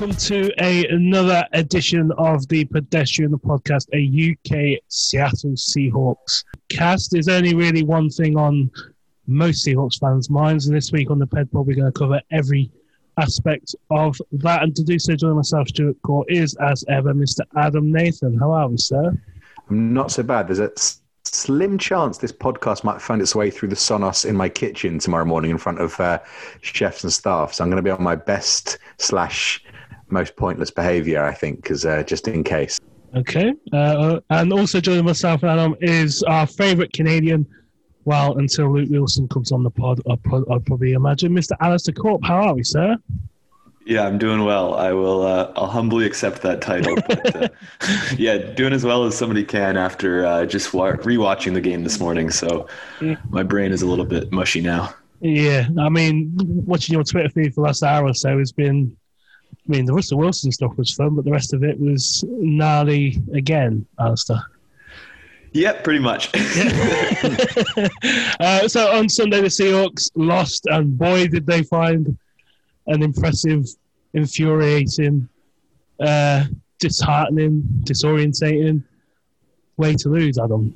welcome 0.00 0.16
to 0.16 0.50
a, 0.64 0.86
another 0.86 1.46
edition 1.52 2.10
of 2.16 2.48
the 2.48 2.64
Pedestrian 2.64 3.32
Podcast, 3.32 3.86
a 3.92 4.32
UK 4.32 4.80
Seattle 4.88 5.50
Seahawks 5.50 6.42
cast. 6.70 7.10
There's 7.10 7.28
only 7.28 7.54
really 7.54 7.82
one 7.82 8.08
thing 8.08 8.38
on 8.38 8.70
most 9.26 9.66
Seahawks 9.66 10.00
fans' 10.00 10.30
minds, 10.30 10.66
and 10.66 10.74
this 10.74 10.90
week 10.90 11.10
on 11.10 11.18
the 11.18 11.26
Ped 11.26 11.52
Pod, 11.52 11.66
we're 11.66 11.76
going 11.76 11.92
to 11.92 11.98
cover 11.98 12.18
every 12.30 12.70
aspect 13.18 13.74
of 13.90 14.16
that. 14.32 14.62
And 14.62 14.74
to 14.74 14.82
do 14.82 14.98
so, 14.98 15.14
join 15.16 15.36
myself, 15.36 15.68
Stuart 15.68 16.00
Court, 16.00 16.26
is 16.30 16.56
as 16.62 16.82
ever 16.88 17.12
Mr. 17.12 17.40
Adam 17.58 17.92
Nathan. 17.92 18.38
How 18.38 18.52
are 18.52 18.68
we, 18.68 18.78
sir? 18.78 19.12
I'm 19.68 19.92
not 19.92 20.10
so 20.12 20.22
bad. 20.22 20.48
There's 20.48 20.60
a 20.60 20.72
slim 21.24 21.76
chance 21.76 22.16
this 22.16 22.32
podcast 22.32 22.84
might 22.84 23.02
find 23.02 23.20
its 23.20 23.34
way 23.34 23.50
through 23.50 23.68
the 23.68 23.76
Sonos 23.76 24.24
in 24.24 24.34
my 24.34 24.48
kitchen 24.48 24.98
tomorrow 24.98 25.26
morning 25.26 25.50
in 25.50 25.58
front 25.58 25.78
of 25.78 26.00
uh, 26.00 26.20
chefs 26.62 27.04
and 27.04 27.12
staff. 27.12 27.52
So 27.52 27.62
I'm 27.62 27.68
going 27.68 27.76
to 27.76 27.82
be 27.82 27.90
on 27.90 28.02
my 28.02 28.16
best 28.16 28.78
slash 28.96 29.62
most 30.10 30.36
pointless 30.36 30.70
behaviour, 30.70 31.22
I 31.22 31.34
think, 31.34 31.62
because 31.62 31.84
uh, 31.84 32.02
just 32.02 32.28
in 32.28 32.44
case. 32.44 32.78
Okay, 33.14 33.52
uh, 33.72 34.20
and 34.30 34.52
also 34.52 34.80
joining 34.80 35.04
myself 35.04 35.42
and 35.42 35.50
Adam 35.50 35.76
is 35.80 36.22
our 36.24 36.46
favourite 36.46 36.92
Canadian. 36.92 37.46
Well, 38.04 38.38
until 38.38 38.72
Luke 38.72 38.88
Wilson 38.90 39.28
comes 39.28 39.52
on 39.52 39.62
the 39.62 39.70
pod, 39.70 40.00
I'd, 40.08 40.18
I'd 40.50 40.64
probably 40.66 40.92
imagine 40.92 41.32
Mr. 41.32 41.52
Alistair 41.60 41.94
Corp. 41.94 42.24
How 42.24 42.48
are 42.48 42.54
we, 42.54 42.62
sir? 42.62 42.96
Yeah, 43.84 44.06
I'm 44.06 44.18
doing 44.18 44.44
well. 44.44 44.74
I 44.74 44.92
will. 44.92 45.22
Uh, 45.22 45.52
I'll 45.56 45.66
humbly 45.66 46.06
accept 46.06 46.42
that 46.42 46.60
title. 46.60 46.96
But, 47.08 47.36
uh, 47.36 47.48
yeah, 48.16 48.38
doing 48.38 48.72
as 48.72 48.84
well 48.84 49.04
as 49.04 49.16
somebody 49.16 49.42
can 49.42 49.76
after 49.76 50.24
uh, 50.24 50.46
just 50.46 50.72
wa- 50.72 50.92
rewatching 50.92 51.54
the 51.54 51.60
game 51.60 51.82
this 51.82 51.98
morning. 51.98 52.30
So 52.30 52.68
my 53.30 53.42
brain 53.42 53.72
is 53.72 53.82
a 53.82 53.86
little 53.86 54.04
bit 54.04 54.30
mushy 54.30 54.60
now. 54.60 54.94
Yeah, 55.20 55.66
I 55.78 55.88
mean, 55.88 56.32
watching 56.36 56.94
your 56.94 57.04
Twitter 57.04 57.28
feed 57.28 57.54
for 57.54 57.62
the 57.62 57.66
last 57.66 57.82
hour 57.82 58.06
or 58.06 58.14
so 58.14 58.38
has 58.38 58.52
been. 58.52 58.96
I 59.52 59.72
mean, 59.72 59.84
the 59.84 59.94
Russell 59.94 60.18
Wilson 60.18 60.52
stuff 60.52 60.76
was 60.76 60.92
fun, 60.92 61.14
but 61.14 61.24
the 61.24 61.30
rest 61.30 61.52
of 61.52 61.62
it 61.62 61.78
was 61.78 62.24
gnarly 62.28 63.22
again, 63.34 63.86
Alistair. 63.98 64.42
Yep, 65.52 65.84
pretty 65.84 65.98
much. 65.98 66.30
uh, 68.40 68.68
so 68.68 68.92
on 68.92 69.08
Sunday, 69.08 69.40
the 69.40 69.48
Seahawks 69.48 70.10
lost, 70.14 70.66
and 70.66 70.96
boy, 70.96 71.28
did 71.28 71.46
they 71.46 71.62
find 71.64 72.16
an 72.86 73.02
impressive, 73.02 73.66
infuriating, 74.14 75.28
uh, 76.00 76.44
disheartening, 76.78 77.62
disorientating 77.84 78.82
way 79.76 79.94
to 79.94 80.08
lose, 80.08 80.38
Adam. 80.38 80.74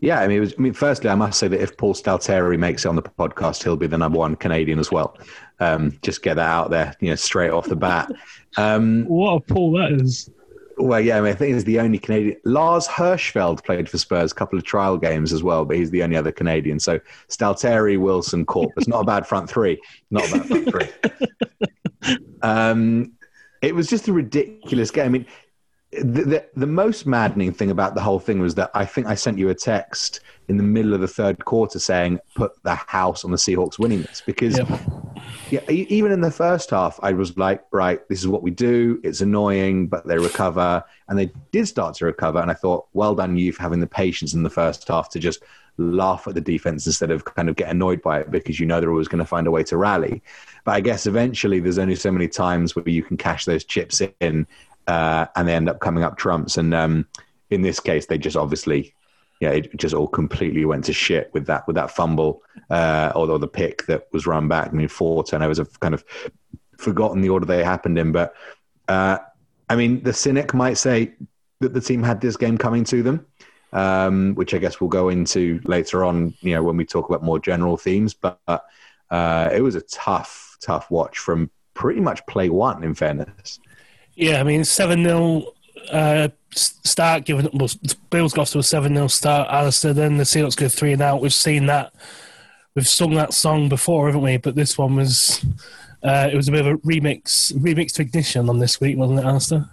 Yeah, 0.00 0.20
I 0.20 0.28
mean, 0.28 0.40
was, 0.40 0.54
I 0.58 0.60
mean, 0.60 0.72
firstly, 0.72 1.10
I 1.10 1.14
must 1.14 1.38
say 1.38 1.48
that 1.48 1.60
if 1.60 1.76
Paul 1.76 1.94
Stalteri 1.94 2.58
makes 2.58 2.84
it 2.84 2.88
on 2.88 2.96
the 2.96 3.02
podcast, 3.02 3.62
he'll 3.62 3.76
be 3.76 3.86
the 3.86 3.98
number 3.98 4.18
one 4.18 4.36
Canadian 4.36 4.78
as 4.78 4.90
well. 4.90 5.16
Um, 5.58 5.98
just 6.02 6.22
get 6.22 6.34
that 6.34 6.48
out 6.48 6.70
there, 6.70 6.94
you 7.00 7.08
know, 7.08 7.16
straight 7.16 7.50
off 7.50 7.66
the 7.66 7.76
bat. 7.76 8.10
Um, 8.56 9.04
what 9.04 9.32
a 9.32 9.40
pull 9.40 9.72
that 9.72 9.92
is! 9.92 10.30
Well, 10.78 11.00
yeah, 11.00 11.16
I 11.16 11.20
mean, 11.22 11.32
I 11.32 11.34
think 11.34 11.54
he's 11.54 11.64
the 11.64 11.80
only 11.80 11.98
Canadian. 11.98 12.36
Lars 12.44 12.86
Hirschfeld 12.86 13.64
played 13.64 13.88
for 13.88 13.96
Spurs, 13.96 14.32
a 14.32 14.34
couple 14.34 14.58
of 14.58 14.64
trial 14.64 14.98
games 14.98 15.32
as 15.32 15.42
well, 15.42 15.64
but 15.64 15.76
he's 15.76 15.90
the 15.90 16.02
only 16.02 16.16
other 16.16 16.32
Canadian. 16.32 16.78
So 16.78 17.00
Stalteri, 17.28 17.98
Wilson, 17.98 18.44
Corp. 18.44 18.72
It's 18.76 18.86
not 18.86 19.00
a 19.00 19.04
bad 19.04 19.26
front 19.26 19.48
three. 19.48 19.80
Not 20.10 20.28
a 20.28 20.38
bad 20.38 20.46
front 20.46 20.70
three. 20.70 22.16
um, 22.42 23.12
it 23.62 23.74
was 23.74 23.88
just 23.88 24.08
a 24.08 24.12
ridiculous 24.12 24.90
game. 24.90 25.06
I 25.06 25.08
mean, 25.08 25.26
the, 25.92 26.22
the, 26.22 26.46
the 26.56 26.66
most 26.66 27.06
maddening 27.06 27.52
thing 27.52 27.70
about 27.70 27.94
the 27.94 28.02
whole 28.02 28.18
thing 28.18 28.40
was 28.40 28.54
that 28.56 28.70
I 28.74 28.84
think 28.84 29.06
I 29.06 29.14
sent 29.14 29.38
you 29.38 29.48
a 29.48 29.54
text 29.54 30.20
in 30.48 30.56
the 30.56 30.62
middle 30.62 30.94
of 30.94 31.00
the 31.00 31.08
third 31.08 31.44
quarter 31.44 31.78
saying 31.78 32.20
put 32.34 32.52
the 32.62 32.74
house 32.74 33.24
on 33.24 33.30
the 33.30 33.36
Seahawks 33.36 33.78
winning 33.78 34.02
this 34.02 34.22
because 34.24 34.56
yep. 34.56 34.68
yeah, 35.50 35.68
even 35.70 36.12
in 36.12 36.20
the 36.20 36.30
first 36.30 36.70
half 36.70 37.00
I 37.02 37.12
was 37.12 37.36
like 37.36 37.64
right 37.72 38.06
this 38.08 38.20
is 38.20 38.28
what 38.28 38.42
we 38.42 38.50
do. 38.50 39.00
It's 39.02 39.20
annoying 39.20 39.88
but 39.88 40.06
they 40.06 40.18
recover. 40.18 40.84
And 41.08 41.18
they 41.18 41.30
did 41.52 41.66
start 41.66 41.94
to 41.96 42.04
recover 42.04 42.38
and 42.38 42.50
I 42.50 42.54
thought 42.54 42.86
well 42.92 43.14
done 43.14 43.36
you 43.36 43.52
for 43.52 43.62
having 43.62 43.80
the 43.80 43.86
patience 43.86 44.34
in 44.34 44.42
the 44.42 44.50
first 44.50 44.86
half 44.88 45.08
to 45.10 45.18
just 45.18 45.42
laugh 45.78 46.26
at 46.26 46.34
the 46.34 46.40
defense 46.40 46.86
instead 46.86 47.10
of 47.10 47.24
kind 47.24 47.48
of 47.48 47.56
get 47.56 47.68
annoyed 47.68 48.00
by 48.00 48.20
it 48.20 48.30
because 48.30 48.58
you 48.58 48.66
know 48.66 48.80
they're 48.80 48.90
always 48.90 49.08
going 49.08 49.18
to 49.18 49.26
find 49.26 49.46
a 49.46 49.50
way 49.50 49.62
to 49.64 49.76
rally. 49.76 50.22
But 50.64 50.72
I 50.72 50.80
guess 50.80 51.06
eventually 51.06 51.60
there's 51.60 51.78
only 51.78 51.96
so 51.96 52.10
many 52.10 52.28
times 52.28 52.74
where 52.74 52.88
you 52.88 53.02
can 53.02 53.16
cash 53.16 53.44
those 53.44 53.64
chips 53.64 54.00
in 54.20 54.46
uh, 54.86 55.26
and 55.34 55.48
they 55.48 55.54
end 55.54 55.68
up 55.68 55.80
coming 55.80 56.04
up 56.04 56.16
trumps. 56.16 56.56
And 56.56 56.72
um, 56.72 57.06
in 57.50 57.62
this 57.62 57.80
case 57.80 58.06
they 58.06 58.16
just 58.16 58.36
obviously 58.36 58.94
yeah, 59.40 59.50
it 59.50 59.76
just 59.76 59.94
all 59.94 60.08
completely 60.08 60.64
went 60.64 60.84
to 60.84 60.92
shit 60.92 61.30
with 61.34 61.46
that 61.46 61.66
with 61.66 61.76
that 61.76 61.90
fumble, 61.90 62.42
uh, 62.70 63.12
although 63.14 63.38
the 63.38 63.48
pick 63.48 63.86
that 63.86 64.06
was 64.12 64.26
run 64.26 64.48
back. 64.48 64.68
I 64.68 64.72
mean, 64.72 64.88
four 64.88 65.24
turnovers. 65.24 65.60
I've 65.60 65.78
kind 65.80 65.94
of 65.94 66.04
forgotten 66.78 67.20
the 67.20 67.28
order 67.28 67.46
they 67.46 67.62
happened 67.62 67.98
in, 67.98 68.12
but 68.12 68.34
uh, 68.88 69.18
I 69.68 69.76
mean, 69.76 70.02
the 70.02 70.12
cynic 70.12 70.54
might 70.54 70.74
say 70.74 71.14
that 71.60 71.74
the 71.74 71.80
team 71.80 72.02
had 72.02 72.20
this 72.20 72.36
game 72.36 72.56
coming 72.56 72.84
to 72.84 73.02
them, 73.02 73.26
um, 73.72 74.34
which 74.34 74.54
I 74.54 74.58
guess 74.58 74.80
we'll 74.80 74.88
go 74.88 75.10
into 75.10 75.60
later 75.64 76.04
on. 76.04 76.34
You 76.40 76.54
know, 76.54 76.62
when 76.62 76.76
we 76.78 76.86
talk 76.86 77.08
about 77.08 77.22
more 77.22 77.38
general 77.38 77.76
themes, 77.76 78.14
but 78.14 78.40
uh, 79.10 79.50
it 79.52 79.60
was 79.60 79.74
a 79.74 79.82
tough, 79.82 80.56
tough 80.62 80.90
watch 80.90 81.18
from 81.18 81.50
pretty 81.74 82.00
much 82.00 82.24
play 82.26 82.48
one. 82.48 82.82
In 82.82 82.94
fairness, 82.94 83.60
yeah, 84.14 84.40
I 84.40 84.44
mean, 84.44 84.64
seven 84.64 85.04
0 85.04 85.52
uh, 85.90 86.28
start, 86.54 87.24
giving 87.24 87.48
well, 87.52 87.68
Bills 88.10 88.32
got 88.32 88.48
to 88.48 88.58
a 88.58 88.62
7 88.62 88.94
0 88.94 89.06
start, 89.08 89.48
Alistair, 89.50 89.92
then 89.92 90.16
the 90.16 90.24
Seahawks 90.24 90.56
go 90.56 90.68
3 90.68 90.94
and 90.94 91.02
out. 91.02 91.20
We've 91.20 91.32
seen 91.32 91.66
that. 91.66 91.92
We've 92.74 92.88
sung 92.88 93.14
that 93.14 93.32
song 93.32 93.68
before, 93.68 94.06
haven't 94.06 94.22
we? 94.22 94.36
But 94.36 94.54
this 94.54 94.76
one 94.76 94.96
was. 94.96 95.44
Uh, 96.02 96.28
it 96.30 96.36
was 96.36 96.46
a 96.46 96.52
bit 96.52 96.60
of 96.60 96.66
a 96.66 96.76
remix, 96.78 97.52
remix 97.54 97.92
to 97.94 98.02
Ignition 98.02 98.48
on 98.48 98.58
this 98.58 98.80
week, 98.80 98.96
wasn't 98.96 99.18
it, 99.18 99.24
Alistair? 99.24 99.68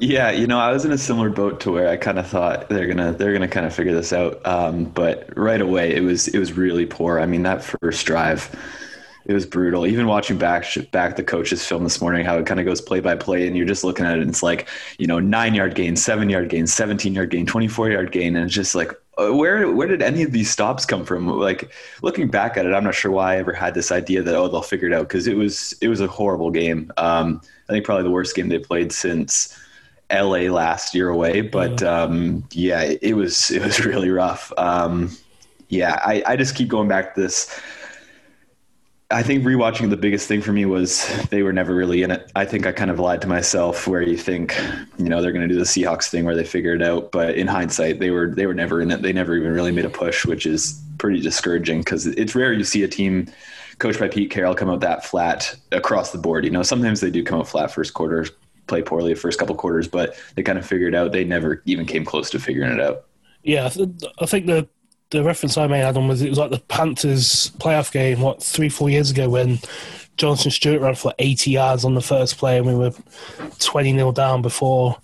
Yeah, 0.00 0.30
you 0.30 0.46
know, 0.46 0.58
I 0.58 0.72
was 0.72 0.86
in 0.86 0.92
a 0.92 0.98
similar 0.98 1.28
boat 1.28 1.60
to 1.60 1.70
where 1.72 1.88
I 1.88 1.98
kind 1.98 2.18
of 2.18 2.26
thought 2.26 2.70
they're 2.70 2.86
gonna 2.86 3.12
they're 3.12 3.34
gonna 3.34 3.46
kind 3.46 3.66
of 3.66 3.74
figure 3.74 3.92
this 3.92 4.14
out, 4.14 4.40
um, 4.46 4.84
but 4.84 5.28
right 5.36 5.60
away 5.60 5.94
it 5.94 6.00
was 6.00 6.26
it 6.28 6.38
was 6.38 6.54
really 6.54 6.86
poor. 6.86 7.20
I 7.20 7.26
mean, 7.26 7.42
that 7.42 7.62
first 7.62 8.06
drive, 8.06 8.50
it 9.24 9.32
was 9.32 9.46
brutal. 9.46 9.86
Even 9.86 10.06
watching 10.06 10.38
back 10.38 10.64
back 10.90 11.16
the 11.16 11.22
coach's 11.22 11.64
film 11.66 11.84
this 11.84 12.00
morning, 12.00 12.24
how 12.24 12.38
it 12.38 12.46
kind 12.46 12.60
of 12.60 12.66
goes 12.66 12.80
play 12.80 13.00
by 13.00 13.16
play, 13.16 13.46
and 13.46 13.56
you're 13.56 13.66
just 13.66 13.84
looking 13.84 14.06
at 14.06 14.16
it, 14.16 14.22
and 14.22 14.30
it's 14.30 14.42
like 14.42 14.68
you 14.98 15.06
know 15.06 15.18
nine 15.18 15.54
yard 15.54 15.74
gain, 15.74 15.96
seven 15.96 16.28
yard 16.28 16.48
gain, 16.48 16.66
seventeen 16.66 17.14
yard 17.14 17.30
gain, 17.30 17.46
twenty 17.46 17.68
four 17.68 17.90
yard 17.90 18.12
gain, 18.12 18.36
and 18.36 18.46
it's 18.46 18.54
just 18.54 18.74
like 18.74 18.92
uh, 19.18 19.32
where 19.32 19.70
where 19.70 19.88
did 19.88 20.02
any 20.02 20.22
of 20.22 20.32
these 20.32 20.50
stops 20.50 20.86
come 20.86 21.04
from? 21.04 21.26
Like 21.28 21.70
looking 22.02 22.28
back 22.28 22.56
at 22.56 22.66
it, 22.66 22.72
I'm 22.72 22.84
not 22.84 22.94
sure 22.94 23.10
why 23.10 23.34
I 23.34 23.36
ever 23.38 23.52
had 23.52 23.74
this 23.74 23.92
idea 23.92 24.22
that 24.22 24.34
oh 24.34 24.48
they'll 24.48 24.62
figure 24.62 24.88
it 24.88 24.94
out 24.94 25.08
because 25.08 25.26
it 25.26 25.36
was 25.36 25.74
it 25.80 25.88
was 25.88 26.00
a 26.00 26.06
horrible 26.06 26.50
game. 26.50 26.92
Um, 26.96 27.42
I 27.68 27.72
think 27.72 27.84
probably 27.84 28.04
the 28.04 28.10
worst 28.10 28.34
game 28.34 28.48
they 28.48 28.58
played 28.58 28.92
since. 28.92 29.56
LA 30.12 30.50
last 30.52 30.92
year 30.92 31.08
away, 31.08 31.40
but 31.40 31.84
um, 31.84 32.42
yeah, 32.50 32.82
it 33.00 33.14
was 33.14 33.48
it 33.52 33.62
was 33.62 33.78
really 33.86 34.10
rough. 34.10 34.52
Um, 34.58 35.16
yeah, 35.68 36.00
I, 36.04 36.20
I 36.26 36.34
just 36.34 36.56
keep 36.56 36.66
going 36.66 36.88
back 36.88 37.14
to 37.14 37.20
this 37.20 37.60
I 39.12 39.24
think 39.24 39.42
rewatching 39.44 39.90
the 39.90 39.96
biggest 39.96 40.28
thing 40.28 40.40
for 40.40 40.52
me 40.52 40.64
was 40.66 41.08
they 41.30 41.42
were 41.42 41.52
never 41.52 41.74
really 41.74 42.02
in 42.02 42.12
it. 42.12 42.30
I 42.36 42.44
think 42.44 42.64
I 42.64 42.70
kind 42.70 42.92
of 42.92 43.00
lied 43.00 43.20
to 43.22 43.26
myself 43.26 43.88
where 43.88 44.02
you 44.02 44.16
think, 44.16 44.56
you 44.98 45.08
know, 45.08 45.20
they're 45.20 45.32
going 45.32 45.48
to 45.48 45.52
do 45.52 45.58
the 45.58 45.64
Seahawks 45.64 46.08
thing 46.08 46.24
where 46.24 46.36
they 46.36 46.44
figure 46.44 46.74
it 46.74 46.82
out, 46.82 47.10
but 47.10 47.34
in 47.34 47.48
hindsight, 47.48 47.98
they 47.98 48.10
were 48.10 48.28
they 48.28 48.46
were 48.46 48.54
never 48.54 48.80
in 48.80 48.92
it. 48.92 49.02
They 49.02 49.12
never 49.12 49.36
even 49.36 49.52
really 49.52 49.72
made 49.72 49.84
a 49.84 49.90
push, 49.90 50.24
which 50.24 50.46
is 50.46 50.80
pretty 50.98 51.20
discouraging 51.20 51.80
because 51.80 52.06
it's 52.06 52.36
rare 52.36 52.52
you 52.52 52.62
see 52.62 52.84
a 52.84 52.88
team 52.88 53.26
coached 53.78 53.98
by 53.98 54.06
Pete 54.06 54.30
Carroll 54.30 54.54
come 54.54 54.70
out 54.70 54.80
that 54.80 55.04
flat 55.04 55.56
across 55.72 56.12
the 56.12 56.18
board. 56.18 56.44
You 56.44 56.50
know, 56.50 56.62
sometimes 56.62 57.00
they 57.00 57.10
do 57.10 57.24
come 57.24 57.40
out 57.40 57.48
flat 57.48 57.72
first 57.72 57.94
quarter, 57.94 58.26
play 58.68 58.82
poorly 58.82 59.14
the 59.14 59.18
first 59.18 59.40
couple 59.40 59.56
quarters, 59.56 59.88
but 59.88 60.14
they 60.36 60.44
kind 60.44 60.58
of 60.58 60.64
figured 60.64 60.94
out. 60.94 61.10
They 61.10 61.24
never 61.24 61.62
even 61.64 61.84
came 61.84 62.04
close 62.04 62.30
to 62.30 62.38
figuring 62.38 62.72
it 62.72 62.80
out. 62.80 63.06
Yeah, 63.42 63.66
I 63.66 63.70
think 64.26 64.46
the 64.46 64.68
the 65.10 65.24
reference 65.24 65.56
I 65.56 65.66
made, 65.66 65.82
Adam, 65.82 66.08
was 66.08 66.22
it 66.22 66.28
was 66.28 66.38
like 66.38 66.50
the 66.50 66.60
Panthers 66.60 67.50
playoff 67.58 67.92
game, 67.92 68.20
what, 68.20 68.42
three, 68.42 68.68
four 68.68 68.90
years 68.90 69.10
ago 69.10 69.28
when 69.28 69.58
Jonathan 70.16 70.50
Stewart 70.50 70.80
ran 70.80 70.94
for 70.94 71.12
80 71.18 71.50
yards 71.50 71.84
on 71.84 71.94
the 71.94 72.00
first 72.00 72.38
play 72.38 72.58
and 72.58 72.66
we 72.66 72.74
were 72.74 72.92
20 73.58 73.92
0 73.94 74.12
down 74.12 74.42
before 74.42 74.96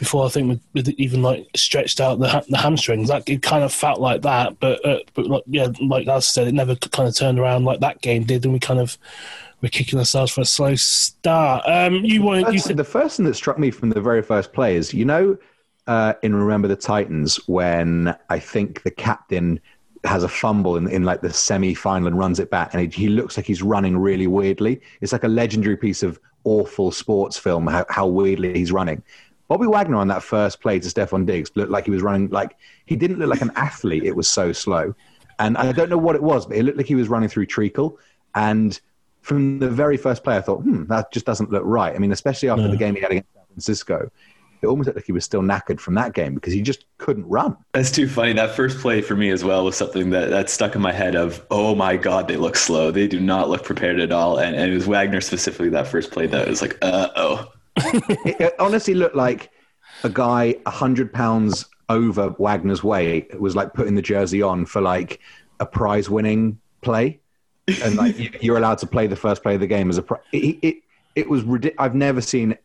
before 0.00 0.24
I 0.24 0.30
think 0.30 0.62
we 0.72 0.82
even 0.96 1.20
like 1.20 1.46
stretched 1.54 2.00
out 2.00 2.18
the 2.18 2.44
the 2.48 2.56
hamstrings. 2.56 3.10
Like 3.10 3.28
it 3.28 3.42
kind 3.42 3.62
of 3.62 3.72
felt 3.72 4.00
like 4.00 4.22
that, 4.22 4.58
but 4.58 4.84
uh, 4.84 5.00
but 5.12 5.26
like, 5.26 5.42
yeah, 5.46 5.68
like 5.80 6.08
I 6.08 6.18
said, 6.20 6.48
it 6.48 6.54
never 6.54 6.74
kind 6.74 7.06
of 7.06 7.14
turned 7.14 7.38
around 7.38 7.64
like 7.66 7.80
that 7.80 8.00
game 8.00 8.24
did, 8.24 8.44
and 8.44 8.54
we 8.54 8.58
kind 8.58 8.80
of 8.80 8.96
we're 9.60 9.68
kicking 9.68 9.98
ourselves 9.98 10.32
for 10.32 10.40
a 10.40 10.46
slow 10.46 10.74
start. 10.74 11.64
Um, 11.66 11.96
you 11.96 12.22
want 12.22 12.50
you 12.50 12.58
said 12.58 12.78
the 12.78 12.84
first 12.84 13.18
thing 13.18 13.26
that 13.26 13.34
struck 13.34 13.58
me 13.58 13.70
from 13.70 13.90
the 13.90 14.00
very 14.00 14.22
first 14.22 14.54
play 14.54 14.74
is 14.74 14.94
you 14.94 15.04
know 15.04 15.36
uh, 15.86 16.14
in 16.22 16.34
Remember 16.34 16.68
the 16.68 16.76
Titans 16.76 17.36
when 17.48 18.14
I 18.28 18.38
think 18.38 18.82
the 18.82 18.90
captain 18.90 19.60
has 20.04 20.22
a 20.22 20.28
fumble 20.28 20.76
in, 20.76 20.88
in 20.88 21.04
like 21.04 21.20
the 21.20 21.32
semi 21.32 21.74
final 21.74 22.08
and 22.08 22.18
runs 22.18 22.40
it 22.40 22.50
back, 22.50 22.72
and 22.72 22.92
he, 22.92 23.02
he, 23.02 23.08
looks 23.08 23.36
like 23.36 23.46
he's 23.46 23.62
running 23.62 23.98
really 23.98 24.26
weirdly. 24.26 24.80
It's 25.00 25.12
like 25.12 25.24
a 25.24 25.28
legendary 25.28 25.76
piece 25.76 26.02
of 26.02 26.18
awful 26.44 26.90
sports 26.90 27.36
film, 27.36 27.66
how, 27.66 27.84
how 27.88 28.06
weirdly 28.06 28.54
he's 28.54 28.72
running. 28.72 29.02
Bobby 29.48 29.66
Wagner 29.66 29.96
on 29.96 30.08
that 30.08 30.22
first 30.22 30.60
play 30.60 30.78
to 30.78 30.88
Stefon 30.88 31.26
Diggs 31.26 31.50
looked 31.56 31.70
like 31.70 31.84
he 31.84 31.90
was 31.90 32.02
running 32.02 32.28
like 32.28 32.56
he 32.86 32.96
didn't 32.96 33.18
look 33.18 33.28
like 33.28 33.42
an 33.42 33.52
athlete. 33.56 34.04
It 34.04 34.14
was 34.14 34.28
so 34.28 34.52
slow, 34.52 34.94
and 35.38 35.56
I 35.58 35.72
don't 35.72 35.90
know 35.90 35.98
what 35.98 36.14
it 36.14 36.22
was, 36.22 36.46
but 36.46 36.56
it 36.56 36.62
looked 36.62 36.78
like 36.78 36.86
he 36.86 36.94
was 36.94 37.08
running 37.08 37.28
through 37.28 37.46
treacle. 37.46 37.98
And 38.34 38.80
from 39.22 39.58
the 39.58 39.68
very 39.68 39.96
first 39.96 40.24
play, 40.24 40.36
I 40.36 40.40
thought, 40.40 40.62
hmm, 40.62 40.84
that 40.84 41.12
just 41.12 41.26
doesn't 41.26 41.50
look 41.50 41.62
right. 41.64 41.94
I 41.94 41.98
mean, 41.98 42.12
especially 42.12 42.48
after 42.48 42.64
No. 42.64 42.70
the 42.70 42.76
game 42.76 42.94
he 42.94 43.00
had 43.00 43.10
against 43.10 43.32
San 43.34 43.44
Francisco, 43.46 44.10
it 44.62 44.66
almost 44.66 44.86
looked 44.86 44.96
like 44.98 45.06
he 45.06 45.12
was 45.12 45.24
still 45.24 45.42
knackered 45.42 45.80
from 45.80 45.94
that 45.94 46.12
game 46.14 46.34
because 46.34 46.52
he 46.52 46.60
just 46.62 46.84
couldn't 46.98 47.26
run. 47.26 47.56
That's 47.72 47.90
too 47.90 48.08
funny. 48.08 48.32
That 48.34 48.54
first 48.54 48.78
play 48.78 49.00
for 49.02 49.16
me 49.16 49.30
as 49.30 49.42
well 49.44 49.64
was 49.64 49.76
something 49.76 50.10
that, 50.10 50.30
that 50.30 50.50
stuck 50.50 50.74
in 50.74 50.80
my 50.82 50.92
head 50.92 51.14
of, 51.16 51.44
oh 51.50 51.74
my 51.74 51.96
God, 51.96 52.28
they 52.28 52.36
look 52.36 52.56
slow. 52.56 52.90
They 52.90 53.08
do 53.08 53.20
not 53.20 53.48
look 53.48 53.64
prepared 53.64 54.00
at 54.00 54.12
all. 54.12 54.38
And, 54.38 54.54
and 54.56 54.70
it 54.70 54.74
was 54.74 54.86
Wagner 54.86 55.20
specifically 55.20 55.70
that 55.70 55.86
first 55.88 56.10
play 56.10 56.26
that 56.26 56.48
was 56.48 56.60
like, 56.62 56.76
uh 56.82 57.08
oh. 57.16 57.52
it, 57.76 58.40
it 58.40 58.54
honestly 58.60 58.94
looked 58.94 59.16
like 59.16 59.50
a 60.04 60.08
guy 60.10 60.56
hundred 60.66 61.12
pounds 61.12 61.66
over 61.88 62.34
Wagner's 62.38 62.82
weight 62.84 63.38
was 63.40 63.56
like 63.56 63.74
putting 63.74 63.94
the 63.94 64.02
jersey 64.02 64.42
on 64.42 64.64
for 64.66 64.80
like 64.80 65.20
a 65.58 65.66
prize-winning 65.66 66.58
play, 66.82 67.20
and 67.82 67.96
like 67.96 68.18
you- 68.18 68.30
you're 68.40 68.56
allowed 68.56 68.78
to 68.78 68.86
play 68.86 69.06
the 69.06 69.16
first 69.16 69.42
play 69.42 69.54
of 69.54 69.60
the 69.60 69.66
game 69.66 69.90
as 69.90 69.98
a. 69.98 70.02
Pri- 70.02 70.20
it, 70.32 70.58
it 70.62 70.76
it 71.16 71.28
was 71.28 71.42
ridiculous. 71.42 71.76
I've 71.84 71.94
never 71.94 72.20
seen. 72.20 72.56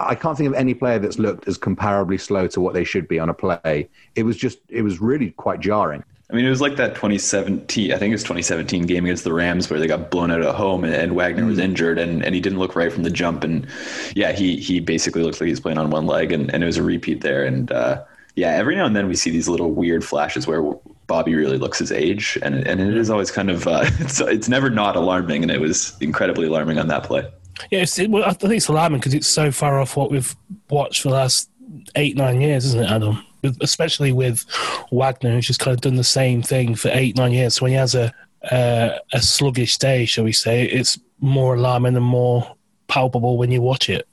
I 0.00 0.14
can't 0.14 0.36
think 0.36 0.48
of 0.48 0.54
any 0.54 0.74
player 0.74 0.98
that's 0.98 1.18
looked 1.18 1.46
as 1.46 1.58
comparably 1.58 2.18
slow 2.18 2.46
to 2.48 2.60
what 2.60 2.74
they 2.74 2.84
should 2.84 3.06
be 3.06 3.18
on 3.18 3.28
a 3.28 3.34
play. 3.34 3.88
It 4.14 4.22
was 4.22 4.36
just, 4.36 4.58
it 4.68 4.82
was 4.82 5.00
really 5.00 5.30
quite 5.32 5.60
jarring. 5.60 6.02
I 6.30 6.36
mean, 6.36 6.46
it 6.46 6.50
was 6.50 6.60
like 6.60 6.76
that 6.76 6.94
2017, 6.94 7.92
I 7.92 7.96
think 7.96 8.12
it 8.12 8.14
was 8.14 8.22
2017 8.22 8.86
game 8.86 9.04
against 9.04 9.24
the 9.24 9.32
Rams 9.32 9.68
where 9.68 9.80
they 9.80 9.88
got 9.88 10.10
blown 10.10 10.30
out 10.30 10.42
at 10.42 10.54
home 10.54 10.84
and, 10.84 10.94
and 10.94 11.16
Wagner 11.16 11.44
was 11.44 11.58
injured 11.58 11.98
and, 11.98 12.24
and 12.24 12.34
he 12.34 12.40
didn't 12.40 12.60
look 12.60 12.76
right 12.76 12.92
from 12.92 13.02
the 13.02 13.10
jump. 13.10 13.42
And 13.42 13.66
yeah, 14.14 14.30
he, 14.32 14.56
he 14.56 14.78
basically 14.78 15.22
looked 15.22 15.40
like 15.40 15.46
he 15.46 15.52
was 15.52 15.60
playing 15.60 15.78
on 15.78 15.90
one 15.90 16.06
leg 16.06 16.30
and, 16.30 16.52
and 16.54 16.62
it 16.62 16.66
was 16.66 16.76
a 16.76 16.84
repeat 16.84 17.20
there. 17.22 17.44
And 17.44 17.72
uh, 17.72 18.04
yeah, 18.36 18.50
every 18.50 18.76
now 18.76 18.86
and 18.86 18.94
then 18.94 19.08
we 19.08 19.16
see 19.16 19.30
these 19.30 19.48
little 19.48 19.72
weird 19.72 20.04
flashes 20.04 20.46
where 20.46 20.62
Bobby 21.08 21.34
really 21.34 21.58
looks 21.58 21.80
his 21.80 21.90
age. 21.90 22.38
And, 22.42 22.64
and 22.64 22.80
it 22.80 22.96
is 22.96 23.10
always 23.10 23.32
kind 23.32 23.50
of, 23.50 23.66
uh, 23.66 23.80
it's, 23.98 24.20
it's 24.20 24.48
never 24.48 24.70
not 24.70 24.94
alarming. 24.94 25.42
And 25.42 25.50
it 25.50 25.60
was 25.60 25.96
incredibly 26.00 26.46
alarming 26.46 26.78
on 26.78 26.86
that 26.88 27.02
play. 27.02 27.28
Yeah, 27.70 27.84
it, 27.84 28.10
well, 28.10 28.24
I 28.24 28.32
think 28.32 28.54
it's 28.54 28.68
alarming 28.68 29.00
because 29.00 29.14
it's 29.14 29.28
so 29.28 29.50
far 29.50 29.80
off 29.80 29.96
what 29.96 30.10
we've 30.10 30.34
watched 30.68 31.02
for 31.02 31.08
the 31.08 31.14
last 31.14 31.50
eight, 31.96 32.16
nine 32.16 32.40
years, 32.40 32.64
isn't 32.66 32.82
it, 32.82 32.90
Adam? 32.90 33.24
Especially 33.60 34.12
with 34.12 34.44
Wagner, 34.92 35.32
who's 35.32 35.46
just 35.46 35.60
kind 35.60 35.74
of 35.74 35.80
done 35.80 35.96
the 35.96 36.04
same 36.04 36.42
thing 36.42 36.74
for 36.74 36.90
eight, 36.92 37.16
nine 37.16 37.32
years. 37.32 37.54
So 37.54 37.64
when 37.64 37.72
he 37.72 37.78
has 37.78 37.94
a 37.94 38.12
uh, 38.50 38.98
a 39.12 39.20
sluggish 39.20 39.76
day, 39.78 40.04
shall 40.06 40.24
we 40.24 40.32
say, 40.32 40.64
it's 40.64 40.98
more 41.20 41.54
alarming 41.54 41.96
and 41.96 42.04
more 42.04 42.56
palpable 42.88 43.36
when 43.36 43.50
you 43.50 43.60
watch 43.60 43.90
it. 43.90 44.08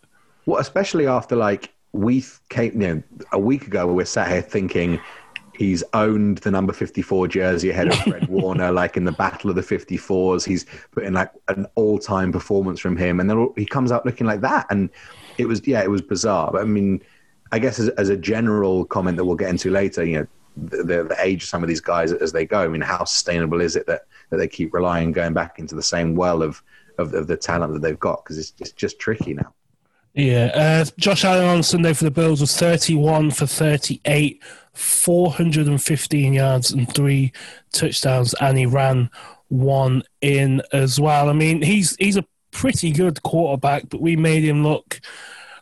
Well, 0.45 0.59
especially 0.59 1.07
after 1.07 1.35
like 1.35 1.73
we 1.93 2.23
came, 2.49 2.81
you 2.81 2.87
know, 2.87 3.03
a 3.31 3.39
week 3.39 3.67
ago, 3.67 3.87
we're 3.87 4.05
sat 4.05 4.29
here 4.29 4.41
thinking 4.41 4.99
he's 5.57 5.83
owned 5.93 6.37
the 6.39 6.51
number 6.51 6.71
54 6.71 7.27
jersey 7.27 7.69
ahead 7.71 7.87
of 7.87 7.95
Fred 7.99 8.27
Warner, 8.29 8.71
like 8.71 8.95
in 8.95 9.05
the 9.05 9.11
battle 9.11 9.49
of 9.49 9.55
the 9.55 9.61
54s. 9.61 10.45
He's 10.45 10.65
put 10.91 11.03
in 11.03 11.13
like 11.13 11.31
an 11.47 11.65
all 11.75 11.97
time 11.97 12.31
performance 12.31 12.79
from 12.79 12.95
him. 12.95 13.19
And 13.19 13.29
then 13.29 13.37
all- 13.37 13.53
he 13.57 13.65
comes 13.65 13.91
out 13.91 14.05
looking 14.05 14.27
like 14.27 14.41
that. 14.41 14.67
And 14.69 14.89
it 15.37 15.45
was, 15.45 15.65
yeah, 15.67 15.81
it 15.81 15.89
was 15.89 16.01
bizarre. 16.01 16.51
But 16.51 16.61
I 16.61 16.65
mean, 16.65 17.01
I 17.51 17.59
guess 17.59 17.79
as, 17.79 17.89
as 17.89 18.09
a 18.09 18.17
general 18.17 18.85
comment 18.85 19.17
that 19.17 19.25
we'll 19.25 19.35
get 19.35 19.49
into 19.49 19.71
later, 19.71 20.05
you 20.05 20.19
know, 20.19 20.27
the, 20.57 20.77
the, 20.77 21.03
the 21.03 21.15
age 21.19 21.43
of 21.43 21.49
some 21.49 21.63
of 21.63 21.69
these 21.69 21.81
guys 21.81 22.11
as 22.11 22.31
they 22.31 22.45
go. 22.45 22.63
I 22.63 22.67
mean, 22.67 22.81
how 22.81 23.03
sustainable 23.03 23.61
is 23.61 23.75
it 23.75 23.87
that, 23.87 24.01
that 24.29 24.37
they 24.37 24.47
keep 24.47 24.73
relying, 24.73 25.11
going 25.11 25.33
back 25.33 25.59
into 25.59 25.75
the 25.75 25.83
same 25.83 26.15
well 26.15 26.41
of, 26.41 26.61
of, 26.97 27.13
of 27.13 27.27
the 27.27 27.37
talent 27.37 27.73
that 27.73 27.81
they've 27.81 27.99
got? 27.99 28.23
Because 28.23 28.37
it's, 28.37 28.53
it's 28.59 28.71
just 28.71 28.99
tricky 28.99 29.33
now. 29.33 29.53
Yeah, 30.13 30.51
uh, 30.53 30.85
Josh 30.97 31.23
Allen 31.25 31.45
on 31.45 31.63
Sunday 31.63 31.93
for 31.93 32.05
the 32.05 32.11
Bills 32.11 32.41
was 32.41 32.57
31 32.57 33.31
for 33.31 33.45
38, 33.45 34.41
415 34.73 36.33
yards 36.33 36.71
and 36.71 36.91
three 36.93 37.31
touchdowns, 37.71 38.33
and 38.41 38.57
he 38.57 38.65
ran 38.65 39.09
one 39.49 40.03
in 40.21 40.61
as 40.73 40.99
well. 40.99 41.29
I 41.29 41.33
mean, 41.33 41.61
he's 41.61 41.95
he's 41.97 42.17
a 42.17 42.25
pretty 42.51 42.91
good 42.91 43.21
quarterback, 43.23 43.89
but 43.89 44.01
we 44.01 44.15
made 44.15 44.43
him 44.43 44.63
look 44.63 44.99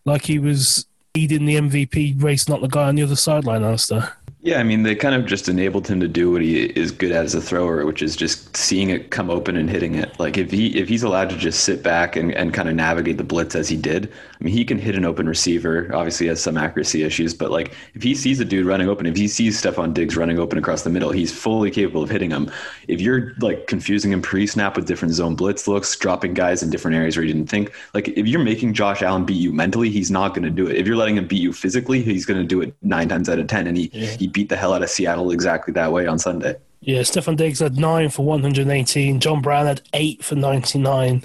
like 0.05 0.25
he 0.25 0.39
was 0.39 0.85
leading 1.15 1.45
the 1.45 1.55
MVP 1.55 2.21
race, 2.21 2.47
not 2.47 2.61
the 2.61 2.67
guy 2.67 2.87
on 2.87 2.95
the 2.95 3.03
other 3.03 3.15
sideline, 3.15 3.63
Alistair. 3.63 4.15
Yeah, 4.45 4.59
I 4.59 4.63
mean, 4.63 4.83
they 4.83 4.93
kind 4.93 5.15
of 5.15 5.25
just 5.25 5.49
enabled 5.49 5.87
him 5.87 5.99
to 6.01 6.07
do 6.07 6.29
what 6.29 6.43
he 6.43 6.65
is 6.65 6.91
good 6.91 7.11
at 7.11 7.25
as 7.25 7.33
a 7.33 7.41
thrower, 7.41 7.83
which 7.83 8.03
is 8.03 8.15
just 8.15 8.55
seeing 8.55 8.91
it 8.91 9.09
come 9.09 9.31
open 9.31 9.57
and 9.57 9.67
hitting 9.67 9.95
it. 9.95 10.19
Like 10.19 10.37
if 10.37 10.51
he 10.51 10.67
if 10.77 10.87
he's 10.87 11.01
allowed 11.01 11.31
to 11.31 11.35
just 11.35 11.63
sit 11.63 11.81
back 11.81 12.15
and, 12.15 12.31
and 12.31 12.53
kind 12.53 12.69
of 12.69 12.75
navigate 12.75 13.17
the 13.17 13.23
blitz 13.23 13.55
as 13.55 13.67
he 13.67 13.75
did, 13.75 14.05
I 14.39 14.43
mean, 14.43 14.53
he 14.53 14.63
can 14.63 14.77
hit 14.77 14.93
an 14.93 15.03
open 15.03 15.27
receiver. 15.27 15.89
Obviously, 15.95 16.25
he 16.25 16.29
has 16.29 16.43
some 16.43 16.57
accuracy 16.57 17.01
issues, 17.01 17.33
but 17.33 17.49
like 17.49 17.73
if 17.95 18.03
he 18.03 18.13
sees 18.13 18.39
a 18.39 18.45
dude 18.45 18.67
running 18.67 18.87
open, 18.87 19.07
if 19.07 19.15
he 19.15 19.27
sees 19.27 19.59
Stefon 19.59 19.95
Diggs 19.95 20.15
running 20.15 20.37
open 20.37 20.59
across 20.59 20.83
the 20.83 20.91
middle, 20.91 21.09
he's 21.09 21.31
fully 21.35 21.71
capable 21.71 22.03
of 22.03 22.11
hitting 22.11 22.29
him. 22.29 22.51
If 22.87 23.01
you're 23.01 23.33
like 23.39 23.65
confusing 23.65 24.11
him 24.11 24.21
pre-snap 24.21 24.75
with 24.75 24.85
different 24.85 25.15
zone 25.15 25.33
blitz 25.33 25.67
looks, 25.67 25.95
dropping 25.95 26.35
guys 26.35 26.61
in 26.61 26.69
different 26.69 26.97
areas 26.97 27.17
where 27.17 27.25
you 27.25 27.33
didn't 27.33 27.49
think, 27.49 27.73
like 27.95 28.09
if 28.09 28.27
you're 28.27 28.43
making 28.43 28.73
Josh 28.73 29.01
Allen 29.01 29.25
beat 29.25 29.41
you 29.41 29.51
mentally, 29.51 29.89
he's 29.89 30.11
not 30.11 30.35
going 30.35 30.43
to 30.43 30.51
do 30.51 30.67
it. 30.67 30.75
If 30.75 30.85
you're 30.85 30.97
letting 30.97 31.17
him 31.17 31.25
beat 31.25 31.41
you 31.41 31.51
physically, 31.51 32.03
he's 32.03 32.27
going 32.27 32.39
to 32.39 32.45
do 32.45 32.61
it 32.61 32.75
nine 32.83 33.09
times 33.09 33.27
out 33.27 33.39
of 33.39 33.47
ten, 33.47 33.65
and 33.65 33.75
he 33.75 33.87
he 33.87 34.34
beat 34.35 34.49
the 34.49 34.57
hell 34.57 34.73
out 34.73 34.83
of 34.83 34.89
Seattle 34.89 35.31
exactly 35.31 35.71
that 35.73 35.91
way 35.93 36.05
on 36.05 36.19
Sunday. 36.19 36.57
Yeah, 36.81 36.99
Stefon 36.99 37.37
Diggs 37.37 37.59
had 37.59 37.77
nine 37.77 38.09
for 38.09 38.23
118. 38.25 39.19
John 39.21 39.41
Brown 39.41 39.65
had 39.65 39.81
eight 39.93 40.23
for 40.23 40.35
99. 40.35 41.23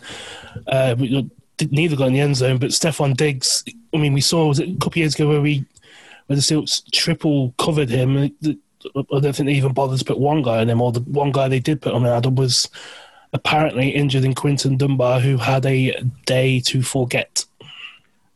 Uh, 0.66 0.94
we- 0.96 1.28
neither 1.70 1.96
got 1.96 2.06
in 2.06 2.14
the 2.14 2.20
end 2.20 2.36
zone, 2.36 2.56
but 2.56 2.70
Stefon 2.70 3.14
Diggs, 3.14 3.64
I 3.92 3.98
mean, 3.98 4.14
we 4.14 4.22
saw 4.22 4.46
was 4.46 4.60
it 4.60 4.68
a 4.70 4.72
couple 4.74 4.92
of 4.92 4.96
years 4.96 5.14
ago 5.14 5.28
where 5.28 5.42
we 5.42 5.64
where 6.26 6.36
the 6.36 6.42
Seahawks 6.42 6.80
triple 6.92 7.52
covered 7.58 7.90
him. 7.90 8.16
I 8.16 8.30
don't 9.20 9.34
think 9.36 9.46
they 9.46 9.52
even 9.52 9.74
bothered 9.74 9.98
to 9.98 10.04
put 10.04 10.18
one 10.20 10.40
guy 10.42 10.60
on 10.60 10.70
him, 10.70 10.80
or 10.80 10.92
the 10.92 11.00
one 11.00 11.32
guy 11.32 11.48
they 11.48 11.58
did 11.60 11.82
put 11.82 11.92
on 11.92 12.06
Adam, 12.06 12.36
was 12.36 12.68
apparently 13.34 13.90
injured 13.90 14.24
in 14.24 14.34
Quinton 14.34 14.76
Dunbar, 14.78 15.20
who 15.20 15.36
had 15.36 15.66
a 15.66 16.00
day 16.24 16.60
to 16.60 16.80
forget. 16.82 17.44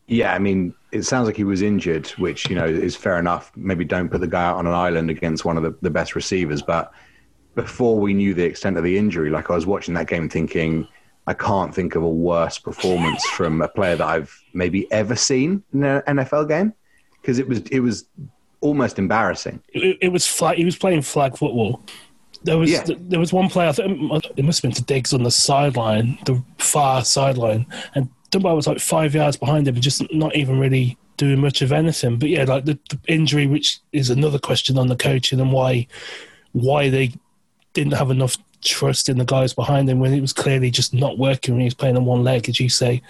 Yeah, 0.07 0.33
I 0.33 0.39
mean, 0.39 0.73
it 0.91 1.03
sounds 1.03 1.25
like 1.25 1.35
he 1.35 1.43
was 1.43 1.61
injured, 1.61 2.07
which 2.09 2.49
you 2.49 2.55
know 2.55 2.65
is 2.65 2.95
fair 2.95 3.17
enough. 3.17 3.51
Maybe 3.55 3.83
don't 3.85 4.09
put 4.09 4.21
the 4.21 4.27
guy 4.27 4.45
out 4.45 4.57
on 4.57 4.67
an 4.67 4.73
island 4.73 5.09
against 5.09 5.45
one 5.45 5.57
of 5.57 5.63
the, 5.63 5.75
the 5.81 5.89
best 5.89 6.15
receivers. 6.15 6.61
But 6.61 6.91
before 7.55 7.99
we 7.99 8.13
knew 8.13 8.33
the 8.33 8.43
extent 8.43 8.77
of 8.77 8.83
the 8.83 8.97
injury, 8.97 9.29
like 9.29 9.49
I 9.49 9.55
was 9.55 9.65
watching 9.65 9.93
that 9.95 10.07
game, 10.07 10.29
thinking 10.29 10.87
I 11.27 11.33
can't 11.33 11.73
think 11.73 11.95
of 11.95 12.03
a 12.03 12.09
worse 12.09 12.59
performance 12.59 13.25
from 13.29 13.61
a 13.61 13.67
player 13.67 13.95
that 13.95 14.07
I've 14.07 14.39
maybe 14.53 14.89
ever 14.91 15.15
seen 15.15 15.63
in 15.73 15.83
an 15.83 16.01
NFL 16.07 16.47
game 16.49 16.73
because 17.21 17.39
it 17.39 17.47
was 17.47 17.61
it 17.71 17.79
was 17.79 18.05
almost 18.61 18.99
embarrassing. 18.99 19.61
It, 19.73 19.97
it 20.01 20.09
was 20.09 20.27
flag. 20.27 20.57
He 20.57 20.65
was 20.65 20.75
playing 20.75 21.01
flag 21.01 21.35
football. 21.35 21.81
There 22.43 22.59
was 22.59 22.69
Yeah. 22.69 22.83
there 22.87 23.19
was 23.19 23.33
one 23.33 23.49
player. 23.49 23.69
I 23.69 23.71
think 23.71 23.99
it 24.37 24.45
must 24.45 24.61
have 24.61 24.69
been 24.69 24.75
to 24.75 24.83
Diggs 24.83 25.13
on 25.13 25.23
the 25.23 25.31
sideline, 25.31 26.19
the 26.25 26.43
far 26.59 27.03
sideline, 27.03 27.65
and 27.95 28.07
Dunbar 28.31 28.55
was 28.55 28.67
like 28.67 28.79
five 28.79 29.15
yards 29.15 29.37
behind 29.37 29.67
him, 29.67 29.75
and 29.75 29.83
just 29.83 30.11
not 30.13 30.35
even 30.35 30.59
really 30.59 30.97
doing 31.17 31.39
much 31.39 31.61
of 31.61 31.71
anything. 31.71 32.17
But 32.17 32.29
yeah, 32.29 32.43
like 32.43 32.65
the, 32.65 32.77
the 32.89 32.99
injury, 33.07 33.47
which 33.47 33.79
is 33.91 34.09
another 34.09 34.39
question 34.39 34.77
on 34.77 34.87
the 34.87 34.95
coaching 34.95 35.39
and 35.39 35.51
why 35.51 35.87
why 36.51 36.89
they 36.89 37.11
didn't 37.73 37.93
have 37.93 38.11
enough 38.11 38.37
trust 38.63 39.09
in 39.09 39.17
the 39.17 39.25
guys 39.25 39.53
behind 39.53 39.89
him 39.89 39.99
when 39.99 40.13
it 40.13 40.21
was 40.21 40.33
clearly 40.33 40.71
just 40.71 40.93
not 40.93 41.17
working 41.17 41.53
when 41.53 41.61
he 41.61 41.65
was 41.65 41.73
playing 41.73 41.97
on 41.97 42.05
one 42.05 42.23
leg, 42.23 42.49
as 42.49 42.59
you 42.59 42.69
say, 42.69 43.01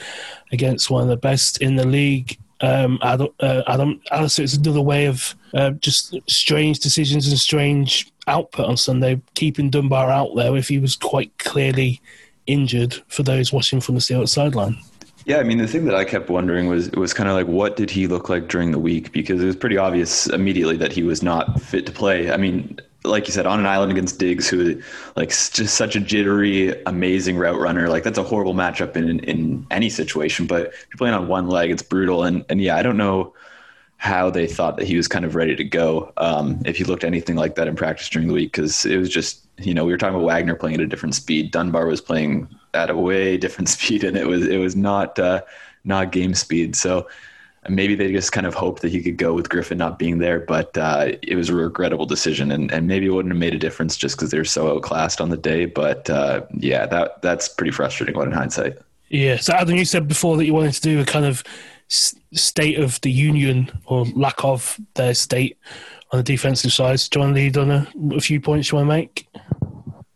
against 0.51 0.89
one 0.89 1.03
of 1.03 1.07
the 1.07 1.17
best 1.17 1.61
in 1.61 1.75
the 1.75 1.85
league. 1.85 2.37
Um, 2.61 2.99
Adam, 3.01 3.29
uh, 3.39 3.63
Adam 3.67 4.01
Alistair, 4.11 4.43
it's 4.43 4.55
another 4.55 4.81
way 4.81 5.05
of 5.05 5.35
uh, 5.53 5.71
just 5.71 6.15
strange 6.29 6.79
decisions 6.79 7.27
and 7.27 7.37
strange 7.37 8.11
output 8.27 8.65
on 8.65 8.77
Sunday, 8.77 9.21
keeping 9.33 9.69
Dunbar 9.69 10.09
out 10.09 10.35
there 10.35 10.55
if 10.55 10.67
he 10.69 10.79
was 10.79 10.95
quite 10.95 11.37
clearly 11.37 12.01
injured 12.47 12.95
for 13.07 13.23
those 13.23 13.51
watching 13.51 13.81
from 13.81 13.95
the 13.95 14.01
Steelers 14.01 14.29
sideline. 14.29 14.77
Yeah, 15.25 15.37
I 15.37 15.43
mean, 15.43 15.57
the 15.57 15.67
thing 15.67 15.85
that 15.85 15.95
I 15.95 16.05
kept 16.05 16.29
wondering 16.29 16.67
was 16.67 16.87
it 16.87 16.97
was 16.97 17.13
kind 17.13 17.27
of 17.27 17.35
like, 17.35 17.47
what 17.47 17.75
did 17.75 17.89
he 17.89 18.05
look 18.05 18.29
like 18.29 18.47
during 18.47 18.71
the 18.71 18.79
week? 18.79 19.11
Because 19.11 19.41
it 19.41 19.45
was 19.45 19.55
pretty 19.55 19.77
obvious 19.77 20.27
immediately 20.27 20.77
that 20.77 20.91
he 20.91 21.01
was 21.01 21.23
not 21.23 21.59
fit 21.59 21.85
to 21.87 21.91
play. 21.91 22.31
I 22.31 22.37
mean, 22.37 22.79
like 23.03 23.25
you 23.27 23.33
said, 23.33 23.47
on 23.47 23.59
an 23.59 23.65
island 23.65 23.91
against 23.91 24.19
Diggs, 24.19 24.47
who 24.47 24.79
like 25.15 25.29
just 25.29 25.75
such 25.75 25.95
a 25.95 25.99
jittery, 25.99 26.79
amazing 26.85 27.37
route 27.37 27.59
runner. 27.59 27.89
Like 27.89 28.03
that's 28.03 28.19
a 28.19 28.23
horrible 28.23 28.53
matchup 28.53 28.95
in 28.95 29.19
in 29.21 29.65
any 29.71 29.89
situation. 29.89 30.45
But 30.45 30.67
if 30.67 30.87
you're 30.91 30.97
playing 30.97 31.15
on 31.15 31.27
one 31.27 31.47
leg, 31.47 31.71
it's 31.71 31.83
brutal. 31.83 32.23
And 32.23 32.45
and 32.49 32.61
yeah, 32.61 32.75
I 32.75 32.83
don't 32.83 32.97
know 32.97 33.33
how 33.97 34.29
they 34.29 34.47
thought 34.47 34.77
that 34.77 34.87
he 34.87 34.97
was 34.97 35.07
kind 35.07 35.25
of 35.25 35.35
ready 35.35 35.55
to 35.55 35.63
go. 35.63 36.11
Um, 36.17 36.61
if 36.65 36.77
he 36.77 36.83
looked 36.83 37.03
anything 37.03 37.35
like 37.35 37.55
that 37.55 37.67
in 37.67 37.75
practice 37.75 38.09
during 38.09 38.27
the 38.27 38.33
week, 38.33 38.51
because 38.51 38.85
it 38.85 38.97
was 38.97 39.09
just 39.09 39.45
you 39.57 39.73
know 39.73 39.85
we 39.85 39.91
were 39.91 39.97
talking 39.97 40.15
about 40.15 40.25
Wagner 40.25 40.55
playing 40.55 40.75
at 40.75 40.81
a 40.81 40.87
different 40.87 41.15
speed. 41.15 41.51
Dunbar 41.51 41.87
was 41.87 42.01
playing 42.01 42.47
at 42.73 42.89
a 42.89 42.97
way 42.97 43.37
different 43.37 43.69
speed, 43.77 44.03
and 44.03 44.17
it 44.17 44.27
was 44.27 44.45
it 44.45 44.57
was 44.57 44.75
not 44.75 45.17
uh, 45.19 45.41
not 45.83 46.11
game 46.11 46.33
speed. 46.33 46.75
So 46.75 47.07
maybe 47.69 47.95
they 47.95 48.11
just 48.11 48.31
kind 48.31 48.45
of 48.45 48.53
hoped 48.53 48.81
that 48.81 48.89
he 48.89 49.01
could 49.01 49.17
go 49.17 49.33
with 49.33 49.49
Griffin 49.49 49.77
not 49.77 49.97
being 49.97 50.19
there, 50.19 50.39
but 50.39 50.77
uh, 50.77 51.13
it 51.21 51.35
was 51.35 51.49
a 51.49 51.55
regrettable 51.55 52.05
decision, 52.05 52.51
and, 52.51 52.71
and 52.71 52.87
maybe 52.87 53.07
it 53.07 53.09
wouldn't 53.09 53.33
have 53.33 53.39
made 53.39 53.53
a 53.53 53.59
difference 53.59 53.97
just 53.97 54.17
because 54.17 54.31
they're 54.31 54.45
so 54.45 54.75
outclassed 54.75 55.21
on 55.21 55.29
the 55.29 55.37
day. 55.37 55.65
But 55.65 56.09
uh, 56.09 56.45
yeah, 56.53 56.85
that 56.87 57.21
that's 57.21 57.47
pretty 57.47 57.71
frustrating. 57.71 58.15
One 58.15 58.27
in 58.27 58.33
hindsight. 58.33 58.77
Yeah. 59.09 59.37
So 59.37 59.53
Adam, 59.53 59.75
you 59.75 59.85
said 59.85 60.07
before 60.07 60.37
that 60.37 60.45
you 60.45 60.53
wanted 60.53 60.73
to 60.73 60.81
do 60.81 60.99
a 60.99 61.05
kind 61.05 61.25
of 61.25 61.43
state 61.87 62.79
of 62.79 62.99
the 63.01 63.11
union 63.11 63.71
or 63.85 64.05
lack 64.15 64.43
of 64.43 64.79
their 64.95 65.13
state 65.13 65.57
on 66.11 66.19
the 66.19 66.23
defensive 66.23 66.73
side. 66.73 66.99
So 66.99 67.07
do 67.11 67.19
you 67.19 67.25
want 67.25 67.35
to 67.35 67.41
lead 67.41 67.57
on 67.57 67.71
a, 67.71 68.15
a 68.15 68.21
few 68.21 68.39
points 68.39 68.71
you 68.71 68.77
want 68.77 68.87
to 68.87 68.95
make? 68.95 69.27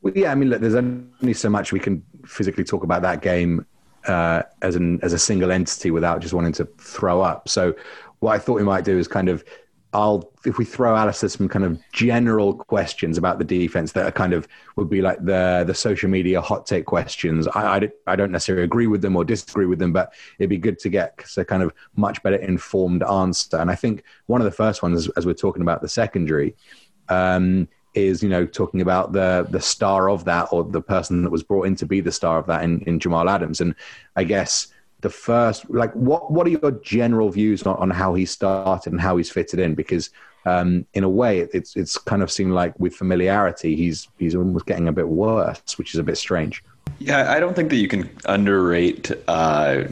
Well, 0.01 0.13
yeah, 0.15 0.31
I 0.31 0.35
mean, 0.35 0.49
look, 0.49 0.61
there's 0.61 0.75
only 0.75 1.33
so 1.33 1.49
much 1.49 1.71
we 1.71 1.79
can 1.79 2.03
physically 2.25 2.63
talk 2.63 2.83
about 2.83 3.01
that 3.01 3.21
game 3.21 3.65
uh, 4.07 4.43
as 4.61 4.75
an 4.75 4.99
as 5.03 5.13
a 5.13 5.19
single 5.19 5.51
entity 5.51 5.91
without 5.91 6.21
just 6.21 6.33
wanting 6.33 6.53
to 6.53 6.65
throw 6.77 7.21
up. 7.21 7.49
So 7.49 7.75
what 8.19 8.33
I 8.33 8.39
thought 8.39 8.55
we 8.55 8.63
might 8.63 8.85
do 8.85 8.97
is 8.97 9.07
kind 9.07 9.29
of 9.29 9.43
I'll 9.91 10.31
if 10.45 10.59
we 10.59 10.65
throw 10.65 10.95
Alistair 10.95 11.29
some 11.29 11.49
kind 11.49 11.65
of 11.65 11.79
general 11.91 12.53
questions 12.53 13.17
about 13.17 13.39
the 13.39 13.43
defense 13.43 13.91
that 13.93 14.05
are 14.05 14.11
kind 14.11 14.33
of 14.33 14.47
would 14.75 14.89
be 14.89 15.01
like 15.01 15.23
the 15.25 15.63
the 15.65 15.73
social 15.73 16.09
media 16.09 16.41
hot 16.41 16.67
take 16.67 16.85
questions. 16.85 17.47
I, 17.47 17.77
I, 17.77 17.89
I 18.05 18.15
don't 18.15 18.31
necessarily 18.31 18.63
agree 18.63 18.85
with 18.85 19.01
them 19.01 19.15
or 19.15 19.25
disagree 19.25 19.65
with 19.65 19.79
them, 19.79 19.91
but 19.91 20.13
it'd 20.37 20.49
be 20.49 20.57
good 20.57 20.77
to 20.79 20.89
get 20.89 21.25
a 21.37 21.43
kind 21.43 21.63
of 21.63 21.73
much 21.95 22.21
better 22.21 22.35
informed 22.35 23.03
answer. 23.03 23.57
And 23.57 23.71
I 23.71 23.75
think 23.75 24.03
one 24.27 24.41
of 24.41 24.45
the 24.45 24.51
first 24.51 24.83
ones, 24.83 25.09
as 25.09 25.25
we're 25.25 25.33
talking 25.33 25.63
about 25.63 25.81
the 25.81 25.89
secondary, 25.89 26.55
um, 27.09 27.67
is 27.95 28.21
you 28.21 28.29
know 28.29 28.45
talking 28.45 28.81
about 28.81 29.11
the 29.13 29.47
the 29.49 29.59
star 29.59 30.09
of 30.09 30.23
that 30.25 30.49
or 30.51 30.63
the 30.63 30.81
person 30.81 31.23
that 31.23 31.31
was 31.31 31.41
brought 31.41 31.65
in 31.65 31.75
to 31.75 31.87
be 31.87 31.99
the 31.99 32.11
star 32.11 32.37
of 32.37 32.45
that 32.45 32.63
in, 32.63 32.81
in 32.81 32.99
Jamal 32.99 33.27
Adams. 33.27 33.59
And 33.59 33.73
I 34.15 34.23
guess 34.23 34.67
the 35.01 35.09
first 35.09 35.69
like 35.69 35.93
what 35.93 36.31
what 36.31 36.45
are 36.45 36.49
your 36.49 36.71
general 36.83 37.29
views 37.29 37.63
on, 37.63 37.75
on 37.77 37.89
how 37.89 38.13
he 38.13 38.25
started 38.25 38.91
and 38.91 39.01
how 39.01 39.17
he's 39.17 39.31
fitted 39.31 39.59
in? 39.59 39.75
Because 39.75 40.09
um, 40.45 40.85
in 40.93 41.03
a 41.03 41.09
way 41.09 41.39
it's 41.39 41.75
it's 41.75 41.97
kind 41.97 42.21
of 42.21 42.31
seemed 42.31 42.53
like 42.53 42.77
with 42.79 42.95
familiarity 42.95 43.75
he's 43.75 44.07
he's 44.17 44.35
almost 44.35 44.65
getting 44.65 44.87
a 44.87 44.91
bit 44.91 45.07
worse 45.07 45.77
which 45.77 45.93
is 45.93 45.99
a 45.99 46.03
bit 46.03 46.17
strange. 46.17 46.63
Yeah 46.99 47.31
i 47.31 47.39
don't 47.39 47.55
think 47.55 47.69
that 47.69 47.77
you 47.77 47.87
can 47.87 48.09
underrate 48.25 49.11
uh, 49.27 49.83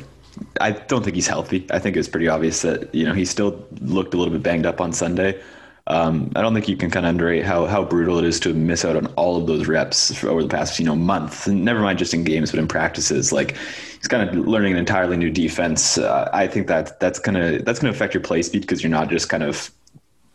i 0.62 0.72
don't 0.72 1.04
think 1.04 1.16
he's 1.16 1.28
healthy. 1.28 1.66
I 1.70 1.80
think 1.80 1.96
it's 1.96 2.08
pretty 2.08 2.28
obvious 2.28 2.62
that 2.62 2.94
you 2.94 3.06
know 3.06 3.14
he 3.14 3.26
still 3.26 3.66
looked 3.82 4.14
a 4.14 4.18
little 4.18 4.34
bit 4.34 4.44
banged 4.44 4.66
up 4.66 4.82
on 4.82 4.94
sunday 4.94 5.42
um, 5.88 6.32
I 6.36 6.42
don't 6.42 6.54
think 6.54 6.68
you 6.68 6.76
can 6.76 6.92
kind 6.92 7.06
of 7.06 7.12
underrate 7.12 7.46
how 7.46 7.66
how 7.66 7.84
brutal 7.84 8.20
it 8.20 8.26
is 8.26 8.40
to 8.42 8.54
miss 8.54 8.84
out 8.84 8.98
on 8.98 9.08
all 9.16 9.38
of 9.38 9.48
those 9.48 9.68
reps 9.68 10.24
over 10.24 10.44
the 10.44 10.50
past 10.50 10.78
you 10.80 10.86
know 10.86 10.96
month. 10.96 11.48
Never 11.48 11.80
mind 11.80 11.98
just 11.98 12.14
in 12.14 12.26
games, 12.26 12.52
but 12.52 12.60
in 12.60 12.68
practices. 12.68 13.32
Like 13.32 13.56
he's 13.98 14.08
kind 14.08 14.28
of 14.28 14.36
learning 14.48 14.74
an 14.74 14.80
entirely 14.80 15.16
new 15.16 15.32
defense. 15.32 15.98
Uh, 15.98 16.30
I 16.34 16.48
think 16.48 16.68
that 16.68 17.00
that's 17.00 17.20
gonna 17.20 17.60
that's 17.60 17.80
gonna 17.80 17.92
affect 17.92 18.14
your 18.14 18.22
play 18.22 18.42
speed 18.42 18.62
because 18.62 18.84
you're 18.84 18.90
not 18.90 19.10
just 19.10 19.30
kind 19.30 19.44
of 19.44 19.72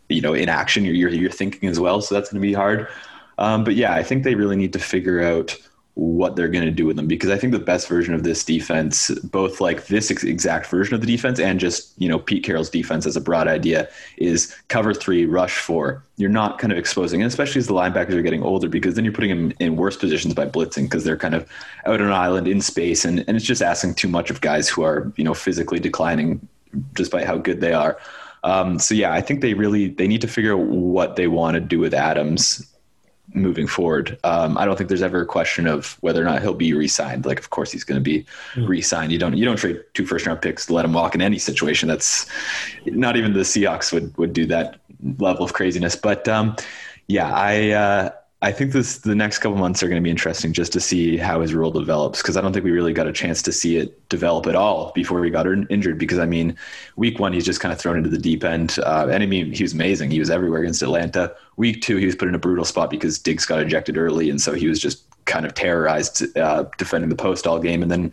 you 0.09 0.21
know 0.21 0.33
in 0.33 0.49
action. 0.49 0.85
You're 0.85 0.95
you're, 0.95 1.09
you're 1.09 1.31
thinking 1.31 1.69
as 1.69 1.79
well, 1.79 2.01
so 2.01 2.15
that's 2.15 2.31
gonna 2.31 2.41
be 2.41 2.53
hard. 2.53 2.87
Um, 3.37 3.63
but 3.63 3.75
yeah, 3.75 3.93
I 3.93 4.01
think 4.01 4.23
they 4.23 4.33
really 4.33 4.55
need 4.55 4.73
to 4.73 4.79
figure 4.79 5.21
out 5.21 5.55
what 5.95 6.35
they're 6.35 6.47
going 6.47 6.65
to 6.65 6.71
do 6.71 6.87
with 6.87 6.95
them 6.95 7.07
because 7.07 7.29
I 7.29 7.37
think 7.37 7.53
the 7.53 7.59
best 7.59 7.87
version 7.87 8.15
of 8.15 8.23
this 8.23 8.43
defense, 8.43 9.11
both 9.25 9.61
like 9.61 9.87
this 9.87 10.09
exact 10.09 10.65
version 10.67 10.95
of 10.95 11.01
the 11.01 11.07
defense 11.07 11.39
and 11.39 11.59
just 11.59 11.93
you 12.01 12.09
know 12.09 12.17
Pete 12.17 12.43
Carroll's 12.43 12.69
defense 12.69 13.05
as 13.05 13.15
a 13.15 13.21
broad 13.21 13.47
idea, 13.47 13.87
is 14.17 14.55
cover 14.69 14.93
three, 14.93 15.25
rush 15.25 15.55
four. 15.55 16.03
You're 16.17 16.31
not 16.31 16.57
kind 16.57 16.71
of 16.71 16.79
exposing, 16.79 17.21
and 17.21 17.27
especially 17.27 17.59
as 17.59 17.67
the 17.67 17.73
linebackers 17.73 18.13
are 18.13 18.23
getting 18.23 18.41
older, 18.41 18.67
because 18.69 18.95
then 18.95 19.05
you're 19.05 19.13
putting 19.13 19.29
them 19.29 19.53
in 19.59 19.75
worse 19.75 19.95
positions 19.95 20.33
by 20.33 20.47
blitzing 20.47 20.83
because 20.83 21.03
they're 21.03 21.17
kind 21.17 21.35
of 21.35 21.47
out 21.85 22.01
on 22.01 22.07
an 22.07 22.13
island 22.13 22.47
in 22.47 22.59
space, 22.59 23.05
and 23.05 23.23
and 23.27 23.37
it's 23.37 23.45
just 23.45 23.61
asking 23.61 23.93
too 23.93 24.07
much 24.07 24.31
of 24.31 24.41
guys 24.41 24.67
who 24.67 24.81
are 24.83 25.11
you 25.15 25.23
know 25.23 25.35
physically 25.35 25.79
declining, 25.79 26.47
despite 26.93 27.25
how 27.25 27.37
good 27.37 27.61
they 27.61 27.73
are. 27.73 27.99
Um, 28.43 28.79
so 28.79 28.95
yeah, 28.95 29.13
I 29.13 29.21
think 29.21 29.41
they 29.41 29.53
really 29.53 29.89
they 29.89 30.07
need 30.07 30.21
to 30.21 30.27
figure 30.27 30.53
out 30.53 30.65
what 30.65 31.17
they 31.17 31.27
want 31.27 31.53
to 31.53 31.61
do 31.61 31.77
with 31.77 31.93
Adams 31.93 32.67
moving 33.33 33.67
forward. 33.67 34.17
Um, 34.23 34.57
I 34.57 34.65
don't 34.65 34.77
think 34.77 34.89
there's 34.89 35.01
ever 35.01 35.21
a 35.21 35.25
question 35.25 35.67
of 35.67 35.97
whether 36.01 36.21
or 36.21 36.25
not 36.25 36.41
he'll 36.41 36.53
be 36.53 36.73
re-signed. 36.73 37.25
Like, 37.25 37.39
of 37.39 37.49
course, 37.49 37.71
he's 37.71 37.83
going 37.83 37.97
to 37.97 38.03
be 38.03 38.25
mm. 38.53 38.67
re-signed. 38.67 39.11
You 39.11 39.19
don't 39.19 39.35
you 39.35 39.45
don't 39.45 39.57
trade 39.57 39.83
two 39.93 40.05
first 40.05 40.25
round 40.25 40.41
picks 40.41 40.65
to 40.67 40.73
let 40.73 40.85
him 40.85 40.93
walk 40.93 41.15
in 41.15 41.21
any 41.21 41.39
situation. 41.39 41.87
That's 41.89 42.25
not 42.85 43.17
even 43.17 43.33
the 43.33 43.41
Seahawks 43.41 43.91
would 43.91 44.15
would 44.17 44.33
do 44.33 44.45
that 44.47 44.79
level 45.17 45.45
of 45.45 45.53
craziness. 45.53 45.95
But 45.95 46.27
um, 46.27 46.55
yeah, 47.07 47.33
I. 47.33 47.69
Uh, 47.71 48.09
I 48.43 48.51
think 48.51 48.73
this 48.73 48.97
the 48.97 49.15
next 49.15 49.39
couple 49.39 49.57
months 49.57 49.81
are 49.81 49.87
going 49.87 50.01
to 50.01 50.03
be 50.03 50.09
interesting 50.09 50.51
just 50.51 50.73
to 50.73 50.81
see 50.81 51.15
how 51.15 51.39
his 51.39 51.53
role 51.53 51.71
develops 51.71 52.21
because 52.21 52.35
I 52.35 52.41
don't 52.41 52.51
think 52.51 52.65
we 52.65 52.71
really 52.71 52.91
got 52.91 53.07
a 53.07 53.13
chance 53.13 53.41
to 53.43 53.53
see 53.53 53.77
it 53.77 54.09
develop 54.09 54.47
at 54.47 54.55
all 54.55 54.91
before 54.93 55.23
he 55.23 55.29
got 55.29 55.47
injured. 55.47 55.97
Because 55.97 56.19
I 56.19 56.25
mean, 56.25 56.57
week 56.97 57.19
one 57.19 57.31
he's 57.31 57.45
just 57.45 57.61
kind 57.61 57.71
of 57.71 57.79
thrown 57.79 57.95
into 57.95 58.09
the 58.09 58.17
deep 58.17 58.43
end, 58.43 58.77
uh, 58.83 59.07
and 59.09 59.23
I 59.23 59.27
mean 59.27 59.53
he 59.53 59.63
was 59.63 59.71
amazing. 59.71 60.11
He 60.11 60.19
was 60.19 60.29
everywhere 60.29 60.59
against 60.59 60.81
Atlanta. 60.81 61.33
Week 61.55 61.81
two 61.81 61.95
he 61.95 62.05
was 62.05 62.17
put 62.17 62.27
in 62.27 62.35
a 62.35 62.39
brutal 62.39 62.65
spot 62.65 62.89
because 62.89 63.17
Diggs 63.17 63.45
got 63.45 63.61
ejected 63.61 63.97
early, 63.97 64.29
and 64.29 64.41
so 64.41 64.53
he 64.53 64.67
was 64.67 64.81
just 64.81 65.03
kind 65.23 65.45
of 65.45 65.53
terrorized 65.53 66.37
uh, 66.37 66.65
defending 66.77 67.09
the 67.09 67.15
post 67.15 67.47
all 67.47 67.59
game. 67.59 67.81
And 67.81 67.89
then 67.89 68.11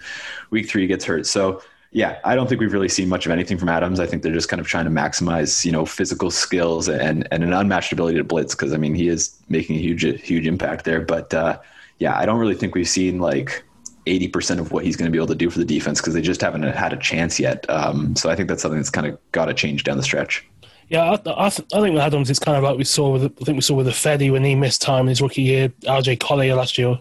week 0.51 0.69
three 0.69 0.83
he 0.83 0.87
gets 0.87 1.05
hurt. 1.05 1.27
So 1.27 1.61
yeah, 1.93 2.21
I 2.25 2.37
don't 2.37 2.49
think 2.49 2.61
we've 2.61 2.73
really 2.73 2.89
seen 2.89 3.09
much 3.09 3.27
of 3.27 3.33
anything 3.33 3.59
from 3.59 3.69
Adams. 3.69 3.99
I 3.99 4.07
think 4.07 4.23
they're 4.23 4.33
just 4.33 4.49
kind 4.49 4.61
of 4.61 4.67
trying 4.69 4.85
to 4.85 4.91
maximize, 4.91 5.65
you 5.65 5.73
know, 5.73 5.85
physical 5.85 6.31
skills 6.31 6.89
and 6.89 7.27
and 7.33 7.43
an 7.43 7.53
unmatched 7.53 7.93
ability 7.93 8.19
to 8.19 8.25
blitz 8.25 8.55
because 8.55 8.73
I 8.73 8.77
mean 8.77 8.95
he 8.95 9.09
is 9.09 9.37
making 9.49 9.77
a 9.77 9.81
huge 9.81 10.03
huge 10.23 10.47
impact 10.47 10.85
there. 10.85 11.01
But 11.01 11.35
uh, 11.35 11.59
yeah, 11.99 12.17
I 12.17 12.27
don't 12.27 12.39
really 12.39 12.55
think 12.55 12.77
we've 12.77 12.89
seen 12.89 13.19
like 13.19 13.65
eighty 14.07 14.29
percent 14.29 14.61
of 14.61 14.71
what 14.71 14.85
he's 14.85 14.97
going 14.97 15.11
to 15.11 15.13
be 15.13 15.19
able 15.19 15.29
to 15.29 15.35
do 15.35 15.51
for 15.51 15.59
the 15.59 15.65
defense 15.65 16.01
because 16.01 16.15
they 16.15 16.23
just 16.23 16.41
haven't 16.41 16.63
had 16.63 16.93
a 16.93 16.97
chance 16.97 17.41
yet. 17.41 17.69
Um, 17.69 18.15
so 18.15 18.31
I 18.31 18.37
think 18.37 18.49
that's 18.49 18.63
something 18.63 18.79
that's 18.79 18.91
kind 18.91 19.09
of 19.09 19.19
got 19.33 19.47
to 19.47 19.55
change 19.55 19.83
down 19.83 19.97
the 19.97 20.05
stretch. 20.05 20.47
Yeah, 20.91 21.05
I, 21.05 21.31
I, 21.31 21.47
I, 21.47 21.51
think 21.51 21.95
with 21.95 22.03
Adams, 22.03 22.31
it's 22.31 22.41
kind 22.41 22.57
of 22.57 22.65
like 22.65 22.77
we 22.77 22.85
saw 22.85 23.11
with 23.11 23.25
I 23.25 23.45
think 23.45 23.57
we 23.57 23.63
saw 23.63 23.75
with 23.75 23.87
the 23.87 23.93
Feddy 23.93 24.31
when 24.31 24.45
he 24.45 24.55
missed 24.55 24.81
time 24.81 25.03
in 25.03 25.09
his 25.09 25.23
rookie 25.23 25.43
year, 25.43 25.69
LJ 25.83 26.21
Collier 26.21 26.55
last 26.55 26.79
year. 26.79 27.01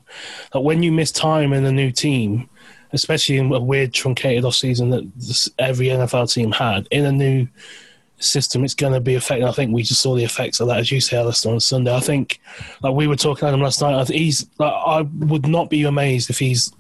That 0.54 0.62
when 0.62 0.82
you 0.82 0.92
miss 0.92 1.12
time 1.12 1.54
in 1.54 1.64
a 1.66 1.72
new 1.72 1.92
team, 1.92 2.50
especially 2.94 3.38
in 3.38 3.52
a 3.52 3.60
weird 3.60 3.94
truncated 3.94 4.46
off 4.46 4.56
season 4.56 4.90
that 4.90 5.10
this, 5.16 5.50
every 5.60 5.88
NFL 5.88 6.34
team 6.34 6.52
had 6.52 6.88
in 6.92 7.06
a 7.06 7.12
new 7.12 7.48
system, 8.18 8.64
it's 8.64 8.74
going 8.74 8.94
to 8.94 9.00
be 9.00 9.16
affecting. 9.16 9.48
I 9.48 9.52
think 9.52 9.74
we 9.74 9.84
just 9.84 10.02
saw 10.02 10.16
the 10.16 10.24
effects 10.24 10.60
of 10.60 10.68
that, 10.68 10.78
as 10.78 10.92
you 10.92 11.02
say, 11.02 11.18
Alistair, 11.18 11.54
on 11.54 11.60
Sunday. 11.60 11.94
I 11.94 12.00
think, 12.00 12.40
like 12.82 12.94
we 12.94 13.08
were 13.08 13.16
talking 13.16 13.48
about 13.48 13.54
him 13.54 13.62
last 13.62 13.82
night, 13.82 13.96
I 13.96 14.04
he's. 14.06 14.48
Like, 14.58 14.74
I 14.74 15.02
would 15.02 15.48
not 15.48 15.70
be 15.70 15.84
amazed 15.84 16.30
if 16.30 16.40
he's 16.40 16.72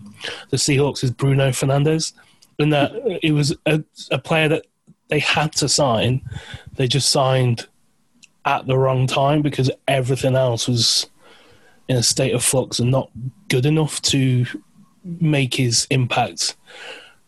the 0.50 0.58
Seahawks 0.58 1.04
is 1.04 1.12
Bruno 1.12 1.50
Fernandes, 1.50 2.14
in 2.58 2.70
that 2.70 2.92
it 3.24 3.32
was 3.32 3.56
a, 3.66 3.84
a 4.12 4.20
player 4.20 4.50
that 4.50 4.66
they 5.08 5.20
had 5.20 5.54
to 5.54 5.70
sign. 5.70 6.22
They 6.76 6.88
just 6.88 7.10
signed 7.10 7.68
at 8.46 8.68
the 8.68 8.78
wrong 8.78 9.08
time 9.08 9.42
because 9.42 9.72
everything 9.88 10.36
else 10.36 10.68
was 10.68 11.08
in 11.88 11.98
a 11.98 12.04
state 12.04 12.34
of 12.34 12.44
flux 12.44 12.80
and 12.80 12.92
not 12.92 13.10
good 13.48 13.66
enough 13.66 14.02
to 14.04 14.46
make 15.04 15.54
his 15.54 15.88
impact 15.90 16.56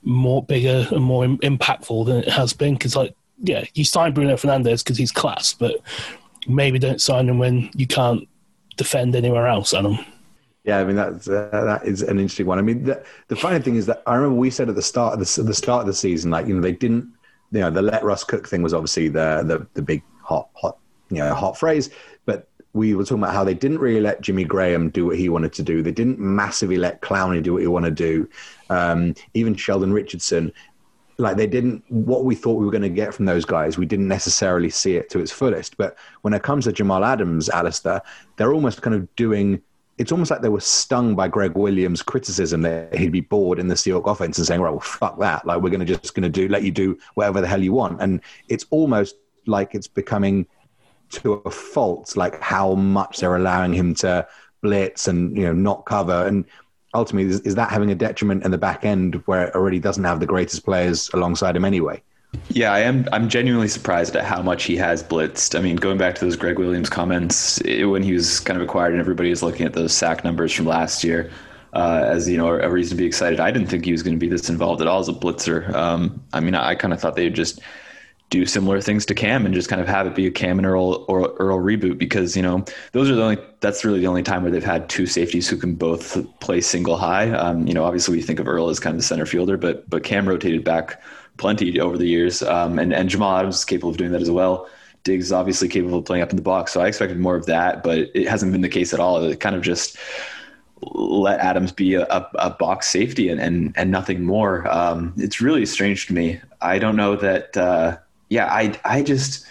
more 0.03 0.43
bigger 0.43 0.87
and 0.91 1.03
more 1.03 1.25
impactful 1.25 2.05
than 2.05 2.17
it 2.17 2.29
has 2.29 2.53
been. 2.53 2.73
Because, 2.73 2.95
like, 2.95 3.15
yeah, 3.41 3.65
you 3.73 3.83
sign 3.83 4.13
Bruno 4.13 4.35
Fernandes 4.35 4.83
because 4.83 4.97
he's 4.97 5.11
class, 5.11 5.53
but 5.53 5.77
maybe 6.47 6.79
don't 6.79 7.01
sign 7.01 7.29
him 7.29 7.37
when 7.37 7.69
you 7.75 7.87
can't 7.87 8.27
defend 8.77 9.15
anywhere 9.15 9.47
else 9.47 9.73
on 9.73 9.85
him. 9.85 10.05
Yeah, 10.63 10.77
I 10.77 10.83
mean 10.83 10.95
that's 10.95 11.27
uh, 11.27 11.49
that 11.51 11.87
is 11.87 12.03
an 12.03 12.19
interesting 12.19 12.45
one. 12.45 12.59
I 12.59 12.61
mean, 12.61 12.83
the, 12.83 13.03
the 13.29 13.35
funny 13.35 13.59
thing 13.59 13.75
is 13.75 13.87
that 13.87 14.03
I 14.05 14.13
remember 14.13 14.35
we 14.35 14.51
said 14.51 14.69
at 14.69 14.75
the 14.75 14.81
start 14.81 15.13
of 15.13 15.19
the, 15.19 15.43
the 15.43 15.55
start 15.55 15.81
of 15.81 15.87
the 15.87 15.93
season, 15.93 16.29
like 16.29 16.45
you 16.45 16.53
know, 16.53 16.61
they 16.61 16.71
didn't, 16.71 17.11
you 17.51 17.61
know, 17.61 17.71
the 17.71 17.81
let 17.81 18.03
Russ 18.03 18.23
cook 18.23 18.47
thing 18.47 18.61
was 18.61 18.73
obviously 18.73 19.07
the 19.07 19.43
the 19.43 19.65
the 19.73 19.81
big 19.81 20.03
hot 20.21 20.49
hot 20.53 20.77
you 21.09 21.17
know 21.17 21.33
hot 21.33 21.57
phrase, 21.57 21.89
but 22.25 22.47
we 22.73 22.95
were 22.95 23.03
talking 23.03 23.21
about 23.21 23.33
how 23.33 23.43
they 23.43 23.53
didn't 23.53 23.79
really 23.79 23.99
let 23.99 24.21
Jimmy 24.21 24.45
Graham 24.45 24.89
do 24.89 25.05
what 25.05 25.17
he 25.17 25.29
wanted 25.29 25.53
to 25.53 25.63
do. 25.63 25.81
They 25.81 25.91
didn't 25.91 26.19
massively 26.19 26.77
let 26.77 27.01
Clowney 27.01 27.43
do 27.43 27.53
what 27.53 27.61
he 27.61 27.67
wanted 27.67 27.97
to 27.97 28.03
do. 28.03 28.29
Um, 28.69 29.13
even 29.33 29.55
Sheldon 29.55 29.91
Richardson, 29.91 30.53
like 31.17 31.37
they 31.37 31.47
didn't 31.47 31.83
what 31.89 32.23
we 32.23 32.33
thought 32.33 32.57
we 32.57 32.65
were 32.65 32.71
going 32.71 32.81
to 32.81 32.89
get 32.89 33.13
from 33.13 33.25
those 33.25 33.45
guys. 33.45 33.77
We 33.77 33.85
didn't 33.85 34.07
necessarily 34.07 34.69
see 34.69 34.95
it 34.95 35.09
to 35.11 35.19
its 35.19 35.31
fullest. 35.31 35.77
But 35.77 35.97
when 36.21 36.33
it 36.33 36.43
comes 36.43 36.65
to 36.65 36.71
Jamal 36.71 37.03
Adams, 37.03 37.49
Alistair, 37.49 38.01
they're 38.37 38.53
almost 38.53 38.81
kind 38.81 38.95
of 38.95 39.13
doing. 39.15 39.61
It's 39.97 40.11
almost 40.11 40.31
like 40.31 40.41
they 40.41 40.49
were 40.49 40.61
stung 40.61 41.15
by 41.15 41.27
Gregg 41.27 41.55
Williams' 41.55 42.01
criticism 42.01 42.61
that 42.63 42.95
he'd 42.95 43.11
be 43.11 43.21
bored 43.21 43.59
in 43.59 43.67
the 43.67 43.75
Seahawks 43.75 44.09
offense 44.09 44.37
and 44.37 44.47
saying, 44.47 44.61
"Right, 44.61 44.71
well, 44.71 44.79
fuck 44.79 45.19
that. 45.19 45.45
Like 45.45 45.61
we're 45.61 45.69
going 45.69 45.85
to 45.85 45.85
just 45.85 46.15
going 46.15 46.23
to 46.23 46.29
do 46.29 46.47
let 46.47 46.63
you 46.63 46.71
do 46.71 46.97
whatever 47.15 47.41
the 47.41 47.47
hell 47.47 47.61
you 47.61 47.73
want." 47.73 48.01
And 48.01 48.21
it's 48.47 48.65
almost 48.71 49.15
like 49.45 49.75
it's 49.75 49.87
becoming 49.87 50.47
to 51.11 51.33
a 51.33 51.51
fault, 51.51 52.15
like 52.15 52.39
how 52.41 52.75
much 52.75 53.19
they're 53.19 53.35
allowing 53.35 53.73
him 53.73 53.93
to 53.95 54.27
blitz 54.61 55.07
and 55.07 55.35
you 55.35 55.43
know 55.43 55.53
not 55.53 55.85
cover. 55.85 56.25
And 56.25 56.45
ultimately, 56.93 57.31
is, 57.31 57.41
is 57.41 57.55
that 57.55 57.69
having 57.69 57.91
a 57.91 57.95
detriment 57.95 58.43
in 58.43 58.51
the 58.51 58.57
back 58.57 58.85
end 58.85 59.15
where 59.25 59.47
it 59.47 59.55
already 59.55 59.79
doesn't 59.79 60.03
have 60.03 60.19
the 60.19 60.25
greatest 60.25 60.65
players 60.65 61.09
alongside 61.13 61.55
him 61.55 61.65
anyway? 61.65 62.01
Yeah, 62.49 62.71
I 62.71 62.79
am. 62.79 63.07
I'm 63.11 63.27
genuinely 63.27 63.67
surprised 63.67 64.15
at 64.15 64.23
how 64.23 64.41
much 64.41 64.63
he 64.63 64.77
has 64.77 65.03
blitzed. 65.03 65.57
I 65.57 65.61
mean, 65.61 65.75
going 65.75 65.97
back 65.97 66.15
to 66.15 66.25
those 66.25 66.37
Gregg 66.37 66.59
Williams 66.59 66.89
comments 66.89 67.59
it, 67.61 67.85
when 67.85 68.03
he 68.03 68.13
was 68.13 68.39
kind 68.39 68.57
of 68.57 68.63
acquired, 68.63 68.93
and 68.93 69.01
everybody 69.01 69.29
was 69.29 69.43
looking 69.43 69.65
at 69.65 69.73
those 69.73 69.93
sack 69.93 70.23
numbers 70.23 70.53
from 70.53 70.65
last 70.65 71.03
year 71.03 71.29
uh, 71.73 72.03
as 72.05 72.27
you 72.27 72.37
know 72.37 72.47
a 72.47 72.69
reason 72.69 72.97
to 72.97 73.01
be 73.01 73.07
excited. 73.07 73.39
I 73.39 73.51
didn't 73.51 73.67
think 73.67 73.85
he 73.85 73.91
was 73.91 74.03
going 74.03 74.15
to 74.15 74.19
be 74.19 74.27
this 74.27 74.49
involved 74.49 74.81
at 74.81 74.87
all 74.87 74.99
as 74.99 75.07
a 75.07 75.13
blitzer. 75.13 75.73
Um, 75.73 76.23
I 76.33 76.39
mean, 76.39 76.55
I, 76.55 76.69
I 76.69 76.75
kind 76.75 76.93
of 76.93 76.99
thought 76.99 77.15
they'd 77.15 77.33
just 77.33 77.61
do 78.31 78.45
similar 78.45 78.79
things 78.79 79.05
to 79.05 79.13
Cam 79.13 79.45
and 79.45 79.53
just 79.53 79.69
kind 79.69 79.81
of 79.81 79.87
have 79.89 80.07
it 80.07 80.15
be 80.15 80.25
a 80.25 80.31
Cam 80.31 80.57
and 80.57 80.65
Earl 80.65 81.05
or 81.09 81.33
Earl 81.33 81.59
reboot 81.59 81.97
because 81.97 82.35
you 82.35 82.41
know 82.41 82.63
those 82.93 83.09
are 83.09 83.15
the 83.15 83.21
only 83.21 83.37
that's 83.59 83.85
really 83.85 83.99
the 83.99 84.07
only 84.07 84.23
time 84.23 84.41
where 84.41 84.51
they've 84.51 84.63
had 84.63 84.89
two 84.89 85.05
safeties 85.05 85.47
who 85.47 85.57
can 85.57 85.75
both 85.75 86.17
play 86.39 86.61
single 86.61 86.97
high. 86.97 87.29
Um, 87.29 87.67
you 87.67 87.73
know, 87.73 87.83
obviously 87.83 88.15
we 88.15 88.23
think 88.23 88.39
of 88.39 88.47
Earl 88.47 88.69
as 88.69 88.79
kind 88.79 88.95
of 88.95 88.99
the 88.99 89.05
center 89.05 89.25
fielder, 89.25 89.57
but 89.57 89.87
but 89.89 90.03
Cam 90.03 90.27
rotated 90.27 90.63
back 90.63 91.01
plenty 91.37 91.79
over 91.79 91.97
the 91.97 92.07
years, 92.07 92.41
um, 92.41 92.79
and 92.79 92.93
and 92.93 93.09
Jamal 93.09 93.37
Adams 93.37 93.57
is 93.57 93.65
capable 93.65 93.89
of 93.89 93.97
doing 93.97 94.11
that 94.13 94.21
as 94.21 94.31
well. 94.31 94.67
Diggs 95.03 95.25
is 95.25 95.31
obviously 95.33 95.67
capable 95.67 95.99
of 95.99 96.05
playing 96.05 96.23
up 96.23 96.29
in 96.29 96.37
the 96.37 96.41
box, 96.41 96.71
so 96.71 96.79
I 96.79 96.87
expected 96.87 97.19
more 97.19 97.35
of 97.35 97.47
that, 97.47 97.83
but 97.83 97.97
it 98.13 98.29
hasn't 98.29 98.53
been 98.53 98.61
the 98.61 98.69
case 98.69 98.93
at 98.93 99.01
all. 99.01 99.21
It 99.21 99.39
kind 99.41 99.57
of 99.57 99.61
just 99.61 99.97
let 100.83 101.39
Adams 101.41 101.71
be 101.71 101.95
a, 101.95 102.05
a, 102.05 102.49
box 102.49 102.87
safety 102.87 103.29
and, 103.29 103.39
and, 103.39 103.71
and 103.77 103.91
nothing 103.91 104.23
more. 104.23 104.67
Um, 104.67 105.13
it's 105.15 105.39
really 105.39 105.63
strange 105.67 106.07
to 106.07 106.13
me. 106.13 106.41
I 106.59 106.79
don't 106.79 106.95
know 106.95 107.15
that. 107.17 107.55
Uh, 107.55 107.97
yeah, 108.31 108.47
I 108.47 108.79
I 108.85 109.03
just 109.03 109.45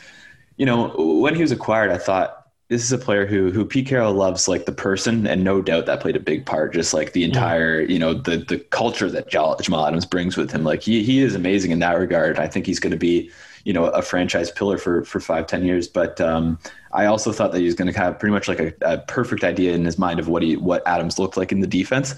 you 0.56 0.64
know 0.64 0.88
when 0.96 1.34
he 1.34 1.42
was 1.42 1.52
acquired, 1.52 1.90
I 1.90 1.98
thought 1.98 2.48
this 2.68 2.82
is 2.82 2.92
a 2.92 2.98
player 2.98 3.26
who 3.26 3.50
who 3.50 3.66
Pete 3.66 3.86
Carroll 3.86 4.14
loves 4.14 4.48
like 4.48 4.64
the 4.64 4.72
person, 4.72 5.26
and 5.26 5.44
no 5.44 5.60
doubt 5.60 5.84
that 5.84 6.00
played 6.00 6.16
a 6.16 6.20
big 6.20 6.46
part. 6.46 6.72
Just 6.72 6.94
like 6.94 7.12
the 7.12 7.22
entire, 7.22 7.82
you 7.82 7.98
know, 7.98 8.14
the 8.14 8.38
the 8.38 8.58
culture 8.58 9.10
that 9.10 9.28
Jamal 9.28 9.86
Adams 9.86 10.06
brings 10.06 10.38
with 10.38 10.50
him. 10.50 10.64
Like 10.64 10.82
he 10.82 11.02
he 11.02 11.20
is 11.20 11.34
amazing 11.34 11.72
in 11.72 11.78
that 11.80 11.98
regard. 11.98 12.38
I 12.38 12.48
think 12.48 12.64
he's 12.64 12.80
going 12.80 12.92
to 12.92 12.96
be, 12.96 13.30
you 13.64 13.74
know, 13.74 13.86
a 13.88 14.00
franchise 14.00 14.50
pillar 14.50 14.78
for 14.78 15.04
for 15.04 15.20
five 15.20 15.46
ten 15.46 15.62
years. 15.66 15.86
But 15.86 16.18
um, 16.18 16.58
I 16.92 17.04
also 17.04 17.32
thought 17.32 17.52
that 17.52 17.58
he 17.58 17.66
was 17.66 17.74
going 17.74 17.92
to 17.92 17.98
have 17.98 18.18
pretty 18.18 18.32
much 18.32 18.48
like 18.48 18.60
a, 18.60 18.72
a 18.80 18.98
perfect 18.98 19.44
idea 19.44 19.74
in 19.74 19.84
his 19.84 19.98
mind 19.98 20.18
of 20.20 20.28
what 20.28 20.42
he 20.42 20.56
what 20.56 20.82
Adams 20.86 21.18
looked 21.18 21.36
like 21.36 21.52
in 21.52 21.60
the 21.60 21.66
defense. 21.66 22.14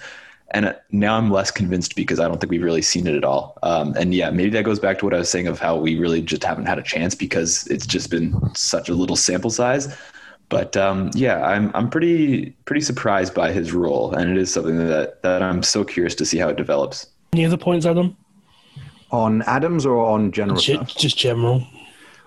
And 0.50 0.76
now 0.90 1.16
I'm 1.16 1.30
less 1.30 1.50
convinced 1.50 1.96
because 1.96 2.20
I 2.20 2.28
don't 2.28 2.40
think 2.40 2.50
we've 2.50 2.62
really 2.62 2.82
seen 2.82 3.06
it 3.06 3.14
at 3.14 3.24
all. 3.24 3.58
Um, 3.62 3.94
and 3.96 4.14
yeah, 4.14 4.30
maybe 4.30 4.50
that 4.50 4.64
goes 4.64 4.78
back 4.78 4.98
to 4.98 5.06
what 5.06 5.14
I 5.14 5.18
was 5.18 5.30
saying 5.30 5.46
of 5.46 5.58
how 5.58 5.76
we 5.76 5.98
really 5.98 6.20
just 6.20 6.44
haven't 6.44 6.66
had 6.66 6.78
a 6.78 6.82
chance 6.82 7.14
because 7.14 7.66
it's 7.68 7.86
just 7.86 8.10
been 8.10 8.38
such 8.54 8.90
a 8.90 8.94
little 8.94 9.16
sample 9.16 9.50
size. 9.50 9.96
But 10.50 10.76
um, 10.76 11.10
yeah, 11.14 11.42
I'm 11.46 11.70
I'm 11.74 11.88
pretty 11.88 12.50
pretty 12.66 12.82
surprised 12.82 13.32
by 13.32 13.52
his 13.52 13.72
role, 13.72 14.12
and 14.12 14.30
it 14.30 14.36
is 14.36 14.52
something 14.52 14.76
that 14.76 15.22
that 15.22 15.42
I'm 15.42 15.62
so 15.62 15.82
curious 15.82 16.14
to 16.16 16.26
see 16.26 16.36
how 16.36 16.50
it 16.50 16.56
develops. 16.56 17.06
Any 17.32 17.46
other 17.46 17.56
points, 17.56 17.86
Adam? 17.86 18.14
On 19.10 19.40
Adams 19.42 19.86
or 19.86 20.04
on 20.04 20.30
general? 20.30 20.60
Just, 20.60 20.98
just 20.98 21.16
general. 21.16 21.66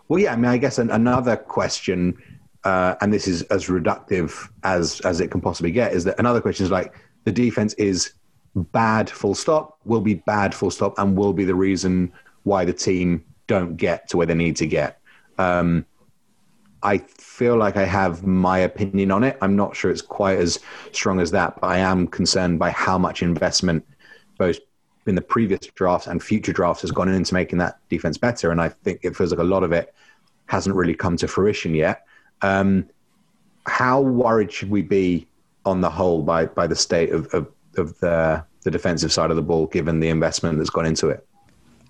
Well, 0.07 0.19
yeah. 0.19 0.33
I 0.33 0.37
mean, 0.37 0.45
I 0.45 0.57
guess 0.57 0.79
an, 0.79 0.89
another 0.89 1.35
question, 1.35 2.17
uh, 2.63 2.95
and 2.99 3.13
this 3.13 3.27
is 3.27 3.43
as 3.43 3.67
reductive 3.67 4.49
as 4.63 5.01
as 5.01 5.21
it 5.21 5.29
can 5.29 5.39
possibly 5.39 5.71
get, 5.71 5.93
is 5.93 6.05
that 6.05 6.17
another 6.17 6.41
question 6.41 6.63
is 6.63 6.71
like 6.71 6.95
the 7.25 7.31
defense 7.31 7.73
is 7.73 8.13
bad, 8.55 9.09
full 9.09 9.35
stop, 9.35 9.79
will 9.83 10.01
be 10.01 10.13
bad, 10.13 10.55
full 10.55 10.71
stop, 10.71 10.97
and 10.97 11.17
will 11.17 11.33
be 11.33 11.43
the 11.43 11.55
reason 11.55 12.11
why 12.43 12.63
the 12.63 12.73
team 12.73 13.23
don't 13.47 13.75
get 13.75 14.07
to 14.09 14.17
where 14.17 14.25
they 14.25 14.33
need 14.33 14.55
to 14.55 14.65
get. 14.65 14.99
Um, 15.37 15.85
I 16.83 16.99
feel 16.99 17.57
like 17.57 17.77
I 17.77 17.85
have 17.85 18.25
my 18.25 18.59
opinion 18.59 19.11
on 19.11 19.23
it. 19.23 19.37
I'm 19.41 19.55
not 19.55 19.75
sure 19.75 19.91
it's 19.91 20.01
quite 20.01 20.37
as 20.37 20.59
strong 20.91 21.19
as 21.19 21.31
that, 21.31 21.59
but 21.59 21.67
I 21.67 21.79
am 21.79 22.07
concerned 22.07 22.59
by 22.59 22.69
how 22.69 22.97
much 22.97 23.23
investment 23.23 23.85
both 24.37 24.57
in 25.07 25.15
the 25.15 25.21
previous 25.21 25.61
drafts 25.75 26.07
and 26.07 26.21
future 26.21 26.53
drafts 26.53 26.81
has 26.81 26.91
gone 26.91 27.09
into 27.09 27.33
making 27.33 27.57
that 27.59 27.79
defense 27.89 28.17
better. 28.17 28.51
And 28.51 28.61
I 28.61 28.69
think 28.69 28.99
it 29.03 29.15
feels 29.15 29.31
like 29.31 29.39
a 29.39 29.43
lot 29.43 29.63
of 29.63 29.71
it 29.71 29.93
hasn't 30.45 30.75
really 30.75 30.95
come 30.95 31.17
to 31.17 31.27
fruition 31.27 31.73
yet. 31.73 32.05
Um, 32.41 32.87
how 33.65 34.01
worried 34.01 34.51
should 34.51 34.69
we 34.69 34.83
be 34.83 35.27
on 35.65 35.81
the 35.81 35.89
whole 35.89 36.21
by, 36.21 36.45
by 36.45 36.67
the 36.67 36.75
state 36.75 37.11
of, 37.11 37.27
of, 37.33 37.47
of 37.77 37.99
the, 37.99 38.43
the 38.63 38.71
defensive 38.71 39.11
side 39.11 39.29
of 39.29 39.35
the 39.35 39.41
ball, 39.41 39.67
given 39.67 39.99
the 39.99 40.09
investment 40.09 40.57
that's 40.57 40.69
gone 40.69 40.85
into 40.85 41.09
it? 41.09 41.27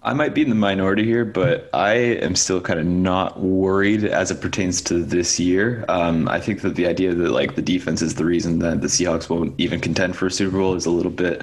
I 0.06 0.14
might 0.14 0.36
be 0.36 0.44
in 0.44 0.50
the 0.50 0.56
minority 0.56 1.04
here, 1.04 1.26
but 1.26 1.68
I 1.74 1.94
am 1.94 2.36
still 2.36 2.62
kind 2.62 2.80
of 2.80 2.86
not 2.86 3.40
worried 3.40 4.04
as 4.04 4.30
it 4.30 4.40
pertains 4.40 4.80
to 4.84 5.04
this 5.04 5.40
year. 5.40 5.84
Um, 5.90 6.28
I 6.30 6.40
think 6.40 6.62
that 6.62 6.76
the 6.76 6.86
idea 6.86 7.16
that 7.16 7.32
like 7.32 7.56
the 7.56 7.64
defense 7.64 8.04
is 8.04 8.14
the 8.14 8.24
reason 8.24 8.60
that 8.60 8.82
the 8.82 8.88
Seahawks 8.88 9.30
won't 9.30 9.60
even 9.60 9.80
contend 9.80 10.16
for 10.16 10.28
a 10.28 10.32
Super 10.32 10.58
Bowl 10.58 10.76
is 10.76 10.86
a 10.86 10.92
little 10.92 11.12
bit 11.12 11.42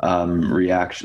um, 0.00 0.50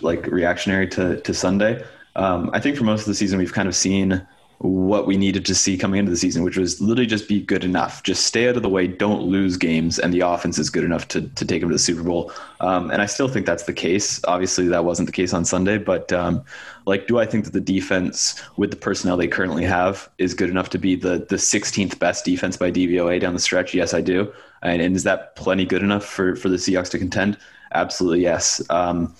like 0.01 0.25
reactionary 0.25 0.87
to 0.87 1.21
to 1.21 1.33
Sunday. 1.35 1.85
Um, 2.15 2.49
I 2.51 2.59
think 2.59 2.75
for 2.75 2.83
most 2.83 3.01
of 3.01 3.07
the 3.07 3.13
season 3.13 3.37
we've 3.37 3.53
kind 3.53 3.67
of 3.67 3.75
seen 3.75 4.25
what 4.59 5.05
we 5.05 5.17
needed 5.17 5.45
to 5.45 5.53
see 5.53 5.77
coming 5.77 5.99
into 5.99 6.09
the 6.09 6.17
season, 6.17 6.43
which 6.43 6.57
was 6.57 6.81
literally 6.81 7.05
just 7.05 7.27
be 7.27 7.39
good 7.39 7.63
enough. 7.63 8.01
Just 8.01 8.25
stay 8.25 8.49
out 8.49 8.57
of 8.57 8.63
the 8.63 8.69
way, 8.69 8.87
don't 8.87 9.21
lose 9.21 9.55
games, 9.55 9.99
and 9.99 10.11
the 10.11 10.21
offense 10.21 10.57
is 10.57 10.71
good 10.71 10.83
enough 10.83 11.07
to, 11.09 11.21
to 11.21 11.45
take 11.45 11.61
them 11.61 11.69
to 11.69 11.75
the 11.75 11.79
Super 11.79 12.01
Bowl. 12.01 12.31
Um, 12.59 12.89
and 12.89 12.99
I 12.99 13.05
still 13.05 13.27
think 13.27 13.45
that's 13.45 13.63
the 13.63 13.73
case. 13.73 14.19
Obviously, 14.25 14.67
that 14.67 14.83
wasn't 14.83 15.07
the 15.07 15.11
case 15.11 15.31
on 15.31 15.45
Sunday, 15.45 15.77
but 15.77 16.11
um, 16.11 16.43
like, 16.85 17.05
do 17.05 17.19
I 17.19 17.25
think 17.25 17.45
that 17.45 17.53
the 17.53 17.61
defense, 17.61 18.41
with 18.57 18.71
the 18.71 18.77
personnel 18.77 19.15
they 19.15 19.27
currently 19.27 19.63
have, 19.63 20.09
is 20.17 20.33
good 20.33 20.49
enough 20.49 20.69
to 20.71 20.79
be 20.79 20.95
the 20.95 21.25
the 21.29 21.35
16th 21.35 21.99
best 21.99 22.25
defense 22.25 22.57
by 22.57 22.71
DVOA 22.71 23.19
down 23.19 23.35
the 23.35 23.39
stretch? 23.39 23.75
Yes, 23.75 23.93
I 23.93 24.01
do. 24.01 24.33
And, 24.63 24.81
and 24.81 24.95
is 24.95 25.03
that 25.03 25.35
plenty 25.35 25.65
good 25.65 25.83
enough 25.83 26.03
for 26.03 26.35
for 26.35 26.49
the 26.49 26.57
Seahawks 26.57 26.89
to 26.91 26.97
contend? 26.97 27.37
Absolutely, 27.73 28.21
yes. 28.21 28.61
Um, 28.71 29.13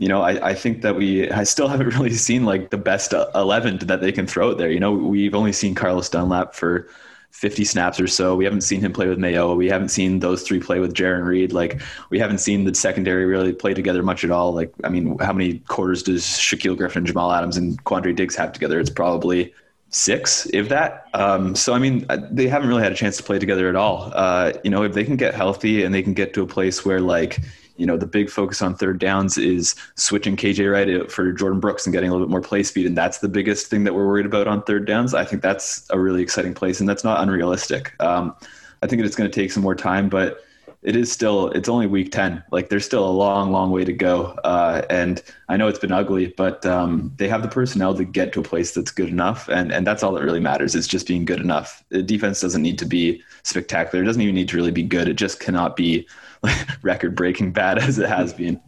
you 0.00 0.08
know, 0.08 0.22
I, 0.22 0.50
I 0.50 0.54
think 0.54 0.80
that 0.80 0.96
we 0.96 1.30
I 1.30 1.44
still 1.44 1.68
haven't 1.74 1.88
really 1.88 2.14
seen 2.14 2.44
like 2.44 2.70
the 2.70 2.78
best 2.78 3.12
11 3.12 3.86
that 3.86 4.00
they 4.00 4.10
can 4.10 4.26
throw 4.26 4.50
out 4.50 4.58
there. 4.58 4.70
You 4.70 4.80
know, 4.80 4.92
we've 4.92 5.34
only 5.34 5.52
seen 5.52 5.74
Carlos 5.74 6.08
Dunlap 6.08 6.54
for 6.54 6.88
50 7.32 7.64
snaps 7.64 8.00
or 8.00 8.06
so. 8.06 8.34
We 8.34 8.44
haven't 8.44 8.62
seen 8.62 8.80
him 8.80 8.92
play 8.92 9.06
with 9.06 9.18
Mayo. 9.18 9.54
We 9.54 9.68
haven't 9.68 9.90
seen 9.90 10.18
those 10.18 10.42
three 10.42 10.58
play 10.58 10.80
with 10.80 10.94
Jarran 10.94 11.24
Reed. 11.24 11.52
Like 11.52 11.80
we 12.08 12.18
haven't 12.18 12.38
seen 12.38 12.64
the 12.64 12.74
secondary 12.74 13.26
really 13.26 13.52
play 13.52 13.74
together 13.74 14.02
much 14.02 14.24
at 14.24 14.30
all. 14.30 14.52
Like 14.54 14.72
I 14.84 14.88
mean, 14.88 15.18
how 15.18 15.34
many 15.34 15.58
quarters 15.60 16.02
does 16.02 16.24
Shaquill 16.24 16.78
Griffin, 16.78 17.04
Jamal 17.04 17.30
Adams, 17.30 17.58
and 17.58 17.82
Quandre 17.84 18.16
Diggs 18.16 18.34
have 18.36 18.52
together? 18.52 18.80
It's 18.80 18.90
probably 18.90 19.52
six, 19.90 20.48
if 20.54 20.70
that. 20.70 21.08
Um, 21.12 21.54
so 21.54 21.74
I 21.74 21.78
mean, 21.78 22.06
they 22.30 22.48
haven't 22.48 22.70
really 22.70 22.82
had 22.82 22.92
a 22.92 22.96
chance 22.96 23.18
to 23.18 23.22
play 23.22 23.38
together 23.38 23.68
at 23.68 23.76
all. 23.76 24.10
Uh, 24.14 24.54
you 24.64 24.70
know, 24.70 24.82
if 24.82 24.94
they 24.94 25.04
can 25.04 25.16
get 25.16 25.34
healthy 25.34 25.84
and 25.84 25.94
they 25.94 26.02
can 26.02 26.14
get 26.14 26.32
to 26.34 26.42
a 26.42 26.46
place 26.46 26.86
where 26.86 27.00
like 27.00 27.40
you 27.80 27.86
know, 27.86 27.96
the 27.96 28.06
big 28.06 28.28
focus 28.28 28.60
on 28.60 28.74
third 28.74 28.98
downs 28.98 29.38
is 29.38 29.74
switching 29.94 30.36
KJ 30.36 30.70
Wright 30.70 31.10
for 31.10 31.32
Jordyn 31.32 31.60
Brooks 31.60 31.86
and 31.86 31.94
getting 31.94 32.10
a 32.10 32.12
little 32.12 32.26
bit 32.26 32.30
more 32.30 32.42
play 32.42 32.62
speed. 32.62 32.84
And 32.84 32.94
that's 32.96 33.18
the 33.18 33.28
biggest 33.28 33.68
thing 33.68 33.84
that 33.84 33.94
we're 33.94 34.06
worried 34.06 34.26
about 34.26 34.46
on 34.46 34.62
third 34.62 34.84
downs. 34.86 35.14
I 35.14 35.24
think 35.24 35.40
that's 35.40 35.86
a 35.88 35.98
really 35.98 36.20
exciting 36.20 36.52
place, 36.52 36.78
and 36.80 36.88
that's 36.88 37.04
not 37.04 37.22
unrealistic. 37.22 37.94
Um, 37.98 38.36
I 38.82 38.86
think 38.86 39.00
it's 39.02 39.16
going 39.16 39.30
to 39.30 39.34
take 39.34 39.50
some 39.50 39.62
more 39.62 39.74
time, 39.74 40.10
but 40.10 40.44
it 40.82 40.96
is 40.96 41.12
still 41.12 41.50
it's 41.50 41.68
only 41.68 41.86
week 41.86 42.10
10 42.10 42.42
like 42.52 42.70
there's 42.70 42.86
still 42.86 43.06
a 43.06 43.10
long 43.10 43.52
long 43.52 43.70
way 43.70 43.84
to 43.84 43.92
go 43.92 44.26
uh, 44.44 44.82
and 44.88 45.22
i 45.48 45.56
know 45.56 45.68
it's 45.68 45.78
been 45.78 45.92
ugly 45.92 46.28
but 46.36 46.64
um, 46.64 47.12
they 47.16 47.28
have 47.28 47.42
the 47.42 47.48
personnel 47.48 47.94
to 47.94 48.04
get 48.04 48.32
to 48.32 48.40
a 48.40 48.42
place 48.42 48.72
that's 48.72 48.90
good 48.90 49.08
enough 49.08 49.48
and 49.48 49.72
and 49.72 49.86
that's 49.86 50.02
all 50.02 50.12
that 50.12 50.22
really 50.22 50.40
matters 50.40 50.74
is 50.74 50.88
just 50.88 51.06
being 51.06 51.24
good 51.24 51.40
enough 51.40 51.84
the 51.90 52.02
defense 52.02 52.40
doesn't 52.40 52.62
need 52.62 52.78
to 52.78 52.86
be 52.86 53.22
spectacular 53.42 54.02
it 54.02 54.06
doesn't 54.06 54.22
even 54.22 54.34
need 54.34 54.48
to 54.48 54.56
really 54.56 54.72
be 54.72 54.82
good 54.82 55.06
it 55.06 55.14
just 55.14 55.38
cannot 55.38 55.76
be 55.76 56.06
record 56.82 57.14
breaking 57.14 57.52
bad 57.52 57.78
as 57.78 57.98
it 57.98 58.08
has 58.08 58.32
been. 58.32 58.60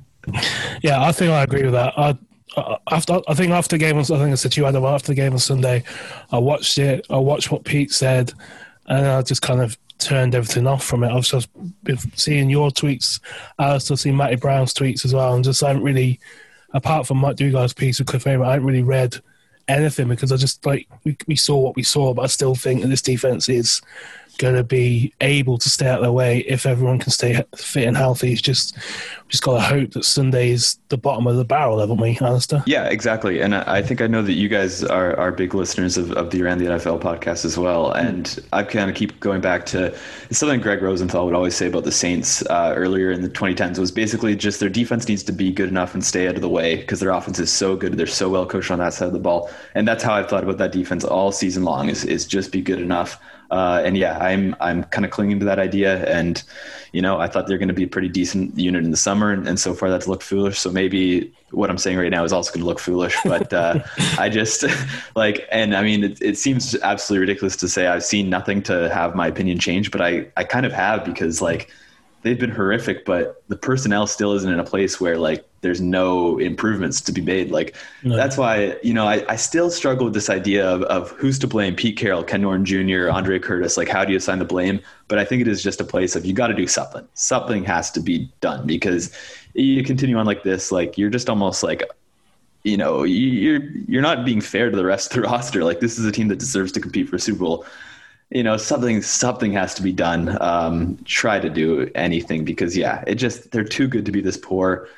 Yeah, 0.83 1.03
I 1.03 1.13
think 1.13 1.33
I 1.33 1.43
agree 1.43 1.65
with 1.65 1.73
that. 1.73 1.99
I, 1.99 2.17
after 2.91 3.21
I 3.27 3.35
think 3.35 3.51
after 3.51 3.77
the 3.77 3.79
game, 3.79 3.99
I 3.99 4.03
think 4.03 4.21
I 4.21 4.35
said 4.35 4.53
to 4.53 4.61
you, 4.61 4.67
Adam, 4.67 4.85
after 4.85 5.09
the 5.09 5.15
game 5.15 5.33
on 5.33 5.39
Sunday, 5.39 5.85
I 6.31 6.39
watched 6.39 6.79
it. 6.79 7.07
I 7.11 7.17
watched 7.17 7.51
what 7.51 7.65
Pete 7.65 7.91
said, 7.91 8.33
and 8.87 9.07
I 9.07 9.23
just 9.23 9.43
kind 9.43 9.61
of 9.61 9.77
turned 10.05 10.35
everything 10.35 10.67
off 10.67 10.85
from 10.85 11.05
it. 11.05 11.11
I've 11.11 11.25
just 11.25 11.49
been 11.85 11.99
seeing 12.17 12.51
your 12.51 12.71
tweets, 12.71 13.21
I 13.59 13.79
still 13.79 13.97
see 13.97 14.13
Matty 14.13 14.37
Brown's 14.37 14.75
tweets 14.75 15.05
as 15.05 15.15
well, 15.15 15.35
and 15.35 15.45
just 15.45 15.63
I 15.63 15.69
haven't 15.69 15.85
really, 15.85 16.21
apart 16.73 17.07
from 17.07 17.19
Mike 17.19 17.37
Dugar's 17.37 17.73
piece 17.73 17.99
with 17.99 18.09
Cliff 18.09 18.25
Hamer, 18.25 18.45
I 18.45 18.53
haven't 18.53 18.67
really 18.67 18.83
read 18.83 19.17
anything 19.69 20.09
because 20.09 20.33
I 20.33 20.37
just 20.37 20.65
like 20.67 20.89
we, 21.05 21.17
we 21.27 21.37
saw 21.37 21.57
what 21.59 21.77
we 21.77 21.83
saw, 21.83 22.15
but 22.15 22.23
I 22.23 22.27
still 22.27 22.55
think 22.55 22.83
that 22.83 22.89
this 22.89 23.03
defense 23.03 23.49
is 23.49 23.81
going 24.43 24.57
to 24.57 24.65
be 24.65 25.15
able 25.21 25.57
to 25.57 25.71
stay 25.71 25.87
out 25.87 25.99
of 25.99 26.03
their 26.03 26.13
way 26.13 26.39
if 26.41 26.67
everyone 26.67 26.99
can 26.99 27.13
stay 27.13 27.45
fit 27.55 27.87
and 27.87 27.97
healthy. 27.97 28.33
It's 28.33 28.43
just 28.43 28.77
just 29.29 29.45
got 29.45 29.55
to 29.55 29.61
hope 29.61 29.93
that 29.93 30.05
Sunday 30.05 30.51
is 30.51 30.79
the 30.89 30.99
bottom 30.99 31.27
of 31.27 31.37
the 31.37 31.45
barrel, 31.45 31.79
haven't 31.79 31.99
we, 31.99 32.19
Alistair? 32.21 32.63
Yeah, 32.67 32.89
exactly. 32.89 33.41
And 33.41 33.55
I 33.55 33.81
think 33.81 34.03
I 34.03 34.07
know 34.07 34.21
that 34.21 34.35
you 34.35 34.49
guys 34.49 34.85
are, 34.85 35.17
are 35.17 35.33
big 35.33 35.55
listeners 35.55 35.97
of, 35.97 36.13
of 36.13 36.31
the 36.31 36.43
Around 36.43 36.59
the 36.59 36.67
NFL 36.67 37.01
podcast 37.01 37.47
as 37.47 37.57
well. 37.57 37.93
And 37.93 38.39
I 38.53 38.65
kind 38.65 38.91
of 38.91 38.97
keep 38.97 39.19
going 39.21 39.41
back 39.41 39.65
to 39.67 39.97
something 40.33 40.61
Gregg 40.61 40.83
Rosenthal 40.83 41.25
would 41.25 41.35
always 41.35 41.55
say 41.55 41.69
about 41.69 41.85
the 41.85 41.93
Saints 41.93 42.45
uh, 42.47 42.75
earlier 42.77 43.11
in 43.11 43.23
the 43.23 43.31
2010s 43.31 43.79
was 43.79 43.93
basically 43.93 44.37
just 44.37 44.61
their 44.61 44.69
defense 44.69 45.09
needs 45.09 45.23
to 45.23 45.33
be 45.33 45.51
good 45.51 45.69
enough 45.69 45.95
and 45.95 46.05
stay 46.05 46.29
out 46.29 46.35
of 46.35 46.43
the 46.43 46.49
way 46.49 46.77
because 46.77 47.01
their 47.01 47.11
offense 47.11 47.39
is 47.39 47.51
so 47.51 47.75
good. 47.77 47.95
They're 47.95 48.07
so 48.07 48.29
well 48.29 48.45
coached 48.45 48.73
on 48.73 48.81
that 48.81 48.93
side 48.93 49.07
of 49.07 49.15
the 49.15 49.19
ball. 49.21 49.49
And 49.75 49.89
that's 49.89 50.03
how 50.03 50.13
I've 50.15 50.29
thought 50.29 50.43
about 50.43 50.59
that 50.59 50.73
defense 50.73 51.05
all 51.05 51.31
season 51.31 51.63
long 51.63 51.89
is, 51.89 52.05
is 52.05 52.27
just 52.27 52.51
be 52.53 52.61
good 52.61 52.81
enough 52.81 53.19
uh, 53.53 53.83
and 53.85 53.99
yeah, 53.99 54.17
I'm 54.19 54.57
I'm 54.61 54.85
kind 54.85 55.05
of 55.05 55.11
clinging 55.11 55.39
to 55.41 55.45
that 55.45 55.59
idea. 55.59 56.07
And 56.07 56.43
you 56.93 57.03
know, 57.03 57.21
I 57.21 57.27
thought 57.29 57.47
they're 57.47 57.59
going 57.59 57.69
to 57.69 57.75
be 57.75 57.83
a 57.85 57.89
pretty 57.89 58.09
decent 58.09 58.59
unit 58.59 58.83
in 58.83 58.91
the 58.91 58.97
summer, 58.97 59.31
and, 59.31 59.47
and, 59.47 59.61
so 59.61 59.75
far 59.75 59.91
that's 59.91 60.09
looked 60.09 60.23
foolish. 60.23 60.59
So 60.59 60.71
maybe 60.71 61.31
what 61.51 61.69
I'm 61.69 61.77
saying 61.77 61.99
right 61.99 62.11
now 62.11 62.25
is 62.25 62.33
also 62.33 62.51
going 62.51 62.63
to 62.63 62.67
look 62.67 62.79
foolish. 62.79 63.15
But 63.25 63.53
uh, 63.53 63.81
I 64.19 64.31
just 64.31 64.65
like, 65.17 65.47
and 65.53 65.77
I 65.77 65.83
mean, 65.83 66.03
it, 66.03 66.23
it 66.23 66.39
seems 66.39 66.75
absolutely 66.77 67.21
ridiculous 67.21 67.55
to 67.57 67.69
say 67.69 67.89
I've 67.89 68.05
seen 68.05 68.31
nothing 68.31 68.63
to 68.63 68.89
have 68.89 69.15
my 69.15 69.27
opinion 69.27 69.59
change, 69.59 69.91
but 69.91 70.01
I 70.01 70.27
I 70.39 70.45
kind 70.45 70.65
of 70.65 70.73
have 70.73 71.05
because 71.05 71.43
like 71.43 71.71
they've 72.23 72.39
been 72.39 72.51
horrific, 72.51 73.05
but 73.05 73.43
the 73.49 73.57
personnel 73.57 74.07
still 74.07 74.33
isn't 74.33 74.51
in 74.51 74.59
a 74.59 74.65
place 74.65 75.01
where 75.01 75.19
like 75.19 75.45
there's 75.61 75.81
no 75.81 76.39
improvements 76.39 77.01
to 77.03 77.13
be 77.13 77.21
made. 77.21 77.51
Like 77.51 77.77
no. 78.03 78.17
that's 78.17 78.37
why 78.37 78.77
you 78.83 78.95
know 78.95 79.07
I, 79.07 79.25
I 79.29 79.37
still 79.37 79.71
struggle 79.71 80.05
with 80.05 80.15
this 80.15 80.31
idea 80.31 80.67
of, 80.67 80.83
of 80.83 81.11
who's 81.11 81.39
to 81.41 81.47
blame: 81.47 81.75
Pete 81.77 81.97
Carroll, 81.97 82.25
Ken 82.25 82.43
Norton 82.43 82.65
Jr., 82.65 83.11
Andre 83.11 83.39
Curtis. 83.39 83.77
Like 83.77 83.89
how 83.89 84.05
do 84.05 84.13
you 84.13 84.19
assign 84.19 84.39
the 84.39 84.45
blame? 84.45 84.81
But 85.09 85.19
I 85.19 85.25
think 85.25 85.43
it 85.43 85.49
is 85.49 85.63
just 85.63 85.81
a 85.81 85.85
place 85.85 86.17
of 86.17 86.25
you 86.25 86.33
got 86.33 86.49
to 86.49 86.55
do 86.55 86.67
something. 86.67 87.07
Something 87.15 87.65
has 87.65 87.91
to 87.93 88.01
be 88.01 88.31
done 88.41 88.67
because 88.67 89.17
you 89.55 89.85
continue 89.85 90.17
on 90.17 90.27
like 90.27 90.43
this, 90.43 90.73
like 90.73 90.97
you're 90.97 91.11
just 91.11 91.29
almost 91.29 91.63
like 91.63 91.83
you 92.63 92.77
know 92.77 93.03
you're 93.03 93.63
you're 93.89 94.03
not 94.03 94.25
being 94.25 94.41
fair 94.41 94.71
to 94.71 94.77
the 94.77 94.85
rest 94.85 95.15
of 95.15 95.23
the 95.23 95.29
roster. 95.29 95.65
Like 95.65 95.81
this 95.81 95.99
is 95.99 96.07
a 96.07 96.13
team 96.13 96.29
that 96.29 96.39
deserves 96.39 96.73
to 96.73 96.81
compete 96.81 97.09
for 97.09 97.17
a 97.17 97.21
Super 97.21 97.41
Bowl 97.41 97.67
you 98.33 98.43
know 98.43 98.57
something 98.57 99.03
something 99.03 99.53
has 99.53 99.75
to 99.75 99.83
be 99.83 99.93
done. 99.93 100.39
Um, 100.41 100.99
try 101.05 101.39
to 101.39 101.51
do 101.51 101.91
anything 101.95 102.45
because 102.45 102.77
yeah, 102.77 103.05
it 103.07 103.17
just 103.17 103.51
they're 103.51 103.65
too 103.65 103.87
good 103.87 104.07
to 104.07 104.13
be 104.13 104.21
this 104.21 104.37
poor. 104.37 104.89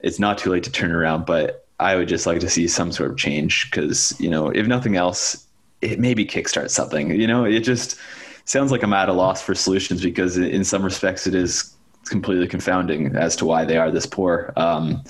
It's 0.00 0.18
not 0.18 0.38
too 0.38 0.50
late 0.50 0.64
to 0.64 0.72
turn 0.72 0.92
around, 0.92 1.26
but 1.26 1.66
I 1.78 1.96
would 1.96 2.08
just 2.08 2.26
like 2.26 2.40
to 2.40 2.50
see 2.50 2.66
some 2.66 2.90
sort 2.90 3.10
of 3.10 3.16
change 3.16 3.70
because 3.70 4.18
you 4.20 4.28
know 4.28 4.48
if 4.50 4.66
nothing 4.66 4.96
else, 4.96 5.46
it 5.80 6.00
maybe 6.00 6.26
kickstart 6.26 6.70
something. 6.70 7.12
You 7.12 7.26
know, 7.26 7.44
it 7.44 7.60
just 7.60 7.96
sounds 8.44 8.72
like 8.72 8.82
I'm 8.82 8.92
at 8.92 9.08
a 9.08 9.12
loss 9.12 9.40
for 9.40 9.54
solutions 9.54 10.02
because 10.02 10.36
in 10.36 10.64
some 10.64 10.82
respects 10.84 11.26
it 11.26 11.34
is 11.34 11.72
completely 12.06 12.48
confounding 12.48 13.14
as 13.14 13.36
to 13.36 13.44
why 13.44 13.64
they 13.64 13.76
are 13.76 13.90
this 13.90 14.06
poor. 14.06 14.52
Um, 14.56 15.04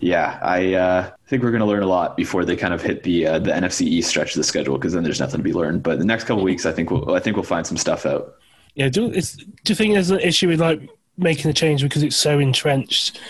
yeah, 0.00 0.38
I 0.42 0.74
uh, 0.74 1.10
think 1.26 1.42
we're 1.42 1.50
going 1.50 1.60
to 1.60 1.66
learn 1.66 1.82
a 1.82 1.86
lot 1.86 2.16
before 2.16 2.44
they 2.46 2.56
kind 2.56 2.72
of 2.72 2.82
hit 2.82 3.02
the 3.02 3.26
uh, 3.26 3.38
the 3.38 3.50
NFC 3.50 3.82
East 3.82 4.08
stretch 4.08 4.30
of 4.30 4.36
the 4.38 4.44
schedule 4.44 4.76
because 4.76 4.94
then 4.94 5.02
there's 5.02 5.20
nothing 5.20 5.38
to 5.38 5.44
be 5.44 5.52
learned. 5.52 5.82
But 5.82 5.98
the 5.98 6.04
next 6.06 6.24
couple 6.24 6.42
weeks, 6.42 6.64
I 6.64 6.72
think 6.72 6.90
we'll 6.90 7.14
I 7.14 7.20
think 7.20 7.36
we'll 7.36 7.44
find 7.44 7.66
some 7.66 7.76
stuff 7.76 8.06
out. 8.06 8.36
Yeah, 8.74 8.88
do, 8.88 9.10
do 9.10 9.20
you 9.66 9.74
think 9.74 9.94
there's 9.94 10.10
an 10.10 10.20
issue 10.20 10.48
with 10.48 10.60
like 10.60 10.80
making 11.18 11.50
a 11.50 11.54
change 11.54 11.82
because 11.82 12.02
it's 12.02 12.16
so 12.16 12.38
entrenched 12.38 13.20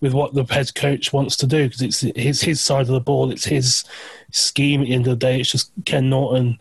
with 0.00 0.12
what 0.12 0.34
the 0.34 0.44
head 0.44 0.74
coach 0.74 1.12
wants 1.12 1.36
to 1.36 1.46
do 1.46 1.66
because 1.66 1.82
it's 1.82 2.00
his 2.00 2.42
his 2.42 2.60
side 2.60 2.82
of 2.82 2.88
the 2.88 3.00
ball, 3.00 3.30
it's 3.30 3.46
his 3.46 3.84
scheme. 4.30 4.82
At 4.82 4.88
the 4.88 4.94
end 4.94 5.06
of 5.06 5.18
the 5.18 5.26
day, 5.26 5.40
it's 5.40 5.50
just 5.50 5.72
Ken 5.86 6.10
Norton 6.10 6.58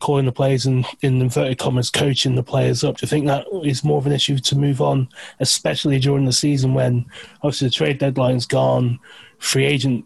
calling 0.00 0.26
the 0.26 0.32
players 0.32 0.66
and 0.66 0.86
in 1.02 1.20
inverted 1.20 1.58
commas 1.58 1.90
coaching 1.90 2.34
the 2.34 2.42
players 2.42 2.84
up. 2.84 2.96
Do 2.96 3.04
you 3.04 3.08
think 3.08 3.26
that 3.26 3.46
is 3.64 3.84
more 3.84 3.98
of 3.98 4.06
an 4.06 4.12
issue 4.12 4.38
to 4.38 4.58
move 4.58 4.80
on, 4.80 5.08
especially 5.40 5.98
during 5.98 6.24
the 6.24 6.32
season 6.32 6.74
when 6.74 7.06
obviously 7.42 7.68
the 7.68 7.74
trade 7.74 7.98
deadline's 7.98 8.46
gone, 8.46 8.98
free 9.38 9.64
agent 9.64 10.04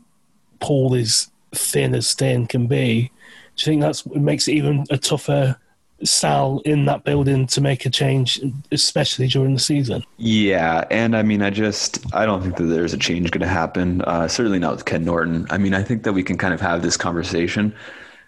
pool 0.61 0.95
is 0.95 1.31
thin 1.55 1.95
as 1.95 2.15
thin 2.15 2.47
can 2.47 2.67
be? 2.67 3.11
Do 3.57 3.63
you 3.63 3.73
think 3.73 3.83
that's 3.83 4.07
what 4.07 4.21
makes 4.21 4.49
it 4.49 4.53
even 4.53 4.87
a 4.91 4.97
tougher 4.97 5.59
sell 6.05 6.61
in 6.65 6.85
that 6.87 7.05
building 7.05 7.47
to 7.47 7.61
make 7.61 7.87
a 7.87 7.91
change, 7.91 8.41
especially 8.71 9.29
during 9.29 9.55
the 9.55 9.61
season. 9.61 10.05
Yeah, 10.19 10.85
and 10.91 11.17
I 11.17 11.23
mean, 11.23 11.43
I 11.43 11.51
just 11.51 12.05
I 12.15 12.27
don't 12.27 12.43
think 12.43 12.57
that 12.57 12.65
there's 12.65 12.93
a 12.93 12.99
change 12.99 13.31
going 13.31 13.43
to 13.43 13.47
happen. 13.47 14.03
Uh, 14.03 14.29
certainly 14.29 14.59
not 14.59 14.77
with 14.77 14.85
Ken 14.85 15.05
Norton. 15.05 15.47
I 15.51 15.59
mean, 15.59 15.75
I 15.75 15.83
think 15.83 16.03
that 16.05 16.13
we 16.13 16.23
can 16.23 16.37
kind 16.37 16.55
of 16.55 16.61
have 16.61 16.83
this 16.83 16.97
conversation 16.97 17.75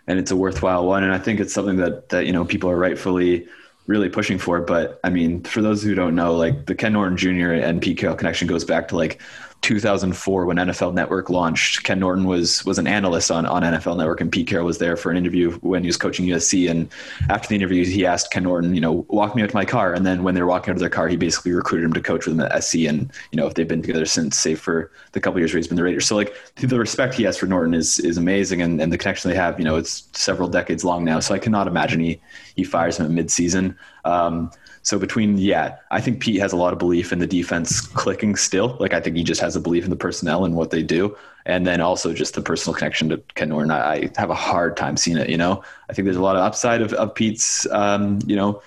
and 0.07 0.19
it's 0.19 0.31
a 0.31 0.37
worthwhile 0.37 0.87
one. 0.87 1.03
And 1.03 1.13
I 1.13 1.19
think 1.19 1.41
it's 1.41 1.53
something 1.53 1.77
that 1.77 2.09
that 2.11 2.27
you 2.27 2.33
know 2.33 2.45
people 2.45 2.71
are 2.71 2.79
rightfully 2.79 3.47
really 3.87 4.09
pushing 4.09 4.39
for. 4.39 4.61
But 4.61 5.01
I 5.05 5.11
mean, 5.11 5.43
for 5.43 5.63
those 5.63 5.83
who 5.83 5.95
don't 5.95 6.15
know, 6.15 6.35
like 6.35 6.67
the 6.67 6.75
Ken 6.75 6.93
Norton 6.93 7.17
Jr. 7.17 7.53
and 7.53 7.81
Pete 7.83 7.99
Carroll 7.99 8.17
connection 8.17 8.49
goes 8.49 8.65
back 8.65 8.89
to 8.89 8.97
like 8.97 9.21
2004 9.65 10.45
when 10.45 10.59
NFL 10.59 10.93
Network 10.93 11.31
launched. 11.31 11.85
Ken 11.85 11.99
Norton 11.99 12.25
was 12.25 12.63
was 12.67 12.79
an 12.79 12.87
analyst 12.87 13.31
on, 13.31 13.47
on 13.47 13.63
NFL 13.63 13.97
Network, 13.97 14.21
and 14.21 14.31
Pete 14.31 14.47
Carroll 14.47 14.67
was 14.67 14.77
there 14.77 14.95
for 14.95 15.11
an 15.11 15.17
interview 15.17 15.53
when 15.61 15.83
he 15.83 15.87
was 15.87 15.97
coaching 15.97 16.27
USC. 16.27 16.71
And 16.71 16.91
after 17.31 17.49
the 17.49 17.55
interview, 17.55 17.83
he 17.87 18.05
asked 18.05 18.31
Ken 18.31 18.43
Norton, 18.43 18.75
you 18.75 18.81
know, 18.83 19.07
walk 19.09 19.35
me 19.35 19.43
out 19.43 19.49
to 19.49 19.55
my 19.55 19.65
car. 19.65 19.95
And 19.95 20.05
then 20.05 20.23
when 20.23 20.35
they 20.35 20.43
were 20.43 20.47
walking 20.47 20.71
out 20.71 20.77
of 20.77 20.81
their 20.81 20.91
car, 20.91 21.09
he 21.09 21.17
basically 21.17 21.53
recruited 21.53 21.87
him 21.87 21.95
to 21.95 22.03
coach 22.03 22.27
with 22.27 22.35
him 22.35 22.41
at 22.41 22.63
SC. 22.63 22.81
And 22.81 23.11
you 23.33 23.39
know, 23.39 23.47
if 23.47 23.55
they've 23.55 23.67
been 23.67 23.81
together 23.81 24.05
since, 24.05 24.37
save 24.37 24.61
for 24.61 24.91
the 25.13 25.21
couple 25.21 25.41
years 25.41 25.55
where 25.55 25.59
he's 25.59 25.67
been 25.67 25.79
the 25.79 25.83
Raiders. 25.83 26.07
So 26.07 26.15
like 26.15 26.37
the 26.57 26.79
respect 26.79 27.15
he 27.15 27.23
has 27.23 27.39
for 27.39 27.47
Norton 27.47 27.73
is 27.73 27.99
is 28.01 28.19
amazing, 28.19 28.61
and, 28.61 28.83
and 28.83 28.93
the 28.93 28.99
connection 28.99 29.31
they 29.31 29.37
have, 29.37 29.59
you 29.59 29.65
know, 29.65 29.77
it's 29.77 30.09
several 30.13 30.49
decades 30.49 30.85
long 30.85 31.05
now. 31.05 31.21
So 31.21 31.35
I 31.35 31.39
cannot 31.39 31.69
imagine 31.69 32.01
he 32.01 32.21
he 32.55 32.65
fires 32.65 33.01
him 33.01 33.07
at 33.07 33.25
midseason. 33.25 33.77
Um, 34.05 34.51
so 34.85 34.99
between 34.99 35.39
yeah, 35.39 35.77
I 35.91 36.03
think 36.03 36.21
Pete 36.21 36.41
has 36.41 36.53
a 36.53 36.57
lot 36.57 36.75
of 36.75 36.79
belief 36.79 37.11
in 37.11 37.19
the 37.19 37.27
defense 37.27 37.81
clicking 37.81 38.37
still. 38.37 38.77
Like 38.79 38.93
I 38.93 39.01
think 39.01 39.17
he 39.17 39.25
just 39.25 39.41
has 39.41 39.57
a 39.57 39.61
belief 39.61 39.83
in 39.85 39.91
the 39.91 39.97
personnel 39.97 40.45
and 40.45 40.55
what 40.55 40.71
they 40.71 40.83
do, 40.83 41.17
and 41.47 41.67
then 41.67 41.81
also 41.81 42.13
just 42.13 42.35
the 42.35 42.43
personal 42.43 42.75
connection 42.75 43.09
to 43.09 43.17
Ken 43.35 43.49
Norton. 43.49 43.71
I, 43.71 43.95
I 43.95 44.11
have 44.17 44.29
a 44.29 44.35
hard 44.35 44.77
time 44.77 44.99
seeing 44.99 45.17
it. 45.17 45.31
You 45.31 45.39
know, 45.39 45.65
I 45.89 45.95
think 45.95 46.05
there's 46.05 46.19
a 46.19 46.23
lot 46.23 46.37
of 46.37 46.43
upside 46.43 46.83
of, 46.83 46.93
of 46.93 47.15
Pete's 47.15 47.67
um, 47.71 48.19
you 48.27 48.37
know 48.37 48.63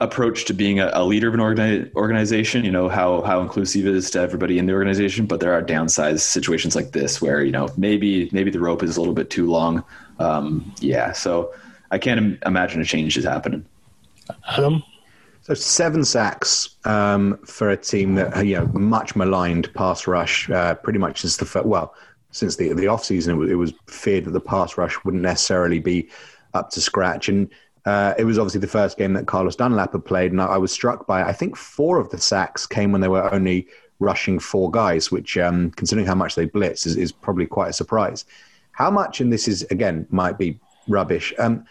approach 0.00 0.46
to 0.46 0.54
being 0.54 0.80
a, 0.80 0.90
a 0.94 1.04
leader 1.04 1.28
of 1.28 1.34
an 1.34 1.40
organi- 1.40 1.94
organization. 1.94 2.64
You 2.64 2.72
know 2.72 2.88
how 2.88 3.20
how 3.20 3.42
inclusive 3.42 3.86
it 3.86 3.94
is 3.94 4.10
to 4.12 4.20
everybody 4.20 4.58
in 4.58 4.64
the 4.64 4.72
organization, 4.72 5.26
but 5.26 5.40
there 5.40 5.52
are 5.52 5.60
downside 5.60 6.18
situations 6.18 6.74
like 6.74 6.92
this 6.92 7.20
where 7.20 7.44
you 7.44 7.52
know 7.52 7.68
maybe 7.76 8.30
maybe 8.32 8.50
the 8.50 8.60
rope 8.60 8.82
is 8.82 8.96
a 8.96 9.00
little 9.00 9.14
bit 9.14 9.28
too 9.28 9.50
long. 9.50 9.84
Um, 10.18 10.72
yeah, 10.80 11.12
so 11.12 11.52
I 11.90 11.98
can't 11.98 12.16
Im- 12.16 12.38
imagine 12.46 12.80
a 12.80 12.86
change 12.86 13.18
is 13.18 13.26
happening. 13.26 13.66
Adam, 14.48 14.82
so 15.46 15.54
seven 15.54 16.04
sacks 16.04 16.70
um, 16.86 17.38
for 17.44 17.70
a 17.70 17.76
team 17.76 18.16
that 18.16 18.44
you 18.44 18.56
know 18.56 18.66
much 18.72 19.14
maligned 19.14 19.72
pass 19.74 20.08
rush, 20.08 20.50
uh, 20.50 20.74
pretty 20.74 20.98
much 20.98 21.20
since 21.20 21.36
the 21.36 21.62
well 21.64 21.94
since 22.32 22.56
the 22.56 22.72
the 22.72 22.88
off 22.88 23.04
season. 23.04 23.34
It 23.34 23.38
was, 23.38 23.50
it 23.50 23.54
was, 23.54 23.72
feared 23.86 24.24
that 24.24 24.32
the 24.32 24.40
pass 24.40 24.76
rush 24.76 24.96
wouldn't 25.04 25.22
necessarily 25.22 25.78
be 25.78 26.08
up 26.52 26.70
to 26.70 26.80
scratch, 26.80 27.28
and 27.28 27.48
uh, 27.84 28.14
it 28.18 28.24
was 28.24 28.40
obviously 28.40 28.58
the 28.58 28.66
first 28.66 28.98
game 28.98 29.12
that 29.12 29.28
Carlos 29.28 29.54
Dunlap 29.54 29.92
had 29.92 30.04
played, 30.04 30.32
and 30.32 30.42
I, 30.42 30.46
I 30.46 30.56
was 30.56 30.72
struck 30.72 31.06
by 31.06 31.22
I 31.22 31.32
think 31.32 31.54
four 31.54 32.00
of 32.00 32.10
the 32.10 32.18
sacks 32.18 32.66
came 32.66 32.90
when 32.90 33.00
they 33.00 33.08
were 33.08 33.32
only 33.32 33.68
rushing 34.00 34.40
four 34.40 34.68
guys, 34.68 35.12
which 35.12 35.38
um, 35.38 35.70
considering 35.70 36.08
how 36.08 36.16
much 36.16 36.34
they 36.34 36.46
blitz 36.46 36.86
is, 36.86 36.96
is 36.96 37.12
probably 37.12 37.46
quite 37.46 37.68
a 37.68 37.72
surprise. 37.72 38.24
How 38.72 38.90
much, 38.90 39.20
and 39.20 39.32
this 39.32 39.46
is 39.46 39.62
again 39.70 40.08
might 40.10 40.38
be 40.38 40.58
rubbish. 40.88 41.32
Um, 41.38 41.66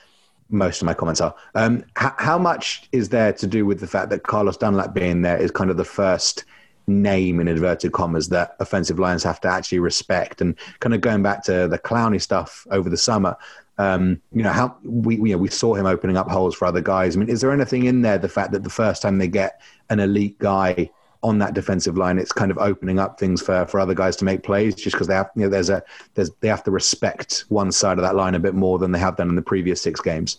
most 0.50 0.82
of 0.82 0.86
my 0.86 0.94
comments 0.94 1.22
are. 1.22 1.36
Um, 1.56 1.84
how, 1.96 2.14
how, 2.18 2.38
much 2.38 2.88
is 2.92 3.10
there 3.10 3.34
to 3.34 3.48
do 3.48 3.66
with 3.66 3.80
the 3.80 3.88
fact 3.88 4.10
that 4.12 4.24
Carlos 4.24 4.58
Dunlap 4.58 4.94
being 4.94 5.22
there 5.22 5.38
is 5.38 5.52
kind 5.52 5.70
of 5.70 5.78
the 5.78 5.86
first 5.86 6.46
name 6.88 7.40
in 7.40 7.48
inverted 7.48 7.92
commas 7.94 8.30
that 8.30 8.56
offensive 8.60 9.00
lines 9.00 9.24
have 9.24 9.42
to 9.42 9.48
actually 9.48 9.80
respect? 9.80 10.42
And 10.42 10.56
kind 10.80 10.94
of 10.94 11.02
going 11.02 11.24
back 11.24 11.44
to 11.46 11.68
the 11.68 11.80
Clowney 11.80 12.22
stuff 12.22 12.66
over 12.70 12.90
the 12.90 12.98
summer, 12.98 13.36
um, 13.78 14.22
you 14.32 14.44
know 14.44 14.52
how 14.52 14.78
we 14.84 15.18
you 15.18 15.32
know, 15.32 15.38
we 15.38 15.50
saw 15.50 15.74
him 15.74 15.86
opening 15.86 16.16
up 16.16 16.30
holes 16.30 16.56
for 16.56 16.66
other 16.66 16.82
guys. 16.82 17.16
I 17.16 17.20
mean, 17.20 17.30
is 17.30 17.42
there 17.42 17.52
anything 17.52 17.86
in 17.86 18.02
there 18.02 18.18
the 18.18 18.30
fact 18.30 18.52
that 18.54 18.64
the 18.64 18.70
first 18.70 19.02
time 19.02 19.18
they 19.18 19.28
get 19.28 19.62
an 19.90 20.00
elite 20.00 20.40
guy 20.40 20.90
on 21.26 21.40
that 21.40 21.56
defensive 21.56 21.98
line, 21.98 22.20
it's 22.20 22.32
kind 22.32 22.52
of 22.52 22.58
opening 22.60 23.00
up 23.00 23.20
things 23.20 23.42
for, 23.42 23.66
for 23.66 23.80
other 23.80 23.96
guys 23.96 24.16
to 24.18 24.26
make 24.26 24.44
plays 24.44 24.76
just 24.76 24.96
because 24.96 25.08
they 25.08 25.16
have, 25.16 25.30
you 25.36 25.42
know, 25.42 25.50
there's 25.50 25.72
a, 25.72 25.82
there's, 26.14 26.30
they 26.42 26.48
have 26.48 26.64
to 26.64 26.70
respect 26.70 27.46
one 27.50 27.72
side 27.72 27.98
of 27.98 28.04
that 28.04 28.16
line 28.16 28.36
a 28.36 28.40
bit 28.40 28.54
more 28.54 28.78
than 28.78 28.92
they 28.92 29.00
have 29.00 29.18
done 29.18 29.30
in 29.30 29.36
the 29.36 29.42
previous 29.42 29.82
six 29.82 30.00
games. 30.00 30.38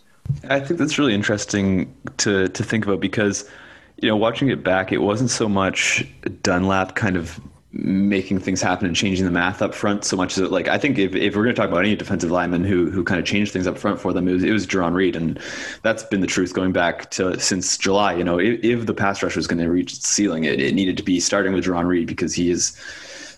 I 0.48 0.60
think 0.60 0.78
that's 0.78 0.96
really 0.96 1.12
interesting 1.12 1.92
to, 2.18 2.46
to 2.46 2.62
think 2.62 2.86
about 2.86 3.00
because, 3.00 3.50
you 4.00 4.08
know, 4.08 4.16
watching 4.16 4.48
it 4.48 4.62
back, 4.62 4.92
it 4.92 4.98
wasn't 4.98 5.30
so 5.30 5.48
much 5.48 6.06
Dunlap 6.42 6.94
kind 6.94 7.16
of 7.16 7.40
making 7.78 8.38
things 8.38 8.62
happen 8.62 8.86
and 8.86 8.96
changing 8.96 9.24
the 9.24 9.30
math 9.30 9.60
up 9.60 9.74
front 9.74 10.04
so 10.04 10.16
much 10.16 10.34
that 10.36 10.50
like 10.50 10.68
I 10.68 10.78
think 10.78 10.98
if, 10.98 11.14
if 11.14 11.36
we're 11.36 11.42
going 11.42 11.54
to 11.54 11.60
talk 11.60 11.68
about 11.68 11.84
any 11.84 11.94
defensive 11.94 12.30
lineman 12.30 12.64
who 12.64 12.90
who 12.90 13.04
kind 13.04 13.20
of 13.20 13.26
changed 13.26 13.52
things 13.52 13.66
up 13.66 13.76
front 13.76 14.00
for 14.00 14.12
them 14.12 14.26
it 14.28 14.32
was, 14.32 14.44
it 14.44 14.50
was 14.50 14.66
Jarran 14.66 14.94
Reed 14.94 15.14
and 15.14 15.38
that's 15.82 16.02
been 16.04 16.20
the 16.20 16.26
truth 16.26 16.54
going 16.54 16.72
back 16.72 17.10
to 17.12 17.38
since 17.38 17.76
July 17.76 18.14
you 18.14 18.24
know 18.24 18.38
if, 18.38 18.62
if 18.64 18.86
the 18.86 18.94
pass 18.94 19.22
rush 19.22 19.36
was 19.36 19.46
going 19.46 19.58
to 19.58 19.70
reach 19.70 19.92
its 19.92 20.08
ceiling 20.08 20.44
it, 20.44 20.60
it 20.60 20.74
needed 20.74 20.96
to 20.96 21.02
be 21.02 21.20
starting 21.20 21.52
with 21.52 21.64
Jarran 21.64 21.86
Reed 21.86 22.06
because 22.06 22.34
he 22.34 22.50
is 22.50 22.80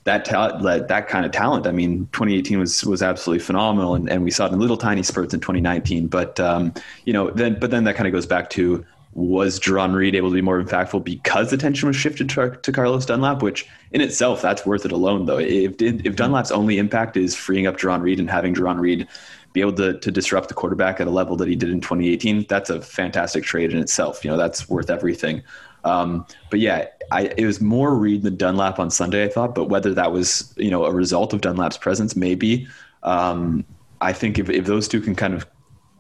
that 0.05 0.25
talent 0.25 0.63
that, 0.63 0.89
that 0.89 1.09
kind 1.09 1.27
of 1.27 1.33
talent. 1.33 1.67
I 1.67 1.73
mean 1.73 2.07
2018 2.13 2.59
was 2.59 2.85
was 2.85 3.03
absolutely 3.03 3.45
phenomenal 3.45 3.95
and, 3.95 4.09
and 4.09 4.23
we 4.23 4.31
saw 4.31 4.47
it 4.47 4.53
in 4.53 4.61
little 4.61 4.77
tiny 4.77 5.03
spurts 5.03 5.35
in 5.35 5.41
2019 5.41 6.07
but 6.07 6.39
um, 6.39 6.73
you 7.05 7.13
know 7.13 7.31
then 7.31 7.59
but 7.59 7.71
then 7.71 7.85
that 7.85 7.97
kind 7.97 8.07
of 8.07 8.13
goes 8.13 8.27
back 8.27 8.51
to 8.51 8.85
was 9.13 9.59
Jarran 9.59 9.95
Reed 9.95 10.15
able 10.15 10.29
to 10.29 10.35
be 10.35 10.43
more 10.43 10.63
impactful 10.63 11.03
because 11.03 11.51
the 11.51 11.57
attention 11.57 11.89
was 11.89 11.97
shifted 11.97 12.29
to, 12.31 12.51
to, 12.51 12.73
Carlos 12.73 13.07
Dunlap, 13.07 13.43
which 13.43 13.67
in 13.93 14.01
itself, 14.01 14.43
that's 14.43 14.67
worth 14.67 14.85
it 14.85 14.93
alone, 14.93 15.27
though. 15.27 15.39
If, 15.39 15.81
if 15.81 16.15
Dunlap's 16.15 16.51
only 16.51 16.79
impact 16.79 17.17
is 17.17 17.35
freeing 17.35 17.67
up 17.67 17.79
Jarran 17.79 18.03
Reed 18.03 18.21
and 18.21 18.31
having 18.31 18.55
Jarran 18.55 18.79
Reed 18.79 19.09
be 19.53 19.61
able 19.61 19.73
to, 19.73 19.99
to 19.99 20.11
disrupt 20.11 20.49
the 20.49 20.55
quarterback 20.55 21.01
at 21.01 21.07
a 21.07 21.11
level 21.11 21.37
that 21.37 21.49
he 21.49 21.57
did 21.57 21.71
in 21.71 21.81
2018, 21.81 22.47
that's 22.49 22.71
a 22.71 22.81
fantastic 22.81 23.45
trade 23.45 23.73
in 23.73 23.79
itself. 23.79 24.25
You 24.25 24.31
know, 24.31 24.37
that's 24.37 24.69
worth 24.69 24.91
everything. 24.91 25.43
Um, 25.85 26.27
but 26.51 26.61
yeah, 26.61 26.87
I, 27.11 27.33
it 27.37 27.47
was 27.47 27.61
more 27.61 27.95
Reed 27.95 28.23
than 28.23 28.37
Dunlap 28.37 28.79
on 28.79 28.91
Sunday, 28.91 29.25
I 29.25 29.29
thought, 29.29 29.55
but 29.55 29.65
whether 29.65 29.95
that 29.95 30.13
was, 30.13 30.53
you 30.57 30.71
know, 30.71 30.85
a 30.85 30.93
result 30.93 31.33
of 31.33 31.41
Dunlap's 31.41 31.79
presence, 31.79 32.15
maybe. 32.15 32.69
Um, 33.03 33.65
I 34.01 34.13
think 34.13 34.39
if, 34.39 34.51
if 34.51 34.67
those 34.67 34.87
two 34.87 35.01
can 35.01 35.15
kind 35.15 35.35
of 35.35 35.47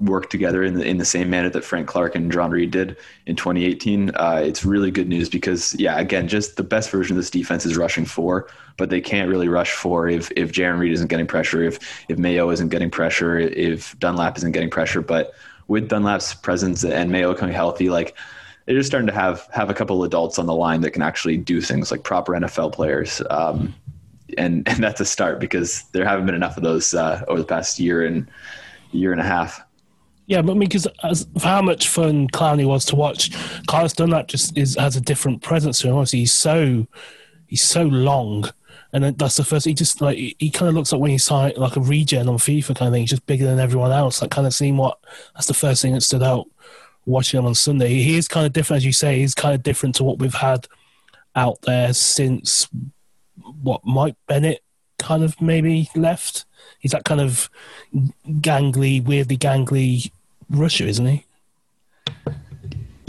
work 0.00 0.30
together 0.30 0.62
in 0.62 0.74
the 0.74 0.84
in 0.84 0.98
the 0.98 1.04
same 1.04 1.28
manner 1.28 1.50
that 1.50 1.64
Frank 1.64 1.88
Clark 1.88 2.14
and 2.14 2.30
Jarran 2.30 2.50
Reed 2.50 2.70
did 2.70 2.96
in 3.26 3.36
2018. 3.36 4.10
Uh, 4.14 4.42
it's 4.44 4.64
really 4.64 4.90
good 4.90 5.08
news 5.08 5.28
because 5.28 5.74
yeah, 5.78 5.98
again, 5.98 6.28
just 6.28 6.56
the 6.56 6.62
best 6.62 6.90
version 6.90 7.16
of 7.16 7.22
this 7.22 7.30
defense 7.30 7.66
is 7.66 7.76
rushing 7.76 8.04
four, 8.04 8.48
but 8.76 8.90
they 8.90 9.00
can't 9.00 9.28
really 9.28 9.48
rush 9.48 9.72
four 9.72 10.08
if 10.08 10.30
if 10.36 10.52
Jarran 10.52 10.78
Reed 10.78 10.92
isn't 10.92 11.08
getting 11.08 11.26
pressure, 11.26 11.62
if 11.62 11.78
if 12.08 12.18
Mayo 12.18 12.50
isn't 12.50 12.68
getting 12.68 12.90
pressure, 12.90 13.38
if 13.38 13.98
Dunlap 13.98 14.36
isn't 14.38 14.52
getting 14.52 14.70
pressure. 14.70 15.02
But 15.02 15.32
with 15.66 15.88
Dunlap's 15.88 16.34
presence 16.34 16.84
and 16.84 17.10
Mayo 17.10 17.34
coming 17.34 17.54
healthy, 17.54 17.90
like 17.90 18.16
they're 18.66 18.76
just 18.76 18.88
starting 18.88 19.06
to 19.06 19.14
have 19.14 19.48
have 19.52 19.70
a 19.70 19.74
couple 19.74 20.04
adults 20.04 20.38
on 20.38 20.46
the 20.46 20.54
line 20.54 20.82
that 20.82 20.90
can 20.90 21.02
actually 21.02 21.36
do 21.36 21.60
things 21.60 21.90
like 21.90 22.04
proper 22.04 22.32
NFL 22.32 22.72
players. 22.72 23.22
Um, 23.30 23.74
and, 24.36 24.68
and 24.68 24.82
that's 24.82 25.00
a 25.00 25.04
start 25.06 25.40
because 25.40 25.84
there 25.92 26.04
haven't 26.04 26.26
been 26.26 26.34
enough 26.34 26.56
of 26.56 26.62
those 26.62 26.94
uh, 26.94 27.24
over 27.28 27.40
the 27.40 27.46
past 27.46 27.78
year 27.78 28.04
and 28.04 28.28
year 28.92 29.12
and 29.12 29.20
a 29.20 29.24
half. 29.24 29.62
Yeah, 30.28 30.42
but 30.42 30.52
I 30.52 30.54
mean, 30.54 30.68
because 30.68 30.86
how 31.42 31.62
much 31.62 31.88
fun 31.88 32.28
Clowney 32.28 32.66
was 32.66 32.84
to 32.86 32.96
watch, 32.96 33.32
Carlos 33.66 33.94
Dunlap 33.94 34.28
just 34.28 34.56
is 34.58 34.76
has 34.76 34.94
a 34.94 35.00
different 35.00 35.42
presence 35.42 35.80
to 35.80 35.88
him. 35.88 35.94
Obviously, 35.94 36.20
he's 36.20 36.32
so 36.32 36.86
he's 37.46 37.62
so 37.62 37.84
long 37.84 38.44
And 38.92 39.04
that's 39.18 39.36
the 39.36 39.44
first. 39.44 39.66
He 39.66 39.74
just 39.74 40.00
like 40.00 40.18
he, 40.18 40.36
he 40.38 40.50
kind 40.50 40.68
of 40.68 40.74
looks 40.74 40.92
like 40.92 41.00
when 41.00 41.10
he's 41.10 41.30
like 41.30 41.76
a 41.76 41.80
regen 41.80 42.28
on 42.28 42.36
FIFA 42.38 42.76
kind 42.76 42.88
of 42.88 42.94
thing. 42.94 43.02
He's 43.02 43.10
just 43.10 43.26
bigger 43.26 43.46
than 43.46 43.58
everyone 43.58 43.92
else. 43.92 44.20
That 44.20 44.30
kind 44.30 44.46
of 44.46 44.54
seeing 44.54 44.76
what 44.76 44.98
that's 45.34 45.46
the 45.46 45.54
first 45.54 45.82
thing 45.82 45.94
that 45.94 46.02
stood 46.02 46.22
out 46.22 46.46
watching 47.06 47.38
him 47.38 47.46
on 47.46 47.54
Sunday. 47.54 47.88
He 47.88 48.16
is 48.16 48.28
kind 48.28 48.46
of 48.46 48.52
different, 48.52 48.78
as 48.78 48.86
you 48.86 48.92
say. 48.92 49.18
He's 49.18 49.34
kind 49.34 49.54
of 49.54 49.62
different 49.62 49.94
to 49.96 50.04
what 50.04 50.18
we've 50.18 50.34
had 50.34 50.68
out 51.34 51.62
there 51.62 51.92
since 51.94 52.68
what 53.62 53.82
Mike 53.84 54.16
Bennett 54.26 54.60
kind 54.98 55.24
of 55.24 55.40
maybe 55.40 55.90
left. 55.96 56.46
He's 56.80 56.92
that 56.92 57.04
kind 57.04 57.20
of 57.20 57.50
gangly, 58.26 59.04
weirdly 59.04 59.38
gangly 59.38 60.10
rusher, 60.50 60.84
isn't 60.84 61.06
he? 61.06 61.24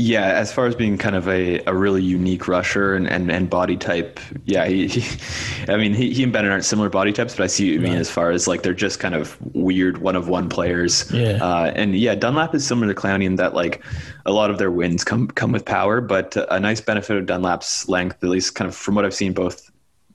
Yeah, 0.01 0.27
as 0.27 0.53
far 0.53 0.65
as 0.65 0.75
being 0.75 0.97
kind 0.97 1.13
of 1.13 1.27
a, 1.27 1.59
a 1.65 1.73
really 1.73 2.01
unique 2.01 2.47
rusher 2.47 2.95
and, 2.95 3.05
and, 3.05 3.29
and 3.29 3.49
body 3.49 3.75
type, 3.75 4.21
yeah, 4.45 4.65
he, 4.65 4.87
he 4.87 5.19
I 5.67 5.75
mean, 5.75 5.93
he, 5.93 6.13
he 6.13 6.23
and 6.23 6.31
Bennett 6.31 6.51
aren't 6.51 6.63
similar 6.63 6.87
body 6.87 7.11
types, 7.11 7.35
but 7.35 7.43
I 7.43 7.47
see 7.47 7.65
what 7.65 7.73
you 7.73 7.79
mean 7.81 7.97
as 7.97 8.09
far 8.09 8.31
as 8.31 8.47
like 8.47 8.63
they're 8.63 8.73
just 8.73 9.01
kind 9.01 9.13
of 9.13 9.37
weird 9.53 9.97
one 9.97 10.15
of 10.15 10.29
one 10.29 10.47
players. 10.47 11.11
Yeah. 11.11 11.43
Uh, 11.43 11.73
and 11.75 11.97
yeah, 11.99 12.15
Dunlap 12.15 12.55
is 12.55 12.65
similar 12.65 12.93
to 12.93 12.97
Clowney 12.97 13.25
in 13.25 13.35
that 13.35 13.53
like 13.53 13.83
a 14.25 14.31
lot 14.31 14.49
of 14.49 14.57
their 14.57 14.71
wins 14.71 15.03
come 15.03 15.27
come 15.27 15.51
with 15.51 15.65
power, 15.65 15.99
but 15.99 16.37
a 16.49 16.61
nice 16.61 16.79
benefit 16.79 17.17
of 17.17 17.25
Dunlap's 17.25 17.89
length, 17.89 18.23
at 18.23 18.29
least 18.29 18.55
kind 18.55 18.69
of 18.69 18.75
from 18.77 18.95
what 18.95 19.03
I've 19.03 19.13
seen 19.13 19.33
both 19.33 19.69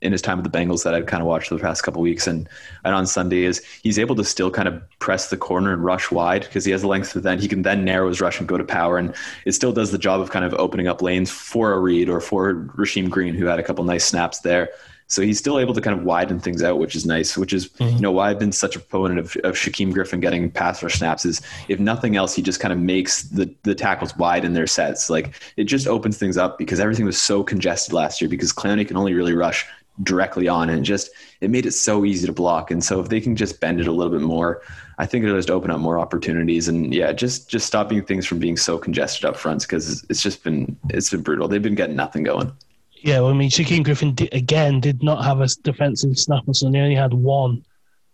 in 0.04 0.12
his 0.12 0.22
time 0.22 0.40
with 0.40 0.50
the 0.50 0.56
Bengals 0.56 0.84
that 0.84 0.94
I've 0.94 1.06
kind 1.06 1.22
of 1.22 1.26
watched 1.26 1.48
for 1.48 1.54
the 1.54 1.60
past 1.60 1.82
couple 1.82 2.02
weeks 2.02 2.26
and 2.26 2.48
and 2.84 2.94
on 2.94 3.06
Sunday 3.06 3.44
is 3.44 3.64
he's 3.82 3.98
able 3.98 4.14
to 4.16 4.24
still 4.24 4.50
kind 4.50 4.68
of 4.68 4.82
press 4.98 5.30
the 5.30 5.36
corner 5.36 5.72
and 5.72 5.84
rush 5.84 6.10
wide 6.10 6.42
because 6.42 6.64
he 6.64 6.70
has 6.72 6.82
the 6.82 6.88
length 6.88 7.12
to 7.12 7.20
then 7.20 7.38
he 7.38 7.48
can 7.48 7.62
then 7.62 7.84
narrow 7.84 8.08
his 8.08 8.20
rush 8.20 8.38
and 8.38 8.46
go 8.46 8.58
to 8.58 8.64
power 8.64 8.98
and 8.98 9.14
it 9.46 9.52
still 9.52 9.72
does 9.72 9.90
the 9.90 9.98
job 9.98 10.20
of 10.20 10.30
kind 10.30 10.44
of 10.44 10.54
opening 10.54 10.86
up 10.86 11.02
lanes 11.02 11.30
for 11.30 11.72
a 11.72 11.80
Reed 11.80 12.08
or 12.08 12.20
for 12.20 12.54
Rasheem 12.76 13.08
Green 13.08 13.34
who 13.34 13.46
had 13.46 13.58
a 13.58 13.62
couple 13.62 13.84
nice 13.84 14.04
snaps 14.04 14.40
there. 14.40 14.68
So 15.06 15.22
he's 15.22 15.38
still 15.38 15.58
able 15.58 15.74
to 15.74 15.80
kind 15.80 15.98
of 15.98 16.04
widen 16.04 16.40
things 16.40 16.62
out, 16.62 16.78
which 16.78 16.96
is 16.96 17.04
nice. 17.04 17.36
Which 17.36 17.52
is 17.52 17.68
mm-hmm. 17.68 17.96
you 17.96 18.00
know 18.00 18.10
why 18.10 18.30
I've 18.30 18.38
been 18.38 18.52
such 18.52 18.74
a 18.74 18.80
proponent 18.80 19.20
of, 19.20 19.36
of 19.44 19.54
Shaquem 19.54 19.92
Griffin 19.92 20.20
getting 20.20 20.50
pass 20.50 20.82
rush 20.82 20.94
snaps. 20.94 21.24
Is 21.26 21.42
if 21.68 21.78
nothing 21.78 22.16
else, 22.16 22.34
he 22.34 22.42
just 22.42 22.58
kind 22.58 22.72
of 22.72 22.78
makes 22.78 23.22
the 23.22 23.54
the 23.64 23.74
tackles 23.74 24.16
wide 24.16 24.44
in 24.44 24.54
their 24.54 24.66
sets. 24.66 25.10
Like 25.10 25.34
it 25.56 25.64
just 25.64 25.86
opens 25.86 26.16
things 26.16 26.38
up 26.38 26.58
because 26.58 26.80
everything 26.80 27.04
was 27.04 27.20
so 27.20 27.44
congested 27.44 27.92
last 27.92 28.20
year 28.20 28.30
because 28.30 28.52
Clowney 28.52 28.88
can 28.88 28.96
only 28.96 29.12
really 29.12 29.34
rush 29.34 29.66
directly 30.02 30.48
on 30.48 30.70
and 30.70 30.84
just 30.84 31.10
it 31.40 31.50
made 31.50 31.66
it 31.66 31.72
so 31.72 32.04
easy 32.04 32.26
to 32.26 32.32
block. 32.32 32.70
And 32.70 32.82
so 32.82 33.00
if 33.00 33.08
they 33.08 33.20
can 33.20 33.36
just 33.36 33.60
bend 33.60 33.80
it 33.80 33.86
a 33.86 33.92
little 33.92 34.12
bit 34.12 34.22
more 34.22 34.62
i 34.98 35.06
think 35.06 35.24
it'll 35.24 35.36
just 35.36 35.50
open 35.50 35.70
up 35.70 35.80
more 35.80 35.98
opportunities. 35.98 36.68
And 36.68 36.92
yeah 36.92 37.12
just 37.12 37.48
just 37.48 37.66
stopping 37.66 38.04
things 38.04 38.26
from 38.26 38.38
being 38.38 38.56
so 38.56 38.78
congested 38.78 39.24
up 39.24 39.36
front 39.36 39.62
because 39.62 40.04
it's 40.08 40.22
just 40.22 40.42
been 40.44 40.76
it's 40.90 41.10
been 41.10 41.22
brutal. 41.22 41.48
They've 41.48 41.62
been 41.62 41.74
getting 41.74 41.96
nothing 41.96 42.24
going. 42.24 42.52
Yeah 42.96 43.20
well, 43.20 43.30
i 43.30 43.34
mean 43.34 43.50
shaquem 43.50 43.84
griffin 43.84 44.14
did, 44.14 44.32
again 44.32 44.80
did 44.80 45.02
not 45.02 45.24
have 45.24 45.40
a 45.40 45.48
defensive 45.62 46.18
snapper 46.18 46.54
so 46.54 46.70
they 46.70 46.78
only 46.78 46.94
had 46.94 47.12
one 47.12 47.64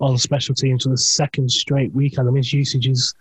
on 0.01 0.17
special 0.17 0.55
teams 0.55 0.85
for 0.85 0.89
the 0.89 0.97
second 0.97 1.51
straight 1.51 1.93
weekend. 1.93 2.27
I 2.29 2.31
mean 2.31 2.43
his 2.43 2.53
usage 2.53 2.89
is 2.89 3.15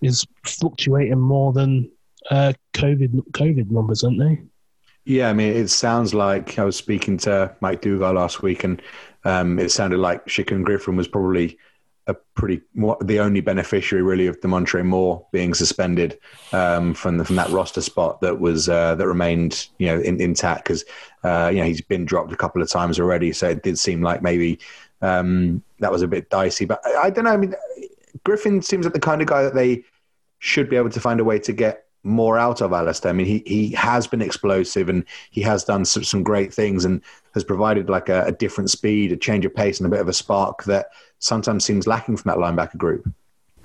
is 0.00 0.26
fluctuating 0.44 1.18
more 1.18 1.52
than 1.52 1.90
uh 2.30 2.52
covid 2.72 3.14
covid 3.32 3.70
numbers 3.70 4.04
aren't 4.04 4.18
they 4.18 4.40
yeah, 5.04 5.28
I 5.28 5.32
mean, 5.32 5.54
it 5.54 5.68
sounds 5.68 6.14
like 6.14 6.58
I 6.58 6.64
was 6.64 6.76
speaking 6.76 7.16
to 7.18 7.54
Mike 7.60 7.82
Dugar 7.82 8.14
last 8.14 8.42
week, 8.42 8.64
and 8.64 8.80
um, 9.24 9.58
it 9.58 9.70
sounded 9.70 9.98
like 9.98 10.26
Shaquem 10.26 10.64
Griffin 10.64 10.96
was 10.96 11.08
probably 11.08 11.58
a 12.08 12.14
pretty 12.34 12.60
the 13.02 13.20
only 13.20 13.40
beneficiary 13.40 14.02
really 14.02 14.26
of 14.26 14.40
Damontre 14.40 14.84
Moore 14.84 15.24
being 15.30 15.54
suspended 15.54 16.18
um, 16.52 16.94
from 16.94 17.18
the, 17.18 17.24
from 17.24 17.36
that 17.36 17.48
roster 17.50 17.80
spot 17.80 18.20
that 18.22 18.40
was 18.40 18.68
uh, 18.68 18.96
that 18.96 19.06
remained 19.06 19.68
you 19.78 19.86
know 19.86 20.00
in, 20.00 20.20
intact 20.20 20.64
because 20.64 20.84
uh, 21.22 21.50
you 21.52 21.60
know 21.60 21.66
he's 21.66 21.80
been 21.80 22.04
dropped 22.04 22.32
a 22.32 22.36
couple 22.36 22.62
of 22.62 22.68
times 22.68 22.98
already, 22.98 23.32
so 23.32 23.48
it 23.50 23.62
did 23.62 23.78
seem 23.78 24.02
like 24.02 24.22
maybe 24.22 24.58
um, 25.00 25.62
that 25.78 25.92
was 25.92 26.02
a 26.02 26.08
bit 26.08 26.30
dicey. 26.30 26.64
But 26.64 26.80
I, 26.84 27.04
I 27.04 27.10
don't 27.10 27.24
know. 27.24 27.32
I 27.32 27.36
mean, 27.36 27.54
Griffin 28.24 28.62
seems 28.62 28.84
like 28.84 28.94
the 28.94 29.00
kind 29.00 29.20
of 29.20 29.26
guy 29.26 29.42
that 29.42 29.54
they 29.54 29.84
should 30.38 30.68
be 30.68 30.76
able 30.76 30.90
to 30.90 31.00
find 31.00 31.20
a 31.20 31.24
way 31.24 31.38
to 31.40 31.52
get 31.52 31.86
more 32.04 32.38
out 32.38 32.60
of 32.60 32.72
Alistair. 32.72 33.10
I 33.10 33.12
mean, 33.12 33.26
he 33.26 33.42
he 33.46 33.70
has 33.72 34.06
been 34.06 34.22
explosive 34.22 34.88
and 34.88 35.04
he 35.30 35.40
has 35.42 35.64
done 35.64 35.84
some, 35.84 36.04
some 36.04 36.22
great 36.22 36.52
things 36.52 36.84
and 36.84 37.02
has 37.34 37.44
provided 37.44 37.88
like 37.88 38.08
a, 38.08 38.24
a, 38.24 38.32
different 38.32 38.70
speed, 38.70 39.12
a 39.12 39.16
change 39.16 39.44
of 39.44 39.54
pace, 39.54 39.78
and 39.78 39.86
a 39.86 39.90
bit 39.90 40.00
of 40.00 40.08
a 40.08 40.12
spark 40.12 40.64
that 40.64 40.88
sometimes 41.18 41.64
seems 41.64 41.86
lacking 41.86 42.16
from 42.16 42.30
that 42.30 42.38
linebacker 42.38 42.76
group. 42.76 43.08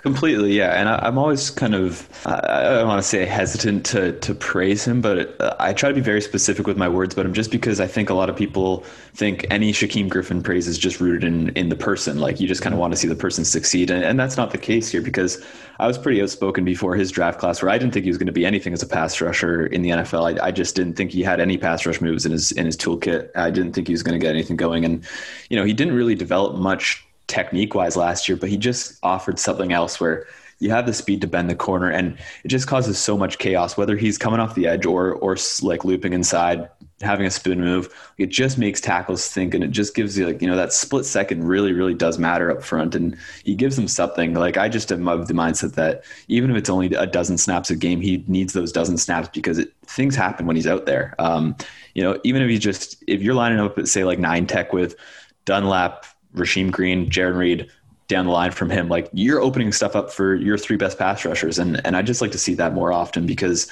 Completely, 0.00 0.56
yeah. 0.56 0.80
And 0.80 0.88
I, 0.88 1.08
am 1.08 1.18
always 1.18 1.50
kind 1.50 1.74
of, 1.74 2.08
I 2.24 2.62
don't 2.62 2.86
want 2.86 3.02
to 3.02 3.08
say 3.08 3.24
hesitant 3.24 3.84
to, 3.86 4.12
to 4.20 4.32
praise 4.32 4.86
him, 4.86 5.00
but 5.00 5.40
uh, 5.40 5.56
I 5.58 5.72
try 5.72 5.88
to 5.88 5.94
be 5.94 6.00
very 6.00 6.20
specific 6.20 6.68
with 6.68 6.76
my 6.76 6.88
words 6.88 7.14
about 7.14 7.26
him 7.26 7.34
just 7.34 7.50
because 7.50 7.80
I 7.80 7.88
think 7.88 8.08
a 8.08 8.14
lot 8.14 8.30
of 8.30 8.36
people 8.36 8.84
think 9.14 9.44
any 9.50 9.72
Shaquem 9.72 10.08
Griffin 10.08 10.40
praise 10.40 10.68
is 10.68 10.78
just 10.78 11.00
rooted 11.00 11.24
in, 11.24 11.48
in 11.56 11.68
the 11.68 11.74
person. 11.74 12.18
Like 12.18 12.38
you 12.38 12.46
just 12.46 12.62
kind 12.62 12.74
of 12.74 12.78
want 12.78 12.92
to 12.92 12.96
see 12.96 13.08
the 13.08 13.16
person 13.16 13.44
succeed. 13.44 13.90
And, 13.90 14.04
and 14.04 14.20
that's 14.20 14.36
not 14.36 14.52
the 14.52 14.58
case 14.58 14.88
here 14.88 15.02
because 15.02 15.44
I 15.80 15.88
was 15.88 15.98
pretty 15.98 16.22
outspoken 16.22 16.64
before 16.64 16.94
his 16.94 17.10
draft 17.10 17.40
class 17.40 17.60
where 17.60 17.70
I 17.72 17.76
didn't 17.76 17.92
think 17.92 18.04
he 18.04 18.10
was 18.10 18.18
going 18.18 18.26
to 18.26 18.32
be 18.32 18.46
anything 18.46 18.72
as 18.72 18.84
a 18.84 18.86
pass 18.86 19.20
rusher 19.20 19.66
in 19.66 19.82
the 19.82 19.90
NFL. 19.90 20.40
I, 20.40 20.46
I 20.46 20.50
just 20.52 20.76
didn't 20.76 20.94
think 20.94 21.10
he 21.10 21.24
had 21.24 21.40
any 21.40 21.58
pass 21.58 21.84
rush 21.84 22.00
moves 22.00 22.24
in 22.24 22.30
his, 22.30 22.52
in 22.52 22.66
his 22.66 22.76
toolkit. 22.76 23.30
I 23.34 23.50
didn't 23.50 23.72
think 23.72 23.88
he 23.88 23.94
was 23.94 24.04
going 24.04 24.18
to 24.18 24.24
get 24.24 24.32
anything 24.32 24.56
going. 24.56 24.84
And, 24.84 25.04
you 25.50 25.56
know, 25.56 25.64
he 25.64 25.72
didn't 25.72 25.94
really 25.94 26.14
develop 26.14 26.54
much 26.54 27.04
technique 27.28 27.74
wise 27.74 27.96
last 27.96 28.28
year, 28.28 28.36
but 28.36 28.48
he 28.48 28.56
just 28.56 28.98
offered 29.02 29.38
something 29.38 29.72
else 29.72 30.00
where 30.00 30.26
you 30.60 30.70
have 30.70 30.86
the 30.86 30.92
speed 30.92 31.20
to 31.20 31.26
bend 31.26 31.48
the 31.48 31.54
corner 31.54 31.88
and 31.88 32.18
it 32.42 32.48
just 32.48 32.66
causes 32.66 32.98
so 32.98 33.16
much 33.16 33.38
chaos, 33.38 33.76
whether 33.76 33.96
he's 33.96 34.18
coming 34.18 34.40
off 34.40 34.56
the 34.56 34.66
edge 34.66 34.86
or, 34.86 35.12
or 35.14 35.36
like 35.62 35.84
looping 35.84 36.12
inside, 36.12 36.68
having 37.00 37.26
a 37.26 37.30
spin 37.30 37.60
move. 37.60 37.94
It 38.18 38.30
just 38.30 38.58
makes 38.58 38.80
tackles 38.80 39.28
think 39.28 39.54
and 39.54 39.62
it 39.62 39.70
just 39.70 39.94
gives 39.94 40.18
you 40.18 40.26
like, 40.26 40.42
you 40.42 40.48
know, 40.48 40.56
that 40.56 40.72
split 40.72 41.04
second 41.04 41.44
really, 41.44 41.72
really 41.72 41.94
does 41.94 42.18
matter 42.18 42.50
up 42.50 42.64
front. 42.64 42.96
And 42.96 43.16
he 43.44 43.54
gives 43.54 43.76
them 43.76 43.86
something 43.86 44.34
like, 44.34 44.56
I 44.56 44.68
just 44.68 44.90
am 44.90 45.06
of 45.06 45.28
the 45.28 45.34
mindset 45.34 45.74
that 45.74 46.02
even 46.26 46.50
if 46.50 46.56
it's 46.56 46.70
only 46.70 46.88
a 46.88 47.06
dozen 47.06 47.38
snaps 47.38 47.70
a 47.70 47.76
game, 47.76 48.00
he 48.00 48.24
needs 48.26 48.52
those 48.52 48.72
dozen 48.72 48.98
snaps 48.98 49.28
because 49.32 49.58
it, 49.58 49.72
things 49.86 50.16
happen 50.16 50.44
when 50.46 50.56
he's 50.56 50.66
out 50.66 50.86
there. 50.86 51.14
Um, 51.20 51.54
you 51.94 52.02
know, 52.02 52.18
even 52.24 52.42
if 52.42 52.48
he's 52.48 52.58
just, 52.58 53.02
if 53.06 53.22
you're 53.22 53.34
lining 53.34 53.60
up 53.60 53.78
at 53.78 53.86
say 53.86 54.02
like 54.02 54.18
nine 54.18 54.48
tech 54.48 54.72
with 54.72 54.96
Dunlap, 55.44 56.04
Rasheem 56.34 56.70
Green, 56.70 57.08
Jarran 57.08 57.36
Reed 57.36 57.70
down 58.08 58.24
the 58.24 58.32
line 58.32 58.50
from 58.50 58.70
him, 58.70 58.88
like 58.88 59.08
you're 59.12 59.40
opening 59.40 59.70
stuff 59.70 59.94
up 59.94 60.10
for 60.10 60.34
your 60.34 60.56
three 60.56 60.76
best 60.76 60.98
pass 60.98 61.24
rushers. 61.24 61.58
And, 61.58 61.84
and 61.84 61.96
I 61.96 62.02
just 62.02 62.20
like 62.20 62.32
to 62.32 62.38
see 62.38 62.54
that 62.54 62.72
more 62.72 62.90
often 62.90 63.26
because, 63.26 63.70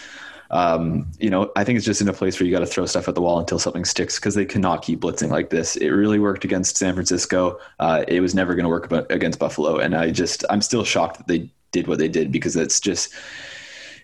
um, 0.50 1.10
you 1.18 1.30
know, 1.30 1.50
I 1.56 1.64
think 1.64 1.78
it's 1.78 1.86
just 1.86 2.02
in 2.02 2.08
a 2.08 2.12
place 2.12 2.38
where 2.38 2.46
you 2.46 2.52
got 2.52 2.60
to 2.60 2.66
throw 2.66 2.84
stuff 2.84 3.08
at 3.08 3.14
the 3.14 3.22
wall 3.22 3.38
until 3.38 3.58
something 3.58 3.86
sticks 3.86 4.16
because 4.16 4.34
they 4.34 4.44
cannot 4.44 4.82
keep 4.82 5.00
blitzing 5.00 5.30
like 5.30 5.48
this. 5.48 5.76
It 5.76 5.88
really 5.88 6.18
worked 6.18 6.44
against 6.44 6.76
San 6.76 6.92
Francisco. 6.92 7.58
Uh, 7.80 8.04
it 8.06 8.20
was 8.20 8.34
never 8.34 8.54
going 8.54 8.64
to 8.64 8.68
work 8.68 8.92
against 9.10 9.38
Buffalo. 9.38 9.78
And 9.78 9.94
I 9.94 10.10
just, 10.10 10.44
I'm 10.50 10.60
still 10.60 10.84
shocked 10.84 11.16
that 11.16 11.28
they 11.28 11.50
did 11.72 11.88
what 11.88 11.98
they 11.98 12.08
did 12.08 12.30
because 12.30 12.56
it's 12.56 12.78
just, 12.78 13.12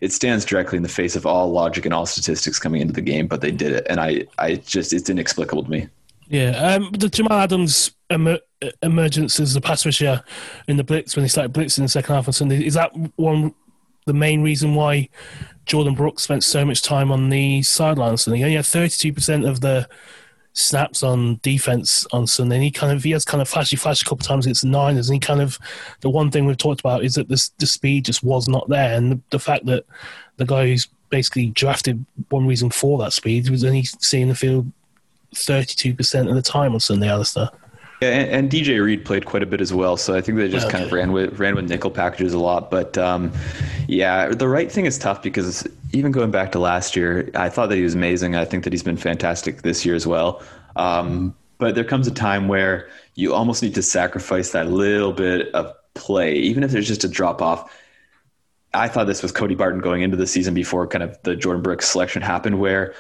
it 0.00 0.12
stands 0.12 0.44
directly 0.44 0.78
in 0.78 0.82
the 0.82 0.88
face 0.88 1.14
of 1.14 1.26
all 1.26 1.52
logic 1.52 1.84
and 1.84 1.94
all 1.94 2.06
statistics 2.06 2.58
coming 2.58 2.80
into 2.80 2.94
the 2.94 3.02
game, 3.02 3.28
but 3.28 3.40
they 3.40 3.52
did 3.52 3.72
it. 3.72 3.86
And 3.88 4.00
I, 4.00 4.26
I 4.38 4.56
just, 4.56 4.92
it's 4.92 5.08
inexplicable 5.08 5.62
to 5.62 5.70
me. 5.70 5.88
Yeah, 6.32 6.52
um, 6.52 6.90
the 6.92 7.10
Jamal 7.10 7.40
Adams 7.40 7.94
emer- 8.10 8.40
emergence 8.82 9.38
as 9.38 9.52
the 9.52 9.60
pass 9.60 9.84
rusher 9.84 10.24
in 10.66 10.78
the 10.78 10.82
blitz 10.82 11.14
when 11.14 11.26
he 11.26 11.28
started 11.28 11.52
blitzing 11.52 11.78
in 11.78 11.84
the 11.84 11.90
second 11.90 12.14
half 12.14 12.26
on 12.26 12.32
Sunday 12.32 12.64
is 12.64 12.72
that 12.72 12.90
one 13.16 13.54
the 14.06 14.14
main 14.14 14.42
reason 14.42 14.74
why 14.74 15.10
Jordyn 15.66 15.94
Brooks 15.94 16.22
spent 16.22 16.42
so 16.42 16.64
much 16.64 16.80
time 16.80 17.12
on 17.12 17.28
the 17.28 17.62
sidelines 17.62 18.22
Sunday? 18.22 18.38
He 18.38 18.44
only 18.44 18.56
had 18.56 18.64
thirty 18.64 18.96
two 18.96 19.12
percent 19.12 19.44
of 19.44 19.60
the 19.60 19.86
snaps 20.54 21.02
on 21.02 21.38
defense 21.42 22.06
on 22.12 22.26
Sunday. 22.26 22.56
And 22.56 22.64
he 22.64 22.70
kind 22.70 22.96
of 22.96 23.04
he 23.04 23.10
has 23.10 23.26
kind 23.26 23.42
of 23.42 23.48
flashy 23.48 23.76
flash 23.76 24.00
a 24.00 24.04
couple 24.06 24.22
of 24.22 24.26
times 24.26 24.46
against 24.46 24.62
the 24.62 24.68
Niners, 24.68 25.10
and 25.10 25.16
he 25.16 25.20
kind 25.20 25.42
of 25.42 25.58
the 26.00 26.08
one 26.08 26.30
thing 26.30 26.46
we've 26.46 26.56
talked 26.56 26.80
about 26.80 27.04
is 27.04 27.14
that 27.16 27.28
this 27.28 27.50
the 27.58 27.66
speed 27.66 28.06
just 28.06 28.22
was 28.22 28.48
not 28.48 28.70
there, 28.70 28.96
and 28.96 29.12
the, 29.12 29.20
the 29.28 29.38
fact 29.38 29.66
that 29.66 29.84
the 30.38 30.46
guy 30.46 30.66
who's 30.66 30.88
basically 31.10 31.48
drafted 31.50 32.06
one 32.30 32.46
reason 32.46 32.70
for 32.70 32.96
that 32.98 33.12
speed 33.12 33.50
was 33.50 33.64
only 33.64 33.82
seeing 33.84 34.28
the 34.28 34.34
field 34.34 34.72
32% 35.34 36.28
of 36.28 36.34
the 36.34 36.42
time 36.42 36.74
on 36.74 36.80
Sunday, 36.80 37.08
Alistair. 37.08 37.50
Yeah, 38.02 38.08
and, 38.08 38.30
and, 38.30 38.50
DJ 38.50 38.82
Reed 38.82 39.04
played 39.04 39.26
quite 39.26 39.44
a 39.44 39.46
bit 39.46 39.60
as 39.60 39.72
well, 39.72 39.96
so 39.96 40.16
I 40.16 40.20
think 40.20 40.36
they 40.36 40.48
just 40.48 40.66
okay. 40.66 40.72
kind 40.72 40.84
of 40.84 40.92
ran 40.92 41.12
with 41.12 41.38
ran 41.38 41.54
with 41.54 41.68
nickel 41.68 41.90
packages 41.90 42.32
a 42.32 42.38
lot. 42.38 42.68
But 42.68 42.98
um, 42.98 43.32
yeah, 43.86 44.30
the 44.30 44.48
Wright 44.48 44.72
thing 44.72 44.86
is 44.86 44.98
tough 44.98 45.22
because 45.22 45.68
even 45.92 46.10
going 46.10 46.32
back 46.32 46.50
to 46.52 46.58
last 46.58 46.96
year, 46.96 47.30
I 47.36 47.48
thought 47.48 47.68
that 47.68 47.76
he 47.76 47.84
was 47.84 47.94
amazing. 47.94 48.34
I 48.34 48.44
think 48.44 48.64
that 48.64 48.72
he's 48.72 48.82
been 48.82 48.96
fantastic 48.96 49.62
this 49.62 49.86
year 49.86 49.94
as 49.94 50.04
well. 50.04 50.42
Um, 50.74 51.32
but 51.58 51.76
there 51.76 51.84
comes 51.84 52.08
a 52.08 52.10
time 52.10 52.48
where 52.48 52.88
you 53.14 53.34
almost 53.34 53.62
need 53.62 53.76
to 53.76 53.82
sacrifice 53.82 54.50
that 54.50 54.68
little 54.68 55.12
bit 55.12 55.54
of 55.54 55.72
play, 55.94 56.34
even 56.34 56.64
if 56.64 56.72
there's 56.72 56.88
just 56.88 57.04
a 57.04 57.08
drop 57.08 57.40
off. 57.40 57.72
I 58.74 58.88
thought 58.88 59.06
this 59.06 59.22
was 59.22 59.30
Cody 59.30 59.54
Barton 59.54 59.80
going 59.80 60.02
into 60.02 60.16
the 60.16 60.26
season 60.26 60.54
before 60.54 60.88
kind 60.88 61.04
of 61.04 61.16
the 61.22 61.36
Jordyn 61.36 61.62
Brooks 61.62 61.88
selection 61.88 62.20
happened, 62.20 62.58
where 62.58 62.94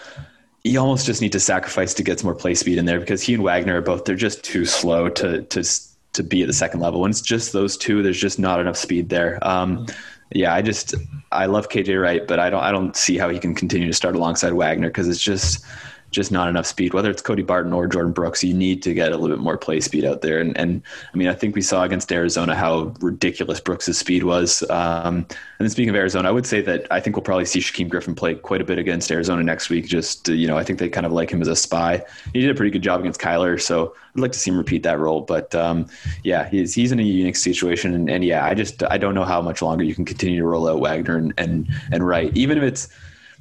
you 0.64 0.78
almost 0.78 1.06
just 1.06 1.20
need 1.20 1.32
to 1.32 1.40
sacrifice 1.40 1.92
to 1.94 2.02
get 2.02 2.20
some 2.20 2.26
more 2.26 2.34
play 2.34 2.54
speed 2.54 2.78
in 2.78 2.84
there 2.84 3.00
because 3.00 3.22
he 3.22 3.34
and 3.34 3.42
Wagner 3.42 3.78
are 3.78 3.82
both 3.82 4.04
they're 4.04 4.14
just 4.14 4.44
too 4.44 4.64
slow 4.64 5.08
to 5.08 5.42
to 5.42 5.64
to 6.12 6.22
be 6.22 6.42
at 6.42 6.46
the 6.46 6.52
second 6.52 6.80
level. 6.80 7.00
When 7.00 7.10
it's 7.10 7.20
just 7.20 7.52
those 7.52 7.76
two, 7.76 8.02
there's 8.02 8.20
just 8.20 8.38
not 8.38 8.60
enough 8.60 8.76
speed 8.76 9.08
there. 9.08 9.38
Um, 9.42 9.86
yeah, 10.30 10.54
I 10.54 10.62
just 10.62 10.94
I 11.30 11.46
love 11.46 11.68
KJ 11.68 12.00
Wright, 12.00 12.26
but 12.26 12.38
I 12.38 12.50
don't 12.50 12.62
I 12.62 12.70
don't 12.70 12.96
see 12.96 13.18
how 13.18 13.28
he 13.28 13.38
can 13.38 13.54
continue 13.54 13.86
to 13.88 13.92
start 13.92 14.14
alongside 14.14 14.52
Wagner 14.52 14.88
because 14.88 15.08
it's 15.08 15.22
just 15.22 15.64
just 16.12 16.30
not 16.30 16.48
enough 16.48 16.66
speed. 16.66 16.94
Whether 16.94 17.10
it's 17.10 17.22
Cody 17.22 17.42
Barton 17.42 17.72
or 17.72 17.88
Jordyn 17.88 18.14
Brooks, 18.14 18.44
you 18.44 18.54
need 18.54 18.82
to 18.82 18.94
get 18.94 19.12
a 19.12 19.16
little 19.16 19.34
bit 19.34 19.42
more 19.42 19.58
play 19.58 19.80
speed 19.80 20.04
out 20.04 20.20
there. 20.20 20.38
And, 20.38 20.56
and 20.56 20.82
I 21.12 21.16
mean, 21.16 21.28
I 21.28 21.34
think 21.34 21.56
we 21.56 21.62
saw 21.62 21.82
against 21.82 22.12
Arizona 22.12 22.54
how 22.54 22.94
ridiculous 23.00 23.60
Brooks' 23.60 23.96
speed 23.96 24.22
was. 24.22 24.62
Um, 24.70 25.16
and 25.16 25.68
then 25.68 25.70
speaking 25.70 25.88
of 25.88 25.96
Arizona, 25.96 26.28
I 26.28 26.32
would 26.32 26.46
say 26.46 26.60
that 26.62 26.86
I 26.90 27.00
think 27.00 27.16
we'll 27.16 27.24
probably 27.24 27.46
see 27.46 27.60
Shaquem 27.60 27.88
Griffin 27.88 28.14
play 28.14 28.34
quite 28.34 28.60
a 28.60 28.64
bit 28.64 28.78
against 28.78 29.10
Arizona 29.10 29.42
next 29.42 29.70
week. 29.70 29.86
Just 29.86 30.28
you 30.28 30.46
know, 30.46 30.58
I 30.58 30.64
think 30.64 30.78
they 30.78 30.88
kind 30.88 31.06
of 31.06 31.12
like 31.12 31.30
him 31.30 31.40
as 31.40 31.48
a 31.48 31.56
spy. 31.56 32.04
He 32.32 32.40
did 32.40 32.50
a 32.50 32.54
pretty 32.54 32.70
good 32.70 32.82
job 32.82 33.00
against 33.00 33.20
Kyler, 33.20 33.60
so 33.60 33.94
I'd 34.14 34.20
like 34.20 34.32
to 34.32 34.38
see 34.38 34.50
him 34.50 34.58
repeat 34.58 34.82
that 34.82 34.98
role. 34.98 35.22
But 35.22 35.54
um, 35.54 35.86
yeah, 36.22 36.48
he's 36.48 36.74
he's 36.74 36.92
in 36.92 37.00
a 37.00 37.02
unique 37.02 37.36
situation, 37.36 37.94
and, 37.94 38.10
and 38.10 38.24
yeah, 38.24 38.44
I 38.44 38.54
just 38.54 38.82
I 38.84 38.98
don't 38.98 39.14
know 39.14 39.24
how 39.24 39.40
much 39.40 39.62
longer 39.62 39.84
you 39.84 39.94
can 39.94 40.04
continue 40.04 40.40
to 40.40 40.46
roll 40.46 40.68
out 40.68 40.80
Wagner 40.80 41.16
and 41.16 41.32
and, 41.38 41.68
and 41.90 42.06
Wright, 42.06 42.36
even 42.36 42.58
if 42.58 42.64
it's 42.64 42.88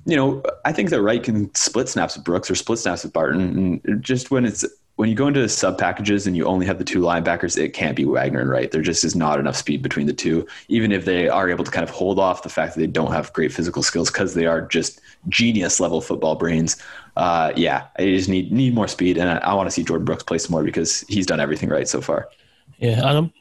you 0.05 0.15
know, 0.15 0.43
I 0.65 0.71
think 0.71 0.89
that 0.89 1.01
Wright 1.01 1.21
can 1.21 1.53
split 1.55 1.89
snaps 1.89 2.15
with 2.15 2.25
Brooks 2.25 2.49
or 2.49 2.55
split 2.55 2.79
snaps 2.79 3.03
with 3.03 3.13
Barton. 3.13 3.81
And 3.85 4.03
just 4.03 4.31
when 4.31 4.45
it's 4.45 4.65
when 4.95 5.09
you 5.09 5.15
go 5.15 5.27
into 5.27 5.47
sub 5.49 5.77
packages 5.77 6.27
and 6.27 6.37
you 6.37 6.45
only 6.45 6.65
have 6.65 6.77
the 6.77 6.83
two 6.83 6.99
linebackers, 6.99 7.57
it 7.57 7.69
can't 7.69 7.95
be 7.95 8.05
Wagner 8.05 8.41
and 8.41 8.49
Wright. 8.49 8.69
There 8.69 8.81
just 8.81 9.03
is 9.03 9.15
not 9.15 9.39
enough 9.39 9.55
speed 9.55 9.81
between 9.81 10.05
the 10.05 10.13
two, 10.13 10.45
even 10.67 10.91
if 10.91 11.05
they 11.05 11.27
are 11.27 11.49
able 11.49 11.63
to 11.63 11.71
kind 11.71 11.83
of 11.83 11.89
hold 11.89 12.19
off 12.19 12.43
the 12.43 12.49
fact 12.49 12.75
that 12.75 12.79
they 12.79 12.87
don't 12.87 13.11
have 13.11 13.33
great 13.33 13.51
physical 13.51 13.83
skills 13.83 14.11
because 14.11 14.33
they 14.33 14.45
are 14.45 14.61
just 14.61 15.01
genius 15.29 15.79
level 15.79 16.01
football 16.01 16.35
brains. 16.35 16.77
Uh, 17.17 17.51
yeah, 17.55 17.87
I 17.97 18.05
just 18.05 18.29
need 18.29 18.51
need 18.51 18.75
more 18.75 18.87
speed, 18.87 19.17
and 19.17 19.29
I, 19.29 19.37
I 19.37 19.53
want 19.53 19.67
to 19.67 19.71
see 19.71 19.83
Jordyn 19.83 20.05
Brooks 20.05 20.23
play 20.23 20.37
some 20.37 20.51
more 20.51 20.63
because 20.63 21.01
he's 21.01 21.25
done 21.25 21.39
everything 21.39 21.69
right 21.69 21.87
so 21.87 22.01
far. 22.01 22.29
Yeah, 22.77 23.07
Adam 23.07 23.31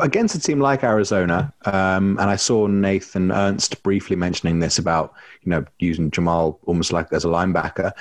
against 0.00 0.34
a 0.34 0.40
team 0.40 0.60
like 0.60 0.84
Arizona, 0.84 1.52
um, 1.64 2.18
and 2.18 2.30
I 2.30 2.36
saw 2.36 2.66
Nathan 2.66 3.32
Ernst 3.32 3.82
briefly 3.82 4.16
mentioning 4.16 4.58
this 4.58 4.78
about 4.78 5.14
you 5.42 5.50
know 5.50 5.64
using 5.78 6.10
Jamal 6.10 6.58
almost 6.66 6.92
like 6.92 7.12
as 7.12 7.24
a 7.24 7.28
linebacker. 7.28 7.92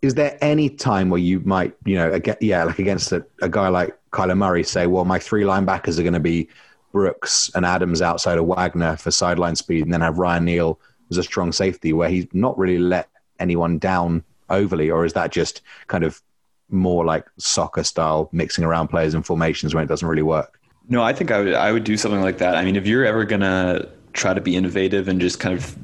Is 0.00 0.14
there 0.14 0.36
any 0.40 0.68
time 0.68 1.10
where 1.10 1.20
you 1.20 1.40
might 1.40 1.74
you 1.84 1.96
know 1.96 2.10
again, 2.12 2.36
yeah 2.40 2.64
like 2.64 2.78
against 2.78 3.12
a, 3.12 3.24
a 3.40 3.48
guy 3.48 3.68
like 3.68 3.96
Kyler 4.10 4.36
Murray 4.36 4.64
say, 4.64 4.86
well, 4.86 5.04
my 5.04 5.18
three 5.18 5.42
linebackers 5.42 5.98
are 5.98 6.02
going 6.02 6.12
to 6.12 6.20
be 6.20 6.48
Brooks 6.92 7.50
and 7.54 7.64
Adams 7.64 8.02
outside 8.02 8.38
of 8.38 8.46
Wagner 8.46 8.96
for 8.96 9.10
sideline 9.10 9.56
speed, 9.56 9.84
and 9.84 9.92
then 9.92 10.00
have 10.00 10.18
Ryan 10.18 10.44
Neal 10.44 10.78
as 11.10 11.18
a 11.18 11.22
strong 11.22 11.52
safety 11.52 11.92
where 11.92 12.08
he's 12.08 12.26
not 12.32 12.56
really 12.58 12.78
let 12.78 13.08
anyone 13.38 13.78
down 13.78 14.24
overly, 14.50 14.90
or 14.90 15.04
is 15.04 15.12
that 15.14 15.32
just 15.32 15.62
kind 15.86 16.04
of 16.04 16.20
more 16.68 17.04
like 17.04 17.26
soccer 17.38 17.84
style 17.84 18.30
mixing 18.32 18.64
around 18.64 18.88
players 18.88 19.14
and 19.14 19.26
formations 19.26 19.74
when 19.74 19.84
it 19.84 19.88
doesn't 19.88 20.08
really 20.08 20.22
work? 20.22 20.58
No, 20.92 21.02
I 21.02 21.14
think 21.14 21.30
I 21.30 21.38
would 21.40 21.54
I 21.54 21.72
would 21.72 21.84
do 21.84 21.96
something 21.96 22.20
like 22.20 22.36
that. 22.36 22.54
I 22.54 22.66
mean, 22.66 22.76
if 22.76 22.86
you're 22.86 23.06
ever 23.06 23.24
gonna 23.24 23.88
try 24.12 24.34
to 24.34 24.42
be 24.42 24.56
innovative 24.56 25.08
and 25.08 25.22
just 25.22 25.40
kind 25.40 25.56
of 25.56 25.74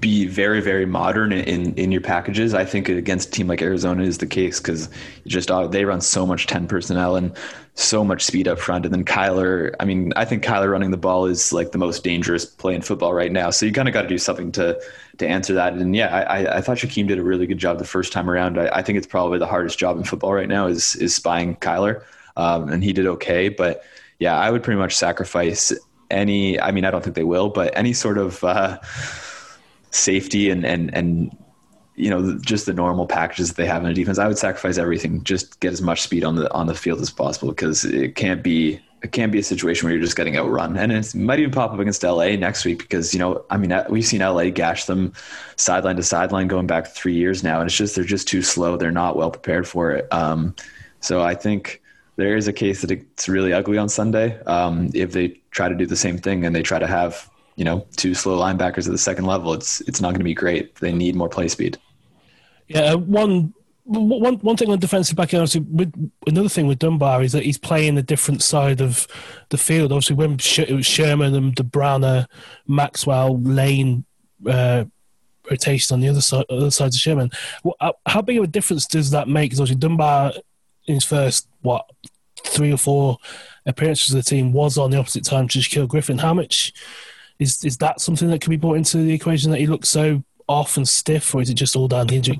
be 0.00 0.26
very 0.26 0.60
very 0.60 0.86
modern 0.86 1.32
in 1.32 1.74
in 1.74 1.90
your 1.90 2.00
packages, 2.00 2.54
I 2.54 2.64
think 2.64 2.88
against 2.88 3.30
a 3.30 3.30
team 3.32 3.48
like 3.48 3.60
Arizona 3.62 4.04
is 4.04 4.18
the 4.18 4.28
case 4.28 4.60
because 4.60 4.90
just 5.26 5.50
uh, 5.50 5.66
they 5.66 5.84
run 5.84 6.00
so 6.00 6.24
much 6.24 6.46
ten 6.46 6.68
personnel 6.68 7.16
and 7.16 7.36
so 7.74 8.04
much 8.04 8.22
speed 8.22 8.46
up 8.46 8.60
front. 8.60 8.84
And 8.84 8.94
then 8.94 9.04
Kyler, 9.04 9.74
I 9.80 9.84
mean, 9.84 10.12
I 10.14 10.24
think 10.24 10.44
Kyler 10.44 10.70
running 10.70 10.92
the 10.92 10.96
ball 10.96 11.26
is 11.26 11.52
like 11.52 11.72
the 11.72 11.78
most 11.78 12.04
dangerous 12.04 12.44
play 12.44 12.76
in 12.76 12.82
football 12.82 13.14
right 13.14 13.32
now. 13.32 13.50
So 13.50 13.66
you 13.66 13.72
kind 13.72 13.88
of 13.88 13.92
got 13.92 14.02
to 14.02 14.08
do 14.08 14.18
something 14.18 14.52
to 14.52 14.80
to 15.18 15.26
answer 15.26 15.52
that. 15.54 15.72
And 15.72 15.96
yeah, 15.96 16.16
I, 16.16 16.58
I 16.58 16.60
thought 16.60 16.76
Shaquem 16.76 17.08
did 17.08 17.18
a 17.18 17.24
really 17.24 17.48
good 17.48 17.58
job 17.58 17.78
the 17.78 17.84
first 17.84 18.12
time 18.12 18.30
around. 18.30 18.56
I, 18.56 18.68
I 18.68 18.82
think 18.82 18.98
it's 18.98 19.06
probably 19.08 19.40
the 19.40 19.48
hardest 19.48 19.80
job 19.80 19.96
in 19.96 20.04
football 20.04 20.32
right 20.32 20.48
now 20.48 20.68
is 20.68 20.94
is 20.94 21.12
spying 21.12 21.56
Kyler, 21.56 22.04
um, 22.36 22.68
and 22.68 22.84
he 22.84 22.92
did 22.92 23.08
okay, 23.08 23.48
but 23.48 23.82
yeah, 24.18 24.38
I 24.38 24.50
would 24.50 24.62
pretty 24.62 24.78
much 24.78 24.96
sacrifice 24.96 25.72
any. 26.10 26.60
I 26.60 26.70
mean, 26.70 26.84
I 26.84 26.90
don't 26.90 27.02
think 27.02 27.16
they 27.16 27.24
will, 27.24 27.48
but 27.48 27.76
any 27.76 27.92
sort 27.92 28.18
of 28.18 28.42
uh, 28.44 28.78
safety 29.90 30.50
and 30.50 30.64
and 30.64 30.92
and 30.94 31.36
you 31.94 32.10
know 32.10 32.38
just 32.38 32.66
the 32.66 32.74
normal 32.74 33.06
packages 33.06 33.48
that 33.48 33.56
they 33.56 33.66
have 33.66 33.84
in 33.84 33.90
a 33.90 33.94
defense. 33.94 34.18
I 34.18 34.26
would 34.26 34.38
sacrifice 34.38 34.78
everything, 34.78 35.22
just 35.24 35.60
get 35.60 35.72
as 35.72 35.82
much 35.82 36.02
speed 36.02 36.24
on 36.24 36.36
the 36.36 36.52
on 36.52 36.66
the 36.66 36.74
field 36.74 37.00
as 37.00 37.10
possible 37.10 37.48
because 37.48 37.84
it 37.84 38.14
can't 38.16 38.42
be 38.42 38.80
it 39.02 39.12
can't 39.12 39.30
be 39.30 39.38
a 39.38 39.42
situation 39.42 39.86
where 39.86 39.94
you're 39.94 40.02
just 40.02 40.16
getting 40.16 40.36
outrun. 40.36 40.76
And 40.76 40.90
it 40.90 41.14
might 41.14 41.38
even 41.38 41.52
pop 41.52 41.72
up 41.72 41.78
against 41.78 42.02
LA 42.02 42.30
next 42.30 42.64
week 42.64 42.78
because, 42.78 43.12
you 43.14 43.20
know, 43.20 43.44
I 43.50 43.56
mean, 43.56 43.72
we've 43.88 44.04
seen 44.04 44.20
LA 44.20 44.50
gash 44.50 44.86
them 44.86 45.12
sideline 45.56 45.96
to 45.96 46.02
sideline 46.02 46.48
going 46.48 46.66
back 46.66 46.88
three 46.88 47.14
years 47.14 47.44
now. 47.44 47.60
And 47.60 47.68
it's 47.68 47.76
just, 47.76 47.94
they're 47.94 48.04
just 48.04 48.26
too 48.26 48.42
slow. 48.42 48.76
They're 48.76 48.90
not 48.90 49.16
well 49.16 49.30
prepared 49.30 49.68
for 49.68 49.92
it. 49.92 50.12
Um, 50.12 50.54
so 51.00 51.22
I 51.22 51.34
think 51.34 51.80
there 52.18 52.36
is 52.36 52.48
a 52.48 52.52
case 52.52 52.82
that 52.82 52.90
it's 52.90 53.28
really 53.28 53.52
ugly 53.52 53.78
on 53.78 53.88
Sunday 53.88 54.42
um, 54.42 54.90
if 54.92 55.12
they 55.12 55.28
try 55.52 55.68
to 55.68 55.74
do 55.74 55.86
the 55.86 55.96
same 55.96 56.18
thing 56.18 56.44
and 56.44 56.54
they 56.54 56.62
try 56.62 56.78
to 56.78 56.86
have 56.86 57.30
you 57.54 57.64
know 57.64 57.86
two 57.96 58.12
slow 58.12 58.38
linebackers 58.38 58.86
at 58.86 58.92
the 58.92 58.98
second 58.98 59.24
level. 59.24 59.54
It's 59.54 59.80
it's 59.82 60.00
not 60.00 60.10
going 60.10 60.20
to 60.20 60.24
be 60.24 60.34
great. 60.34 60.74
They 60.76 60.92
need 60.92 61.14
more 61.14 61.28
play 61.28 61.48
speed. 61.48 61.78
Yeah, 62.66 62.94
one 62.94 63.54
one 63.84 64.34
one 64.40 64.56
thing 64.56 64.68
on 64.68 64.80
defensive 64.80 65.16
back, 65.16 65.32
end, 65.32 65.42
obviously, 65.42 65.60
with, 65.60 66.12
another 66.26 66.48
thing 66.48 66.66
with 66.66 66.80
Dunbar 66.80 67.22
is 67.22 67.32
that 67.32 67.44
he's 67.44 67.56
playing 67.56 67.96
a 67.96 68.02
different 68.02 68.42
side 68.42 68.80
of 68.80 69.06
the 69.48 69.56
field. 69.56 69.92
Obviously, 69.92 70.16
when 70.16 70.32
it 70.32 70.74
was 70.74 70.86
Sherman 70.86 71.34
and 71.34 71.70
Browner, 71.70 72.26
Maxwell, 72.66 73.40
Lane 73.40 74.04
uh, 74.46 74.84
rotation 75.48 75.94
on 75.94 76.00
the 76.00 76.08
other 76.08 76.20
side, 76.20 76.44
other 76.50 76.70
sides 76.70 76.96
of 76.96 77.00
Sherman. 77.00 77.30
Uh, 77.80 77.92
how 78.06 78.22
big 78.22 78.38
of 78.38 78.44
a 78.44 78.48
difference 78.48 78.86
does 78.86 79.10
that 79.12 79.28
make? 79.28 79.50
Because 79.50 79.60
obviously 79.60 79.80
Dunbar 79.80 80.32
in 80.86 80.94
his 80.94 81.04
first 81.04 81.47
what 81.62 81.88
three 82.44 82.72
or 82.72 82.76
four 82.76 83.18
appearances 83.66 84.14
of 84.14 84.22
the 84.22 84.28
team 84.28 84.52
was 84.52 84.78
on 84.78 84.90
the 84.90 84.98
opposite 84.98 85.24
time 85.24 85.48
to 85.48 85.58
Shaquill 85.58 85.88
Griffin. 85.88 86.18
How 86.18 86.34
much 86.34 86.72
is 87.38 87.64
is 87.64 87.76
that 87.78 88.00
something 88.00 88.28
that 88.28 88.40
can 88.40 88.50
be 88.50 88.56
brought 88.56 88.76
into 88.76 88.98
the 88.98 89.12
equation 89.12 89.50
that 89.50 89.60
he 89.60 89.66
looks 89.66 89.88
so 89.88 90.22
off 90.48 90.76
and 90.76 90.88
stiff, 90.88 91.34
or 91.34 91.42
is 91.42 91.50
it 91.50 91.54
just 91.54 91.76
all 91.76 91.88
down 91.88 92.06
the 92.06 92.16
injury? 92.16 92.38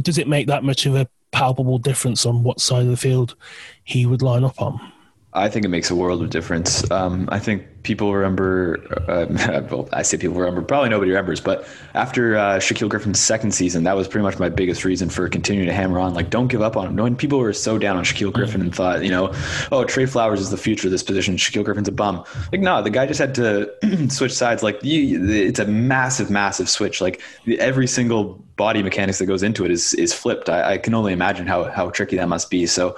Does 0.00 0.18
it 0.18 0.26
make 0.26 0.46
that 0.46 0.64
much 0.64 0.86
of 0.86 0.96
a 0.96 1.08
palpable 1.32 1.78
difference 1.78 2.26
on 2.26 2.42
what 2.42 2.60
side 2.60 2.82
of 2.82 2.88
the 2.88 2.96
field 2.96 3.36
he 3.84 4.06
would 4.06 4.22
line 4.22 4.44
up 4.44 4.60
on? 4.60 4.89
I 5.32 5.48
think 5.48 5.64
it 5.64 5.68
makes 5.68 5.90
a 5.90 5.94
world 5.94 6.22
of 6.22 6.30
difference. 6.30 6.90
Um, 6.90 7.28
I 7.30 7.38
think 7.38 7.84
people 7.84 8.12
remember, 8.12 8.84
uh, 9.08 9.62
well, 9.70 9.88
I 9.92 10.02
say 10.02 10.18
people 10.18 10.36
remember, 10.36 10.60
probably 10.60 10.88
nobody 10.88 11.12
remembers, 11.12 11.40
but 11.40 11.68
after 11.94 12.36
uh, 12.36 12.58
Shaquill 12.58 12.88
Griffin's 12.88 13.20
second 13.20 13.52
season, 13.52 13.84
that 13.84 13.94
was 13.94 14.08
pretty 14.08 14.24
much 14.24 14.40
my 14.40 14.48
biggest 14.48 14.84
reason 14.84 15.08
for 15.08 15.28
continuing 15.28 15.68
to 15.68 15.72
hammer 15.72 16.00
on. 16.00 16.14
Like, 16.14 16.30
don't 16.30 16.48
give 16.48 16.62
up 16.62 16.76
on 16.76 16.88
him. 16.88 16.96
When 16.96 17.14
people 17.14 17.38
were 17.38 17.52
so 17.52 17.78
down 17.78 17.96
on 17.96 18.02
Shaquill 18.02 18.32
Griffin 18.32 18.60
and 18.60 18.74
thought, 18.74 19.04
you 19.04 19.10
know, 19.10 19.32
oh, 19.70 19.84
Tre 19.84 20.04
Flowers 20.04 20.40
is 20.40 20.50
the 20.50 20.56
future 20.56 20.88
of 20.88 20.90
this 20.92 21.04
position, 21.04 21.36
Shaquill 21.36 21.64
Griffin's 21.64 21.88
a 21.88 21.92
bum. 21.92 22.24
Like, 22.50 22.60
no, 22.60 22.82
the 22.82 22.90
guy 22.90 23.06
just 23.06 23.20
had 23.20 23.36
to 23.36 23.72
switch 24.10 24.32
sides. 24.32 24.64
Like, 24.64 24.82
you, 24.82 25.30
it's 25.30 25.60
a 25.60 25.66
massive, 25.66 26.28
massive 26.28 26.68
switch. 26.68 27.00
Like, 27.00 27.22
every 27.46 27.86
single 27.86 28.42
body 28.56 28.82
mechanics 28.82 29.18
that 29.20 29.26
goes 29.26 29.42
into 29.42 29.64
it 29.64 29.70
is 29.70 29.94
is 29.94 30.12
flipped. 30.12 30.48
I, 30.50 30.72
I 30.72 30.78
can 30.78 30.92
only 30.92 31.12
imagine 31.12 31.46
how 31.46 31.70
how 31.70 31.88
tricky 31.90 32.16
that 32.16 32.28
must 32.28 32.50
be. 32.50 32.66
So 32.66 32.96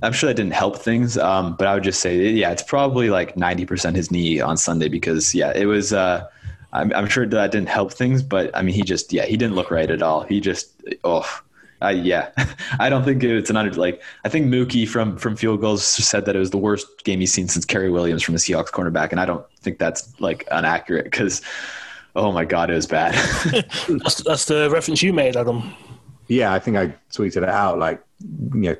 I'm 0.00 0.12
sure 0.12 0.28
that 0.28 0.34
didn't 0.34 0.54
help 0.54 0.78
things. 0.78 1.18
Um, 1.18 1.54
but 1.56 1.66
I 1.66 1.74
would 1.74 1.84
just 1.84 2.00
say, 2.00 2.30
yeah, 2.30 2.50
it's 2.50 2.62
probably 2.62 3.10
like 3.10 3.34
90% 3.36 3.94
his 3.94 4.10
knee 4.10 4.40
on 4.40 4.56
Sunday 4.56 4.88
because, 4.88 5.34
yeah, 5.34 5.52
it 5.54 5.66
was. 5.66 5.92
Uh, 5.92 6.26
I'm, 6.74 6.90
I'm, 6.94 7.06
sure 7.06 7.26
that 7.26 7.52
didn't 7.52 7.68
help 7.68 7.92
things, 7.92 8.22
but 8.22 8.50
I 8.56 8.62
mean, 8.62 8.74
he 8.74 8.82
just, 8.82 9.12
yeah, 9.12 9.26
he 9.26 9.36
didn't 9.36 9.54
look 9.56 9.70
right 9.70 9.90
at 9.90 10.00
all. 10.00 10.22
He 10.22 10.40
just, 10.40 10.72
oh, 11.04 11.28
uh, 11.82 11.88
yeah, 11.88 12.30
I 12.78 12.88
don't 12.88 13.04
think 13.04 13.22
it's 13.24 13.50
an 13.50 13.56
under. 13.56 13.72
Like, 13.72 14.02
I 14.24 14.28
think 14.28 14.46
Mookie 14.46 14.88
from 14.88 15.16
from 15.16 15.36
Field 15.36 15.60
Gulls 15.60 15.84
said 15.84 16.24
that 16.26 16.36
it 16.36 16.38
was 16.38 16.50
the 16.50 16.58
worst 16.58 16.86
game 17.04 17.20
he's 17.20 17.32
seen 17.32 17.48
since 17.48 17.64
Cary 17.64 17.90
Williams 17.90 18.22
from 18.22 18.34
the 18.34 18.38
Seahawks 18.38 18.70
cornerback, 18.70 19.10
and 19.10 19.20
I 19.20 19.26
don't 19.26 19.44
think 19.60 19.78
that's 19.78 20.18
like 20.20 20.46
inaccurate 20.50 21.04
because, 21.04 21.42
oh 22.14 22.30
my 22.32 22.44
god, 22.44 22.70
it 22.70 22.74
was 22.74 22.86
bad. 22.86 23.14
that's, 23.88 24.22
that's 24.22 24.44
the 24.44 24.70
reference 24.70 25.02
you 25.02 25.12
made, 25.12 25.36
Adam. 25.36 25.74
Yeah, 26.28 26.52
I 26.52 26.58
think 26.58 26.76
I 26.76 26.94
tweeted 27.10 27.38
it 27.38 27.48
out. 27.48 27.78
Like, 27.78 28.02
you 28.20 28.60
know, 28.60 28.76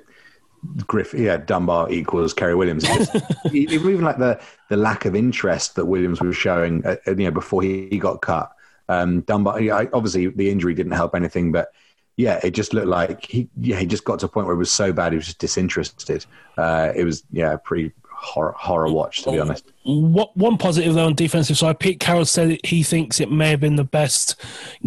Griff, 0.86 1.12
yeah, 1.14 1.38
Dunbar 1.38 1.90
equals 1.90 2.32
Cary 2.32 2.54
Williams. 2.54 2.86
even 3.52 4.02
like 4.02 4.18
the 4.18 4.40
the 4.68 4.76
lack 4.76 5.04
of 5.04 5.16
interest 5.16 5.74
that 5.74 5.86
Williams 5.86 6.20
was 6.20 6.36
showing, 6.36 6.86
uh, 6.86 6.96
you 7.06 7.14
know, 7.14 7.30
before 7.30 7.62
he, 7.62 7.88
he 7.90 7.98
got 7.98 8.22
cut. 8.22 8.52
Um, 8.88 9.22
Dunbar, 9.22 9.60
yeah, 9.60 9.84
obviously 9.92 10.28
the 10.28 10.50
injury 10.50 10.74
didn't 10.74 10.92
help 10.92 11.14
anything, 11.14 11.50
but 11.50 11.72
yeah, 12.16 12.38
it 12.44 12.52
just 12.52 12.74
looked 12.74 12.86
like 12.86 13.26
he 13.26 13.48
yeah 13.58 13.78
he 13.78 13.86
just 13.86 14.04
got 14.04 14.20
to 14.20 14.26
a 14.26 14.28
point 14.28 14.46
where 14.46 14.54
it 14.54 14.58
was 14.58 14.72
so 14.72 14.92
bad 14.92 15.12
he 15.12 15.16
was 15.16 15.26
just 15.26 15.38
disinterested. 15.38 16.26
Uh, 16.56 16.92
it 16.94 17.04
was 17.04 17.24
yeah 17.32 17.56
pretty 17.56 17.92
horror, 18.22 18.54
horror 18.56 18.90
watch, 18.90 19.22
to 19.22 19.32
be 19.32 19.38
honest. 19.38 19.72
What 19.84 20.36
one 20.36 20.56
positive 20.56 20.94
though 20.94 21.06
on 21.06 21.14
defensive 21.14 21.58
side, 21.58 21.80
Pete 21.80 22.00
Carroll 22.00 22.24
said 22.24 22.58
he 22.64 22.82
thinks 22.82 23.20
it 23.20 23.30
may 23.30 23.50
have 23.50 23.60
been 23.60 23.76
the 23.76 23.84
best 23.84 24.40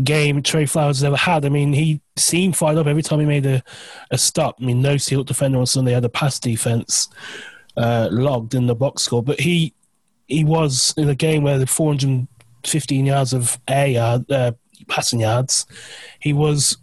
game 0.04 0.42
Tre 0.42 0.66
Flowers 0.66 0.98
has 0.98 1.04
ever 1.04 1.18
had. 1.18 1.46
I 1.46 1.50
mean, 1.50 1.74
he 1.74 2.02
seemed 2.16 2.56
fired 2.56 2.78
up 2.78 2.88
every 2.88 3.04
time 3.04 3.20
he 3.20 3.26
made 3.26 3.46
a, 3.46 3.62
a 4.10 4.18
stop. 4.18 4.56
I 4.60 4.66
mean, 4.66 4.82
no 4.82 4.98
seal 4.98 5.24
defender 5.24 5.60
on 5.60 5.66
Sunday 5.66 5.92
had 5.92 6.06
a 6.06 6.10
pass 6.10 6.40
defense 6.40 7.10
uh, 7.76 8.08
logged 8.10 8.56
in 8.56 8.68
the 8.68 8.76
box 8.76 9.04
score, 9.04 9.22
but 9.22 9.40
he 9.40 9.74
he 10.28 10.44
was 10.44 10.94
in 10.98 11.10
a 11.10 11.16
game 11.16 11.44
where 11.44 11.60
the 11.60 11.68
415 11.68 13.06
yards 13.06 13.34
of 13.34 13.60
air 13.68 13.88
yard, 13.88 14.32
uh, 14.32 14.54
passing 14.88 15.20
yards, 15.20 15.66
he 16.20 16.34
was 16.34 16.78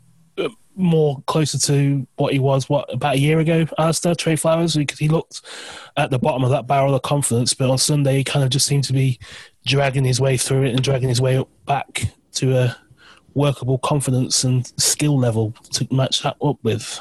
more 0.74 1.22
closer 1.26 1.58
to 1.58 2.06
what 2.16 2.32
he 2.32 2.38
was 2.38 2.68
what 2.68 2.92
about 2.92 3.16
a 3.16 3.18
year 3.18 3.38
ago, 3.38 3.66
Alistair 3.78 4.14
Tre 4.14 4.36
Flowers, 4.36 4.74
because 4.74 4.98
he 4.98 5.08
looked 5.08 5.42
at 5.96 6.10
the 6.10 6.18
bottom 6.18 6.44
of 6.44 6.50
that 6.50 6.66
barrel 6.66 6.94
of 6.94 7.02
confidence, 7.02 7.54
but 7.54 7.70
on 7.70 7.78
Sunday 7.78 8.18
he 8.18 8.24
kind 8.24 8.44
of 8.44 8.50
just 8.50 8.66
seemed 8.66 8.84
to 8.84 8.92
be 8.92 9.18
dragging 9.66 10.04
his 10.04 10.20
way 10.20 10.36
through 10.36 10.64
it 10.64 10.74
and 10.74 10.82
dragging 10.82 11.08
his 11.08 11.20
way 11.20 11.36
up 11.36 11.48
back 11.66 12.04
to 12.32 12.56
a 12.56 12.76
workable 13.34 13.78
confidence 13.78 14.44
and 14.44 14.72
skill 14.78 15.18
level 15.18 15.54
to 15.72 15.86
match 15.90 16.22
that 16.22 16.36
up 16.42 16.58
with. 16.62 17.00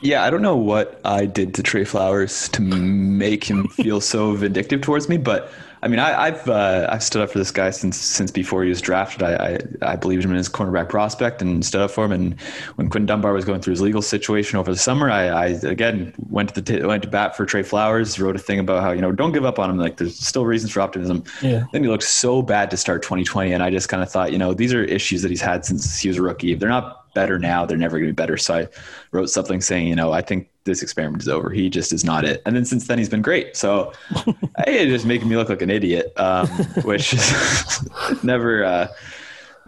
Yeah, 0.00 0.24
I 0.24 0.30
don't 0.30 0.42
know 0.42 0.56
what 0.56 1.00
I 1.04 1.26
did 1.26 1.54
to 1.54 1.62
Tre 1.62 1.84
Flowers 1.84 2.48
to 2.50 2.62
make 2.62 3.44
him 3.44 3.68
feel 3.68 4.00
so 4.00 4.32
vindictive 4.36 4.80
towards 4.80 5.08
me, 5.08 5.16
but 5.16 5.52
I 5.84 5.88
mean, 5.88 5.98
I, 5.98 6.26
have 6.26 6.48
uh, 6.48 6.86
I've 6.88 7.02
stood 7.02 7.22
up 7.22 7.30
for 7.30 7.38
this 7.38 7.50
guy 7.50 7.70
since 7.70 7.96
since 7.96 8.30
before 8.30 8.62
he 8.62 8.68
was 8.68 8.80
drafted. 8.80 9.24
I, 9.24 9.58
I, 9.82 9.92
I 9.92 9.96
believed 9.96 10.24
him 10.24 10.30
in 10.30 10.36
his 10.36 10.48
cornerback 10.48 10.88
prospect 10.88 11.42
and 11.42 11.64
stood 11.64 11.80
up 11.80 11.90
for 11.90 12.04
him. 12.04 12.12
And 12.12 12.40
when 12.76 12.88
Quinn 12.88 13.04
Dunbar 13.04 13.32
was 13.32 13.44
going 13.44 13.60
through 13.60 13.72
his 13.72 13.80
legal 13.80 14.00
situation 14.00 14.60
over 14.60 14.70
the 14.70 14.78
summer, 14.78 15.10
I, 15.10 15.26
I 15.26 15.46
again 15.46 16.14
went 16.30 16.50
to 16.50 16.60
the 16.60 16.62
t- 16.62 16.86
went 16.86 17.02
to 17.02 17.08
bat 17.08 17.36
for 17.36 17.44
Tre 17.44 17.64
Flowers. 17.64 18.20
Wrote 18.20 18.36
a 18.36 18.38
thing 18.38 18.60
about 18.60 18.80
how 18.82 18.92
you 18.92 19.00
know 19.00 19.10
don't 19.10 19.32
give 19.32 19.44
up 19.44 19.58
on 19.58 19.70
him. 19.70 19.78
Like 19.78 19.96
there's 19.96 20.16
still 20.16 20.46
reasons 20.46 20.70
for 20.70 20.82
optimism. 20.82 21.24
Yeah. 21.42 21.64
Then 21.72 21.82
he 21.82 21.88
looked 21.88 22.04
so 22.04 22.42
bad 22.42 22.70
to 22.70 22.76
start 22.76 23.02
2020, 23.02 23.52
and 23.52 23.60
I 23.60 23.70
just 23.70 23.88
kind 23.88 24.04
of 24.04 24.10
thought, 24.10 24.30
you 24.30 24.38
know, 24.38 24.54
these 24.54 24.72
are 24.72 24.84
issues 24.84 25.22
that 25.22 25.32
he's 25.32 25.42
had 25.42 25.64
since 25.64 25.98
he 25.98 26.06
was 26.06 26.16
a 26.16 26.22
rookie. 26.22 26.52
If 26.52 26.60
they're 26.60 26.68
not 26.68 27.12
better 27.12 27.40
now, 27.40 27.66
they're 27.66 27.76
never 27.76 27.98
going 27.98 28.08
to 28.08 28.12
be 28.12 28.16
better. 28.16 28.36
So 28.36 28.54
I 28.54 28.68
wrote 29.10 29.30
something 29.30 29.60
saying, 29.60 29.88
you 29.88 29.96
know, 29.96 30.12
I 30.12 30.22
think 30.22 30.48
this 30.64 30.82
experiment 30.82 31.22
is 31.22 31.28
over. 31.28 31.50
He 31.50 31.68
just 31.68 31.92
is 31.92 32.04
not 32.04 32.24
it. 32.24 32.42
And 32.46 32.54
then 32.54 32.64
since 32.64 32.86
then, 32.86 32.98
he's 32.98 33.08
been 33.08 33.22
great. 33.22 33.56
So 33.56 33.92
it 34.66 34.86
just 34.86 35.06
making 35.06 35.28
me 35.28 35.36
look 35.36 35.48
like 35.48 35.62
an 35.62 35.70
idiot, 35.70 36.12
um, 36.16 36.46
which 36.84 37.14
is 37.14 38.22
never, 38.22 38.64
uh, 38.64 38.88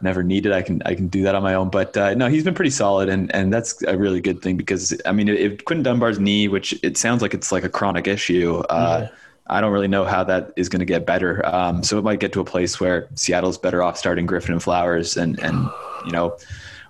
never 0.00 0.22
needed. 0.22 0.52
I 0.52 0.62
can, 0.62 0.82
I 0.84 0.94
can 0.94 1.08
do 1.08 1.22
that 1.24 1.34
on 1.34 1.42
my 1.42 1.54
own. 1.54 1.70
But 1.70 1.96
uh, 1.96 2.14
no, 2.14 2.28
he's 2.28 2.44
been 2.44 2.54
pretty 2.54 2.70
solid, 2.70 3.08
and 3.08 3.34
and 3.34 3.52
that's 3.52 3.82
a 3.84 3.96
really 3.96 4.20
good 4.20 4.42
thing 4.42 4.56
because 4.56 4.94
I 5.04 5.12
mean, 5.12 5.28
if 5.28 5.64
Quinton 5.64 5.82
Dunbar's 5.82 6.18
knee, 6.18 6.48
which 6.48 6.78
it 6.82 6.96
sounds 6.96 7.22
like 7.22 7.34
it's 7.34 7.50
like 7.52 7.64
a 7.64 7.68
chronic 7.68 8.06
issue. 8.06 8.58
Uh, 8.70 9.08
yeah. 9.08 9.16
I 9.48 9.60
don't 9.60 9.72
really 9.72 9.88
know 9.88 10.06
how 10.06 10.24
that 10.24 10.54
is 10.56 10.70
going 10.70 10.80
to 10.80 10.86
get 10.86 11.04
better. 11.04 11.44
Um, 11.44 11.82
so 11.82 11.98
it 11.98 12.02
might 12.02 12.18
get 12.18 12.32
to 12.32 12.40
a 12.40 12.44
place 12.46 12.80
where 12.80 13.08
Seattle's 13.14 13.58
better 13.58 13.82
off 13.82 13.98
starting 13.98 14.24
Griffin 14.24 14.52
and 14.52 14.62
Flowers, 14.62 15.18
and 15.18 15.38
and 15.40 15.68
you 16.06 16.12
know 16.12 16.34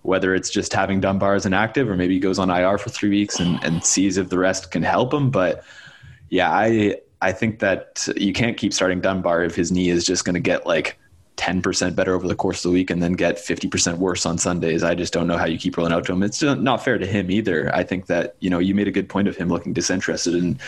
whether 0.05 0.35
it's 0.35 0.51
just 0.51 0.73
having 0.75 1.01
Dunbar 1.01 1.35
as 1.35 1.47
inactive 1.47 1.89
or 1.89 1.97
maybe 1.97 2.13
he 2.13 2.21
goes 2.21 2.39
on 2.39 2.51
IR 2.51 2.77
for 2.77 2.91
three 2.91 3.09
weeks 3.09 3.41
and, 3.41 3.63
and 3.65 3.83
sees 3.83 4.19
if 4.19 4.29
the 4.29 4.39
rest 4.39 4.71
can 4.71 4.83
help 4.83 5.15
him. 5.15 5.31
But 5.31 5.65
yeah, 6.29 6.51
I 6.53 6.99
I 7.23 7.33
think 7.33 7.61
that 7.61 8.07
you 8.15 8.35
can't 8.35 8.59
keep 8.59 8.75
starting 8.75 9.01
Dunbar 9.01 9.45
if 9.45 9.55
his 9.55 9.73
knee 9.73 9.89
is 9.89 10.05
just 10.05 10.27
going 10.27 10.35
to 10.35 10.41
get 10.41 10.67
like 10.67 10.99
10% 11.39 11.97
better 11.97 12.15
over 12.15 12.29
the 12.29 12.35
course 12.35 12.59
of 12.59 12.71
the 12.71 12.75
week 12.75 12.91
and 12.91 13.03
then 13.03 13.15
get 13.15 13.37
50% 13.37 13.97
worse 13.97 14.27
on 14.27 14.37
Sundays. 14.37 14.83
I 14.83 14.95
just 14.95 15.15
don't 15.15 15.27
know 15.27 15.39
how 15.39 15.47
you 15.47 15.59
keep 15.59 15.79
rolling 15.79 15.95
out 15.95 16.05
to 16.05 16.13
him. 16.13 16.23
It's 16.23 16.43
not 16.43 16.85
fair 16.85 16.99
to 16.99 17.07
him 17.07 17.31
either. 17.31 17.75
I 17.75 17.83
think 17.83 18.07
that, 18.07 18.37
you 18.41 18.51
know, 18.51 18.59
you 18.59 18.75
made 18.75 18.89
a 18.89 18.93
good 18.93 19.09
point 19.09 19.27
of 19.27 19.39
him 19.39 19.49
looking 19.49 19.73
disinterested. 19.73 20.35
And 20.35 20.61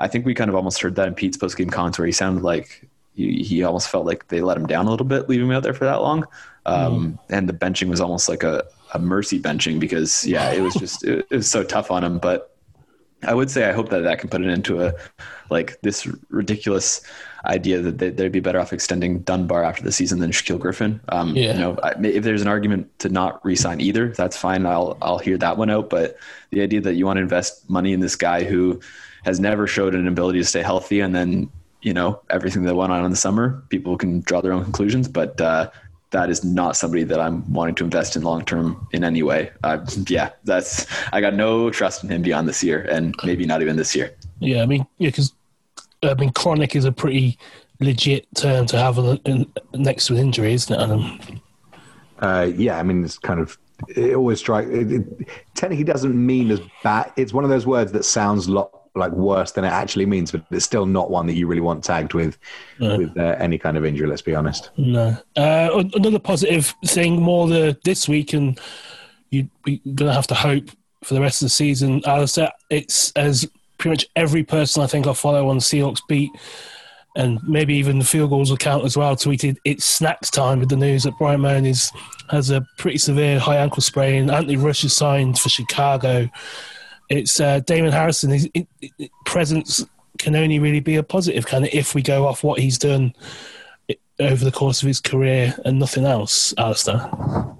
I 0.00 0.08
think 0.08 0.26
we 0.26 0.34
kind 0.34 0.50
of 0.50 0.56
almost 0.56 0.82
heard 0.82 0.96
that 0.96 1.06
in 1.06 1.14
Pete's 1.14 1.36
post 1.36 1.56
game 1.56 1.70
comments 1.70 1.98
where 1.98 2.06
he 2.06 2.12
sounded 2.12 2.42
like 2.42 2.88
he, 3.14 3.44
he 3.44 3.62
almost 3.62 3.88
felt 3.88 4.04
like 4.04 4.26
they 4.26 4.40
let 4.40 4.56
him 4.56 4.66
down 4.66 4.86
a 4.86 4.90
little 4.90 5.06
bit, 5.06 5.28
leaving 5.28 5.46
him 5.46 5.52
out 5.52 5.62
there 5.62 5.74
for 5.74 5.84
that 5.84 6.02
long. 6.02 6.26
Um, 6.66 7.12
mm. 7.12 7.18
And 7.30 7.48
the 7.48 7.52
benching 7.52 7.88
was 7.88 8.00
almost 8.00 8.28
like 8.28 8.42
a, 8.42 8.64
a 8.94 8.98
mercy 8.98 9.40
benching 9.40 9.80
because, 9.80 10.26
yeah, 10.26 10.50
it 10.52 10.60
was 10.60 10.74
just, 10.74 11.04
it, 11.04 11.26
it 11.30 11.36
was 11.36 11.50
so 11.50 11.64
tough 11.64 11.90
on 11.90 12.04
him. 12.04 12.18
But 12.18 12.56
I 13.24 13.34
would 13.34 13.50
say 13.50 13.68
I 13.68 13.72
hope 13.72 13.90
that 13.90 14.00
that 14.00 14.18
can 14.18 14.28
put 14.28 14.42
it 14.42 14.48
into 14.48 14.82
a, 14.82 14.94
like 15.50 15.80
this 15.82 16.08
ridiculous 16.28 17.02
idea 17.44 17.80
that 17.80 17.98
they, 17.98 18.10
would 18.10 18.32
be 18.32 18.40
better 18.40 18.60
off 18.60 18.72
extending 18.72 19.20
Dunbar 19.20 19.64
after 19.64 19.82
the 19.82 19.92
season 19.92 20.20
than 20.20 20.30
Shaquill 20.30 20.58
Griffin. 20.58 21.00
Um, 21.08 21.36
yeah. 21.36 21.54
You 21.54 21.60
know, 21.60 21.78
if 22.02 22.24
there's 22.24 22.42
an 22.42 22.48
argument 22.48 22.96
to 23.00 23.08
not 23.08 23.44
re-sign 23.44 23.80
either, 23.80 24.08
that's 24.08 24.36
fine. 24.36 24.66
I'll 24.66 24.96
I'll 25.02 25.18
hear 25.18 25.36
that 25.38 25.56
one 25.56 25.70
out. 25.70 25.90
But 25.90 26.16
the 26.50 26.62
idea 26.62 26.80
that 26.80 26.94
you 26.94 27.06
want 27.06 27.16
to 27.16 27.22
invest 27.22 27.68
money 27.68 27.92
in 27.92 28.00
this 28.00 28.16
guy 28.16 28.44
who 28.44 28.80
has 29.24 29.40
never 29.40 29.66
showed 29.66 29.94
an 29.94 30.08
ability 30.08 30.38
to 30.38 30.44
stay 30.44 30.62
healthy, 30.62 31.00
and 31.00 31.14
then 31.14 31.50
you 31.80 31.92
know 31.92 32.20
everything 32.30 32.62
that 32.64 32.74
went 32.74 32.92
on 32.92 33.04
in 33.04 33.10
the 33.10 33.16
summer, 33.16 33.62
people 33.68 33.96
can 33.96 34.20
draw 34.20 34.40
their 34.40 34.52
own 34.52 34.64
conclusions. 34.64 35.08
But 35.08 35.40
uh, 35.40 35.70
that 36.12 36.30
is 36.30 36.44
not 36.44 36.76
somebody 36.76 37.04
that 37.04 37.20
I'm 37.20 37.50
wanting 37.52 37.74
to 37.76 37.84
invest 37.84 38.16
in 38.16 38.22
long 38.22 38.44
term 38.44 38.86
in 38.92 39.02
any 39.02 39.22
way. 39.22 39.50
Uh, 39.64 39.84
yeah, 40.06 40.30
that's 40.44 40.86
I 41.12 41.20
got 41.20 41.34
no 41.34 41.70
trust 41.70 42.04
in 42.04 42.10
him 42.10 42.22
beyond 42.22 42.48
this 42.48 42.62
year, 42.62 42.86
and 42.90 43.14
maybe 43.24 43.44
not 43.44 43.60
even 43.60 43.76
this 43.76 43.96
year. 43.96 44.14
Yeah, 44.38 44.62
I 44.62 44.66
mean, 44.66 44.86
yeah, 44.98 45.08
because 45.08 45.32
I 46.02 46.14
mean, 46.14 46.30
chronic 46.30 46.76
is 46.76 46.84
a 46.84 46.92
pretty 46.92 47.38
legit 47.80 48.26
term 48.34 48.66
to 48.66 48.78
have 48.78 48.98
next 49.74 50.06
to 50.06 50.14
an 50.14 50.20
injury, 50.20 50.52
isn't 50.52 50.74
it, 50.74 50.82
Adam? 50.82 51.18
Uh, 52.18 52.50
yeah, 52.54 52.78
I 52.78 52.82
mean, 52.82 53.04
it's 53.04 53.18
kind 53.18 53.40
of 53.40 53.58
it 53.88 54.14
always 54.14 54.38
strikes. 54.38 54.70
It, 54.70 54.92
it, 54.92 55.28
technically, 55.54 55.84
doesn't 55.84 56.14
mean 56.14 56.50
as 56.50 56.60
bad. 56.82 57.12
It's 57.16 57.32
one 57.32 57.44
of 57.44 57.50
those 57.50 57.66
words 57.66 57.92
that 57.92 58.04
sounds 58.04 58.48
lot 58.48 58.81
like 58.94 59.12
worse 59.12 59.52
than 59.52 59.64
it 59.64 59.72
actually 59.72 60.06
means, 60.06 60.30
but 60.30 60.44
it's 60.50 60.64
still 60.64 60.86
not 60.86 61.10
one 61.10 61.26
that 61.26 61.34
you 61.34 61.46
really 61.46 61.60
want 61.60 61.82
tagged 61.82 62.14
with 62.14 62.38
no. 62.78 62.98
with 62.98 63.16
uh, 63.16 63.36
any 63.38 63.58
kind 63.58 63.76
of 63.76 63.84
injury. 63.84 64.06
Let's 64.06 64.22
be 64.22 64.34
honest. 64.34 64.70
No. 64.76 65.16
Uh, 65.36 65.84
another 65.94 66.18
positive 66.18 66.74
thing, 66.84 67.20
more 67.20 67.48
the 67.48 67.76
this 67.84 68.08
week, 68.08 68.32
and 68.32 68.60
you, 69.30 69.48
are 69.66 69.70
going 69.94 70.08
to 70.08 70.12
have 70.12 70.26
to 70.28 70.34
hope 70.34 70.68
for 71.04 71.14
the 71.14 71.20
rest 71.20 71.42
of 71.42 71.46
the 71.46 71.50
season. 71.50 72.02
Alistair, 72.06 72.52
it's 72.70 73.12
as 73.12 73.48
pretty 73.78 73.92
much 73.92 74.06
every 74.14 74.44
person 74.44 74.82
I 74.82 74.86
think 74.86 75.06
I 75.06 75.14
follow 75.14 75.48
on 75.48 75.58
Seahawks 75.58 76.02
beat, 76.06 76.30
and 77.16 77.40
maybe 77.46 77.74
even 77.74 77.98
the 77.98 78.04
Field 78.04 78.30
Gulls 78.30 78.50
account 78.50 78.84
as 78.84 78.96
well, 78.96 79.16
tweeted 79.16 79.56
it's 79.64 79.84
snacks 79.84 80.30
time 80.30 80.60
with 80.60 80.68
the 80.68 80.76
news 80.76 81.04
that 81.04 81.16
Bryan 81.18 81.40
Mone 81.40 81.66
is, 81.66 81.90
has 82.30 82.50
a 82.50 82.66
pretty 82.78 82.98
severe 82.98 83.38
high 83.38 83.56
ankle 83.56 83.82
sprain. 83.82 84.30
Anthony 84.30 84.56
Rush 84.56 84.84
is 84.84 84.92
signed 84.92 85.38
for 85.38 85.48
Chicago 85.48 86.28
it's 87.18 87.40
uh, 87.40 87.60
Damon 87.60 87.92
Harrison. 87.92 88.30
His 88.30 88.48
presence 89.24 89.84
can 90.18 90.36
only 90.36 90.58
really 90.58 90.80
be 90.80 90.96
a 90.96 91.02
positive 91.02 91.46
kind 91.46 91.64
of 91.64 91.70
if 91.72 91.94
we 91.94 92.02
go 92.02 92.26
off 92.26 92.44
what 92.44 92.60
he's 92.60 92.78
done 92.78 93.14
over 94.20 94.44
the 94.44 94.52
course 94.52 94.82
of 94.82 94.86
his 94.86 95.00
career 95.00 95.54
and 95.64 95.78
nothing 95.78 96.04
else, 96.04 96.54
Alistair. 96.58 97.10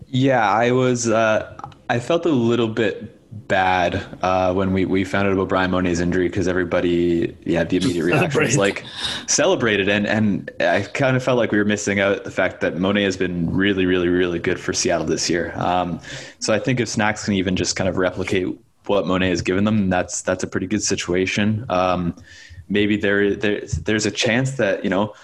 Yeah, 0.06 0.48
I 0.48 0.72
was. 0.72 1.08
Uh, 1.08 1.56
I 1.88 1.98
felt 1.98 2.24
a 2.26 2.30
little 2.30 2.68
bit 2.68 3.18
bad 3.48 4.02
uh, 4.22 4.52
when 4.54 4.72
we, 4.72 4.84
we 4.84 5.04
found 5.04 5.26
out 5.26 5.32
about 5.32 5.48
Bryan 5.48 5.70
Mone's 5.70 6.00
injury 6.00 6.28
because 6.28 6.48
everybody, 6.48 7.36
yeah, 7.44 7.64
the 7.64 7.78
immediate 7.78 8.04
reaction 8.04 8.42
was 8.42 8.56
like 8.56 8.84
celebrated, 9.26 9.88
and 9.88 10.06
and 10.06 10.50
I 10.60 10.82
kind 10.82 11.16
of 11.16 11.22
felt 11.22 11.38
like 11.38 11.52
we 11.52 11.58
were 11.58 11.64
missing 11.64 12.00
out 12.00 12.24
the 12.24 12.30
fact 12.30 12.60
that 12.60 12.76
Mone 12.78 12.96
has 12.96 13.16
been 13.16 13.52
really, 13.52 13.86
really, 13.86 14.08
really 14.08 14.38
good 14.38 14.60
for 14.60 14.72
Seattle 14.72 15.06
this 15.06 15.28
year. 15.28 15.52
Um, 15.56 16.00
so 16.38 16.54
I 16.54 16.58
think 16.58 16.80
if 16.80 16.88
Snacks 16.88 17.24
can 17.24 17.34
even 17.34 17.56
just 17.56 17.76
kind 17.76 17.88
of 17.88 17.96
replicate 17.96 18.58
what 18.86 19.06
Mone 19.06 19.22
has 19.22 19.42
given 19.42 19.64
them, 19.64 19.90
that's 19.90 20.22
that's 20.22 20.44
a 20.44 20.46
pretty 20.46 20.66
good 20.66 20.82
situation. 20.82 21.66
Um, 21.68 22.16
maybe 22.68 22.96
there, 22.96 23.34
there 23.34 23.62
there's 23.84 24.06
a 24.06 24.10
chance 24.10 24.52
that 24.52 24.84
you 24.84 24.90
know 24.90 25.14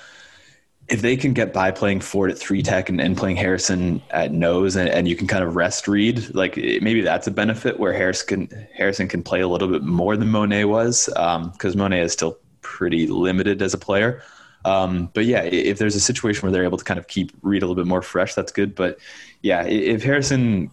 if 0.88 1.02
they 1.02 1.16
can 1.16 1.34
get 1.34 1.52
by 1.52 1.70
playing 1.70 2.00
Ford 2.00 2.30
at 2.30 2.38
three 2.38 2.62
tech 2.62 2.88
and, 2.88 3.00
and 3.00 3.16
playing 3.16 3.36
Harrison 3.36 4.00
at 4.10 4.32
nose, 4.32 4.74
and, 4.74 4.88
and, 4.88 5.06
you 5.06 5.16
can 5.16 5.26
kind 5.26 5.44
of 5.44 5.54
rest 5.54 5.86
Reed, 5.86 6.34
like 6.34 6.56
maybe 6.56 7.02
that's 7.02 7.26
a 7.26 7.30
benefit 7.30 7.78
where 7.78 7.92
Harrison 7.92 8.46
can 8.46 8.68
Harrison 8.72 9.06
can 9.06 9.22
play 9.22 9.40
a 9.40 9.48
little 9.48 9.68
bit 9.68 9.82
more 9.82 10.16
than 10.16 10.28
Mone 10.28 10.68
was, 10.68 11.06
because 11.06 11.74
um, 11.74 11.78
Mone 11.78 11.92
is 11.92 12.12
still 12.12 12.38
pretty 12.62 13.06
limited 13.06 13.60
as 13.60 13.74
a 13.74 13.78
player. 13.78 14.22
Um, 14.64 15.10
but 15.14 15.24
yeah, 15.24 15.42
if 15.42 15.78
there's 15.78 15.94
a 15.94 16.00
situation 16.00 16.42
where 16.42 16.52
they're 16.52 16.64
able 16.64 16.78
to 16.78 16.84
kind 16.84 16.98
of 16.98 17.06
keep 17.06 17.32
Reed 17.42 17.62
a 17.62 17.66
little 17.66 17.80
bit 17.80 17.86
more 17.86 18.02
fresh, 18.02 18.34
that's 18.34 18.52
good. 18.52 18.74
But 18.74 18.98
yeah, 19.42 19.64
if 19.64 20.02
Harrison 20.02 20.70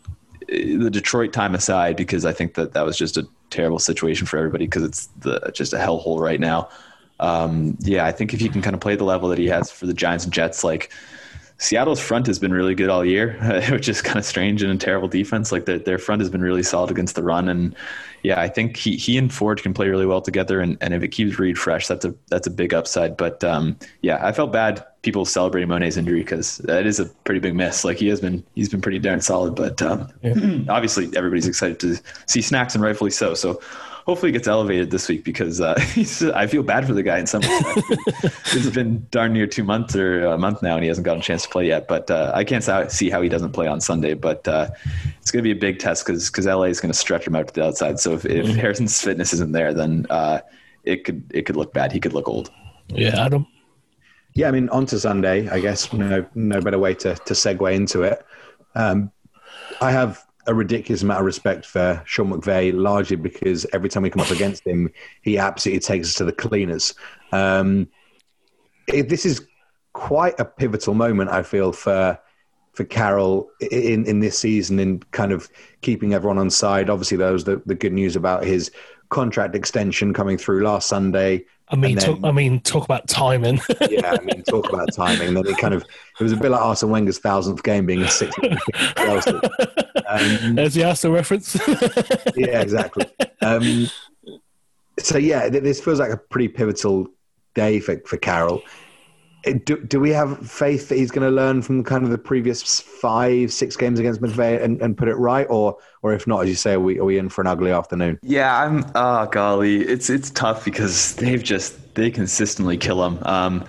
the 0.48 0.89
Detroit 0.89 1.34
time 1.34 1.56
aside, 1.56 1.96
because 1.96 2.26
I 2.26 2.34
think 2.34 2.54
that 2.56 2.74
that 2.74 2.86
was 2.86 2.98
just 2.98 3.18
a 3.18 3.28
terrible 3.50 3.80
situation 3.80 4.28
for 4.28 4.38
everybody 4.38 4.66
because 4.66 4.84
it's 4.84 5.08
the 5.20 5.52
just 5.54 5.74
a 5.74 5.78
hellhole 5.78 6.20
right 6.20 6.39
now. 6.39 6.70
Um, 7.20 7.78
yeah, 7.82 8.06
I 8.06 8.12
think 8.12 8.34
if 8.34 8.39
he 8.39 8.50
can 8.50 8.62
kind 8.62 8.74
of 8.74 8.82
play 8.82 8.96
the 8.96 9.06
level 9.06 9.30
that 9.30 9.39
he 9.39 9.48
has 9.48 9.72
for 9.72 9.86
the 9.86 9.93
Giants 9.93 10.26
and 10.26 10.34
Jets, 10.34 10.64
like 10.64 10.91
Seattle's 11.58 11.99
front 11.99 12.28
has 12.28 12.38
been 12.38 12.51
really 12.51 12.76
good 12.76 12.89
all 12.89 13.06
year, 13.06 13.34
which 13.70 13.88
is 13.88 14.01
kind 14.01 14.18
of 14.18 14.26
strange 14.26 14.62
in 14.62 14.70
a 14.70 14.78
terrible 14.78 15.08
defense. 15.08 15.51
Like 15.51 15.66
their, 15.66 15.80
their 15.80 15.97
front 15.97 16.22
has 16.22 16.30
been 16.30 16.41
really 16.41 16.64
solid 16.64 16.91
against 16.91 17.16
the 17.16 17.24
run. 17.24 17.47
And 17.47 17.76
yeah, 18.24 18.41
I 18.41 18.49
think 18.49 18.76
he, 18.76 18.97
he 18.97 19.18
and 19.18 19.32
Ford 19.34 19.62
can 19.62 19.74
play 19.74 19.88
really 19.88 20.06
well 20.06 20.22
together. 20.22 20.60
And, 20.60 20.78
and 20.82 20.93
if 20.93 21.01
it 21.01 21.10
keeps 21.10 21.39
Reed 21.39 21.58
fresh, 21.58 21.88
that's 21.88 22.03
a, 22.03 22.14
that's 22.28 22.45
a 22.45 22.51
big 22.51 22.74
upside. 22.74 23.16
But 23.16 23.43
um, 23.43 23.78
yeah, 24.01 24.20
I 24.26 24.34
felt 24.34 24.51
bad 24.51 24.86
people 25.01 25.24
celebrating 25.24 25.70
Mone's 25.70 25.97
injury 25.97 26.22
because 26.22 26.58
that 26.60 26.86
is 26.86 26.99
a 26.99 27.06
pretty 27.06 27.39
big 27.39 27.56
miss. 27.56 27.86
Like 27.86 27.97
he 27.97 28.08
has 28.10 28.20
been, 28.20 28.43
he's 28.56 28.70
been 28.70 28.82
pretty 28.82 28.99
darn 28.99 29.22
solid, 29.22 29.56
but 29.56 29.82
um, 29.82 30.10
yeah. 30.24 30.34
obviously 30.70 31.10
everybody's 31.16 31.47
excited 31.47 31.80
to 31.80 31.97
see 32.26 32.41
snacks 32.41 32.76
and 32.76 32.84
rightfully 32.84 33.12
so. 33.12 33.34
So 33.34 33.62
hopefully 34.06 34.32
gets 34.32 34.47
elevated 34.47 34.91
this 34.91 35.10
week 35.10 35.24
because 35.24 35.60
uh, 35.60 35.74
I 36.36 36.47
feel 36.47 36.64
bad 36.64 36.86
for 36.86 36.93
the 36.93 37.03
guy 37.03 37.18
in 37.20 37.28
some 37.28 37.41
respects. 37.41 38.53
it's 38.56 38.70
been 38.70 39.06
darn 39.10 39.34
near 39.34 39.47
two 39.47 39.64
months 39.64 39.95
or 39.95 40.26
a 40.26 40.38
month 40.38 40.62
now, 40.62 40.76
and 40.76 40.84
he 40.84 40.88
hasn't 40.88 41.06
gotten 41.06 41.22
a 41.22 41.24
chance 41.24 41.43
to 41.43 41.49
play 41.49 41.68
yet. 41.68 41.88
But 41.88 42.10
uh, 42.12 42.32
I 42.34 42.43
can't 42.43 42.64
see 42.91 43.10
how 43.10 43.22
he 43.22 43.30
doesn't 43.30 43.51
play 43.51 43.68
on 43.68 43.82
Sunday. 43.82 44.14
But 44.14 44.47
uh, 44.47 44.70
it's 45.20 45.32
going 45.32 45.43
to 45.43 45.47
be 45.47 45.51
a 45.51 45.60
big 45.60 45.80
test 45.80 46.06
because 46.06 46.30
because 46.30 46.45
LA 46.45 46.64
is 46.64 46.80
going 46.80 46.91
to 46.91 46.97
stretch 46.97 47.28
him 47.28 47.36
out 47.36 47.47
to 47.47 47.53
the 47.53 47.66
outside. 47.66 47.99
So 47.99 48.14
if, 48.14 48.26
if 48.26 48.45
mm-hmm. 48.45 48.60
Harrison's 48.60 49.01
fitness 49.01 49.34
isn't 49.34 49.51
there, 49.51 49.74
then 49.74 50.06
uh, 50.10 50.41
it 50.84 51.03
could 51.03 51.30
it 51.34 51.43
could 51.43 51.56
look 51.56 51.74
bad. 51.74 51.91
He 51.91 51.99
could 51.99 52.14
look 52.14 52.28
old. 52.28 52.51
Yeah, 52.89 53.26
Adam. 53.26 53.47
Yeah, 54.34 54.49
I 54.49 54.51
mean, 54.51 54.70
on 54.70 54.86
to 54.88 54.99
Sunday. 54.99 55.49
I 55.49 55.60
guess 55.60 55.91
no 55.93 56.26
no 56.36 56.62
better 56.62 56.80
way 56.80 56.93
to 56.95 57.16
to 57.16 57.34
segue 57.34 57.74
into 57.74 58.03
it. 58.03 58.24
Um, 58.76 59.12
I 59.82 59.91
have 59.91 60.24
a 60.48 60.54
ridiculous 60.54 61.02
amount 61.02 61.20
of 61.20 61.26
respect 61.26 61.66
for 61.66 62.02
Sean 62.06 62.30
McVay, 62.30 62.74
largely 62.74 63.16
because 63.16 63.66
every 63.74 63.89
time 63.89 64.04
we 64.04 64.10
come 64.10 64.22
up 64.22 64.32
against 64.32 64.66
him, 64.66 64.91
he 65.22 65.38
absolutely 65.38 65.80
takes 65.80 66.10
us 66.10 66.16
to 66.16 66.26
the 66.26 66.32
cleaners. 66.34 66.93
Um, 67.32 67.88
it, 68.88 69.10
this 69.10 69.26
is 69.26 69.48
quite 69.93 70.39
a 70.39 70.46
pivotal 70.46 70.93
moment, 70.93 71.30
I 71.32 71.43
feel, 71.43 71.72
for 71.72 72.20
for 72.74 72.84
Carroll 72.84 73.50
in, 73.72 74.06
in 74.06 74.20
this 74.20 74.38
season 74.38 74.80
in 74.80 75.00
kind 75.12 75.32
of 75.32 75.50
keeping 75.82 76.14
everyone 76.14 76.38
on 76.38 76.50
side. 76.50 76.89
Obviously, 76.89 77.16
there 77.16 77.32
was 77.32 77.46
the, 77.46 77.62
the 77.66 77.74
good 77.74 77.93
news 77.93 78.18
about 78.18 78.43
his 78.43 78.70
contract 79.10 79.56
extension 79.56 80.14
coming 80.14 80.38
through 80.38 80.62
last 80.62 80.89
Sunday. 80.89 81.46
I 81.70 81.76
mean, 81.76 81.95
then- 81.95 82.05
talk, 82.05 82.20
I 82.24 82.32
mean, 82.32 82.59
talk 82.61 82.86
about 82.86 83.07
timing. 83.07 83.59
yeah, 83.89 84.16
I 84.20 84.24
mean, 84.24 84.43
talk 84.43 84.70
about 84.72 84.93
timing. 84.93 85.30
And 85.30 85.38
Then 85.38 85.47
it 85.47 85.57
kind 85.57 85.74
of 85.74 85.82
it 86.20 86.24
was 86.24 86.32
a 86.32 86.38
bit 86.38 86.51
like 86.51 86.61
Arsene 86.61 86.89
Wenger's 86.91 87.18
thousandth 87.18 87.63
game 87.63 87.86
being 87.86 88.03
a 88.03 88.07
six. 88.07 88.36
Um, 90.07 90.55
There's 90.55 90.76
the 90.76 90.84
Arsenal 90.86 91.16
reference. 91.16 91.55
yeah, 92.36 92.61
exactly. 92.61 93.05
Um, 93.41 93.88
so 94.99 95.18
yeah, 95.18 95.49
this 95.49 95.82
feels 95.82 95.99
like 95.99 96.11
a 96.11 96.18
pretty 96.18 96.47
pivotal 96.47 97.07
day 97.55 97.80
for 97.80 97.99
for 98.05 98.18
Carroll. 98.18 98.61
Do, 99.66 99.78
do 99.78 100.00
we 100.00 100.10
have 100.10 100.50
faith 100.50 100.89
that 100.89 100.96
he's 100.96 101.12
going 101.12 101.28
to 101.28 101.34
learn 101.34 101.62
from 101.62 101.84
kind 101.84 102.04
of 102.04 102.10
the 102.10 102.18
previous 102.18 102.82
five, 102.82 103.54
six 103.54 103.78
games 103.78 104.00
against 104.00 104.20
McVay 104.20 104.62
and, 104.62 104.82
and 104.82 104.98
put 104.98 105.08
it 105.08 105.16
right, 105.16 105.46
or 105.50 105.78
or 106.02 106.14
if 106.14 106.26
not, 106.26 106.43
as 106.43 106.50
you 106.50 106.56
say, 106.56 106.74
are 106.74 106.80
we 106.80 107.00
are 107.00 107.06
we 107.06 107.18
in 107.18 107.30
for 107.30 107.41
an 107.41 107.48
ugly 107.48 107.72
afternoon? 107.72 108.20
Yeah, 108.24 108.64
I'm. 108.64 108.84
Oh 108.96 109.28
golly, 109.28 109.82
it's 109.82 110.10
it's 110.10 110.32
tough 110.32 110.66
because 110.66 111.16
they've 111.16 111.43
just 111.43 111.96
they 111.96 112.10
consistently 112.10 112.78
kill 112.78 113.06
him. 113.06 113.20
Um, 113.24 113.64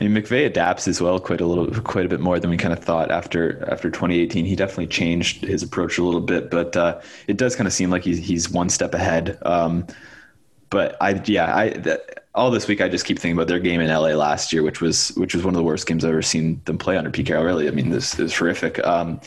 I 0.00 0.08
mean, 0.08 0.14
McVay 0.14 0.46
adapts 0.46 0.88
as 0.88 1.02
well 1.02 1.20
quite 1.20 1.42
a 1.42 1.46
little, 1.46 1.68
quite 1.82 2.06
a 2.06 2.08
bit 2.08 2.20
more 2.20 2.40
than 2.40 2.48
we 2.48 2.56
kind 2.56 2.72
of 2.72 2.82
thought 2.82 3.10
after 3.10 3.62
after 3.70 3.90
2018. 3.90 4.46
He 4.46 4.56
definitely 4.56 4.86
changed 4.86 5.44
his 5.44 5.62
approach 5.62 5.98
a 5.98 6.02
little 6.02 6.22
bit, 6.22 6.50
but 6.50 6.74
uh, 6.76 7.00
it 7.26 7.36
does 7.36 7.54
kind 7.54 7.66
of 7.66 7.74
seem 7.74 7.90
like 7.90 8.04
he's 8.04 8.18
he's 8.18 8.50
one 8.50 8.70
step 8.70 8.94
ahead. 8.94 9.38
Um, 9.42 9.86
but 10.70 10.96
I 11.02 11.20
yeah 11.26 11.54
I 11.54 11.98
all 12.34 12.50
this 12.50 12.68
week 12.68 12.80
I 12.80 12.88
just 12.88 13.04
keep 13.04 13.18
thinking 13.18 13.36
about 13.36 13.48
their 13.48 13.58
game 13.58 13.80
in 13.80 13.88
LA 13.88 14.10
last 14.10 14.52
year, 14.52 14.62
which 14.62 14.80
was 14.80 15.08
which 15.16 15.34
was 15.34 15.44
one 15.44 15.54
of 15.54 15.58
the 15.58 15.64
worst 15.64 15.86
games 15.86 16.04
I've 16.04 16.10
ever 16.10 16.22
seen 16.22 16.60
them 16.64 16.78
play 16.78 16.96
under 16.96 17.10
Pete 17.10 17.26
Carroll. 17.26 17.44
Really, 17.44 17.68
I 17.68 17.72
mean 17.72 17.90
this 17.90 18.18
is 18.18 18.36
horrific. 18.36 18.84
Um, 18.86 19.20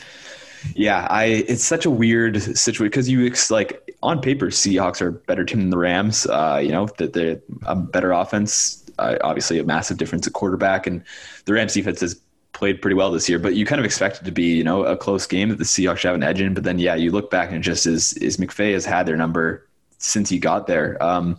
yeah, 0.74 1.06
I 1.10 1.24
it's 1.46 1.64
such 1.64 1.84
a 1.84 1.90
weird 1.90 2.40
situation 2.40 2.86
because 2.86 3.08
you 3.08 3.26
ex- 3.26 3.50
like 3.50 3.96
on 4.02 4.20
paper 4.20 4.46
Seahawks 4.46 5.02
are 5.02 5.08
a 5.08 5.12
better 5.12 5.44
team 5.44 5.60
than 5.60 5.70
the 5.70 5.78
Rams. 5.78 6.26
Uh, 6.26 6.60
you 6.62 6.72
know 6.72 6.86
that 6.98 7.12
they're 7.12 7.40
a 7.64 7.76
better 7.76 8.12
offense. 8.12 8.80
Uh, 8.98 9.16
obviously, 9.22 9.58
a 9.58 9.64
massive 9.64 9.98
difference 9.98 10.26
at 10.26 10.32
quarterback, 10.32 10.86
and 10.86 11.02
the 11.44 11.52
Rams 11.52 11.74
defense 11.74 12.00
has 12.00 12.18
played 12.52 12.80
pretty 12.80 12.94
well 12.94 13.10
this 13.10 13.28
year. 13.28 13.38
But 13.38 13.54
you 13.54 13.66
kind 13.66 13.80
of 13.80 13.84
expect 13.84 14.22
it 14.22 14.24
to 14.24 14.32
be 14.32 14.54
you 14.54 14.64
know 14.64 14.84
a 14.84 14.96
close 14.96 15.26
game 15.26 15.50
that 15.50 15.58
the 15.58 15.64
Seahawks 15.64 16.04
have 16.04 16.14
an 16.14 16.22
edge 16.22 16.40
in. 16.40 16.54
But 16.54 16.64
then 16.64 16.78
yeah, 16.78 16.94
you 16.94 17.10
look 17.10 17.30
back 17.30 17.48
and 17.48 17.58
it 17.58 17.60
just 17.60 17.86
is 17.86 18.14
is 18.14 18.38
McVay 18.38 18.72
has 18.72 18.86
had 18.86 19.04
their 19.04 19.16
number 19.16 19.68
since 19.98 20.30
he 20.30 20.38
got 20.38 20.66
there. 20.66 21.02
Um, 21.02 21.38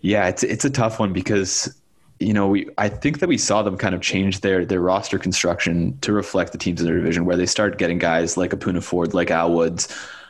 yeah, 0.00 0.28
it's 0.28 0.42
it's 0.42 0.64
a 0.64 0.70
tough 0.70 1.00
one 1.00 1.12
because 1.12 1.74
you 2.20 2.32
know 2.32 2.48
we 2.48 2.68
I 2.78 2.88
think 2.88 3.20
that 3.20 3.28
we 3.28 3.38
saw 3.38 3.62
them 3.62 3.76
kind 3.76 3.94
of 3.94 4.00
change 4.00 4.40
their 4.40 4.64
their 4.64 4.80
roster 4.80 5.18
construction 5.18 5.98
to 6.00 6.12
reflect 6.12 6.52
the 6.52 6.58
teams 6.58 6.80
in 6.80 6.86
their 6.86 6.96
division, 6.96 7.24
where 7.24 7.36
they 7.36 7.46
started 7.46 7.78
getting 7.78 7.98
guys 7.98 8.36
like 8.36 8.50
Poona 8.52 8.82
Ford, 8.82 9.14
like 9.14 9.30
Al 9.30 9.52
Woods. 9.52 9.88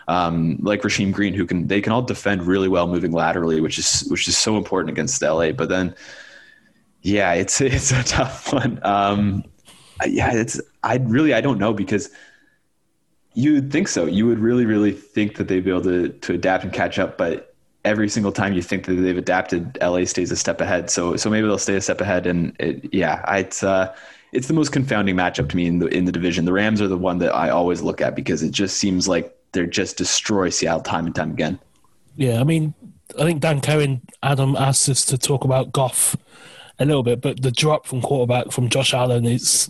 Um, 0.08 0.56
like 0.62 0.80
Rasheem 0.80 1.12
Green, 1.12 1.34
who 1.34 1.44
can 1.44 1.66
they 1.66 1.82
can 1.82 1.92
all 1.92 2.00
defend 2.00 2.44
really 2.44 2.68
well 2.68 2.86
moving 2.86 3.12
laterally, 3.12 3.60
which 3.60 3.78
is 3.78 4.08
which 4.08 4.26
is 4.26 4.38
so 4.38 4.56
important 4.56 4.90
against 4.90 5.20
LA. 5.20 5.52
But 5.52 5.68
then, 5.68 5.94
yeah, 7.02 7.34
it's 7.34 7.60
it's 7.60 7.92
a 7.92 8.02
tough 8.04 8.50
one. 8.50 8.80
Um, 8.82 9.44
yeah, 10.06 10.32
it's 10.32 10.60
I 10.82 10.96
really 10.96 11.34
I 11.34 11.42
don't 11.42 11.58
know 11.58 11.74
because 11.74 12.08
you 13.34 13.54
would 13.54 13.70
think 13.70 13.88
so. 13.88 14.06
You 14.06 14.26
would 14.26 14.38
really 14.38 14.64
really 14.64 14.92
think 14.92 15.36
that 15.36 15.48
they'd 15.48 15.62
be 15.62 15.70
able 15.70 15.82
to 15.82 16.08
to 16.08 16.32
adapt 16.32 16.64
and 16.64 16.72
catch 16.72 16.98
up, 16.98 17.18
but 17.18 17.47
every 17.84 18.08
single 18.08 18.32
time 18.32 18.52
you 18.52 18.62
think 18.62 18.86
that 18.86 18.94
they've 18.94 19.18
adapted, 19.18 19.78
LA 19.80 20.04
stays 20.04 20.30
a 20.30 20.36
step 20.36 20.60
ahead. 20.60 20.90
So 20.90 21.16
so 21.16 21.30
maybe 21.30 21.46
they'll 21.46 21.58
stay 21.58 21.76
a 21.76 21.80
step 21.80 22.00
ahead. 22.00 22.26
And 22.26 22.54
it, 22.58 22.92
yeah, 22.92 23.22
it's 23.36 23.62
uh, 23.62 23.94
it's 24.32 24.48
the 24.48 24.54
most 24.54 24.72
confounding 24.72 25.16
matchup 25.16 25.48
to 25.50 25.56
me 25.56 25.66
in 25.66 25.78
the 25.78 25.86
in 25.86 26.04
the 26.04 26.12
division. 26.12 26.44
The 26.44 26.52
Rams 26.52 26.80
are 26.80 26.88
the 26.88 26.98
one 26.98 27.18
that 27.18 27.34
I 27.34 27.50
always 27.50 27.82
look 27.82 28.00
at 28.00 28.14
because 28.14 28.42
it 28.42 28.50
just 28.50 28.76
seems 28.76 29.08
like 29.08 29.34
they're 29.52 29.66
just 29.66 29.96
destroy 29.96 30.50
Seattle 30.50 30.82
time 30.82 31.06
and 31.06 31.14
time 31.14 31.30
again. 31.30 31.58
Yeah, 32.16 32.40
I 32.40 32.44
mean, 32.44 32.74
I 33.18 33.22
think 33.22 33.40
Dan 33.40 33.60
Cohen, 33.60 34.02
Adam 34.22 34.56
asked 34.56 34.88
us 34.88 35.04
to 35.06 35.18
talk 35.18 35.44
about 35.44 35.72
Goff 35.72 36.16
a 36.78 36.84
little 36.84 37.02
bit, 37.02 37.20
but 37.20 37.42
the 37.42 37.50
drop 37.50 37.86
from 37.86 38.02
quarterback 38.02 38.50
from 38.50 38.68
Josh 38.68 38.92
Allen 38.92 39.24
is, 39.24 39.68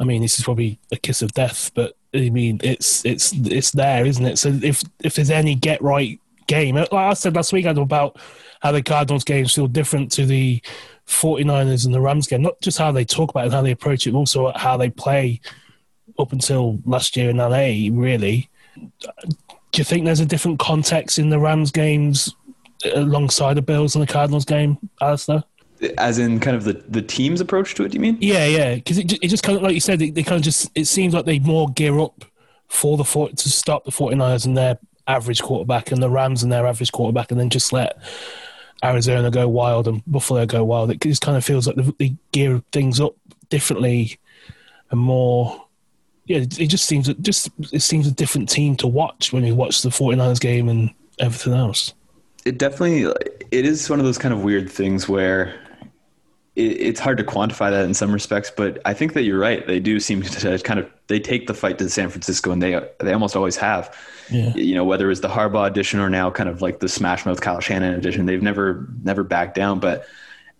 I 0.00 0.04
mean, 0.04 0.22
this 0.22 0.38
is 0.38 0.44
probably 0.44 0.78
a 0.90 0.96
kiss 0.96 1.22
of 1.22 1.32
death, 1.32 1.70
but 1.74 1.94
I 2.14 2.30
mean, 2.30 2.60
it's 2.62 3.04
it's 3.04 3.32
it's 3.32 3.70
there, 3.70 4.04
isn't 4.04 4.24
it? 4.24 4.38
So 4.38 4.48
if 4.62 4.82
if 5.02 5.14
there's 5.14 5.30
any 5.30 5.54
get 5.54 5.80
right 5.80 6.20
game, 6.46 6.76
like 6.76 6.92
I 6.92 7.14
said 7.14 7.34
last 7.34 7.52
week, 7.52 7.66
Adam, 7.66 7.82
about 7.82 8.18
how 8.60 8.72
the 8.72 8.82
Cardinals 8.82 9.24
games 9.24 9.54
feel 9.54 9.66
different 9.66 10.12
to 10.12 10.26
the 10.26 10.62
49ers 11.06 11.84
and 11.84 11.94
the 11.94 12.00
Rams 12.00 12.26
game, 12.26 12.42
not 12.42 12.60
just 12.60 12.78
how 12.78 12.92
they 12.92 13.04
talk 13.04 13.30
about 13.30 13.40
it 13.40 13.46
and 13.46 13.54
how 13.54 13.62
they 13.62 13.72
approach 13.72 14.06
it, 14.06 14.12
but 14.12 14.18
also 14.18 14.52
how 14.54 14.76
they 14.76 14.90
play 14.90 15.40
up 16.18 16.32
until 16.32 16.78
last 16.84 17.16
year 17.16 17.30
in 17.30 17.38
LA, 17.38 17.90
really 17.90 18.48
do 19.72 19.80
you 19.80 19.84
think 19.84 20.04
there's 20.04 20.20
a 20.20 20.26
different 20.26 20.58
context 20.58 21.18
in 21.18 21.30
the 21.30 21.38
Rams 21.38 21.70
games 21.70 22.34
alongside 22.94 23.54
the 23.54 23.62
Bills 23.62 23.94
and 23.94 24.06
the 24.06 24.12
Cardinals 24.12 24.44
game, 24.44 24.78
Alistair? 25.00 25.42
As 25.98 26.18
in, 26.18 26.38
kind 26.38 26.56
of 26.56 26.62
the 26.62 26.74
the 26.88 27.02
team's 27.02 27.40
approach 27.40 27.74
to 27.74 27.84
it. 27.84 27.88
Do 27.90 27.96
you 27.96 28.00
mean? 28.00 28.16
Yeah, 28.20 28.46
yeah, 28.46 28.74
because 28.76 28.98
it, 28.98 29.12
it 29.14 29.28
just 29.28 29.42
kind 29.42 29.56
of 29.56 29.64
like 29.64 29.74
you 29.74 29.80
said, 29.80 29.98
they, 29.98 30.10
they 30.10 30.22
kind 30.22 30.36
of 30.36 30.44
just 30.44 30.70
it 30.76 30.84
seems 30.84 31.12
like 31.12 31.24
they 31.24 31.40
more 31.40 31.68
gear 31.70 31.98
up 31.98 32.24
for 32.68 32.96
the 32.96 33.04
to 33.04 33.48
stop 33.48 33.84
the 33.84 33.90
49ers 33.90 34.46
and 34.46 34.56
their 34.56 34.78
average 35.12 35.42
quarterback 35.42 35.92
and 35.92 36.02
the 36.02 36.10
Rams 36.10 36.42
and 36.42 36.50
their 36.50 36.66
average 36.66 36.92
quarterback, 36.92 37.30
and 37.30 37.38
then 37.38 37.50
just 37.50 37.72
let 37.72 37.98
Arizona 38.82 39.30
go 39.30 39.48
wild 39.48 39.86
and 39.86 40.02
Buffalo 40.06 40.46
go 40.46 40.64
wild. 40.64 40.90
It 40.90 41.00
just 41.00 41.22
kind 41.22 41.36
of 41.36 41.44
feels 41.44 41.66
like 41.66 41.76
they, 41.98 42.16
gear 42.32 42.62
things 42.72 42.98
up 43.00 43.14
differently 43.48 44.18
and 44.90 45.00
more. 45.00 45.66
Yeah, 46.26 46.38
it 46.38 46.68
just 46.68 46.86
seems 46.86 47.08
just 47.20 47.50
it 47.72 47.82
seems 47.82 48.06
a 48.06 48.12
different 48.12 48.48
team 48.48 48.76
to 48.76 48.86
watch 48.86 49.32
when 49.32 49.44
you 49.44 49.54
watch 49.54 49.82
the 49.82 49.90
49ers 49.90 50.40
game 50.40 50.68
and 50.68 50.90
everything 51.18 51.52
else. 51.52 51.94
it 52.44 52.58
definitely 52.58 53.12
it 53.50 53.66
is 53.66 53.90
one 53.90 53.98
of 53.98 54.04
those 54.04 54.18
kind 54.18 54.32
of 54.32 54.42
weird 54.42 54.70
things 54.70 55.08
where 55.08 55.54
it's 56.54 57.00
hard 57.00 57.16
to 57.16 57.24
quantify 57.24 57.70
that 57.70 57.84
in 57.86 57.94
some 57.94 58.12
respects 58.12 58.50
but 58.54 58.78
i 58.84 58.92
think 58.92 59.14
that 59.14 59.22
you're 59.22 59.38
right. 59.38 59.66
They 59.66 59.80
do 59.80 59.98
seem 59.98 60.22
to 60.22 60.58
kind 60.58 60.78
of 60.78 60.90
they 61.06 61.18
take 61.18 61.46
the 61.46 61.54
fight 61.54 61.78
to 61.78 61.88
san 61.88 62.08
francisco 62.08 62.50
and 62.50 62.62
they 62.62 62.80
they 63.00 63.12
almost 63.12 63.36
always 63.36 63.56
have. 63.56 63.96
Yeah. 64.30 64.54
you 64.54 64.74
know 64.74 64.84
whether 64.84 65.10
it's 65.10 65.20
the 65.20 65.28
harbaugh 65.28 65.66
edition 65.66 66.00
or 66.00 66.08
now 66.08 66.30
kind 66.30 66.48
of 66.48 66.62
like 66.62 66.80
the 66.80 66.88
smash 66.88 67.26
mouth 67.26 67.40
kyle 67.40 67.60
shanahan 67.60 67.94
edition 67.94 68.24
they've 68.24 68.42
never 68.42 68.88
never 69.02 69.24
backed 69.24 69.54
down 69.54 69.78
but 69.78 70.06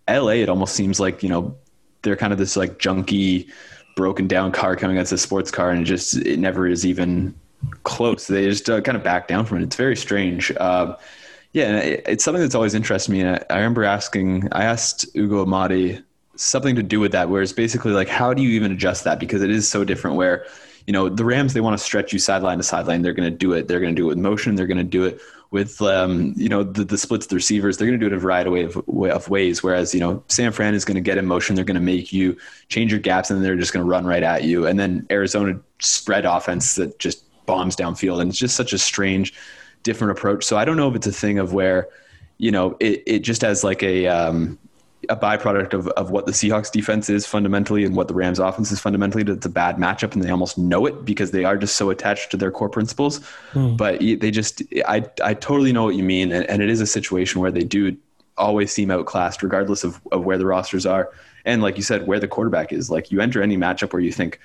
la 0.07 0.27
it 0.27 0.49
almost 0.49 0.75
seems 0.75 0.99
like 0.99 1.23
you 1.23 1.29
know 1.29 1.55
they're 2.03 2.17
kind 2.17 2.33
of 2.33 2.39
this 2.39 2.55
like 2.55 2.77
junky 2.77 3.49
broken 3.95 4.27
down 4.27 4.51
car 4.51 4.75
coming 4.75 4.97
against 4.97 5.11
a 5.11 5.17
sports 5.17 5.49
car 5.49 5.71
and 5.71 5.81
it 5.81 5.85
just 5.85 6.17
it 6.17 6.37
never 6.39 6.67
is 6.67 6.85
even 6.85 7.33
close. 7.83 8.27
They 8.27 8.45
just 8.45 8.69
uh, 8.69 8.81
kind 8.81 8.97
of 8.97 9.03
back 9.03 9.27
down 9.27 9.45
from 9.45 9.59
it. 9.59 9.63
It's 9.63 9.75
very 9.75 9.95
strange. 9.95 10.51
Um, 10.57 10.95
yeah, 11.53 11.77
it's 11.79 12.23
something 12.23 12.41
that's 12.41 12.55
always 12.55 12.73
interested 12.73 13.11
me. 13.11 13.21
And 13.21 13.35
I, 13.35 13.53
I 13.53 13.57
remember 13.57 13.83
asking, 13.83 14.49
I 14.51 14.65
asked 14.65 15.05
Ugo 15.15 15.43
Amadi 15.43 16.01
something 16.35 16.75
to 16.75 16.83
do 16.83 16.99
with 16.99 17.11
that, 17.11 17.29
where 17.29 17.43
it's 17.43 17.53
basically 17.53 17.91
like, 17.91 18.09
how 18.09 18.33
do 18.33 18.41
you 18.41 18.49
even 18.49 18.71
adjust 18.71 19.03
that? 19.03 19.19
Because 19.19 19.43
it 19.43 19.51
is 19.51 19.69
so 19.69 19.83
different. 19.83 20.17
Where, 20.17 20.45
you 20.87 20.93
know, 20.93 21.09
the 21.09 21.23
Rams 21.23 21.53
they 21.53 21.61
want 21.61 21.77
to 21.77 21.83
stretch 21.83 22.11
you 22.11 22.17
sideline 22.17 22.57
to 22.57 22.63
sideline. 22.63 23.03
They're 23.03 23.13
going 23.13 23.31
to 23.31 23.37
do 23.37 23.53
it. 23.53 23.67
They're 23.67 23.79
going 23.79 23.95
to 23.95 24.01
do 24.01 24.05
it 24.05 24.09
with 24.09 24.17
motion. 24.17 24.55
They're 24.55 24.67
going 24.67 24.77
to 24.79 24.83
do 24.83 25.03
it 25.05 25.21
with, 25.51 25.79
um, 25.83 26.33
you 26.35 26.49
know, 26.49 26.63
the, 26.63 26.83
the 26.83 26.97
splits, 26.97 27.27
the 27.27 27.35
receivers. 27.35 27.77
They're 27.77 27.87
going 27.87 27.99
to 27.99 28.03
do 28.03 28.11
it 28.11 28.17
a 28.17 28.19
variety 28.19 28.63
of, 28.63 28.77
of 28.89 29.29
ways. 29.29 29.61
Whereas, 29.61 29.93
you 29.93 29.99
know, 29.99 30.23
San 30.29 30.51
Fran 30.51 30.73
is 30.73 30.83
going 30.83 30.95
to 30.95 31.01
get 31.01 31.19
in 31.19 31.27
motion. 31.27 31.55
They're 31.55 31.63
going 31.63 31.75
to 31.75 31.81
make 31.81 32.11
you 32.11 32.35
change 32.69 32.91
your 32.91 32.99
gaps, 32.99 33.29
and 33.29 33.45
they're 33.45 33.55
just 33.55 33.71
going 33.71 33.85
to 33.85 33.89
run 33.89 34.07
right 34.07 34.23
at 34.23 34.43
you. 34.43 34.65
And 34.65 34.79
then 34.79 35.05
Arizona 35.11 35.59
spread 35.77 36.25
offense 36.25 36.73
that 36.75 36.97
just 36.97 37.23
bombs 37.45 37.75
downfield, 37.75 38.19
and 38.19 38.31
it's 38.31 38.39
just 38.39 38.55
such 38.55 38.73
a 38.73 38.79
strange 38.79 39.35
different 39.83 40.17
approach. 40.17 40.43
So 40.43 40.57
I 40.57 40.65
don't 40.65 40.77
know 40.77 40.89
if 40.89 40.95
it's 40.95 41.07
a 41.07 41.11
thing 41.11 41.39
of 41.39 41.53
where, 41.53 41.87
you 42.37 42.51
know, 42.51 42.75
it, 42.79 43.03
it 43.05 43.19
just 43.19 43.41
has 43.41 43.63
like 43.63 43.83
a 43.83 44.07
um, 44.07 44.57
a 45.09 45.15
byproduct 45.15 45.73
of, 45.73 45.87
of 45.89 46.11
what 46.11 46.25
the 46.25 46.31
Seahawks 46.31 46.71
defense 46.71 47.09
is 47.09 47.25
fundamentally 47.25 47.83
and 47.83 47.95
what 47.95 48.07
the 48.07 48.13
Rams 48.13 48.39
offense 48.39 48.71
is 48.71 48.79
fundamentally. 48.79 49.23
That 49.23 49.33
it's 49.33 49.45
a 49.45 49.49
bad 49.49 49.75
matchup 49.77 50.13
and 50.13 50.23
they 50.23 50.29
almost 50.29 50.57
know 50.57 50.85
it 50.85 51.03
because 51.03 51.31
they 51.31 51.43
are 51.43 51.57
just 51.57 51.75
so 51.75 51.89
attached 51.89 52.31
to 52.31 52.37
their 52.37 52.51
core 52.51 52.69
principles. 52.69 53.19
But 53.75 53.99
they 53.99 54.31
just, 54.31 54.63
I 54.87 55.05
I 55.23 55.33
totally 55.33 55.73
know 55.73 55.83
what 55.83 55.95
you 55.95 56.03
mean, 56.03 56.31
and, 56.31 56.49
and 56.49 56.61
it 56.61 56.69
is 56.69 56.81
a 56.81 56.87
situation 56.87 57.41
where 57.41 57.51
they 57.51 57.63
do 57.63 57.97
always 58.37 58.71
seem 58.71 58.89
outclassed 58.89 59.43
regardless 59.43 59.83
of, 59.83 60.01
of 60.11 60.25
where 60.25 60.37
the 60.37 60.45
rosters 60.45 60.85
are. 60.85 61.11
And 61.45 61.61
like 61.61 61.75
you 61.75 61.83
said, 61.83 62.07
where 62.07 62.19
the 62.19 62.27
quarterback 62.27 62.71
is. 62.71 62.89
Like 62.89 63.11
you 63.11 63.19
enter 63.19 63.41
any 63.43 63.57
matchup 63.57 63.93
where 63.93 64.01
you 64.01 64.11
think 64.11 64.39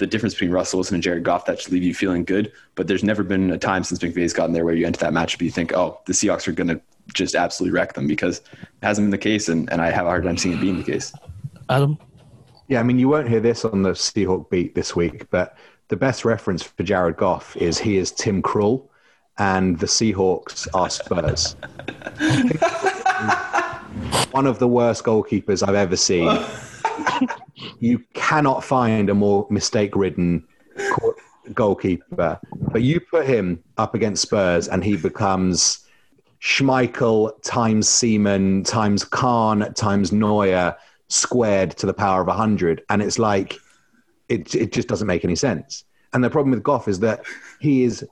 the 0.00 0.06
difference 0.06 0.34
between 0.34 0.50
Russell 0.50 0.78
Wilson 0.78 0.94
and 0.94 1.02
Jared 1.02 1.22
Goff 1.22 1.44
that 1.44 1.60
should 1.60 1.72
leave 1.72 1.82
you 1.82 1.94
feeling 1.94 2.24
good. 2.24 2.50
But 2.74 2.88
there's 2.88 3.04
never 3.04 3.22
been 3.22 3.50
a 3.50 3.58
time 3.58 3.84
since 3.84 4.00
McVay's 4.00 4.32
gotten 4.32 4.52
there 4.52 4.64
where 4.64 4.74
you 4.74 4.86
enter 4.86 4.98
that 5.00 5.12
matchup, 5.12 5.42
you 5.42 5.50
think, 5.50 5.74
oh, 5.74 6.00
the 6.06 6.14
Seahawks 6.14 6.48
are 6.48 6.52
going 6.52 6.68
to 6.68 6.80
just 7.12 7.34
absolutely 7.34 7.78
wreck 7.78 7.92
them 7.92 8.06
because 8.06 8.38
it 8.38 8.68
hasn't 8.82 9.04
been 9.04 9.10
the 9.10 9.18
case, 9.18 9.48
and, 9.48 9.70
and 9.70 9.82
I 9.82 9.90
have 9.90 10.06
a 10.06 10.08
hard 10.08 10.24
time 10.24 10.38
seeing 10.38 10.56
it 10.56 10.60
being 10.60 10.78
the 10.78 10.84
case. 10.84 11.12
Adam? 11.68 11.98
Yeah, 12.68 12.80
I 12.80 12.82
mean, 12.82 12.98
you 12.98 13.08
won't 13.08 13.28
hear 13.28 13.40
this 13.40 13.64
on 13.64 13.82
the 13.82 13.90
Seahawk 13.90 14.48
beat 14.48 14.74
this 14.74 14.96
week, 14.96 15.28
but 15.30 15.56
the 15.88 15.96
best 15.96 16.24
reference 16.24 16.62
for 16.62 16.82
Jared 16.82 17.16
Goff 17.16 17.56
is 17.56 17.78
he 17.78 17.98
is 17.98 18.10
Tim 18.10 18.42
Krul, 18.42 18.88
and 19.38 19.78
the 19.78 19.86
Seahawks 19.86 20.66
are 20.72 20.88
Spurs. 20.88 21.56
One 24.32 24.46
of 24.46 24.58
the 24.58 24.68
worst 24.68 25.04
goalkeepers 25.04 25.66
I've 25.66 25.74
ever 25.74 25.96
seen. 25.96 26.26
you 27.78 28.04
cannot 28.14 28.64
find 28.64 29.10
a 29.10 29.14
more 29.14 29.46
mistake-ridden 29.50 30.46
goalkeeper, 31.54 32.40
but 32.72 32.82
you 32.82 33.00
put 33.00 33.26
him 33.26 33.62
up 33.78 33.94
against 33.94 34.22
Spurs 34.22 34.68
and 34.68 34.84
he 34.84 34.96
becomes 34.96 35.86
Schmeichel 36.40 37.32
times 37.42 37.88
Seaman 37.88 38.64
times 38.64 39.04
Kahn 39.04 39.72
times 39.74 40.12
Neuer 40.12 40.76
squared 41.08 41.72
to 41.76 41.86
the 41.86 41.94
power 41.94 42.20
of 42.22 42.28
100. 42.28 42.82
And 42.88 43.02
it's 43.02 43.18
like, 43.18 43.58
it, 44.28 44.54
it 44.54 44.72
just 44.72 44.88
doesn't 44.88 45.06
make 45.06 45.24
any 45.24 45.36
sense. 45.36 45.84
And 46.12 46.24
the 46.24 46.30
problem 46.30 46.50
with 46.52 46.62
Goff 46.62 46.88
is 46.88 47.00
that 47.00 47.24
he 47.60 47.84
is 47.84 48.06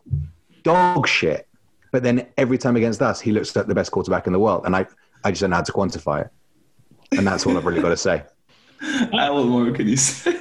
dog 0.63 1.09
shit. 1.09 1.47
But 1.91 2.03
then 2.03 2.27
every 2.37 2.59
time 2.59 2.77
against 2.77 3.01
us, 3.01 3.21
he 3.21 3.33
looks 3.33 3.55
like 3.57 3.67
the 3.67 3.75
best 3.75 3.93
quarterback 3.93 4.27
in 4.27 4.33
the 4.33 4.39
world. 4.39 4.63
And 4.67 4.77
I, 4.77 4.87
I 5.25 5.31
just 5.31 5.41
don't 5.41 5.51
know 5.51 5.57
how 5.57 5.63
to 5.63 5.73
quantify 5.73 6.27
it. 6.27 6.31
And 7.17 7.27
that's 7.27 7.47
all 7.47 7.57
I've 7.57 7.65
really 7.65 7.81
got 7.81 7.89
to 7.89 7.97
say. 7.97 8.25
What 9.11 9.45
more 9.47 9.71
can 9.73 9.89
you 9.89 9.97
say? 9.97 10.37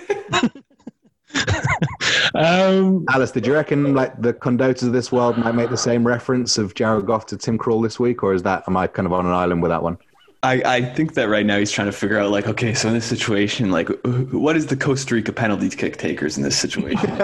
Um, 2.36 3.06
Alice, 3.10 3.32
did 3.32 3.48
you 3.48 3.54
reckon 3.54 3.96
like 3.96 4.22
the 4.22 4.34
Condottas 4.34 4.84
of 4.84 4.94
this 4.94 5.12
world 5.12 5.38
might 5.38 5.56
make 5.56 5.70
the 5.70 5.78
same 5.78 6.06
reference 6.06 6.58
of 6.58 6.76
Jared 6.76 7.06
Goff 7.06 7.26
to 7.28 7.38
Tim 7.38 7.58
Krul 7.58 7.82
this 7.82 8.00
week, 8.00 8.22
or 8.22 8.34
is 8.34 8.44
that 8.44 8.64
am 8.68 8.78
I 8.78 8.88
kind 8.88 9.06
of 9.06 9.14
on 9.14 9.26
an 9.26 9.32
island 9.32 9.62
with 9.62 9.72
that 9.72 9.82
one? 9.82 9.98
I, 10.44 10.62
I 10.66 10.82
think 10.82 11.16
that 11.16 11.30
right 11.30 11.46
now 11.46 11.58
he's 11.58 11.72
trying 11.72 11.88
to 11.88 11.92
figure 11.92 12.20
out 12.20 12.30
like 12.30 12.48
okay 12.48 12.76
so 12.76 12.90
in 12.90 12.94
this 12.94 13.06
situation 13.06 13.72
like 13.72 13.90
what 14.32 14.56
is 14.56 14.68
the 14.68 14.78
Costa 14.78 15.16
Rica 15.16 15.34
penalty 15.34 15.68
kick 15.70 15.98
takers 15.98 16.38
in 16.38 16.44
this 16.44 16.58
situation 16.58 17.10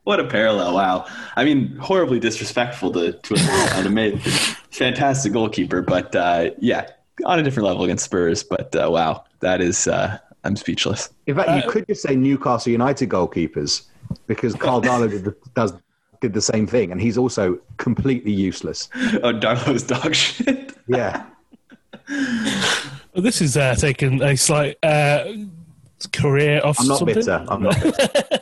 what 0.05 0.19
a 0.19 0.25
parallel 0.25 0.75
wow 0.75 1.07
I 1.37 1.45
mean 1.45 1.77
horribly 1.77 2.19
disrespectful 2.21 2.91
to 2.93 3.13
to 3.13 3.85
a 3.87 3.91
made 3.91 4.23
fantastic 4.71 5.35
goalkeeper 5.35 5.83
but 5.83 6.17
uh, 6.17 6.53
yeah 6.59 6.89
on 7.25 7.39
a 7.39 7.43
different 7.43 7.67
level 7.67 7.85
against 7.85 8.05
Spurs 8.05 8.43
but 8.43 8.75
uh, 8.77 8.89
wow 8.91 9.25
that 9.41 9.61
is 9.61 9.87
uh, 9.89 10.19
I'm 10.45 10.57
speechless 10.57 11.11
In 11.27 11.37
fact, 11.37 11.65
you 11.65 11.71
could 11.71 11.87
just 11.87 12.03
say 12.03 12.17
Newcastle 12.17 12.73
United 12.73 13.09
goalkeepers 13.09 13.87
because 14.27 14.55
Karl 14.55 14.83
Darlow 14.87 15.11
did 15.11 15.25
the, 15.25 15.37
does 15.55 15.73
did 16.21 16.33
the 16.33 16.41
same 16.41 16.67
thing, 16.67 16.93
and 16.93 17.01
he's 17.01 17.19
also 17.19 17.59
completely 17.77 18.33
useless. 18.33 18.89
oh 19.23 19.33
Darlow's 19.33 19.83
dog 19.83 20.15
shit 20.15 20.73
Yeah. 20.87 21.27
well, 22.09 23.23
this 23.23 23.41
is 23.41 23.57
uh, 23.57 23.75
taking 23.75 24.23
a 24.23 24.37
slight 24.37 24.77
uh, 24.83 25.25
career 26.13 26.61
off. 26.65 26.81
I'm 26.81 26.89
not 26.89 26.99
something. 26.99 27.15
bitter. 27.17 27.45
I'm 27.49 27.63
not 27.63 27.83
bitter. 27.83 28.23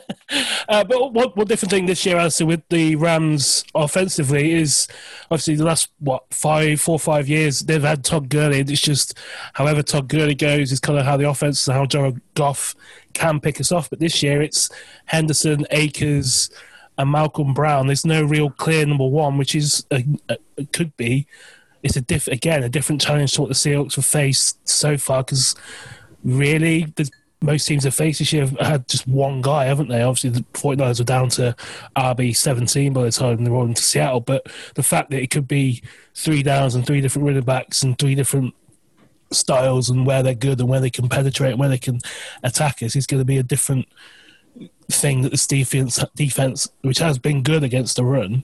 Uh, 0.71 0.85
but 0.85 1.11
one, 1.11 1.27
one 1.31 1.45
different 1.47 1.69
thing 1.69 1.85
this 1.85 2.05
year, 2.05 2.17
also 2.17 2.45
with 2.45 2.61
the 2.69 2.95
Rams 2.95 3.65
offensively, 3.75 4.53
is 4.53 4.87
obviously 5.29 5.55
the 5.55 5.65
last 5.65 5.89
what 5.99 6.23
five, 6.33 6.79
four, 6.79 6.97
five 6.97 7.27
years 7.27 7.59
they've 7.59 7.83
had 7.83 8.05
Todd 8.05 8.29
Gurley. 8.29 8.61
And 8.61 8.71
it's 8.71 8.79
just 8.79 9.19
however 9.51 9.83
Todd 9.83 10.07
Gurley 10.07 10.33
goes 10.33 10.71
is 10.71 10.79
kind 10.79 10.97
of 10.97 11.03
how 11.05 11.17
the 11.17 11.29
offense 11.29 11.67
and 11.67 11.75
how 11.75 11.85
Jared 11.85 12.21
Goff 12.35 12.73
can 13.13 13.41
pick 13.41 13.59
us 13.59 13.73
off. 13.73 13.89
But 13.89 13.99
this 13.99 14.23
year 14.23 14.41
it's 14.41 14.69
Henderson, 15.07 15.67
Akers, 15.71 16.49
and 16.97 17.11
Malcolm 17.11 17.53
Brown. 17.53 17.87
There's 17.87 18.05
no 18.05 18.23
real 18.23 18.49
clear 18.49 18.85
number 18.85 19.07
one, 19.07 19.37
which 19.37 19.55
is 19.55 19.85
a, 19.91 20.05
a, 20.29 20.37
could 20.71 20.95
be. 20.95 21.27
It's 21.83 21.97
a 21.97 22.01
diff 22.01 22.27
again 22.27 22.63
a 22.63 22.69
different 22.69 23.01
challenge 23.01 23.33
to 23.33 23.41
what 23.41 23.49
the 23.49 23.55
Seahawks 23.55 23.95
have 23.95 24.05
faced 24.05 24.69
so 24.69 24.97
far 24.97 25.23
because 25.23 25.53
really 26.23 26.85
the 26.95 27.09
most 27.41 27.67
teams 27.67 27.83
have 27.83 27.95
faced 27.95 28.19
this 28.19 28.31
year 28.31 28.45
have 28.45 28.59
had 28.59 28.87
just 28.87 29.07
one 29.07 29.41
guy, 29.41 29.65
haven't 29.65 29.89
they? 29.89 30.03
Obviously, 30.03 30.29
the 30.29 30.45
49ers 30.53 30.99
were 30.99 31.05
down 31.05 31.29
to 31.29 31.55
RB 31.95 32.35
17 32.35 32.93
by 32.93 33.03
the 33.03 33.11
time 33.11 33.43
they 33.43 33.49
were 33.49 33.57
on 33.57 33.73
to 33.73 33.81
Seattle, 33.81 34.19
but 34.19 34.45
the 34.75 34.83
fact 34.83 35.09
that 35.09 35.21
it 35.21 35.31
could 35.31 35.47
be 35.47 35.81
three 36.13 36.43
downs 36.43 36.75
and 36.75 36.85
three 36.85 37.01
different 37.01 37.27
running 37.27 37.43
backs 37.43 37.81
and 37.81 37.97
three 37.97 38.13
different 38.13 38.53
styles 39.31 39.89
and 39.89 40.05
where 40.05 40.21
they're 40.21 40.35
good 40.35 40.59
and 40.59 40.69
where 40.69 40.79
they 40.79 40.89
can 40.89 41.09
penetrate 41.09 41.51
and 41.51 41.59
where 41.59 41.69
they 41.69 41.77
can 41.77 41.99
attack 42.43 42.83
us 42.83 42.95
is 42.95 43.07
going 43.07 43.21
to 43.21 43.25
be 43.25 43.37
a 43.37 43.43
different 43.43 43.87
thing 44.91 45.21
that 45.21 45.31
this 45.31 45.47
defense, 45.47 46.03
defense 46.15 46.67
which 46.81 46.99
has 46.99 47.17
been 47.17 47.41
good 47.41 47.63
against 47.63 47.95
the 47.95 48.03
run, 48.03 48.43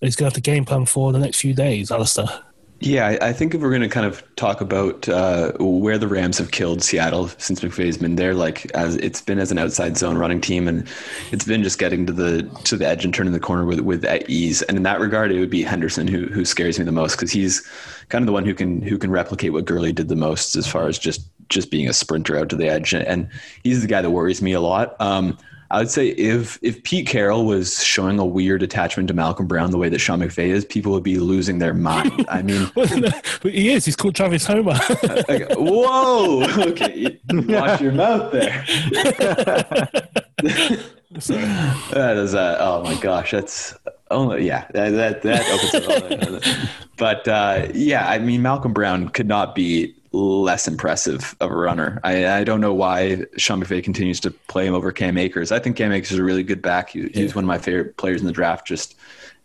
is 0.00 0.16
going 0.16 0.30
to 0.30 0.34
have 0.34 0.34
to 0.34 0.40
game 0.40 0.64
plan 0.64 0.84
for 0.84 1.12
the 1.12 1.18
next 1.18 1.40
few 1.40 1.54
days, 1.54 1.90
Alistair. 1.90 2.42
Yeah, 2.80 3.18
I- 3.20 3.32
think 3.32 3.54
if 3.54 3.60
we're 3.60 3.70
going 3.70 3.82
to 3.82 3.88
kind 3.88 4.06
of 4.06 4.22
talk 4.36 4.60
about 4.60 5.08
uh, 5.08 5.50
where 5.58 5.98
the 5.98 6.06
Rams 6.06 6.38
have 6.38 6.52
killed 6.52 6.80
Seattle 6.80 7.26
since 7.38 7.60
McVay's 7.60 7.98
been 7.98 8.14
there, 8.14 8.34
like 8.34 8.70
as 8.72 8.94
it's 8.96 9.20
been 9.20 9.40
as 9.40 9.50
an 9.50 9.58
outside 9.58 9.96
zone 9.96 10.16
running 10.16 10.40
team, 10.40 10.68
and 10.68 10.86
it's 11.32 11.44
been 11.44 11.64
just 11.64 11.80
getting 11.80 12.06
to 12.06 12.12
the 12.12 12.42
to 12.64 12.76
the 12.76 12.86
edge 12.86 13.04
and 13.04 13.12
turning 13.12 13.32
the 13.32 13.40
corner 13.40 13.64
with 13.64 13.80
with 13.80 14.04
ease. 14.28 14.62
And 14.62 14.76
in 14.76 14.84
that 14.84 15.00
regard, 15.00 15.32
it 15.32 15.40
would 15.40 15.50
be 15.50 15.64
Henderson 15.64 16.06
who 16.06 16.26
who 16.26 16.44
scares 16.44 16.78
me 16.78 16.84
the 16.84 16.92
most 16.92 17.16
because 17.16 17.32
he's 17.32 17.66
kind 18.10 18.22
of 18.22 18.26
the 18.26 18.32
one 18.32 18.44
who 18.44 18.54
can 18.54 18.80
who 18.80 18.96
can 18.96 19.10
replicate 19.10 19.52
what 19.52 19.64
Gurley 19.64 19.92
did 19.92 20.06
the 20.08 20.16
most 20.16 20.54
as 20.54 20.68
far 20.68 20.86
as 20.86 20.98
just 21.00 21.22
just 21.48 21.72
being 21.72 21.88
a 21.88 21.92
sprinter 21.92 22.36
out 22.36 22.48
to 22.50 22.56
the 22.56 22.68
edge, 22.68 22.92
and, 22.92 23.04
and 23.06 23.28
he's 23.64 23.80
the 23.80 23.88
guy 23.88 24.02
that 24.02 24.10
worries 24.10 24.40
me 24.40 24.52
a 24.52 24.60
lot. 24.60 24.94
Um, 25.00 25.36
I 25.70 25.78
would 25.78 25.90
say 25.90 26.08
if 26.08 26.58
if 26.62 26.82
Pete 26.82 27.06
Carroll 27.06 27.44
was 27.44 27.84
showing 27.84 28.18
a 28.18 28.24
weird 28.24 28.62
attachment 28.62 29.08
to 29.08 29.14
Malcolm 29.14 29.46
Brown 29.46 29.70
the 29.70 29.76
way 29.76 29.90
that 29.90 29.98
Sean 29.98 30.20
McVay 30.20 30.48
is, 30.48 30.64
people 30.64 30.92
would 30.92 31.02
be 31.02 31.18
losing 31.18 31.58
their 31.58 31.74
mind. 31.74 32.24
I 32.30 32.40
mean, 32.40 32.70
but 32.74 32.88
he 33.42 33.70
is. 33.70 33.84
He's 33.84 33.96
called 33.96 34.14
Travis 34.14 34.46
Homer. 34.46 34.72
like, 35.28 35.46
whoa, 35.56 36.42
okay, 36.70 37.18
watch 37.30 37.82
your 37.82 37.92
mouth 37.92 38.32
there. 38.32 38.64
that 41.90 42.16
is, 42.16 42.34
uh, 42.34 42.56
oh 42.60 42.82
my 42.82 42.98
gosh, 43.00 43.32
that's 43.32 43.74
oh 44.10 44.34
yeah, 44.36 44.66
that 44.72 44.90
that, 44.90 45.22
that 45.22 45.44
opens 45.50 46.34
up. 46.34 46.42
But 46.96 47.28
uh, 47.28 47.68
yeah, 47.74 48.08
I 48.08 48.18
mean, 48.18 48.40
Malcolm 48.40 48.72
Brown 48.72 49.10
could 49.10 49.28
not 49.28 49.54
be 49.54 49.94
less 50.12 50.66
impressive 50.66 51.36
of 51.40 51.50
a 51.50 51.56
runner. 51.56 52.00
I, 52.02 52.26
I 52.38 52.44
don't 52.44 52.60
know 52.60 52.74
why 52.74 53.24
Sean 53.36 53.62
McVay 53.62 53.82
continues 53.82 54.20
to 54.20 54.30
play 54.30 54.66
him 54.66 54.74
over 54.74 54.92
Cam 54.92 55.18
Akers. 55.18 55.52
I 55.52 55.58
think 55.58 55.76
Cam 55.76 55.92
Akers 55.92 56.12
is 56.12 56.18
a 56.18 56.24
really 56.24 56.42
good 56.42 56.62
back. 56.62 56.90
He, 56.90 57.08
he's 57.14 57.34
one 57.34 57.44
of 57.44 57.48
my 57.48 57.58
favorite 57.58 57.96
players 57.96 58.20
in 58.20 58.26
the 58.26 58.32
draft, 58.32 58.66
just 58.66 58.96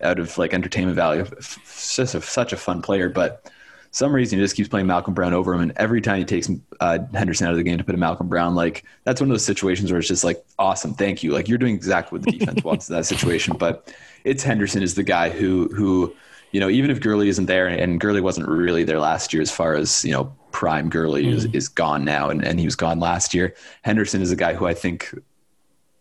out 0.01 0.19
of 0.19 0.37
like 0.37 0.53
entertainment 0.53 0.95
value. 0.95 1.25
Just 1.25 2.15
a, 2.15 2.21
such 2.21 2.53
a 2.53 2.57
fun 2.57 2.81
player, 2.81 3.09
but 3.09 3.51
some 3.93 4.11
reason 4.13 4.39
he 4.39 4.43
just 4.43 4.55
keeps 4.55 4.67
playing 4.67 4.87
Malcolm 4.87 5.13
Brown 5.13 5.33
over 5.33 5.53
him, 5.53 5.61
and 5.61 5.71
every 5.75 6.01
time 6.01 6.17
he 6.17 6.25
takes 6.25 6.49
uh, 6.79 6.97
Henderson 7.13 7.45
out 7.45 7.51
of 7.51 7.57
the 7.57 7.63
game 7.63 7.77
to 7.77 7.83
put 7.83 7.93
a 7.93 7.97
Malcolm 7.97 8.27
Brown, 8.27 8.55
like 8.55 8.83
that's 9.03 9.21
one 9.21 9.29
of 9.29 9.33
those 9.33 9.45
situations 9.45 9.91
where 9.91 9.99
it's 9.99 10.07
just 10.07 10.23
like 10.23 10.43
awesome, 10.57 10.95
thank 10.95 11.21
you. 11.21 11.31
Like 11.31 11.47
you're 11.47 11.59
doing 11.59 11.75
exactly 11.75 12.17
what 12.17 12.25
the 12.25 12.37
defense 12.37 12.63
wants 12.65 12.89
in 12.89 12.95
that 12.95 13.05
situation. 13.05 13.55
But 13.55 13.93
it's 14.23 14.41
Henderson 14.41 14.81
is 14.81 14.95
the 14.95 15.03
guy 15.03 15.29
who 15.29 15.67
who 15.67 16.15
you 16.53 16.59
know 16.61 16.69
even 16.69 16.89
if 16.89 17.01
Gurley 17.01 17.27
isn't 17.27 17.47
there, 17.47 17.67
and 17.67 17.99
Gurley 17.99 18.21
wasn't 18.21 18.47
really 18.47 18.85
there 18.85 18.99
last 18.99 19.33
year 19.33 19.41
as 19.41 19.51
far 19.51 19.75
as 19.75 20.05
you 20.05 20.11
know 20.11 20.33
prime 20.51 20.87
Gurley 20.89 21.25
mm. 21.25 21.33
is, 21.33 21.45
is 21.45 21.67
gone 21.67 22.05
now, 22.05 22.29
and, 22.29 22.45
and 22.45 22.59
he 22.59 22.65
was 22.65 22.77
gone 22.77 22.99
last 22.99 23.33
year. 23.33 23.53
Henderson 23.81 24.21
is 24.21 24.31
a 24.31 24.35
guy 24.37 24.53
who 24.53 24.65
I 24.65 24.73
think 24.73 25.13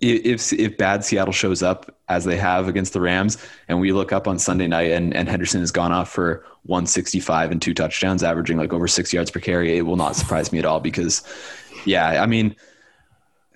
if 0.01 0.53
if 0.53 0.77
bad 0.77 1.05
Seattle 1.05 1.33
shows 1.33 1.63
up 1.63 1.97
as 2.09 2.25
they 2.25 2.37
have 2.37 2.69
against 2.69 2.93
the 2.93 3.01
Rams, 3.01 3.39
and 3.69 3.81
we 3.81 3.93
look 3.93 4.13
up 4.13 4.29
on 4.29 4.39
Sunday 4.39 4.67
night 4.67 4.93
and, 4.93 5.15
and 5.15 5.29
Henderson 5.29 5.61
has 5.61 5.71
gone 5.71 5.93
off 5.93 6.11
for 6.11 6.45
165 6.65 7.51
and 7.51 7.63
two 7.63 7.75
touchdowns, 7.75 8.23
averaging 8.23 8.57
like 8.57 8.73
over 8.73 8.87
six 8.87 9.13
yards 9.13 9.31
per 9.31 9.41
carry, 9.41 9.77
it 9.77 9.83
will 9.83 9.97
not 9.97 10.17
surprise 10.17 10.53
me 10.53 10.59
at 10.59 10.65
all 10.65 10.81
because, 10.81 11.23
yeah, 11.85 12.23
I 12.23 12.27
mean, 12.27 12.55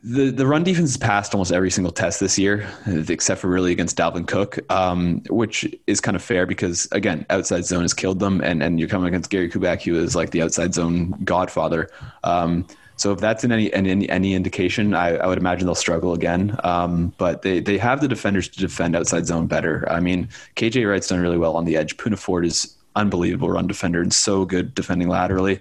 the 0.07 0.31
the 0.31 0.47
run 0.47 0.63
defense 0.63 0.91
has 0.91 0.97
passed 0.97 1.35
almost 1.35 1.51
every 1.51 1.71
single 1.71 1.93
test 1.93 2.21
this 2.21 2.39
year, 2.39 2.69
except 2.87 3.41
for 3.41 3.49
really 3.49 3.73
against 3.73 3.97
Dalvin 3.97 4.27
Cook, 4.27 4.59
um, 4.71 5.21
which 5.29 5.67
is 5.89 6.01
kind 6.01 6.15
of 6.17 6.23
fair 6.23 6.47
because 6.47 6.87
again, 6.93 7.27
outside 7.29 7.65
zone 7.65 7.83
has 7.83 7.93
killed 7.93 8.21
them, 8.21 8.41
and 8.41 8.63
and 8.63 8.79
you're 8.79 8.89
coming 8.89 9.09
against 9.09 9.31
Gary 9.31 9.51
Kubiak, 9.51 9.83
who 9.83 9.97
is 9.97 10.15
like 10.15 10.31
the 10.31 10.43
outside 10.43 10.75
zone 10.75 11.11
godfather. 11.25 11.91
Um, 12.23 12.69
so 12.95 13.13
if 13.13 13.19
that's 13.19 13.43
in 13.43 13.51
any 13.51 13.73
any, 13.73 14.09
any 14.09 14.35
indication, 14.35 14.95
I, 14.95 15.17
I 15.17 15.27
would 15.27 15.39
imagine 15.39 15.67
they'll 15.67 15.75
struggle 15.75 16.13
again. 16.13 16.57
Um, 16.63 17.13
but 17.19 17.43
they, 17.43 17.59
they 17.59 17.77
have 17.77 18.01
the 18.01 18.09
defenders 18.09 18.49
to 18.51 18.61
defend 18.61 18.95
outside 18.95 19.27
zone 19.27 19.49
better. 19.49 19.91
I 19.91 19.99
mean, 19.99 20.29
KJ 20.55 20.89
Wright's 20.89 21.09
done 21.09 21.21
really 21.21 21.37
well 21.37 21.57
on 21.57 21.65
the 21.65 21.77
edge. 21.77 21.97
Poona 21.97 22.17
Ford 22.17 22.47
is 22.47 22.77
unbelievable 22.95 23.51
run 23.51 23.67
defender 23.67 24.01
and 24.01 24.15
so 24.15 24.45
good 24.45 24.73
defending 24.73 25.09
laterally. 25.09 25.59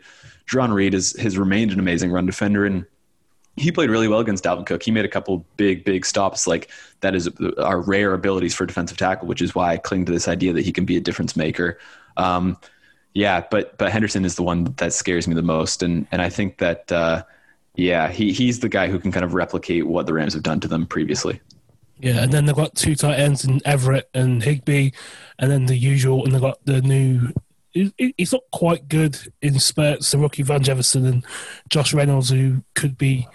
Jarran 0.48 0.72
Reed 0.72 0.94
is 0.94 1.20
has 1.20 1.36
remained 1.36 1.72
an 1.72 1.80
amazing 1.80 2.12
run 2.12 2.28
defender 2.28 2.64
and 2.64 2.86
he 3.58 3.72
played 3.72 3.90
really 3.90 4.08
well 4.08 4.20
against 4.20 4.44
Dalvin 4.44 4.66
Cook. 4.66 4.84
He 4.84 4.92
made 4.92 5.06
a 5.06 5.10
couple 5.10 5.46
big, 5.58 5.84
big 5.84 6.06
stops. 6.06 6.46
Like 6.46 6.70
that 7.02 7.16
is 7.16 7.30
our 7.58 7.80
rare 7.80 8.14
abilities 8.14 8.54
for 8.54 8.66
defensive 8.66 8.98
tackle, 8.98 9.28
which 9.28 9.42
is 9.42 9.56
why 9.56 9.74
I 9.74 9.78
cling 9.78 10.06
to 10.06 10.12
this 10.12 10.28
idea 10.28 10.54
that 10.54 10.66
he 10.66 10.72
can 10.72 10.86
be 10.86 10.98
a 10.98 11.02
difference 11.02 11.36
maker. 11.36 11.80
Um, 12.18 12.58
yeah, 13.14 13.46
but 13.50 13.78
but 13.78 13.92
Henderson 13.92 14.26
is 14.26 14.36
the 14.36 14.44
one 14.44 14.66
that 14.78 14.94
scares 14.94 15.28
me 15.28 15.36
the 15.36 15.42
most, 15.42 15.82
and 15.82 16.06
and 16.12 16.22
I 16.22 16.30
think 16.30 16.58
that 16.58 16.92
uh, 16.92 17.24
yeah, 17.76 18.10
he 18.10 18.34
he's 18.34 18.60
the 18.60 18.70
guy 18.70 18.88
who 18.88 19.00
can 19.00 19.12
kind 19.12 19.24
of 19.24 19.34
replicate 19.34 19.88
what 19.88 20.06
the 20.06 20.14
Rams 20.14 20.34
have 20.34 20.44
done 20.44 20.60
to 20.60 20.68
them 20.68 20.86
previously. 20.86 21.40
Yeah, 22.00 22.24
and 22.24 22.32
then 22.32 22.46
they've 22.46 22.56
got 22.56 22.76
two 22.76 22.94
tight 22.94 23.20
ends 23.20 23.46
in 23.46 23.62
Everett 23.64 24.10
and 24.14 24.44
Higbee, 24.44 24.92
and 25.40 25.50
then 25.50 25.66
the 25.66 25.78
usual, 25.78 26.26
and 26.26 26.34
they've 26.34 26.42
got 26.42 26.60
the 26.66 26.82
new. 26.82 27.30
He's 27.76 28.32
not 28.32 28.44
quite 28.52 28.88
good 28.88 29.18
in 29.42 29.60
spurts. 29.60 30.12
The 30.12 30.18
rookie 30.18 30.44
Van 30.44 30.64
Jefferson 30.64 31.06
and 31.06 31.26
Josh 31.70 31.94
Reynolds, 31.94 32.30
who 32.30 32.64
could 32.74 32.98
be 32.98 33.28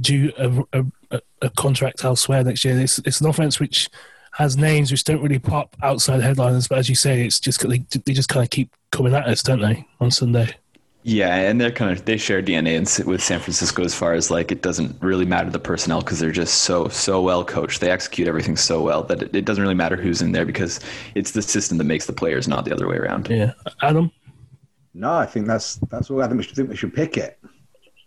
due 0.00 0.32
a, 0.38 0.84
a, 1.10 1.20
a 1.42 1.50
contract 1.50 2.04
elsewhere 2.04 2.44
next 2.44 2.64
year. 2.64 2.78
It's, 2.78 2.98
it's 3.00 3.20
an 3.20 3.26
offense 3.26 3.58
which 3.58 3.88
has 4.32 4.56
names 4.56 4.90
which 4.90 5.04
don't 5.04 5.22
really 5.22 5.38
pop 5.38 5.76
outside 5.82 6.18
the 6.18 6.22
headliners, 6.22 6.68
but 6.68 6.78
as 6.78 6.88
you 6.88 6.94
say, 6.94 7.26
it's 7.26 7.40
just 7.40 7.66
they, 7.68 7.78
they 8.04 8.12
just 8.12 8.28
kind 8.28 8.44
of 8.44 8.50
keep 8.50 8.74
coming 8.92 9.14
at 9.14 9.26
us, 9.26 9.42
don't 9.42 9.60
they, 9.60 9.84
on 9.98 10.10
Sunday? 10.10 10.54
Yeah, 11.02 11.34
and 11.34 11.58
they're 11.58 11.70
kind 11.70 11.90
of 11.90 12.04
they 12.04 12.18
share 12.18 12.42
DNA 12.42 12.74
in, 12.74 13.06
with 13.06 13.22
San 13.22 13.40
Francisco 13.40 13.82
as 13.82 13.94
far 13.94 14.12
as 14.12 14.30
like 14.30 14.52
it 14.52 14.60
doesn't 14.60 15.00
really 15.00 15.24
matter 15.24 15.48
the 15.48 15.58
personnel 15.58 16.00
because 16.00 16.18
they're 16.18 16.30
just 16.30 16.58
so 16.62 16.88
so 16.88 17.22
well 17.22 17.42
coached. 17.42 17.80
They 17.80 17.90
execute 17.90 18.28
everything 18.28 18.56
so 18.56 18.82
well 18.82 19.02
that 19.04 19.22
it, 19.22 19.34
it, 19.34 19.44
doesn't 19.46 19.62
really 19.62 19.74
matter 19.74 19.96
who's 19.96 20.20
in 20.20 20.32
there 20.32 20.44
because 20.44 20.78
it's 21.14 21.30
the 21.30 21.40
system 21.40 21.78
that 21.78 21.84
makes 21.84 22.04
the 22.04 22.12
players, 22.12 22.46
not 22.46 22.66
the 22.66 22.72
other 22.72 22.86
way 22.86 22.96
around. 22.96 23.28
Yeah, 23.30 23.52
Adam. 23.80 24.12
No, 24.92 25.14
I 25.14 25.24
think 25.24 25.46
that's 25.46 25.76
that's 25.90 26.10
all. 26.10 26.22
I 26.22 26.26
think 26.26 26.38
we 26.38 26.42
should 26.42 26.56
think 26.56 26.68
we 26.68 26.76
should 26.76 26.94
pick 26.94 27.16
it. 27.16 27.38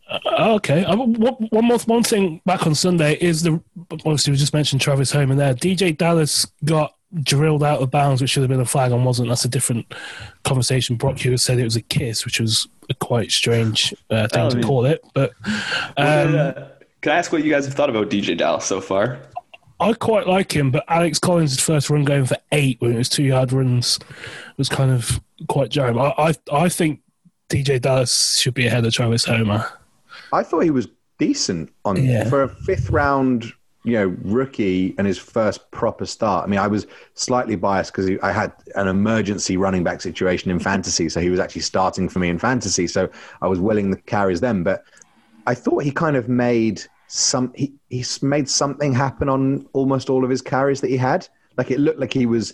Uh, 0.07 0.53
okay. 0.55 0.85
Uh, 0.85 0.95
one 0.95 1.65
more 1.65 1.79
one 1.79 2.03
thing 2.03 2.41
back 2.45 2.67
on 2.67 2.75
Sunday 2.75 3.17
is 3.19 3.41
the 3.41 3.59
obviously 3.91 4.31
we 4.31 4.37
just 4.37 4.53
mentioned 4.53 4.81
Travis 4.81 5.11
Homer 5.11 5.33
there. 5.33 5.55
DeeJay 5.55 5.97
Dallas 5.97 6.45
got 6.63 6.95
drilled 7.21 7.63
out 7.63 7.81
of 7.81 7.89
bounds, 7.89 8.21
which 8.21 8.31
should 8.31 8.41
have 8.41 8.49
been 8.49 8.59
a 8.59 8.65
flag 8.65 8.91
and 8.91 9.03
wasn't. 9.03 9.29
That's 9.29 9.45
a 9.45 9.49
different 9.49 9.91
conversation. 10.43 10.95
Brock 10.95 11.17
Huard 11.17 11.39
said 11.39 11.57
it 11.57 11.63
was 11.63 11.75
a 11.75 11.81
kiss, 11.81 12.25
which 12.25 12.39
was 12.39 12.67
a 12.89 12.93
quite 12.95 13.31
strange 13.31 13.93
uh, 14.09 14.27
thing 14.27 14.41
oh, 14.41 14.49
to 14.49 14.55
mean, 14.57 14.65
call 14.65 14.85
it. 14.85 15.03
But 15.13 15.31
um, 15.97 16.35
uh, 16.35 16.53
can 17.01 17.11
I 17.11 17.17
ask 17.17 17.31
what 17.31 17.43
you 17.43 17.51
guys 17.51 17.65
have 17.65 17.73
thought 17.73 17.89
about 17.89 18.09
DeeJay 18.09 18.37
Dallas 18.37 18.65
so 18.65 18.81
far? 18.81 19.19
I 19.79 19.93
quite 19.93 20.27
like 20.27 20.55
him, 20.55 20.71
but 20.71 20.85
Alex 20.87 21.19
Collins' 21.19 21.59
first 21.59 21.89
run 21.89 22.05
going 22.05 22.25
for 22.25 22.37
eight 22.51 22.79
when 22.79 22.93
it 22.93 22.97
was 22.97 23.09
two 23.09 23.23
yard 23.23 23.51
runs 23.51 23.99
was 24.57 24.69
kind 24.69 24.91
of 24.91 25.19
quite 25.47 25.69
jarring. 25.69 25.97
I, 25.99 26.13
I, 26.17 26.33
I 26.51 26.69
think 26.69 27.01
DeeJay 27.49 27.81
Dallas 27.81 28.37
should 28.37 28.53
be 28.53 28.67
ahead 28.67 28.85
of 28.85 28.93
Travis 28.93 29.25
Homer. 29.25 29.67
I 30.31 30.43
thought 30.43 30.61
he 30.61 30.71
was 30.71 30.87
decent 31.19 31.71
on 31.85 32.03
yeah. 32.03 32.29
for 32.29 32.43
a 32.43 32.49
fifth 32.49 32.89
round 32.89 33.51
you 33.83 33.93
know, 33.93 34.15
rookie 34.23 34.95
and 34.97 35.05
his 35.05 35.17
first 35.17 35.69
proper 35.71 36.05
start. 36.05 36.45
I 36.45 36.47
mean, 36.47 36.59
I 36.59 36.67
was 36.67 36.87
slightly 37.15 37.57
biased 37.57 37.91
because 37.91 38.09
I 38.23 38.31
had 38.31 38.53
an 38.75 38.87
emergency 38.87 39.57
running 39.57 39.83
back 39.83 40.01
situation 40.01 40.49
in 40.51 40.59
fantasy, 40.59 41.09
so 41.09 41.19
he 41.19 41.29
was 41.29 41.39
actually 41.39 41.63
starting 41.63 42.07
for 42.07 42.19
me 42.19 42.29
in 42.29 42.39
fantasy. 42.39 42.87
So 42.87 43.09
I 43.41 43.47
was 43.47 43.59
willing 43.59 43.91
the 43.91 43.97
carries 43.97 44.39
then, 44.39 44.63
but 44.63 44.85
I 45.47 45.53
thought 45.53 45.83
he 45.83 45.91
kind 45.91 46.15
of 46.15 46.29
made 46.29 46.81
some. 47.07 47.51
He 47.55 47.73
he 47.89 48.05
made 48.21 48.47
something 48.47 48.93
happen 48.93 49.27
on 49.27 49.67
almost 49.73 50.09
all 50.09 50.23
of 50.23 50.29
his 50.29 50.41
carries 50.41 50.79
that 50.79 50.89
he 50.89 50.97
had. 50.97 51.27
Like 51.57 51.69
it 51.69 51.79
looked 51.79 51.99
like 51.99 52.13
he 52.13 52.25
was, 52.25 52.53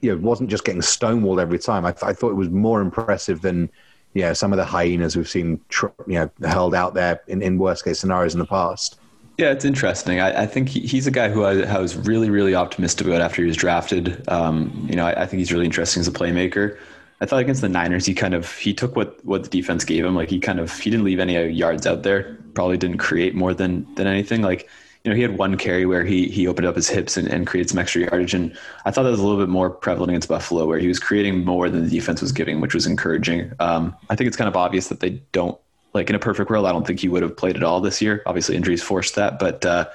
you 0.00 0.14
know, 0.14 0.22
wasn't 0.22 0.48
just 0.48 0.64
getting 0.64 0.80
stonewalled 0.80 1.40
every 1.40 1.58
time. 1.58 1.84
I, 1.84 1.90
th- 1.90 2.04
I 2.04 2.12
thought 2.12 2.30
it 2.30 2.34
was 2.36 2.50
more 2.50 2.80
impressive 2.80 3.42
than. 3.42 3.70
Yeah, 4.14 4.34
some 4.34 4.52
of 4.52 4.58
the 4.58 4.64
hyenas 4.66 5.16
we've 5.16 5.26
seen, 5.26 5.58
you 5.80 5.96
know, 6.06 6.30
held 6.44 6.74
out 6.74 6.92
there 6.92 7.22
in, 7.28 7.40
in 7.40 7.56
worst 7.56 7.82
case 7.82 7.98
scenarios 7.98 8.34
in 8.34 8.40
the 8.40 8.44
past. 8.44 9.00
Yeah, 9.38 9.50
it's 9.50 9.64
interesting. 9.64 10.20
I, 10.20 10.42
I 10.42 10.46
think 10.46 10.68
he, 10.68 10.80
he's 10.80 11.06
a 11.06 11.10
guy 11.10 11.30
who 11.30 11.44
I, 11.44 11.62
I, 11.62 11.78
was 11.78 11.96
really, 11.96 12.28
really 12.28 12.54
optimistic 12.54 13.06
about 13.06 13.22
after 13.22 13.40
he 13.42 13.48
was 13.48 13.56
drafted. 13.56 14.28
Um, 14.28 14.86
you 14.90 14.94
know, 14.94 15.06
I, 15.06 15.22
I, 15.22 15.26
think 15.26 15.38
he's 15.38 15.52
really 15.52 15.64
interesting 15.64 16.00
as 16.00 16.08
a 16.08 16.12
playmaker. 16.12 16.78
I 17.20 17.26
thought 17.26 17.40
against 17.40 17.62
the 17.62 17.68
Niners, 17.68 18.04
he 18.04 18.14
kind 18.14 18.34
of 18.34 18.52
he 18.58 18.74
took 18.74 18.94
what 18.94 19.24
what 19.24 19.44
the 19.44 19.48
defense 19.48 19.84
gave 19.84 20.04
him. 20.04 20.14
Like 20.14 20.28
he 20.28 20.38
kind 20.38 20.58
of 20.60 20.76
he 20.78 20.90
didn't 20.90 21.04
leave 21.04 21.20
any 21.20 21.40
yards 21.48 21.86
out 21.86 22.02
there. 22.02 22.36
Probably 22.54 22.76
didn't 22.76 22.98
create 22.98 23.34
more 23.34 23.54
than 23.54 23.86
than 23.94 24.06
anything. 24.06 24.42
Like 24.42 24.68
you 25.04 25.10
know, 25.10 25.16
he 25.16 25.22
had 25.22 25.38
one 25.38 25.56
carry 25.56 25.86
where 25.86 26.04
he 26.04 26.28
he 26.28 26.46
opened 26.46 26.66
up 26.66 26.76
his 26.76 26.88
hips 26.88 27.16
and, 27.16 27.28
and 27.28 27.46
created 27.46 27.70
some 27.70 27.78
extra 27.78 28.02
yardage, 28.02 28.34
and 28.34 28.56
I 28.84 28.90
thought 28.90 29.04
that 29.04 29.10
was 29.10 29.20
a 29.20 29.24
little 29.24 29.40
bit 29.40 29.48
more 29.48 29.70
prevalent 29.70 30.10
against 30.10 30.28
Buffalo, 30.28 30.66
where 30.66 30.78
he 30.78 30.88
was 30.88 30.98
creating 30.98 31.44
more 31.44 31.68
than 31.70 31.84
the 31.84 31.90
defense 31.90 32.20
was 32.20 32.32
giving, 32.32 32.60
which 32.60 32.74
was 32.74 32.86
encouraging. 32.86 33.52
Um, 33.60 33.96
I 34.10 34.16
think 34.16 34.28
it's 34.28 34.36
kind 34.36 34.48
of 34.48 34.56
obvious 34.56 34.88
that 34.88 35.00
they 35.00 35.10
don't 35.32 35.58
like 35.94 36.08
in 36.08 36.16
a 36.16 36.18
perfect 36.18 36.50
world, 36.50 36.66
I 36.66 36.72
don't 36.72 36.86
think 36.86 37.00
he 37.00 37.08
would 37.08 37.22
have 37.22 37.36
played 37.36 37.56
at 37.56 37.62
all 37.62 37.80
this 37.80 38.00
year. 38.00 38.22
Obviously, 38.26 38.56
injuries 38.56 38.82
forced 38.82 39.14
that, 39.16 39.38
but 39.38 39.64
uh, 39.64 39.88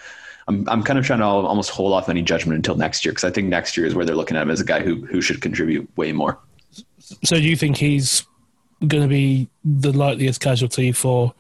I'm 0.47 0.67
I'm 0.69 0.83
kind 0.83 0.99
of 0.99 1.05
trying 1.05 1.19
to 1.19 1.25
almost 1.25 1.69
hold 1.69 1.93
off 1.93 2.09
any 2.09 2.21
judgment 2.21 2.55
until 2.55 2.75
next 2.75 3.03
year 3.03 3.11
because 3.11 3.23
I 3.23 3.31
think 3.31 3.47
next 3.47 3.75
year 3.77 3.85
is 3.85 3.95
where 3.95 4.05
they're 4.05 4.15
looking 4.15 4.37
at 4.37 4.43
him 4.43 4.51
as 4.51 4.61
a 4.61 4.65
guy 4.65 4.81
who 4.81 5.05
who 5.05 5.21
should 5.21 5.41
contribute 5.41 5.89
way 5.97 6.11
more. 6.11 6.39
So, 7.23 7.37
do 7.37 7.43
you 7.43 7.55
think 7.55 7.77
he's 7.77 8.23
going 8.85 9.03
to 9.03 9.09
be 9.09 9.49
the 9.63 9.91
likeliest 9.91 10.39
casualty 10.39 10.91
for 10.91 11.33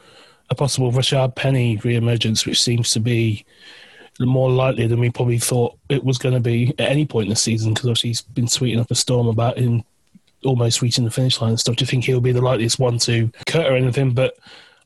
a 0.49 0.55
possible 0.55 0.91
Rashaad 0.91 1.35
Penny 1.35 1.77
reemergence, 1.77 2.45
which 2.45 2.61
seems 2.61 2.91
to 2.93 2.99
be 2.99 3.45
more 4.19 4.49
likely 4.49 4.87
than 4.87 4.99
we 4.99 5.11
probably 5.11 5.37
thought 5.37 5.77
it 5.89 6.03
was 6.03 6.17
going 6.17 6.33
to 6.33 6.39
be 6.39 6.69
at 6.79 6.89
any 6.89 7.05
point 7.05 7.25
in 7.25 7.29
the 7.29 7.35
season? 7.35 7.73
Because 7.73 7.87
obviously 7.89 8.09
he's 8.09 8.21
been 8.21 8.47
sweeting 8.47 8.79
up 8.79 8.89
a 8.89 8.95
storm 8.95 9.27
about 9.27 9.57
him 9.57 9.83
almost 10.47 10.81
reaching 10.81 11.05
the 11.05 11.11
finish 11.11 11.39
line 11.41 11.51
and 11.51 11.59
stuff. 11.59 11.75
Do 11.75 11.83
you 11.83 11.87
think 11.87 12.05
he'll 12.05 12.21
be 12.21 12.31
the 12.31 12.41
likeliest 12.41 12.79
one 12.79 12.97
to 12.99 13.31
cut 13.45 13.67
or 13.67 13.75
anything? 13.75 14.13
But 14.13 14.37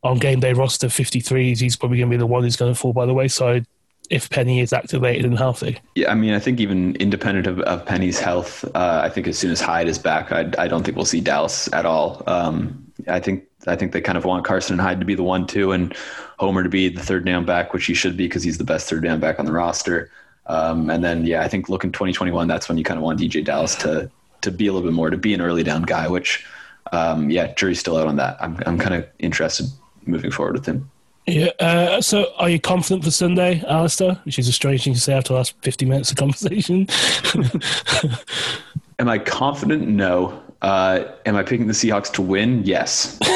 on 0.03 0.17
game 0.17 0.39
day 0.39 0.53
roster 0.53 0.87
53s, 0.87 1.59
he's 1.59 1.75
probably 1.75 1.99
going 1.99 2.09
to 2.09 2.13
be 2.15 2.19
the 2.19 2.27
one 2.27 2.43
who's 2.43 2.55
going 2.55 2.73
to 2.73 2.79
fall 2.79 2.93
by 2.93 3.05
the 3.05 3.13
wayside 3.13 3.65
if 4.09 4.29
Penny 4.29 4.59
is 4.59 4.73
activated 4.73 5.23
and 5.23 5.37
healthy. 5.37 5.79
Yeah, 5.95 6.11
I 6.11 6.15
mean, 6.15 6.33
I 6.33 6.39
think 6.39 6.59
even 6.59 6.95
independent 6.97 7.47
of, 7.47 7.61
of 7.61 7.85
Penny's 7.85 8.19
health, 8.19 8.65
uh, 8.75 9.01
I 9.03 9.09
think 9.09 9.25
as 9.27 9.39
soon 9.39 9.51
as 9.51 9.61
Hyde 9.61 9.87
is 9.87 9.97
back, 9.97 10.33
I, 10.33 10.51
I 10.57 10.67
don't 10.67 10.83
think 10.83 10.97
we'll 10.97 11.05
see 11.05 11.21
Dallas 11.21 11.71
at 11.71 11.85
all. 11.85 12.21
Um, 12.27 12.91
I 13.07 13.19
think 13.19 13.45
I 13.67 13.75
think 13.75 13.93
they 13.93 14.01
kind 14.01 14.17
of 14.17 14.25
want 14.25 14.43
Carson 14.43 14.73
and 14.73 14.81
Hyde 14.81 14.99
to 14.99 15.05
be 15.05 15.15
the 15.15 15.23
one 15.23 15.47
two, 15.47 15.71
and 15.71 15.95
Homer 16.39 16.61
to 16.63 16.69
be 16.69 16.89
the 16.89 17.01
third 17.01 17.25
down 17.25 17.45
back, 17.45 17.73
which 17.73 17.85
he 17.85 17.93
should 17.93 18.17
be 18.17 18.25
because 18.25 18.43
he's 18.43 18.57
the 18.57 18.63
best 18.63 18.89
third 18.89 19.03
down 19.03 19.19
back 19.19 19.39
on 19.39 19.45
the 19.45 19.51
roster. 19.53 20.11
Um, 20.47 20.89
and 20.89 21.03
then 21.03 21.25
yeah, 21.25 21.43
I 21.43 21.47
think 21.47 21.69
looking 21.69 21.91
2021, 21.91 22.47
that's 22.47 22.67
when 22.67 22.77
you 22.77 22.83
kind 22.83 22.97
of 22.97 23.03
want 23.03 23.19
DeeJay 23.19 23.45
Dallas 23.45 23.75
to 23.75 24.11
to 24.41 24.51
be 24.51 24.67
a 24.67 24.73
little 24.73 24.87
bit 24.87 24.93
more, 24.93 25.09
to 25.09 25.17
be 25.17 25.33
an 25.33 25.41
early 25.41 25.63
down 25.63 25.83
guy, 25.83 26.07
which, 26.07 26.45
um, 26.91 27.29
yeah, 27.29 27.53
jury's 27.53 27.79
still 27.79 27.97
out 27.97 28.07
on 28.07 28.15
that. 28.17 28.37
I'm, 28.41 28.57
I'm 28.65 28.77
kind 28.77 28.95
of 28.95 29.07
interested 29.19 29.67
moving 30.05 30.31
forward 30.31 30.53
with 30.53 30.65
him. 30.65 30.89
Yeah. 31.27 31.51
Uh, 31.59 32.01
so, 32.01 32.33
are 32.37 32.49
you 32.49 32.59
confident 32.59 33.03
for 33.03 33.11
Sunday, 33.11 33.63
Alistair? 33.67 34.19
Which 34.23 34.39
is 34.39 34.47
a 34.47 34.51
strange 34.51 34.83
thing 34.83 34.93
to 34.93 34.99
say 34.99 35.13
after 35.13 35.29
the 35.29 35.37
last 35.37 35.53
50 35.61 35.85
minutes 35.85 36.11
of 36.11 36.17
conversation. 36.17 36.87
am 38.99 39.07
I 39.07 39.19
confident? 39.19 39.87
No. 39.87 40.41
Uh, 40.61 41.05
am 41.25 41.35
I 41.35 41.43
picking 41.43 41.67
the 41.67 41.73
Seahawks 41.73 42.11
to 42.13 42.21
win? 42.21 42.63
Yes. 42.63 43.17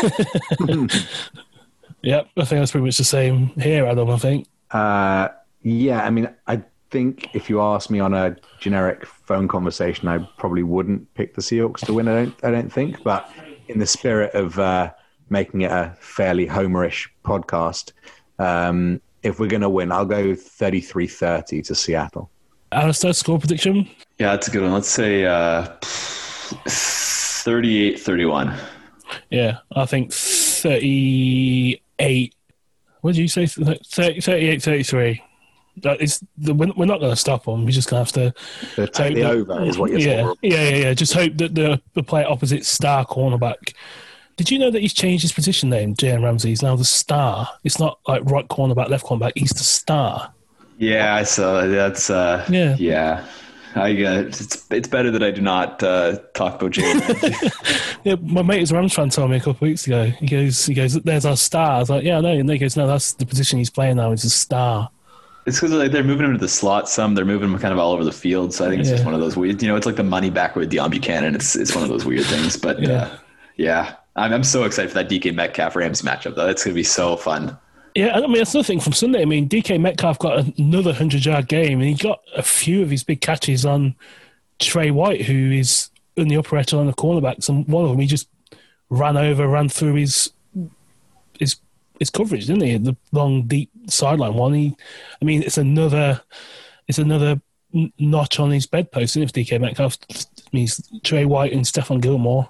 yep. 2.01 2.27
I 2.37 2.45
think 2.45 2.61
that's 2.61 2.71
pretty 2.71 2.85
much 2.85 2.97
the 2.97 3.03
same 3.03 3.47
here, 3.59 3.85
Adam, 3.85 4.09
I 4.09 4.17
think. 4.17 4.47
Uh, 4.71 5.29
yeah. 5.61 6.03
I 6.03 6.09
mean, 6.09 6.29
I 6.47 6.63
think 6.95 7.27
if 7.33 7.49
you 7.49 7.59
ask 7.59 7.89
me 7.89 7.99
on 7.99 8.13
a 8.13 8.37
generic 8.57 9.05
phone 9.05 9.49
conversation, 9.49 10.07
I 10.07 10.19
probably 10.37 10.63
wouldn't 10.63 11.13
pick 11.13 11.35
the 11.35 11.41
Seahawks 11.41 11.85
to 11.87 11.93
win. 11.93 12.07
I 12.07 12.13
don't. 12.13 12.33
I 12.41 12.51
don't 12.51 12.71
think. 12.71 13.03
But 13.03 13.29
in 13.67 13.79
the 13.79 13.85
spirit 13.85 14.33
of 14.33 14.57
uh, 14.57 14.93
making 15.29 15.63
it 15.63 15.71
a 15.71 15.93
fairly 15.99 16.47
homerish 16.47 17.09
podcast, 17.25 17.91
um, 18.39 19.01
if 19.23 19.41
we're 19.41 19.49
going 19.49 19.61
to 19.61 19.69
win, 19.69 19.91
I'll 19.91 20.05
go 20.05 20.27
33-30 20.27 21.65
to 21.65 21.75
Seattle. 21.75 22.29
Alistair, 22.71 23.11
score 23.11 23.39
prediction? 23.39 23.89
Yeah, 24.17 24.31
that's 24.31 24.47
a 24.47 24.51
good 24.51 24.61
one. 24.61 24.71
Let's 24.71 24.87
say 24.87 25.25
uh, 25.25 25.67
38-31. 25.83 28.57
Yeah, 29.31 29.57
I 29.75 29.85
think 29.85 30.13
38. 30.13 32.35
What 33.01 33.15
did 33.15 33.21
you 33.21 33.27
say? 33.27 33.47
38 33.47 34.63
33 34.63 35.21
it's 35.83 36.23
the, 36.37 36.53
we're 36.53 36.85
not 36.85 36.99
going 36.99 37.11
to 37.11 37.15
stop 37.15 37.45
them. 37.45 37.65
We're 37.65 37.71
just 37.71 37.89
going 37.89 38.05
to 38.05 38.21
have 38.21 38.33
to 38.75 38.87
take 38.87 39.15
the 39.15 39.21
that, 39.21 39.31
over. 39.31 39.63
Is 39.63 39.77
what 39.77 39.91
you're 39.91 39.99
yeah, 39.99 40.33
yeah, 40.41 40.69
yeah, 40.69 40.75
yeah. 40.75 40.93
Just 40.93 41.13
hope 41.13 41.37
that 41.37 41.55
the 41.55 41.81
the 41.93 42.03
player 42.03 42.25
opposite 42.27 42.65
star 42.65 43.05
cornerback. 43.05 43.73
Did 44.37 44.51
you 44.51 44.59
know 44.59 44.69
that 44.69 44.81
he's 44.81 44.93
changed 44.93 45.21
his 45.21 45.31
position 45.31 45.69
name? 45.69 45.95
Jalen 45.95 46.23
Ramsey 46.23 46.51
is 46.51 46.61
now 46.61 46.75
the 46.75 46.85
star. 46.85 47.49
It's 47.63 47.79
not 47.79 47.99
like 48.07 48.23
right 48.25 48.47
cornerback, 48.47 48.89
left 48.89 49.05
cornerback. 49.05 49.31
He's 49.35 49.51
the 49.51 49.63
star. 49.63 50.33
Yeah, 50.77 51.15
I 51.15 51.23
saw 51.23 51.65
that's. 51.65 52.09
Uh, 52.09 52.45
yeah, 52.49 52.75
yeah. 52.77 53.25
I 53.75 53.91
uh, 54.03 54.21
it's 54.21 54.65
it's 54.71 54.87
better 54.87 55.11
that 55.11 55.21
I 55.21 55.31
do 55.31 55.41
not 55.41 55.83
uh, 55.83 56.19
talk 56.33 56.55
about 56.55 56.71
Jalen. 56.71 57.99
yeah, 58.03 58.15
my 58.21 58.41
mate 58.41 58.61
is 58.61 58.71
Rams 58.71 58.93
fan 58.93 59.09
told 59.09 59.31
me 59.31 59.37
a 59.37 59.39
couple 59.39 59.51
of 59.53 59.61
weeks 59.61 59.85
ago. 59.85 60.05
He 60.05 60.27
goes, 60.27 60.65
he 60.65 60.73
goes, 60.73 60.93
"There's 60.93 61.25
our 61.25 61.35
star." 61.35 61.71
I 61.71 61.79
was 61.79 61.89
like, 61.89 62.03
"Yeah, 62.03 62.21
no." 62.21 62.31
And 62.31 62.49
he 62.49 62.57
goes, 62.57 62.77
"No, 62.77 62.87
that's 62.87 63.13
the 63.13 63.25
position 63.25 63.59
he's 63.59 63.69
playing 63.69 63.97
now. 63.97 64.11
He's 64.11 64.23
a 64.23 64.29
star." 64.29 64.89
It's 65.45 65.59
because 65.59 65.71
like 65.71 65.91
they're 65.91 66.03
moving 66.03 66.25
him 66.25 66.33
to 66.33 66.39
the 66.39 66.47
slot. 66.47 66.89
Some 66.89 67.13
they're 67.13 67.25
moving 67.25 67.51
him 67.51 67.59
kind 67.59 67.71
of 67.71 67.79
all 67.79 67.91
over 67.91 68.03
the 68.03 68.11
field. 68.11 68.53
So 68.53 68.65
I 68.65 68.69
think 68.69 68.79
it's 68.79 68.89
yeah. 68.89 68.95
just 68.95 69.05
one 69.05 69.13
of 69.13 69.19
those 69.19 69.37
weird. 69.37 69.61
You 69.61 69.67
know, 69.67 69.75
it's 69.75 69.85
like 69.85 69.95
the 69.95 70.03
money 70.03 70.29
back 70.29 70.55
with 70.55 70.71
Deone 70.71 70.91
Bucannon. 70.91 71.35
It's 71.35 71.55
it's 71.55 71.75
one 71.75 71.83
of 71.83 71.89
those 71.89 72.05
weird 72.05 72.25
things. 72.25 72.57
But 72.57 72.81
yeah, 72.81 72.91
uh, 72.91 73.17
yeah. 73.55 73.95
I'm, 74.15 74.33
I'm 74.33 74.43
so 74.43 74.63
excited 74.63 74.89
for 74.89 74.95
that 74.95 75.09
DK 75.09 75.35
Metcalf 75.35 75.75
Rams 75.75 76.01
matchup 76.01 76.35
though. 76.35 76.47
It's 76.47 76.63
gonna 76.63 76.73
be 76.73 76.83
so 76.83 77.15
fun. 77.15 77.57
Yeah, 77.93 78.15
I 78.15 78.21
mean 78.21 78.33
that's 78.33 78.53
another 78.53 78.65
thing 78.65 78.79
from 78.79 78.93
Sunday. 78.93 79.21
I 79.21 79.25
mean 79.25 79.47
DK 79.47 79.79
Metcalf 79.79 80.17
got 80.17 80.57
another 80.57 80.93
hundred 80.93 81.23
yard 81.25 81.47
game, 81.47 81.79
and 81.79 81.89
he 81.89 81.95
got 81.95 82.21
a 82.35 82.41
few 82.41 82.81
of 82.81 82.89
his 82.89 83.03
big 83.03 83.21
catches 83.21 83.65
on 83.65 83.95
Trey 84.59 84.89
White, 84.89 85.25
who 85.25 85.51
is 85.51 85.89
in 86.15 86.27
the 86.27 86.37
upper 86.37 86.57
echelon 86.57 86.87
of 86.87 86.95
cornerbacks, 86.95 87.49
and 87.49 87.67
one 87.67 87.83
of 87.83 87.91
them 87.91 87.99
he 87.99 88.07
just 88.07 88.27
ran 88.89 89.17
over, 89.17 89.47
ran 89.47 89.69
through 89.69 89.95
his 89.95 90.31
his 91.39 91.57
his 91.99 92.09
coverage, 92.09 92.47
didn't 92.47 92.63
he? 92.63 92.77
The 92.77 92.95
long, 93.11 93.47
deep 93.47 93.71
sideline 93.87 94.33
one. 94.33 94.53
He, 94.53 94.75
I 95.21 95.25
mean, 95.25 95.43
it's 95.43 95.57
another, 95.57 96.21
it's 96.87 96.99
another 96.99 97.41
notch 97.99 98.39
on 98.39 98.51
his 98.51 98.65
bedpost. 98.65 99.15
And 99.15 99.23
if 99.23 99.33
DK 99.33 99.59
Metcalf 99.59 99.97
means 100.53 100.81
Trey 101.03 101.25
White 101.25 101.53
and 101.53 101.65
Stephon 101.65 102.01
Gilmore, 102.01 102.47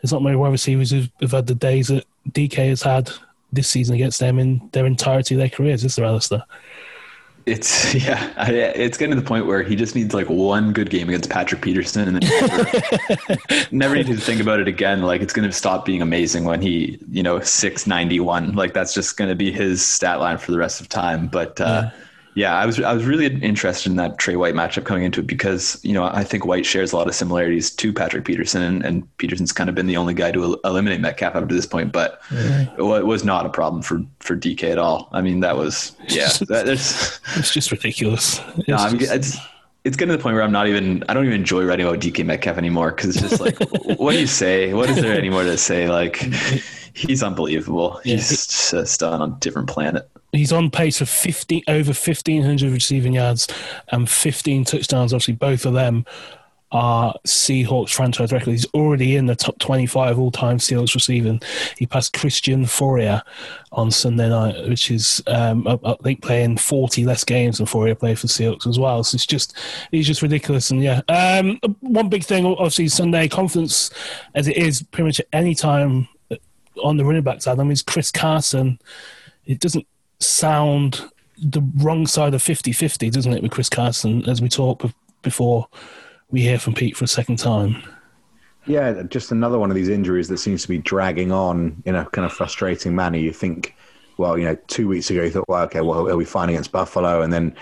there's 0.00 0.12
not 0.12 0.22
many 0.22 0.36
wide 0.36 0.52
receivers 0.52 0.90
who've, 0.90 1.10
who've 1.20 1.30
had 1.30 1.46
the 1.46 1.54
days 1.54 1.88
that 1.88 2.04
DK 2.30 2.68
has 2.68 2.82
had 2.82 3.10
this 3.52 3.68
season 3.68 3.94
against 3.94 4.20
them 4.20 4.38
in 4.38 4.68
their 4.72 4.86
entirety 4.86 5.34
of 5.34 5.38
their 5.38 5.48
careers. 5.48 5.84
Is 5.84 5.96
there, 5.96 6.04
Alistair? 6.04 6.44
It's 7.46 7.94
yeah, 8.06 8.32
I, 8.36 8.52
it's 8.52 8.96
getting 8.96 9.14
to 9.14 9.20
the 9.20 9.26
point 9.26 9.46
where 9.46 9.62
he 9.62 9.76
just 9.76 9.94
needs 9.94 10.14
like 10.14 10.28
one 10.28 10.72
good 10.72 10.88
game 10.88 11.08
against 11.08 11.28
Patrick 11.28 11.60
Peterson, 11.60 12.08
and 12.08 12.22
then 12.22 12.30
never, 12.40 13.38
never 13.70 13.94
need 13.94 14.06
to 14.06 14.16
think 14.16 14.40
about 14.40 14.60
it 14.60 14.68
again. 14.68 15.02
Like 15.02 15.20
it's 15.20 15.32
going 15.32 15.48
to 15.48 15.52
stop 15.52 15.84
being 15.84 16.00
amazing 16.00 16.44
when 16.44 16.62
he, 16.62 16.98
you 17.10 17.22
know, 17.22 17.40
six 17.40 17.86
ninety 17.86 18.18
one. 18.18 18.54
Like 18.54 18.72
that's 18.72 18.94
just 18.94 19.16
going 19.16 19.28
to 19.28 19.34
be 19.34 19.52
his 19.52 19.84
stat 19.84 20.20
line 20.20 20.38
for 20.38 20.52
the 20.52 20.58
rest 20.58 20.80
of 20.80 20.88
time. 20.88 21.26
But 21.26 21.60
uh, 21.60 21.90
yeah. 21.92 22.03
Yeah, 22.34 22.56
I 22.56 22.66
was 22.66 22.80
I 22.80 22.92
was 22.92 23.04
really 23.04 23.26
interested 23.26 23.90
in 23.90 23.96
that 23.96 24.18
Trey 24.18 24.36
White 24.36 24.54
matchup 24.54 24.84
coming 24.84 25.04
into 25.04 25.20
it 25.20 25.26
because 25.26 25.78
you 25.84 25.92
know 25.92 26.04
I 26.04 26.24
think 26.24 26.44
White 26.44 26.66
shares 26.66 26.92
a 26.92 26.96
lot 26.96 27.06
of 27.06 27.14
similarities 27.14 27.70
to 27.70 27.92
Patrick 27.92 28.24
Peterson, 28.24 28.62
and, 28.62 28.84
and 28.84 29.16
Peterson's 29.18 29.52
kind 29.52 29.68
of 29.68 29.76
been 29.76 29.86
the 29.86 29.96
only 29.96 30.14
guy 30.14 30.32
to 30.32 30.58
eliminate 30.64 31.00
Metcalf 31.00 31.36
up 31.36 31.48
to 31.48 31.54
this 31.54 31.66
point, 31.66 31.92
but 31.92 32.20
mm-hmm. 32.24 32.80
it 32.80 33.06
was 33.06 33.24
not 33.24 33.46
a 33.46 33.48
problem 33.48 33.82
for 33.82 34.02
for 34.18 34.36
DK 34.36 34.64
at 34.64 34.78
all. 34.78 35.08
I 35.12 35.20
mean, 35.20 35.40
that 35.40 35.56
was 35.56 35.96
yeah, 36.08 36.28
that, 36.48 36.66
it's 36.66 37.52
just 37.52 37.70
ridiculous. 37.70 38.40
It's, 38.56 38.68
no, 38.68 38.76
just, 38.98 39.12
it's 39.12 39.38
it's 39.84 39.96
getting 39.96 40.12
to 40.12 40.16
the 40.16 40.22
point 40.22 40.34
where 40.34 40.42
I'm 40.42 40.52
not 40.52 40.66
even 40.66 41.04
I 41.08 41.14
don't 41.14 41.26
even 41.26 41.38
enjoy 41.38 41.64
writing 41.64 41.86
about 41.86 42.00
DK 42.00 42.24
Metcalf 42.24 42.56
anymore 42.56 42.90
because 42.90 43.10
it's 43.10 43.28
just 43.28 43.40
like 43.40 43.58
what 43.98 44.12
do 44.12 44.20
you 44.20 44.26
say? 44.26 44.72
What 44.72 44.88
is 44.90 44.96
there 44.96 45.16
anymore 45.16 45.44
to 45.44 45.58
say? 45.58 45.88
Like 45.88 46.22
he's 46.94 47.22
unbelievable. 47.22 48.00
He's 48.04 48.28
just 48.28 49.02
on 49.02 49.30
a 49.30 49.34
different 49.38 49.68
planet 49.68 50.08
he's 50.32 50.52
on 50.52 50.68
pace 50.68 50.98
for 50.98 51.04
50 51.04 51.62
over 51.68 51.90
1500 51.90 52.72
receiving 52.72 53.12
yards 53.12 53.46
and 53.92 54.10
15 54.10 54.64
touchdowns 54.64 55.12
obviously 55.12 55.34
both 55.34 55.64
of 55.64 55.74
them 55.74 56.04
are 56.74 57.14
Seahawks 57.24 57.90
franchise 57.90 58.32
record. 58.32 58.50
He's 58.50 58.66
already 58.74 59.14
in 59.14 59.26
the 59.26 59.36
top 59.36 59.58
25 59.60 60.18
all-time 60.18 60.58
Seahawks 60.58 60.92
receiving. 60.92 61.40
He 61.78 61.86
passed 61.86 62.12
Christian 62.14 62.64
Fauria 62.64 63.22
on 63.70 63.92
Sunday 63.92 64.28
night, 64.28 64.68
which 64.68 64.90
is 64.90 65.22
um, 65.28 65.68
I, 65.68 65.94
think 66.02 66.22
playing 66.22 66.56
40 66.56 67.04
less 67.04 67.22
games 67.22 67.58
than 67.58 67.66
Fauria 67.66 67.96
played 67.96 68.18
for 68.18 68.26
Seahawks 68.26 68.66
as 68.66 68.76
well. 68.76 69.04
So 69.04 69.14
it's 69.14 69.24
just 69.24 69.56
he's 69.92 70.06
just 70.06 70.20
ridiculous. 70.20 70.72
And 70.72 70.82
yeah, 70.82 71.00
um, 71.08 71.60
one 71.78 72.08
big 72.08 72.24
thing 72.24 72.44
obviously 72.44 72.88
Sunday 72.88 73.28
confidence 73.28 73.90
as 74.34 74.48
it 74.48 74.56
is 74.56 74.82
pretty 74.82 75.06
much 75.06 75.20
at 75.20 75.28
any 75.32 75.54
time 75.54 76.08
on 76.82 76.96
the 76.96 77.04
running 77.04 77.22
backs. 77.22 77.46
Adam 77.46 77.70
is 77.70 77.82
Chris 77.82 78.10
Carson. 78.10 78.78
It 79.46 79.60
doesn't 79.60 79.86
sound 80.20 81.02
the 81.38 81.62
wrong 81.76 82.06
side 82.06 82.34
of 82.34 82.42
50-50, 82.42 83.10
doesn't 83.10 83.32
it, 83.32 83.42
with 83.42 83.50
Chris 83.50 83.68
Carson, 83.68 84.28
as 84.28 84.40
we 84.40 84.48
talk 84.48 84.82
before 85.22 85.66
we 86.30 86.42
hear 86.42 86.58
from 86.58 86.74
Pete 86.74 86.96
for 86.96 87.04
a 87.04 87.08
second 87.08 87.38
time. 87.38 87.82
Yeah, 88.66 89.02
just 89.02 89.30
another 89.30 89.58
one 89.58 89.70
of 89.70 89.76
these 89.76 89.88
injuries 89.88 90.28
that 90.28 90.38
seems 90.38 90.62
to 90.62 90.68
be 90.68 90.78
dragging 90.78 91.32
on 91.32 91.82
in 91.84 91.96
a 91.96 92.06
kind 92.06 92.24
of 92.24 92.32
frustrating 92.32 92.94
manner. 92.94 93.18
You 93.18 93.32
think, 93.32 93.74
well, 94.16 94.38
you 94.38 94.44
know, 94.44 94.56
two 94.68 94.88
weeks 94.88 95.10
ago 95.10 95.22
you 95.22 95.30
thought, 95.30 95.48
well, 95.48 95.64
okay, 95.64 95.82
well, 95.82 96.06
he'll 96.06 96.18
be 96.18 96.24
fine 96.24 96.48
against 96.48 96.72
Buffalo, 96.72 97.22
and 97.22 97.32
then 97.32 97.54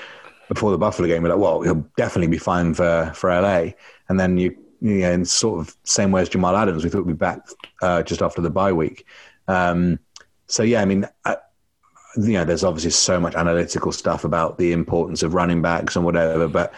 before 0.49 0.71
the 0.71 0.79
Buffalo 0.79 1.09
game, 1.09 1.23
you're 1.23 1.35
like, 1.35 1.43
well, 1.43 1.63
he'll 1.63 1.87
definitely 1.97 2.29
be 2.29 2.39
fine 2.39 2.75
for 2.75 3.11
for 3.15 3.31
LA, 3.31 3.71
and 4.09 4.21
then 4.21 4.39
you, 4.39 4.57
you 4.83 4.99
know, 4.99 5.13
in 5.13 5.25
sort 5.25 5.61
of 5.61 5.77
same 5.85 6.11
way 6.11 6.23
as 6.23 6.29
Jamal 6.29 6.57
Adams, 6.57 6.83
we 6.83 6.91
thought 6.91 7.07
we'd 7.07 7.13
be 7.13 7.19
back 7.19 7.41
uh, 7.83 8.03
just 8.03 8.21
after 8.21 8.41
the 8.41 8.51
bye 8.51 8.73
week. 8.73 9.07
Um, 9.47 9.99
so 10.49 10.65
yeah, 10.65 10.83
I 10.83 10.85
mean, 10.85 11.07
I, 11.25 11.37
you 12.17 12.33
know, 12.33 12.45
there's 12.45 12.65
obviously 12.65 12.91
so 12.91 13.21
much 13.21 13.35
analytical 13.37 13.93
stuff 13.93 14.25
about 14.25 14.59
the 14.59 14.73
importance 14.73 15.23
of 15.23 15.35
running 15.35 15.63
backs 15.63 15.95
and 15.95 16.05
whatever, 16.05 16.49
but 16.49 16.75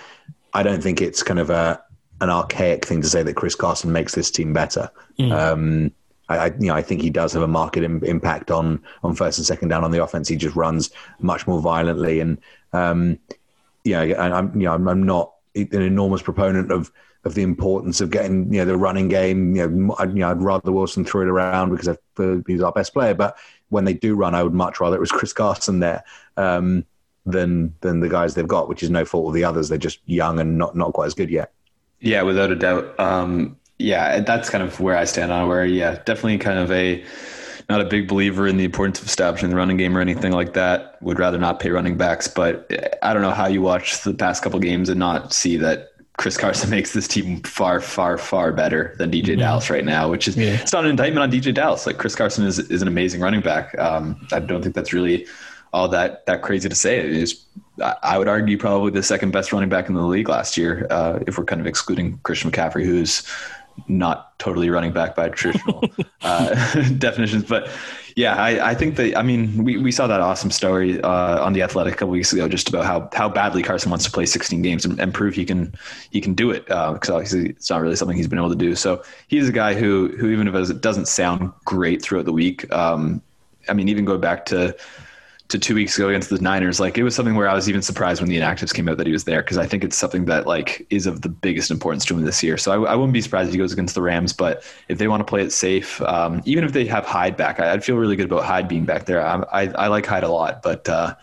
I 0.53 0.63
don't 0.63 0.83
think 0.83 1.01
it's 1.01 1.23
kind 1.23 1.41
of 1.41 1.51
a 1.51 1.83
an 2.21 2.31
archaic 2.31 2.85
thing 2.85 3.03
to 3.03 3.09
say 3.09 3.23
that 3.23 3.35
Chris 3.35 3.55
Carson 3.55 3.91
makes 3.91 4.15
this 4.15 4.31
team 4.31 4.53
better. 4.53 4.91
Mm. 5.19 5.33
Um, 5.33 5.93
I, 6.29 6.47
you 6.47 6.69
know, 6.69 6.75
I 6.75 6.83
think 6.83 7.03
he 7.03 7.11
does 7.11 7.33
have 7.33 7.43
a 7.43 7.49
market 7.49 7.85
Im- 7.85 8.05
impact 8.05 8.51
on 8.51 8.83
on 9.03 9.15
first 9.15 9.39
and 9.39 9.47
second 9.47 9.69
down 9.69 9.83
on 9.83 9.91
the 9.91 10.03
offense. 10.03 10.29
He 10.29 10.37
just 10.37 10.57
runs 10.57 10.91
much 11.21 11.47
more 11.47 11.61
violently, 11.61 12.21
and 12.21 12.39
um, 12.73 13.19
you 13.83 13.93
know, 13.93 14.15
I'm 14.17 14.55
you 14.55 14.67
know 14.67 14.75
I'm, 14.75 14.89
I'm 14.89 15.03
not 15.03 15.33
an 15.55 15.83
enormous 15.83 16.23
proponent 16.23 16.71
of 16.71 16.93
of 17.25 17.35
the 17.35 17.43
importance 17.43 18.01
of 18.01 18.11
getting 18.11 18.53
you 18.53 18.61
know 18.61 18.65
the 18.65 18.77
running 18.77 19.09
game. 19.09 19.57
You 19.57 19.69
know, 19.69 19.97
I'd, 19.99 20.11
you 20.11 20.21
know, 20.21 20.31
I'd 20.31 20.43
rather 20.43 20.73
Wilson 20.73 21.05
throw 21.05 21.23
it 21.23 21.29
around 21.29 21.71
because 21.71 21.97
he's 22.47 22.63
our 22.63 22.73
best 22.73 22.93
player. 22.93 23.15
But 23.15 23.37
when 23.71 23.85
they 23.85 23.95
do 23.95 24.15
run, 24.15 24.35
I 24.35 24.43
would 24.43 24.55
much 24.55 24.81
rather 24.81 24.97
it 24.97 25.01
was 25.01 25.13
Chris 25.13 25.33
Carson 25.33 25.81
there 25.81 26.05
um, 26.37 26.85
than 27.27 27.75
than 27.81 28.01
the 28.01 28.09
guys 28.09 28.35
they've 28.35 28.47
got, 28.47 28.69
which 28.69 28.83
is 28.83 28.91
no 28.91 29.05
fault 29.05 29.29
of 29.29 29.35
the 29.35 29.45
others. 29.45 29.69
They're 29.69 29.79
just 29.79 30.01
young 30.07 30.39
and 30.39 30.59
not 30.59 30.77
not 30.77 30.93
quite 30.93 31.07
as 31.07 31.15
good 31.15 31.31
yet. 31.31 31.53
Yeah, 32.01 32.23
without 32.23 32.51
a 32.51 32.57
doubt. 32.57 32.99
Um, 33.01 33.57
yeah, 33.79 34.21
that's 34.21 34.51
kind 34.51 34.63
of 34.63 34.79
where 34.81 34.97
I 34.97 35.05
stand 35.05 35.33
on. 35.33 35.49
Where 35.49 35.65
yeah, 35.65 36.03
definitely 36.05 36.39
kind 36.39 36.59
of 36.59 36.71
a 36.71 37.05
not 37.71 37.81
a 37.81 37.85
big 37.85 38.07
believer 38.09 38.47
in 38.47 38.59
the 38.59 38.65
importance 38.65 39.01
of 39.01 39.07
establishing 39.07 39.49
the 39.49 39.57
running 39.57 39.79
game 39.79 39.97
or 39.97 40.01
anything 40.01 40.33
like 40.33 40.53
that. 40.53 41.01
Would 41.03 41.19
rather 41.19 41.39
not 41.39 41.61
pay 41.61 41.71
running 41.71 41.97
backs, 41.97 42.29
but 42.29 42.71
I 43.03 43.15
don't 43.15 43.23
know 43.23 43.31
how 43.31 43.47
you 43.47 43.63
watch 43.63 44.03
the 44.03 44.13
past 44.13 44.43
couple 44.43 44.61
games 44.61 44.91
and 44.91 45.01
not 45.01 45.33
see 45.33 45.57
that 45.57 45.94
Chris 46.17 46.37
Carson 46.37 46.71
makes 46.77 46.93
this 46.93 47.09
team 47.09 47.43
far, 47.43 47.81
far, 47.81 48.19
far 48.19 48.53
better 48.53 48.95
than 48.99 49.11
DeeJay 49.11 49.25
mm-hmm. 49.25 49.41
Dallas 49.41 49.71
right 49.71 49.85
now, 49.85 50.11
which 50.11 50.29
is 50.29 50.37
yeah. 50.37 50.61
it's 50.61 50.73
not 50.73 50.85
an 50.85 50.91
indictment 50.91 51.23
on 51.23 51.31
DeeJay 51.31 51.55
Dallas. 51.55 51.87
Like 51.87 51.99
Chris 51.99 52.15
Carson 52.15 52.45
is 52.47 52.59
is 52.59 52.83
an 52.83 52.89
amazing 52.89 53.21
running 53.21 53.41
back. 53.41 53.77
Um, 53.79 54.27
I 54.33 54.41
don't 54.41 54.63
think 54.63 54.75
that's 54.75 54.93
really 54.93 55.27
all 55.73 55.89
that 55.89 56.25
that 56.27 56.43
crazy 56.43 56.69
to 56.69 56.75
say. 56.75 56.99
It 56.99 57.07
is 57.07 57.45
I 57.81 58.19
would 58.19 58.29
argue 58.29 58.57
probably 58.57 58.93
the 58.93 59.03
second 59.03 59.33
best 59.33 59.53
running 59.53 59.69
back 59.69 59.89
in 59.89 59.95
the 59.95 60.03
league 60.03 60.29
last 60.29 60.57
year, 60.57 60.87
uh, 60.91 61.19
if 61.27 61.37
we're 61.37 61.45
kind 61.45 61.61
of 61.61 61.67
excluding 61.67 62.19
Christian 62.19 62.53
McCaffrey, 62.53 62.85
who's 62.85 63.25
not 63.89 64.39
totally 64.39 64.71
running 64.71 64.93
back 64.93 65.17
by 65.17 65.29
traditional 65.31 65.85
uh, 66.23 66.55
definitions. 66.99 67.45
But 67.45 67.69
yeah, 68.17 68.37
I, 68.37 68.71
I, 68.71 68.75
think 68.75 68.95
that 68.97 69.17
I 69.17 69.23
mean 69.23 69.65
we, 69.65 69.77
we 69.77 69.91
saw 69.91 70.07
that 70.07 70.21
awesome 70.21 70.53
story 70.53 71.01
uh, 71.03 71.45
on 71.45 71.53
the 71.53 71.63
Athletic 71.63 71.95
a 71.95 71.97
couple 71.97 72.13
weeks 72.13 72.33
ago, 72.33 72.49
just 72.49 72.69
about 72.69 72.85
how 72.85 73.09
how 73.13 73.29
badly 73.29 73.63
Carson 73.63 73.91
wants 73.91 74.05
to 74.05 74.11
play 74.11 74.25
16 74.25 74.63
games 74.63 74.85
and, 74.85 75.01
and 75.01 75.13
prove 75.13 75.35
he 75.35 75.45
can 75.45 75.75
he 76.11 76.21
can 76.21 76.33
do 76.33 76.51
it 76.53 76.65
because 76.67 77.11
uh, 77.11 77.15
obviously 77.15 77.51
it's 77.51 77.69
not 77.69 77.81
really 77.81 77.97
something 77.97 78.17
he's 78.17 78.29
been 78.29 78.39
able 78.39 78.51
to 78.51 78.57
do. 78.57 78.77
So 78.77 79.03
he's 79.27 79.49
a 79.49 79.53
guy 79.53 79.75
who 79.75 80.15
who 80.17 80.31
even 80.31 80.47
if 80.47 80.55
it 80.55 80.81
doesn't 80.81 81.09
sound 81.09 81.53
great 81.65 82.03
throughout 82.03 82.25
the 82.25 82.33
week, 82.33 82.73
um, 82.73 83.21
I 83.69 83.73
mean 83.73 83.89
even 83.89 84.05
go 84.05 84.17
back 84.17 84.47
to 84.47 84.77
to 85.49 85.59
two 85.59 85.75
weeks 85.75 85.99
ago 85.99 86.09
against 86.09 86.31
the 86.31 86.41
Niners, 86.41 86.81
like 86.81 86.97
it 86.97 87.03
was 87.03 87.15
something 87.15 87.35
where 87.35 87.49
I 87.49 87.55
was 87.55 87.69
even 87.69 87.83
surprised 87.83 88.21
when 88.21 88.31
the 88.31 88.39
inactives 88.39 88.73
came 88.73 88.89
out 88.89 88.97
that 88.97 89.07
he 89.07 89.13
was 89.13 89.25
there 89.25 89.43
because 89.43 89.59
I 89.59 89.67
think 89.67 89.85
it's 89.85 89.97
something 89.97 90.25
that 90.25 90.47
like 90.47 90.87
is 90.89 91.07
of 91.07 91.21
the 91.21 91.29
biggest 91.29 91.71
importance 91.71 92.05
to 92.07 92.15
him 92.15 92.25
this 92.25 92.43
year. 92.43 92.57
So 92.57 92.73
I, 92.85 92.93
I, 92.93 92.95
wouldn't 92.95 93.13
be 93.13 93.21
surprised 93.21 93.49
if 93.49 93.53
he 93.53 93.59
goes 93.59 93.73
against 93.73 93.95
the 93.95 94.01
Rams, 94.01 94.33
but 94.33 94.65
if 94.89 94.97
they 94.97 95.07
want 95.07 95.21
to 95.21 95.25
play 95.25 95.43
it 95.43 95.53
safe, 95.53 96.01
um, 96.03 96.41
even 96.47 96.65
if 96.65 96.73
they 96.73 96.87
have 96.87 97.05
Hyde 97.05 97.37
back, 97.37 97.61
I, 97.61 97.73
would 97.73 97.85
feel 97.85 97.97
really 97.97 98.17
good 98.17 98.27
about 98.27 98.45
Hyde 98.45 98.69
being 98.69 98.87
back 98.87 99.05
there. 99.05 99.25
I, 99.25 99.43
I, 99.53 99.63
I 99.75 99.87
like 99.89 100.07
Hyde 100.07 100.25
a 100.25 100.29
lot, 100.29 100.63
but 100.63 100.89
uh, 100.89 101.15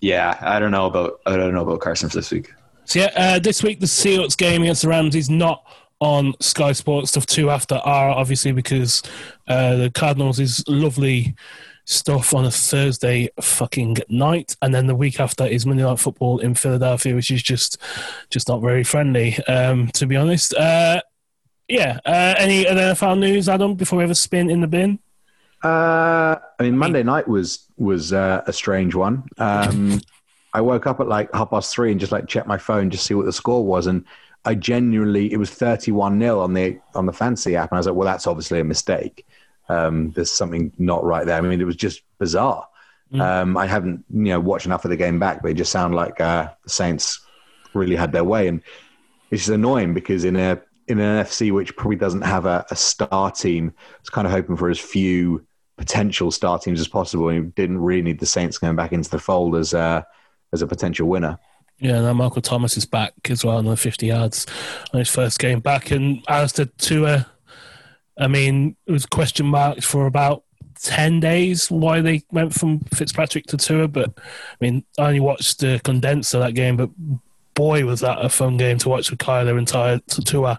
yeah, 0.00 0.36
I 0.40 0.58
don't 0.58 0.72
know 0.72 0.86
about 0.86 1.20
I 1.24 1.36
don't 1.36 1.54
know 1.54 1.62
about 1.62 1.80
Carson 1.80 2.08
for 2.08 2.16
this 2.16 2.32
week. 2.32 2.52
So 2.86 2.98
yeah, 2.98 3.12
uh, 3.16 3.38
this 3.38 3.62
week 3.62 3.78
the 3.78 3.86
Seahawks 3.86 4.36
game 4.36 4.62
against 4.62 4.82
the 4.82 4.88
Rams 4.88 5.14
is 5.14 5.30
not 5.30 5.64
on 6.00 6.34
Sky 6.40 6.72
Sports 6.72 7.10
stuff 7.10 7.24
two 7.24 7.50
after 7.50 7.76
R, 7.76 8.10
obviously 8.10 8.50
because 8.50 9.02
uh, 9.46 9.76
the 9.76 9.90
Cardinals 9.90 10.40
is 10.40 10.64
lovely 10.66 11.34
stuff 11.84 12.34
on 12.34 12.44
a 12.44 12.50
Thursday 12.50 13.28
fucking 13.40 13.98
night, 14.08 14.56
and 14.62 14.74
then 14.74 14.86
the 14.86 14.94
week 14.94 15.20
after 15.20 15.44
is 15.44 15.66
Monday 15.66 15.82
Night 15.82 15.98
Football 15.98 16.38
in 16.38 16.54
Philadelphia, 16.54 17.14
which 17.14 17.30
is 17.30 17.42
just 17.42 17.78
just 18.30 18.48
not 18.48 18.60
very 18.60 18.84
friendly, 18.84 19.36
um, 19.44 19.88
to 19.88 20.06
be 20.06 20.16
honest. 20.16 20.54
Uh, 20.54 21.00
yeah. 21.68 21.98
Uh, 22.04 22.34
any 22.38 22.64
NFL 22.64 23.18
news, 23.18 23.48
Adam? 23.48 23.74
Before 23.74 23.98
we 23.98 24.02
have 24.02 24.10
a 24.10 24.14
spin 24.14 24.50
in 24.50 24.60
the 24.60 24.66
bin. 24.66 24.98
Uh, 25.62 26.36
I 26.58 26.62
mean, 26.62 26.76
Monday 26.76 27.02
night 27.02 27.26
was 27.26 27.66
was 27.76 28.12
uh, 28.12 28.42
a 28.46 28.52
strange 28.52 28.94
one. 28.94 29.24
Um, 29.38 30.00
I 30.52 30.60
woke 30.60 30.86
up 30.86 31.00
at 31.00 31.08
like 31.08 31.32
half 31.34 31.50
past 31.50 31.74
three 31.74 31.90
and 31.90 31.98
just 31.98 32.12
like 32.12 32.28
checked 32.28 32.46
my 32.46 32.58
phone 32.58 32.90
just 32.90 33.06
see 33.06 33.14
what 33.14 33.26
the 33.26 33.32
score 33.32 33.64
was, 33.64 33.86
and 33.86 34.04
I 34.44 34.54
genuinely 34.54 35.32
it 35.32 35.38
was 35.38 35.50
thirty 35.50 35.90
one 35.90 36.20
0 36.20 36.40
on 36.40 36.52
the 36.52 36.78
on 36.94 37.06
the 37.06 37.12
fancy 37.12 37.56
app, 37.56 37.70
and 37.70 37.76
I 37.76 37.80
was 37.80 37.86
like, 37.86 37.96
well, 37.96 38.06
that's 38.06 38.26
obviously 38.26 38.60
a 38.60 38.64
mistake 38.64 39.26
um, 39.68 40.10
there's 40.12 40.32
something 40.32 40.72
not 40.78 41.04
right 41.04 41.26
there. 41.26 41.36
I 41.36 41.40
mean, 41.40 41.60
it 41.60 41.64
was 41.64 41.76
just 41.76 42.02
bizarre. 42.18 42.66
Mm. 43.12 43.20
Um, 43.20 43.56
I 43.56 43.66
haven't, 43.66 44.04
you 44.10 44.24
know, 44.24 44.40
watched 44.40 44.66
enough 44.66 44.84
of 44.84 44.90
the 44.90 44.96
game 44.96 45.18
back, 45.18 45.42
but 45.42 45.50
it 45.50 45.54
just 45.54 45.72
sounded 45.72 45.96
like 45.96 46.20
uh, 46.20 46.50
the 46.64 46.70
Saints 46.70 47.20
really 47.72 47.96
had 47.96 48.12
their 48.12 48.24
way, 48.24 48.48
and 48.48 48.62
it's 49.30 49.42
just 49.42 49.54
annoying 49.54 49.94
because 49.94 50.24
in 50.24 50.36
a 50.36 50.60
in 50.88 51.00
an 51.00 51.24
NFC 51.24 51.50
which 51.52 51.76
probably 51.76 51.96
doesn't 51.96 52.22
have 52.22 52.44
a, 52.46 52.64
a 52.70 52.76
star 52.76 53.30
team, 53.30 53.72
I 53.78 53.98
was 54.00 54.10
kind 54.10 54.26
of 54.26 54.32
hoping 54.32 54.56
for 54.56 54.68
as 54.68 54.78
few 54.78 55.46
potential 55.76 56.30
star 56.30 56.58
teams 56.58 56.80
as 56.80 56.88
possible, 56.88 57.28
and 57.28 57.54
didn't 57.54 57.78
really 57.78 58.02
need 58.02 58.20
the 58.20 58.26
Saints 58.26 58.58
going 58.58 58.76
back 58.76 58.92
into 58.92 59.10
the 59.10 59.18
fold 59.18 59.56
as 59.56 59.74
uh, 59.74 60.02
as 60.52 60.62
a 60.62 60.66
potential 60.66 61.08
winner. 61.08 61.38
Yeah, 61.78 62.00
now 62.00 62.12
Michael 62.12 62.42
Thomas 62.42 62.76
is 62.76 62.86
back 62.86 63.12
as 63.28 63.44
well 63.44 63.58
on 63.58 63.64
the 63.64 63.76
50 63.76 64.06
yards 64.06 64.46
on 64.92 65.00
his 65.00 65.10
first 65.10 65.38
game 65.40 65.60
back. 65.60 65.90
And 65.90 66.24
as 66.28 66.52
to 66.52 66.66
Tua, 66.66 67.26
I 68.18 68.28
mean, 68.28 68.76
it 68.86 68.92
was 68.92 69.06
question 69.06 69.46
marks 69.46 69.84
for 69.84 70.06
about 70.06 70.44
10 70.82 71.20
days 71.20 71.70
why 71.70 72.00
they 72.00 72.22
went 72.30 72.54
from 72.54 72.80
Fitzpatrick 72.94 73.46
to 73.46 73.56
Tua. 73.56 73.88
But 73.88 74.10
I 74.18 74.56
mean, 74.60 74.84
I 74.98 75.06
only 75.06 75.20
watched 75.20 75.60
the 75.60 75.80
condenser 75.84 76.38
that 76.38 76.54
game, 76.54 76.76
but 76.76 76.90
boy, 77.54 77.84
was 77.84 78.00
that 78.00 78.24
a 78.24 78.28
fun 78.28 78.56
game 78.56 78.78
to 78.78 78.88
watch 78.88 79.10
with 79.10 79.20
Kyler 79.20 79.58
and 79.58 80.26
Tua 80.26 80.58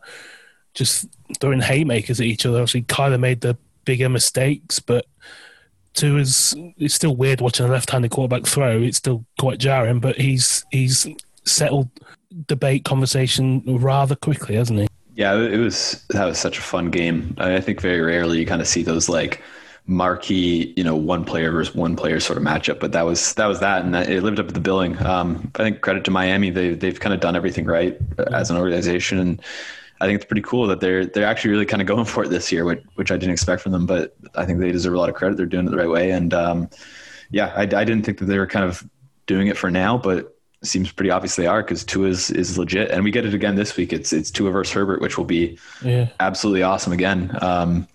just 0.74 1.08
throwing 1.40 1.62
haymakers 1.62 2.20
at 2.20 2.26
each 2.26 2.46
other. 2.46 2.58
Obviously, 2.58 2.84
Kyler 2.84 3.20
made 3.20 3.42
the 3.42 3.58
bigger 3.86 4.10
mistakes, 4.10 4.80
but 4.80 5.06
Tua 5.94 6.20
is 6.20 6.56
it's 6.78 6.96
still 6.96 7.16
weird 7.16 7.42
watching 7.42 7.66
a 7.66 7.70
left-handed 7.70 8.12
quarterback 8.12 8.46
throw. 8.46 8.82
It's 8.82 8.98
still 8.98 9.26
quite 9.40 9.60
jarring, 9.60 10.00
but 10.00 10.18
he's 10.18 10.66
he's 10.72 11.08
settled 11.46 11.90
debate 12.48 12.84
conversation 12.84 13.64
rather 13.66 14.16
quickly, 14.16 14.56
hasn't 14.56 14.80
he? 14.80 14.88
Yeah, 15.16 15.36
it 15.36 15.58
was 15.60 16.06
that 16.10 16.26
was 16.26 16.38
such 16.38 16.58
a 16.58 16.62
fun 16.62 16.92
game. 16.92 17.36
I 17.38 17.62
think 17.62 17.80
very 17.82 18.02
rarely 18.02 18.40
you 18.40 18.46
kind 18.46 18.62
of 18.62 18.68
see 18.68 18.84
those 18.84 19.08
like 19.08 19.42
marquee, 19.88 20.74
you 20.76 20.84
know, 20.84 20.96
one 20.96 21.24
player 21.24 21.52
versus 21.52 21.74
one 21.74 21.96
player 21.96 22.20
sort 22.20 22.38
of 22.38 22.44
matchup. 22.44 22.80
But 22.82 22.92
that 22.92 23.04
was 23.04 23.34
that 23.36 23.46
was 23.46 23.62
that, 23.62 23.86
and 23.86 23.94
that, 23.96 24.10
it 24.10 24.24
lived 24.24 24.40
up 24.40 24.48
to 24.48 24.54
the 24.54 24.60
billing. 24.60 25.02
Um, 25.06 25.52
I 25.56 25.64
think 25.64 25.82
credit 25.82 26.04
to 26.06 26.12
Miami, 26.12 26.50
they 26.50 26.74
they've 26.76 27.00
kind 27.00 27.14
of 27.14 27.22
done 27.22 27.36
everything 27.36 27.66
right 27.66 27.98
as 28.34 28.52
an 28.52 28.58
organization, 28.58 29.20
and 29.20 29.42
I 30.02 30.06
think 30.06 30.18
it's 30.18 30.26
pretty 30.26 30.42
cool 30.42 30.68
that 30.68 30.82
they're 30.82 31.06
they're 31.06 31.26
actually 31.26 31.52
really 31.52 31.66
kind 31.66 31.82
of 31.82 31.88
going 31.88 32.06
for 32.06 32.26
it 32.26 32.30
this 32.30 32.52
year, 32.52 32.66
which, 32.66 32.84
which 32.96 33.12
I 33.12 33.16
didn't 33.18 33.34
expect 33.34 33.62
from 33.62 33.72
them. 33.72 33.86
But 33.86 34.18
I 34.36 34.46
think 34.46 34.60
they 34.60 34.72
deserve 34.74 34.96
a 34.96 34.98
lot 35.00 35.08
of 35.10 35.16
credit. 35.16 35.38
They're 35.38 35.46
doing 35.46 35.66
it 35.68 35.72
the 35.72 35.78
right 35.78 35.90
way, 35.90 36.12
and 36.12 36.34
um, 36.34 36.70
yeah, 37.32 37.54
I, 37.56 37.62
I 37.62 37.66
didn't 37.66 38.04
think 38.04 38.18
that 38.18 38.26
they 38.26 38.38
were 38.38 38.48
kind 38.48 38.66
of 38.66 38.86
doing 39.28 39.48
it 39.48 39.58
for 39.58 39.72
now, 39.72 39.98
but 39.98 40.35
seems 40.66 40.92
pretty 40.92 41.10
obvious 41.12 41.36
they 41.36 41.48
are 41.48 41.62
because 41.64 41.84
Tua 41.84 42.08
is, 42.10 42.32
is 42.32 42.58
legit, 42.58 42.92
and 42.92 43.04
we 43.04 43.12
get 43.12 43.26
it 43.26 43.34
again 43.34 43.56
this 43.56 43.76
week. 43.78 43.94
It's 43.94 44.12
it's 44.14 44.32
Tua 44.32 44.52
versus 44.52 44.74
Herbert, 44.74 45.02
which 45.02 45.18
will 45.18 45.26
be 45.26 45.58
Yeah. 45.84 46.08
absolutely 46.20 46.64
awesome 46.64 46.94
again. 46.94 47.36
Um, 47.42 47.88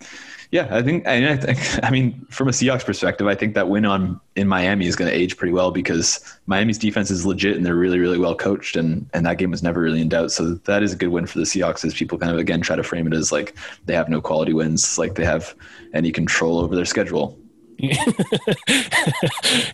yeah, 0.51 0.67
I 0.69 0.81
think. 0.81 1.07
I, 1.07 1.19
mean, 1.21 1.29
I 1.29 1.37
think. 1.37 1.59
I 1.83 1.89
mean, 1.91 2.25
from 2.29 2.49
a 2.49 2.51
Seahawks 2.51 2.83
perspective, 2.85 3.25
I 3.25 3.35
think 3.35 3.55
that 3.55 3.69
win 3.69 3.85
on 3.85 4.19
in 4.35 4.49
Miami 4.49 4.85
is 4.85 4.97
going 4.97 5.09
to 5.09 5.15
age 5.17 5.37
pretty 5.37 5.53
well 5.53 5.71
because 5.71 6.19
Miami's 6.45 6.77
defense 6.77 7.09
is 7.09 7.25
legit 7.25 7.55
and 7.55 7.65
they're 7.65 7.73
really, 7.75 7.99
really 7.99 8.17
well 8.17 8.35
coached, 8.35 8.75
and 8.75 9.09
and 9.13 9.25
that 9.25 9.37
game 9.37 9.51
was 9.51 9.63
never 9.63 9.79
really 9.79 10.01
in 10.01 10.09
doubt. 10.09 10.31
So 10.31 10.55
that 10.65 10.83
is 10.83 10.91
a 10.91 10.97
good 10.97 11.07
win 11.07 11.25
for 11.25 11.39
the 11.39 11.45
Seahawks. 11.45 11.85
As 11.85 11.93
people 11.93 12.17
kind 12.17 12.33
of 12.33 12.37
again 12.37 12.59
try 12.59 12.75
to 12.75 12.83
frame 12.83 13.07
it 13.07 13.13
as 13.13 13.31
like 13.31 13.55
they 13.85 13.93
have 13.93 14.09
no 14.09 14.19
quality 14.19 14.51
wins, 14.51 14.97
like 14.97 15.15
they 15.15 15.23
have 15.23 15.55
any 15.93 16.11
control 16.11 16.59
over 16.59 16.75
their 16.75 16.83
schedule. 16.85 17.37
Yeah, 17.81 18.03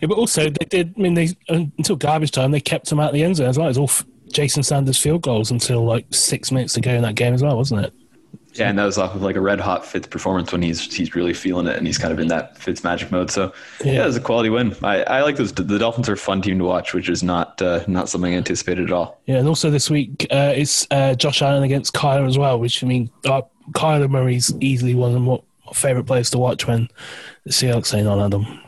but 0.00 0.12
also 0.18 0.44
they 0.50 0.64
did. 0.68 0.94
I 0.96 1.00
mean, 1.00 1.14
they 1.14 1.28
until 1.48 1.96
garbage 1.96 2.30
time 2.30 2.50
they 2.50 2.60
kept 2.60 2.90
him 2.90 3.00
out 3.00 3.08
of 3.08 3.14
the 3.14 3.22
end 3.24 3.36
zone 3.36 3.48
as 3.48 3.58
well. 3.58 3.66
It 3.68 3.76
was 3.76 3.78
all 3.78 3.90
Jason 4.32 4.62
Sanders 4.62 4.98
field 4.98 5.22
goals 5.22 5.50
until 5.50 5.84
like 5.84 6.06
six 6.10 6.50
minutes 6.52 6.74
to 6.74 6.80
go 6.80 6.92
in 6.92 7.02
that 7.02 7.14
game 7.14 7.34
as 7.34 7.42
well, 7.42 7.56
wasn't 7.56 7.84
it? 7.84 7.92
Yeah, 8.54 8.70
and 8.70 8.78
that 8.78 8.86
was 8.86 8.98
off 8.98 9.14
of 9.14 9.22
like 9.22 9.36
a 9.36 9.40
red 9.40 9.60
hot 9.60 9.86
Fitz 9.86 10.08
performance 10.08 10.50
when 10.50 10.62
he's 10.62 10.92
he's 10.94 11.14
really 11.14 11.34
feeling 11.34 11.66
it 11.68 11.76
and 11.76 11.86
he's 11.86 11.98
kind 11.98 12.12
of 12.12 12.18
in 12.18 12.26
that 12.28 12.58
Fitz 12.58 12.82
magic 12.82 13.12
mode. 13.12 13.30
So 13.30 13.52
yeah, 13.84 13.92
Yeah. 13.92 14.02
it 14.02 14.06
was 14.06 14.16
a 14.16 14.20
quality 14.20 14.48
win. 14.50 14.74
I, 14.82 15.02
I 15.04 15.22
like 15.22 15.36
those. 15.36 15.52
The 15.52 15.78
Dolphins 15.78 16.08
are 16.08 16.14
a 16.14 16.16
fun 16.16 16.42
team 16.42 16.58
to 16.58 16.64
watch, 16.64 16.92
which 16.94 17.08
is 17.08 17.22
not 17.22 17.60
uh, 17.62 17.84
not 17.86 18.08
something 18.08 18.34
I 18.34 18.36
anticipated 18.36 18.86
at 18.86 18.92
all. 18.92 19.20
Yeah, 19.26 19.36
and 19.36 19.46
also 19.48 19.70
this 19.70 19.90
week 19.90 20.26
uh, 20.30 20.52
it's 20.56 20.86
uh, 20.90 21.14
Josh 21.14 21.40
Allen 21.42 21.62
against 21.62 21.94
Kyler 21.94 22.26
as 22.26 22.36
well. 22.38 22.58
Which 22.58 22.82
I 22.82 22.86
mean, 22.88 23.10
uh, 23.26 23.42
Kyler 23.72 24.10
Murray's 24.10 24.52
easily 24.60 24.94
one 24.94 25.14
of 25.14 25.42
favorite 25.74 26.04
players 26.04 26.30
to 26.30 26.38
watch 26.38 26.66
when 26.66 26.88
the 27.44 27.50
Seahawks 27.50 27.94
ain't 27.94 28.08
on 28.08 28.20
Adam. 28.20 28.60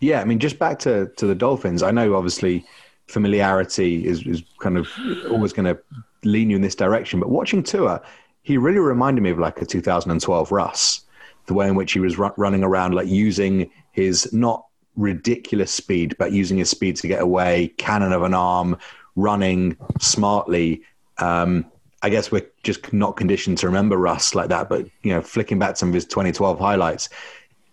Yeah, 0.00 0.20
I 0.20 0.24
mean, 0.24 0.38
just 0.38 0.58
back 0.58 0.78
to, 0.80 1.10
to 1.16 1.26
the 1.26 1.34
Dolphins. 1.34 1.82
I 1.82 1.90
know 1.90 2.14
obviously 2.14 2.64
familiarity 3.06 4.06
is, 4.06 4.24
is 4.26 4.42
kind 4.60 4.76
of 4.76 4.88
always 5.30 5.52
going 5.52 5.74
to 5.74 5.80
lean 6.24 6.50
you 6.50 6.56
in 6.56 6.62
this 6.62 6.74
direction, 6.74 7.20
but 7.20 7.30
watching 7.30 7.62
Tua, 7.62 8.00
he 8.42 8.56
really 8.56 8.78
reminded 8.78 9.22
me 9.22 9.30
of 9.30 9.38
like 9.38 9.60
a 9.60 9.66
2012 9.66 10.52
Russ, 10.52 11.02
the 11.46 11.54
way 11.54 11.68
in 11.68 11.74
which 11.74 11.92
he 11.92 12.00
was 12.00 12.18
ru- 12.18 12.32
running 12.36 12.62
around, 12.62 12.94
like 12.94 13.08
using 13.08 13.70
his 13.92 14.32
not 14.32 14.64
ridiculous 14.96 15.70
speed, 15.70 16.16
but 16.18 16.32
using 16.32 16.58
his 16.58 16.70
speed 16.70 16.96
to 16.96 17.08
get 17.08 17.22
away, 17.22 17.68
cannon 17.78 18.12
of 18.12 18.22
an 18.22 18.34
arm, 18.34 18.76
running 19.16 19.76
smartly. 20.00 20.82
Um, 21.18 21.66
I 22.02 22.10
guess 22.10 22.30
we're 22.30 22.46
just 22.62 22.92
not 22.92 23.16
conditioned 23.16 23.58
to 23.58 23.66
remember 23.66 23.96
Russ 23.96 24.34
like 24.34 24.48
that, 24.50 24.68
but 24.68 24.86
you 25.02 25.12
know, 25.12 25.20
flicking 25.20 25.58
back 25.58 25.76
some 25.76 25.88
of 25.88 25.94
his 25.94 26.04
2012 26.04 26.58
highlights, 26.58 27.08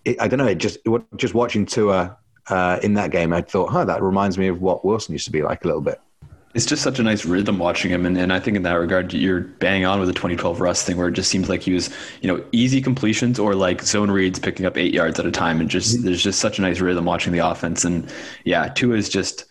it, 0.04 0.20
I 0.22 0.28
don't 0.28 0.40
know. 0.40 0.48
It 0.48 0.58
just 0.58 0.80
it, 0.86 1.02
just 1.18 1.34
watching 1.34 1.66
Tua 1.66 2.18
uh, 2.48 2.80
in 2.84 2.94
that 2.94 3.12
game, 3.12 3.34
I 3.34 3.42
thought, 3.42 3.70
huh, 3.70 3.86
that 3.86 4.02
reminds 4.02 4.38
me 4.38 4.48
of 4.48 4.62
what 4.62 4.86
Wilson 4.86 5.14
used 5.14 5.26
to 5.26 5.32
be 5.32 5.42
like 5.42 5.64
a 5.64 5.68
little 5.68 5.82
bit. 5.82 6.00
It's 6.54 6.66
just 6.66 6.84
such 6.84 7.00
a 7.00 7.04
nice 7.04 7.26
rhythm 7.26 7.58
watching 7.58 7.92
him, 7.92 8.06
and, 8.06 8.18
and 8.18 8.32
I 8.32 8.40
think 8.40 8.56
in 8.56 8.64
that 8.64 8.76
regard, 8.76 9.12
you're 9.12 9.42
bang 9.42 9.84
on 9.84 10.00
with 10.00 10.08
the 10.08 10.14
2012 10.14 10.62
Russ 10.62 10.84
thing, 10.84 10.96
where 10.96 11.10
it 11.10 11.12
just 11.12 11.30
seems 11.30 11.50
like 11.50 11.62
he 11.62 11.74
was, 11.74 11.94
you 12.22 12.30
know, 12.30 12.44
easy 12.54 12.82
completions 12.82 13.40
or 13.40 13.56
like 13.56 13.82
zone 13.82 14.10
reads, 14.10 14.40
picking 14.40 14.66
up 14.66 14.78
eight 14.78 14.94
yards 14.94 15.20
at 15.20 15.26
a 15.26 15.32
time, 15.32 15.60
and 15.60 15.70
just 15.70 16.04
there's 16.04 16.24
just 16.24 16.40
such 16.40 16.58
a 16.58 16.62
nice 16.62 16.80
rhythm 16.80 17.04
watching 17.04 17.34
the 17.34 17.40
offense, 17.40 17.84
and 17.84 18.10
yeah, 18.46 18.70
Tua 18.70 18.96
is 18.96 19.10
just. 19.10 19.46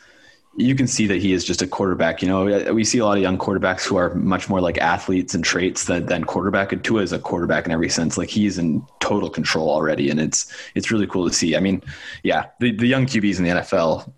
You 0.57 0.75
can 0.75 0.87
see 0.87 1.07
that 1.09 1.21
he 1.21 1.33
is 1.33 1.45
just 1.45 1.63
a 1.63 1.67
quarterback. 1.67 2.23
You 2.23 2.29
know, 2.29 2.73
we 2.73 2.85
see 2.85 2.99
a 2.99 3.05
lot 3.05 3.17
of 3.17 3.23
young 3.23 3.39
quarterbacks 3.39 3.85
who 3.85 3.97
are 3.97 4.15
much 4.15 4.49
more 4.49 4.61
like 4.61 4.79
athletes 4.79 5.35
and 5.35 5.43
traits 5.43 5.87
than, 5.87 6.07
than 6.07 6.25
quarterback. 6.25 6.73
And 6.73 6.83
Tua 6.85 7.03
is 7.03 7.13
a 7.13 7.19
quarterback 7.19 7.67
in 7.67 7.73
every 7.73 7.89
sense. 7.89 8.17
Like 8.17 8.29
he's 8.29 8.57
in 8.57 8.87
total 9.01 9.29
control 9.29 9.69
already, 9.69 10.11
and 10.11 10.21
it's 10.21 10.53
it's 10.75 10.91
really 10.91 11.07
cool 11.07 11.29
to 11.29 11.35
see. 11.35 11.57
I 11.57 11.61
mean, 11.61 11.83
yeah, 12.23 12.47
the, 12.61 12.71
the 12.71 12.87
young 12.87 13.07
QBs 13.07 13.39
in 13.39 13.45
the 13.45 13.51
NFL, 13.51 14.13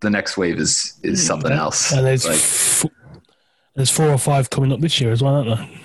the 0.00 0.10
next 0.10 0.36
wave 0.36 0.58
is 0.58 0.98
is 1.02 1.20
mm, 1.20 1.26
something 1.26 1.52
else. 1.52 1.92
And 1.92 2.06
there's 2.06 2.26
Like, 2.26 2.34
f- 2.34 2.86
there's 3.74 3.90
four 3.90 4.10
or 4.10 4.18
five 4.18 4.50
coming 4.50 4.72
up 4.72 4.80
this 4.80 5.00
year 5.00 5.12
as 5.12 5.22
well, 5.22 5.36
aren't 5.36 5.56
there? 5.56 5.80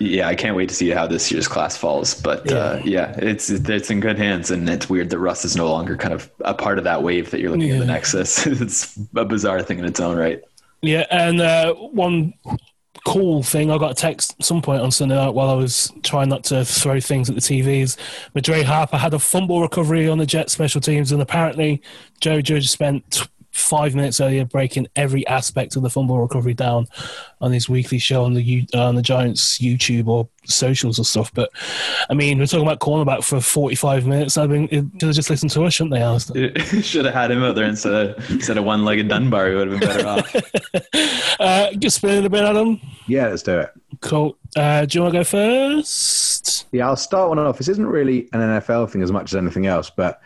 Yeah, 0.00 0.28
I 0.28 0.34
can't 0.34 0.56
wait 0.56 0.70
to 0.70 0.74
see 0.74 0.88
how 0.88 1.06
this 1.06 1.30
year's 1.30 1.46
class 1.46 1.76
falls. 1.76 2.14
But 2.14 2.50
uh, 2.50 2.80
yeah, 2.82 3.14
it's 3.18 3.50
it's 3.50 3.90
in 3.90 4.00
good 4.00 4.16
hands, 4.16 4.50
and 4.50 4.66
it's 4.68 4.88
weird 4.88 5.10
that 5.10 5.18
Russ 5.18 5.44
is 5.44 5.56
no 5.56 5.70
longer 5.70 5.94
kind 5.94 6.14
of 6.14 6.30
a 6.40 6.54
part 6.54 6.78
of 6.78 6.84
that 6.84 7.02
wave 7.02 7.30
that 7.30 7.40
you're 7.40 7.50
looking 7.50 7.70
at 7.70 7.80
the 7.80 7.84
Nexus. 7.84 8.46
it's 8.46 8.98
a 9.14 9.26
bizarre 9.26 9.62
thing 9.62 9.78
in 9.78 9.84
its 9.84 10.00
own 10.00 10.16
right. 10.16 10.42
Yeah, 10.80 11.04
and 11.10 11.42
uh, 11.42 11.74
one 11.74 12.32
cool 13.06 13.42
thing 13.42 13.70
I 13.70 13.76
got 13.76 13.92
a 13.92 13.94
text 13.94 14.36
at 14.38 14.44
some 14.44 14.62
point 14.62 14.82
on 14.82 14.90
Sunday 14.90 15.16
night 15.16 15.34
while 15.34 15.50
I 15.50 15.54
was 15.54 15.92
trying 16.02 16.30
not 16.30 16.44
to 16.44 16.64
throw 16.64 16.98
things 17.00 17.28
at 17.28 17.34
the 17.34 17.42
TVs. 17.42 17.96
Madre 18.34 18.62
Harper 18.62 18.96
had 18.96 19.12
a 19.12 19.18
fumble 19.18 19.60
recovery 19.60 20.08
on 20.08 20.16
the 20.16 20.26
Jet 20.26 20.48
special 20.48 20.80
teams, 20.80 21.12
and 21.12 21.20
apparently 21.20 21.82
Joe 22.20 22.40
Judge 22.40 22.70
spent 22.70 23.28
five 23.52 23.94
minutes 23.94 24.20
earlier 24.20 24.44
breaking 24.44 24.86
every 24.96 25.26
aspect 25.26 25.74
of 25.76 25.82
the 25.82 25.90
fumble 25.90 26.20
recovery 26.20 26.54
down 26.54 26.86
on 27.40 27.50
his 27.52 27.68
weekly 27.68 27.98
show 27.98 28.24
on 28.24 28.34
the 28.34 28.42
U- 28.42 28.66
uh, 28.74 28.86
on 28.88 28.94
the 28.94 29.02
Giants 29.02 29.58
YouTube 29.58 30.06
or 30.06 30.28
socials 30.44 30.98
or 30.98 31.04
stuff. 31.04 31.32
But 31.34 31.50
I 32.08 32.14
mean, 32.14 32.38
we're 32.38 32.46
talking 32.46 32.66
about 32.66 32.78
cornerback 32.80 33.24
for 33.24 33.40
45 33.40 34.06
minutes. 34.06 34.36
I 34.36 34.46
mean, 34.46 34.68
it 34.70 34.84
should 34.94 35.02
have 35.02 35.14
just 35.14 35.30
listened 35.30 35.50
to 35.52 35.64
us, 35.64 35.74
shouldn't 35.74 35.94
they, 35.94 36.00
Alistair? 36.02 36.58
Should 36.82 37.04
have 37.04 37.14
had 37.14 37.30
him 37.30 37.42
out 37.42 37.54
there 37.56 37.64
instead 37.66 37.92
of 37.92 38.30
instead 38.30 38.56
of 38.56 38.64
one 38.64 38.84
legged 38.84 39.08
Dunbar. 39.08 39.48
He 39.50 39.54
would 39.56 39.68
have 39.70 39.80
been 39.80 39.88
better 39.88 40.06
off. 40.06 40.36
Uh, 41.40 41.72
just 41.72 41.96
spinning 41.96 42.26
a 42.26 42.28
bit, 42.28 42.44
Adam. 42.44 42.78
Yeah, 43.06 43.28
let's 43.28 43.42
do 43.42 43.60
it. 43.60 43.70
Cool. 44.02 44.36
Uh, 44.54 44.84
do 44.84 44.98
you 44.98 45.02
want 45.02 45.14
to 45.14 45.20
go 45.20 45.24
first? 45.24 46.66
Yeah, 46.70 46.86
I'll 46.86 46.96
start 46.96 47.30
one 47.30 47.38
off. 47.38 47.56
This 47.56 47.68
isn't 47.68 47.86
really 47.86 48.28
an 48.34 48.40
NFL 48.40 48.90
thing 48.90 49.00
as 49.02 49.10
much 49.10 49.32
as 49.32 49.36
anything 49.36 49.66
else, 49.66 49.88
but 49.88 50.20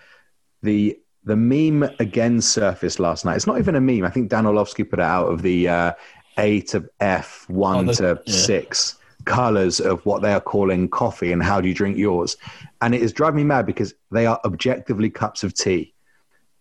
the 0.63 0.99
the 1.25 1.37
meme 1.37 1.83
again 2.01 2.41
surfaced 2.41 3.01
last 3.01 3.25
night. 3.25 3.37
It's 3.37 3.47
not 3.47 3.59
even 3.59 3.75
a 3.77 3.81
meme. 3.81 4.05
I 4.05 4.11
think 4.11 4.29
Dan 4.29 4.47
Orlovsky 4.47 4.85
put 4.85 4.99
it 4.99 5.05
out 5.05 5.27
of 5.27 5.43
the 5.43 5.69
uh, 5.69 5.93
A 6.39 6.61
to 6.63 6.89
F, 7.01 7.47
one 7.49 7.89
Oh, 7.89 7.93
to 7.95 8.23
yeah. 8.27 8.35
six 8.35 8.97
colors 9.25 9.81
of 9.81 10.05
what 10.05 10.21
they 10.21 10.33
are 10.33 10.41
calling 10.41 10.89
coffee 10.89 11.33
and 11.33 11.43
how 11.43 11.61
do 11.61 11.69
you 11.69 11.75
drink 11.75 11.97
yours. 11.97 12.37
And 12.83 12.95
it 12.95 13.01
is 13.03 13.13
driving 13.13 13.39
me 13.39 13.45
mad 13.45 13.65
because 13.65 13.95
they 14.11 14.27
are 14.27 14.39
objectively 14.45 15.09
cups 15.09 15.43
of 15.45 15.55
tea. 15.55 15.95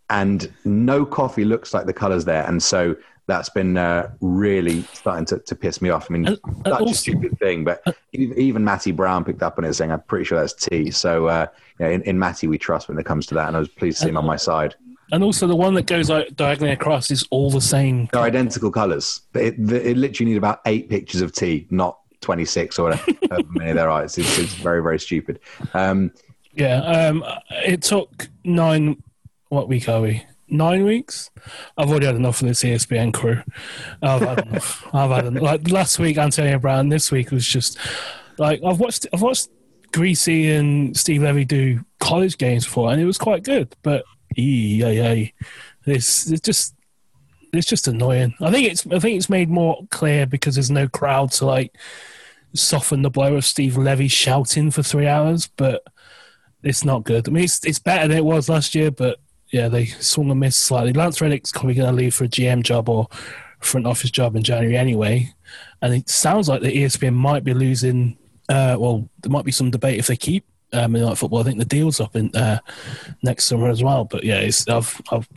And 0.10 0.52
no 0.64 1.06
coffee 1.06 1.44
looks 1.44 1.74
like 1.74 1.86
the 1.86 1.94
colors 1.94 2.24
there. 2.26 2.46
And 2.48 2.62
so 2.64 2.96
that's 3.26 3.50
been 3.50 3.78
uh, 3.78 4.12
really 4.20 4.82
starting 4.94 5.26
to, 5.26 5.40
to 5.40 5.56
piss 5.56 5.82
me 5.82 5.90
off. 5.90 6.08
I 6.10 6.14
mean, 6.14 6.28
And- 6.28 6.40
and 6.66 6.76
such 6.78 6.92
a 6.92 6.94
stupid 6.94 7.40
thing, 7.40 7.64
but 7.64 7.82
even 8.12 8.38
even 8.38 8.64
Matty 8.66 8.92
Brown 8.92 9.24
picked 9.24 9.42
up 9.44 9.58
on 9.58 9.64
it 9.64 9.74
saying, 9.74 9.92
I'm 9.92 10.02
pretty 10.02 10.26
sure 10.26 10.40
that's 10.40 10.54
tea. 10.54 10.92
So, 10.92 11.28
uh, 11.28 11.48
you 11.80 11.86
know, 11.86 11.92
in, 11.92 12.02
in 12.04 12.20
Matty, 12.20 12.48
we 12.48 12.58
trust 12.58 12.90
when 12.90 12.98
it 13.00 13.06
comes 13.06 13.26
to 13.28 13.36
that. 13.36 13.48
And 13.48 13.56
I 13.56 13.60
was 13.60 13.70
pleased 13.70 13.98
to 14.00 14.04
see 14.04 14.10
him 14.10 14.18
on 14.18 14.26
my 14.26 14.36
side. 14.36 14.76
And 15.12 15.24
also, 15.24 15.48
the 15.48 15.56
one 15.56 15.74
that 15.76 15.86
goes 15.86 16.10
out 16.10 16.36
diagonally 16.36 16.74
across 16.74 17.12
is 17.12 17.26
all 17.30 17.50
the 17.52 17.62
same. 17.62 18.10
They're 18.12 18.22
identical 18.24 18.72
colors. 18.72 19.22
It, 19.36 19.56
it, 19.60 19.86
it 19.88 19.98
literally 19.98 20.32
need 20.32 20.38
about 20.38 20.62
eight 20.66 20.90
pictures 20.90 21.22
of 21.22 21.32
tea, 21.34 21.68
not 21.70 22.00
26 22.22 22.80
or 22.80 22.84
whatever 22.90 23.12
however 23.30 23.48
many 23.52 23.74
there 23.74 23.90
are. 23.90 24.04
It's, 24.04 24.18
it's, 24.18 24.38
it's 24.40 24.54
very, 24.56 24.82
very 24.82 25.00
stupid. 25.00 25.40
Um, 25.74 26.12
Yeah. 26.54 26.82
Um, 26.82 27.24
it 27.52 27.84
took 27.84 28.28
nine. 28.44 29.02
What 29.50 29.68
week 29.70 29.88
are 29.88 30.02
we? 30.02 30.24
Nine 30.54 30.86
weeks. 30.86 31.32
I've 31.76 31.90
already 31.90 32.06
had 32.06 32.16
enough 32.16 32.40
of 32.40 32.48
this 32.48 32.62
ESPN 32.64 33.12
crew. 33.12 33.42
I've 34.04 34.22
had 34.22 34.46
enough. 34.46 34.88
I've 34.94 35.10
had 35.10 35.26
enough. 35.26 35.42
Like 35.42 35.70
last 35.72 35.98
week, 35.98 36.20
Antonio 36.20 36.60
Brown. 36.60 36.90
This 36.90 37.12
week 37.12 37.32
was 37.32 37.46
just 37.46 37.80
like 38.38 38.62
I've 38.64 38.80
watched. 38.80 39.08
I've 39.12 39.24
watched 39.24 39.50
Griese 39.92 40.60
and 40.60 40.96
Steve 40.96 41.24
Levy 41.24 41.44
do 41.44 41.84
college 42.00 42.38
games 42.38 42.66
before, 42.66 42.92
and 42.92 43.02
it 43.02 43.06
was 43.06 43.18
quite 43.18 43.44
good. 43.44 43.76
But 43.82 44.06
yeah, 44.36 44.90
yeah, 44.90 45.26
this 45.86 46.30
it's 46.30 46.42
just 46.42 46.76
it's 47.52 47.68
just 47.68 47.88
annoying. 47.88 48.36
I 48.40 48.52
think 48.52 48.72
it's 48.72 48.86
I 48.86 49.00
think 49.00 49.18
it's 49.18 49.32
made 49.32 49.50
more 49.50 49.80
clear 49.90 50.28
because 50.28 50.54
there's 50.54 50.70
no 50.70 50.88
crowd 50.88 51.32
to 51.34 51.48
like 51.48 51.76
soften 52.54 53.02
the 53.02 53.10
blow 53.10 53.36
of 53.36 53.44
Steve 53.44 53.76
Levy 53.76 54.08
shouting 54.08 54.70
for 54.70 54.84
three 54.84 55.08
hours, 55.08 55.48
but 55.48 55.84
it's 56.62 56.86
not 56.86 57.06
good. 57.06 57.28
I 57.28 57.32
mean, 57.32 57.46
it's 57.46 57.66
it's 57.66 57.80
better 57.80 58.08
than 58.08 58.18
it 58.18 58.26
was 58.26 58.50
last 58.50 58.76
year, 58.76 58.92
but 58.92 59.20
yeah, 59.54 59.70
they 59.70 59.86
swung 59.86 60.32
and 60.32 60.40
missed 60.40 60.62
slightly. 60.62 60.94
Lance 60.94 61.22
Reddick's 61.22 61.52
probably 61.52 61.76
going 61.76 61.90
to 61.90 61.96
leave 61.96 62.16
for 62.16 62.24
a 62.24 62.28
GM 62.28 62.64
job 62.64 62.90
or 62.90 63.08
front 63.60 63.86
office 63.86 64.10
job 64.10 64.36
in 64.36 64.42
January 64.44 64.76
anyway, 64.76 65.32
and 65.84 65.94
it 65.94 66.10
sounds 66.10 66.50
like 66.50 66.62
the 66.62 66.76
ESPN 66.76 67.14
might 67.14 67.44
be 67.44 67.54
losing. 67.54 68.18
Uh, 68.50 68.76
well, 68.80 69.08
there 69.22 69.32
might 69.32 69.46
be 69.46 69.52
some 69.52 69.70
debate 69.70 70.00
if 70.00 70.08
they 70.08 70.16
keep 70.16 70.44
uh, 70.74 70.88
Monday 70.88 71.06
Night 71.06 71.20
Football. 71.20 71.42
I 71.42 71.44
think 71.44 71.60
the 71.60 71.66
deal's 71.66 72.02
up 72.02 72.16
in 72.16 72.36
uh, 72.36 72.58
next 73.22 73.46
summer 73.46 73.70
as 73.70 73.84
well. 73.84 74.06
But 74.06 74.24
yeah, 74.24 74.40
it's, 74.40 74.68
I've, 74.68 75.00
I've 75.12 75.30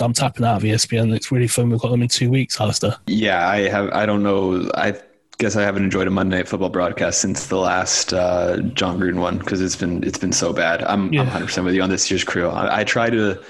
I'm 0.00 0.14
tapping 0.14 0.46
out 0.46 0.56
of 0.56 0.62
ESPN. 0.62 1.14
It's 1.14 1.30
really 1.30 1.46
fun. 1.46 1.68
We've 1.68 1.78
got 1.78 1.90
them 1.90 2.00
in 2.00 2.08
two 2.08 2.30
weeks, 2.30 2.58
Alistair. 2.58 2.96
Yeah, 3.06 3.46
I 3.46 3.68
have. 3.68 3.90
I 3.90 4.06
don't 4.06 4.22
know. 4.22 4.70
I 4.74 4.98
guess 5.38 5.56
I 5.56 5.62
haven't 5.62 5.84
enjoyed 5.84 6.06
a 6.06 6.10
Monday 6.10 6.36
Night 6.36 6.48
Football 6.48 6.68
broadcast 6.68 7.20
since 7.20 7.46
the 7.46 7.56
last 7.56 8.12
uh, 8.12 8.58
Jon 8.74 8.98
Gruden 8.98 9.20
one 9.20 9.38
because 9.38 9.60
it's 9.60 9.76
been 9.76 10.04
it's 10.04 10.18
been 10.18 10.32
so 10.32 10.52
bad. 10.52 10.82
I'm, 10.82 11.12
yeah. 11.12 11.20
I'm 11.20 11.26
100 11.26 11.46
percent 11.46 11.64
with 11.64 11.74
you 11.74 11.82
on 11.82 11.90
this 11.90 12.10
year's 12.10 12.24
crew. 12.24 12.48
I, 12.48 12.80
I 12.80 12.84
try 12.84 13.10
to 13.10 13.42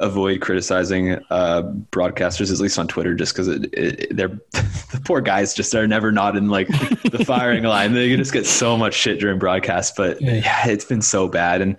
avoid 0.00 0.40
criticizing 0.40 1.12
uh, 1.30 1.62
broadcasters, 1.92 2.50
at 2.50 2.58
least 2.58 2.78
on 2.78 2.88
Twitter, 2.88 3.14
just 3.14 3.34
because 3.34 3.46
they're 3.46 4.28
the 4.50 5.02
poor 5.04 5.20
guys 5.20 5.54
just 5.54 5.74
are 5.74 5.86
never 5.86 6.10
not 6.10 6.36
in 6.36 6.48
like 6.48 6.68
the 6.68 7.22
firing 7.26 7.64
line. 7.64 7.92
They 7.92 8.14
just 8.16 8.32
get 8.32 8.46
so 8.46 8.76
much 8.76 8.94
shit 8.94 9.20
during 9.20 9.38
broadcast. 9.38 9.96
But 9.96 10.20
yeah. 10.20 10.34
yeah, 10.34 10.68
it's 10.68 10.84
been 10.84 11.02
so 11.02 11.28
bad, 11.28 11.60
and 11.60 11.76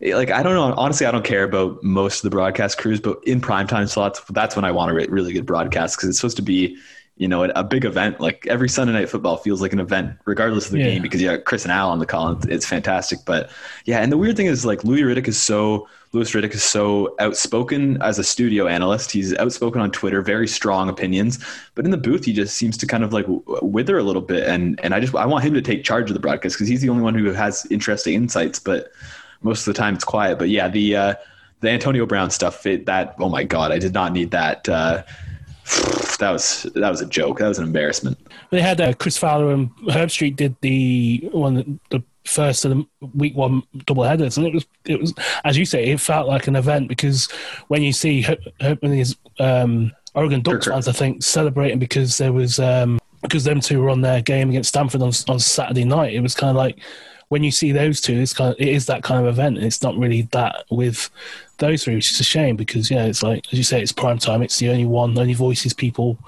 like 0.00 0.30
I 0.30 0.42
don't 0.42 0.54
know. 0.54 0.74
Honestly, 0.76 1.06
I 1.06 1.10
don't 1.10 1.24
care 1.24 1.44
about 1.44 1.82
most 1.82 2.18
of 2.18 2.22
the 2.22 2.30
broadcast 2.30 2.78
crews, 2.78 3.00
but 3.00 3.18
in 3.26 3.40
primetime 3.40 3.88
slots, 3.88 4.20
that's 4.30 4.56
when 4.56 4.64
I 4.64 4.70
want 4.70 4.90
a 4.90 4.94
really 4.94 5.32
good 5.32 5.46
broadcast 5.46 5.96
because 5.96 6.08
it's 6.08 6.18
supposed 6.18 6.36
to 6.36 6.42
be 6.42 6.78
you 7.16 7.28
know, 7.28 7.44
a 7.44 7.62
big 7.62 7.84
event. 7.84 8.20
Like 8.20 8.46
every 8.48 8.68
Sunday 8.68 8.92
night 8.92 9.08
football 9.08 9.36
feels 9.36 9.62
like 9.62 9.72
an 9.72 9.78
event, 9.78 10.18
regardless 10.24 10.66
of 10.66 10.72
the 10.72 10.78
yeah. 10.78 10.90
game, 10.90 11.02
because 11.02 11.22
yeah, 11.22 11.36
Chris 11.36 11.64
and 11.64 11.70
Al 11.70 11.90
on 11.90 12.00
the 12.00 12.06
call, 12.06 12.38
it's 12.48 12.66
fantastic. 12.66 13.20
But 13.24 13.50
yeah, 13.84 14.00
and 14.00 14.10
the 14.10 14.18
weird 14.18 14.36
thing 14.36 14.46
is 14.46 14.66
like 14.66 14.82
Louis 14.82 15.02
Riddick 15.02 15.28
is 15.28 15.40
so 15.40 15.88
Louis 16.12 16.30
Riddick 16.32 16.54
is 16.54 16.64
so 16.64 17.14
outspoken 17.20 18.02
as 18.02 18.18
a 18.18 18.24
studio 18.24 18.66
analyst. 18.66 19.12
He's 19.12 19.36
outspoken 19.36 19.80
on 19.80 19.92
Twitter, 19.92 20.22
very 20.22 20.48
strong 20.48 20.88
opinions, 20.88 21.38
but 21.76 21.84
in 21.84 21.92
the 21.92 21.96
booth 21.96 22.24
he 22.24 22.32
just 22.32 22.56
seems 22.56 22.76
to 22.78 22.86
kind 22.86 23.04
of 23.04 23.12
like 23.12 23.26
wither 23.62 23.96
a 23.96 24.02
little 24.02 24.22
bit. 24.22 24.48
And 24.48 24.80
and 24.82 24.92
I 24.92 24.98
just 24.98 25.14
I 25.14 25.26
want 25.26 25.44
him 25.44 25.54
to 25.54 25.62
take 25.62 25.84
charge 25.84 26.10
of 26.10 26.14
the 26.14 26.20
broadcast 26.20 26.56
because 26.56 26.68
he's 26.68 26.80
the 26.82 26.88
only 26.88 27.04
one 27.04 27.14
who 27.14 27.32
has 27.32 27.64
interesting 27.70 28.14
insights. 28.14 28.58
But 28.58 28.90
most 29.42 29.68
of 29.68 29.72
the 29.72 29.78
time 29.78 29.94
it's 29.94 30.04
quiet. 30.04 30.38
But 30.38 30.48
yeah, 30.48 30.66
the 30.66 30.96
uh, 30.96 31.14
the 31.60 31.70
Antonio 31.70 32.06
Brown 32.06 32.30
stuff, 32.30 32.66
it, 32.66 32.86
that 32.86 33.14
oh 33.20 33.28
my 33.28 33.44
god, 33.44 33.70
I 33.70 33.78
did 33.78 33.94
not 33.94 34.12
need 34.12 34.32
that. 34.32 34.68
Uh, 34.68 35.04
that 36.18 36.30
was 36.30 36.64
that 36.74 36.90
was 36.90 37.00
a 37.00 37.06
joke. 37.06 37.38
That 37.38 37.48
was 37.48 37.58
an 37.58 37.64
embarrassment. 37.64 38.18
They 38.50 38.60
had 38.60 38.80
uh, 38.80 38.94
Chris 38.94 39.16
Fowler 39.16 39.52
and 39.52 39.70
Herbstreit 39.88 40.36
did 40.36 40.56
the 40.60 41.28
one 41.32 41.80
the 41.90 42.02
first 42.24 42.64
of 42.64 42.70
the 42.70 42.86
week 43.14 43.36
one 43.36 43.62
double 43.86 44.04
headers, 44.04 44.36
and 44.36 44.46
it 44.46 44.54
was 44.54 44.66
it 44.86 45.00
was 45.00 45.14
as 45.44 45.56
you 45.56 45.64
say, 45.64 45.86
it 45.86 46.00
felt 46.00 46.28
like 46.28 46.46
an 46.46 46.56
event 46.56 46.88
because 46.88 47.30
when 47.68 47.82
you 47.82 47.92
see 47.92 48.22
Herb 48.60 48.78
and 48.82 48.94
his 48.94 49.16
um, 49.38 49.92
Oregon 50.14 50.42
Ducks 50.42 50.66
fans, 50.66 50.88
I 50.88 50.92
think 50.92 51.22
celebrating 51.22 51.78
because 51.78 52.18
there 52.18 52.32
was 52.32 52.58
um, 52.58 52.98
because 53.22 53.44
them 53.44 53.60
two 53.60 53.80
were 53.80 53.90
on 53.90 54.00
their 54.00 54.22
game 54.22 54.50
against 54.50 54.70
Stanford 54.70 55.02
on 55.02 55.12
on 55.28 55.38
Saturday 55.38 55.84
night. 55.84 56.14
It 56.14 56.20
was 56.20 56.34
kind 56.34 56.50
of 56.50 56.56
like 56.56 56.78
when 57.28 57.42
you 57.42 57.50
see 57.50 57.72
those 57.72 58.00
two, 58.00 58.14
it's 58.14 58.32
kind 58.32 58.52
of 58.52 58.60
it 58.60 58.68
is 58.68 58.86
that 58.86 59.02
kind 59.02 59.20
of 59.20 59.32
event. 59.32 59.58
It's 59.58 59.82
not 59.82 59.96
really 59.96 60.22
that 60.32 60.64
with 60.70 61.10
those 61.58 61.84
three, 61.84 61.94
which 61.94 62.10
is 62.10 62.20
a 62.20 62.24
shame 62.24 62.56
because 62.56 62.90
yeah, 62.90 63.04
it's 63.04 63.22
like 63.22 63.46
as 63.52 63.58
you 63.58 63.64
say, 63.64 63.82
it's 63.82 63.92
prime 63.92 64.18
time. 64.18 64.42
It's 64.42 64.58
the 64.58 64.68
only 64.70 64.86
one, 64.86 65.16
only 65.18 65.34
voices 65.34 65.72
people 65.72 66.18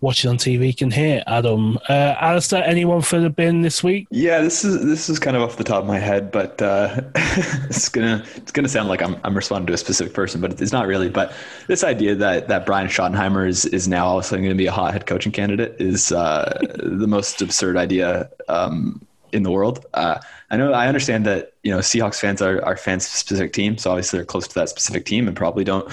watching 0.00 0.30
on 0.30 0.38
TV 0.38 0.76
can 0.76 0.90
hear. 0.90 1.22
Adam, 1.26 1.78
uh, 1.88 2.14
Alistair, 2.20 2.62
anyone 2.64 3.02
for 3.02 3.20
the 3.20 3.30
bin 3.30 3.62
this 3.62 3.84
week? 3.84 4.06
Yeah, 4.10 4.40
this 4.40 4.64
is 4.64 4.84
this 4.84 5.08
is 5.08 5.18
kind 5.18 5.36
of 5.36 5.42
off 5.42 5.56
the 5.56 5.64
top 5.64 5.82
of 5.82 5.86
my 5.86 5.98
head, 5.98 6.30
but 6.30 6.60
uh, 6.62 7.00
it's 7.14 7.88
gonna 7.88 8.24
it's 8.36 8.52
gonna 8.52 8.68
sound 8.68 8.88
like 8.88 9.02
I'm 9.02 9.16
I'm 9.24 9.34
responding 9.34 9.66
to 9.68 9.72
a 9.74 9.78
specific 9.78 10.14
person, 10.14 10.40
but 10.40 10.60
it's 10.60 10.72
not 10.72 10.86
really. 10.86 11.08
But 11.08 11.32
this 11.66 11.84
idea 11.84 12.14
that 12.16 12.48
that 12.48 12.66
Brian 12.66 12.88
Schottenheimer 12.88 13.46
is 13.46 13.64
is 13.66 13.88
now 13.88 14.06
also 14.06 14.36
going 14.36 14.48
to 14.48 14.54
be 14.54 14.66
a 14.66 14.72
hot 14.72 14.92
head 14.92 15.06
coaching 15.06 15.32
candidate 15.32 15.76
is 15.78 16.12
uh, 16.12 16.58
the 16.76 17.06
most 17.06 17.42
absurd 17.42 17.76
idea. 17.76 18.30
Um, 18.48 19.00
in 19.32 19.42
the 19.42 19.50
world. 19.50 19.84
Uh, 19.94 20.20
I 20.50 20.56
know 20.56 20.72
I 20.72 20.86
understand 20.88 21.26
that 21.26 21.54
you 21.62 21.70
know 21.70 21.78
Seahawks 21.78 22.20
fans 22.20 22.42
are, 22.42 22.64
are 22.64 22.76
fans 22.76 23.04
of 23.06 23.12
specific 23.12 23.52
team, 23.52 23.78
so 23.78 23.90
obviously 23.90 24.18
they're 24.18 24.26
close 24.26 24.48
to 24.48 24.54
that 24.54 24.68
specific 24.68 25.04
team 25.06 25.28
and 25.28 25.36
probably 25.36 25.64
don't 25.64 25.90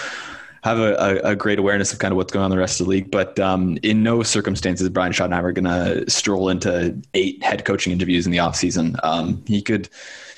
have 0.64 0.80
a, 0.80 0.96
a, 0.96 1.32
a 1.32 1.36
great 1.36 1.60
awareness 1.60 1.94
of 1.94 2.00
kind 2.00 2.12
of 2.12 2.18
what's 2.18 2.32
going 2.32 2.44
on 2.44 2.52
in 2.52 2.56
the 2.56 2.60
rest 2.60 2.80
of 2.80 2.86
the 2.86 2.90
league. 2.90 3.12
But 3.12 3.40
um, 3.40 3.78
in 3.84 4.04
no 4.04 4.24
circumstances 4.24 4.84
is 4.84 4.90
Brian 4.90 5.14
Schottenheimer 5.14 5.54
going 5.54 5.66
to 5.66 6.10
stroll 6.10 6.50
into 6.50 7.00
eight 7.14 7.42
head 7.44 7.66
coaching 7.66 7.94
interviews 7.94 8.26
in 8.26 8.32
the 8.32 8.40
offseason. 8.40 9.00
Um, 9.04 9.44
he 9.48 9.62
could 9.62 9.90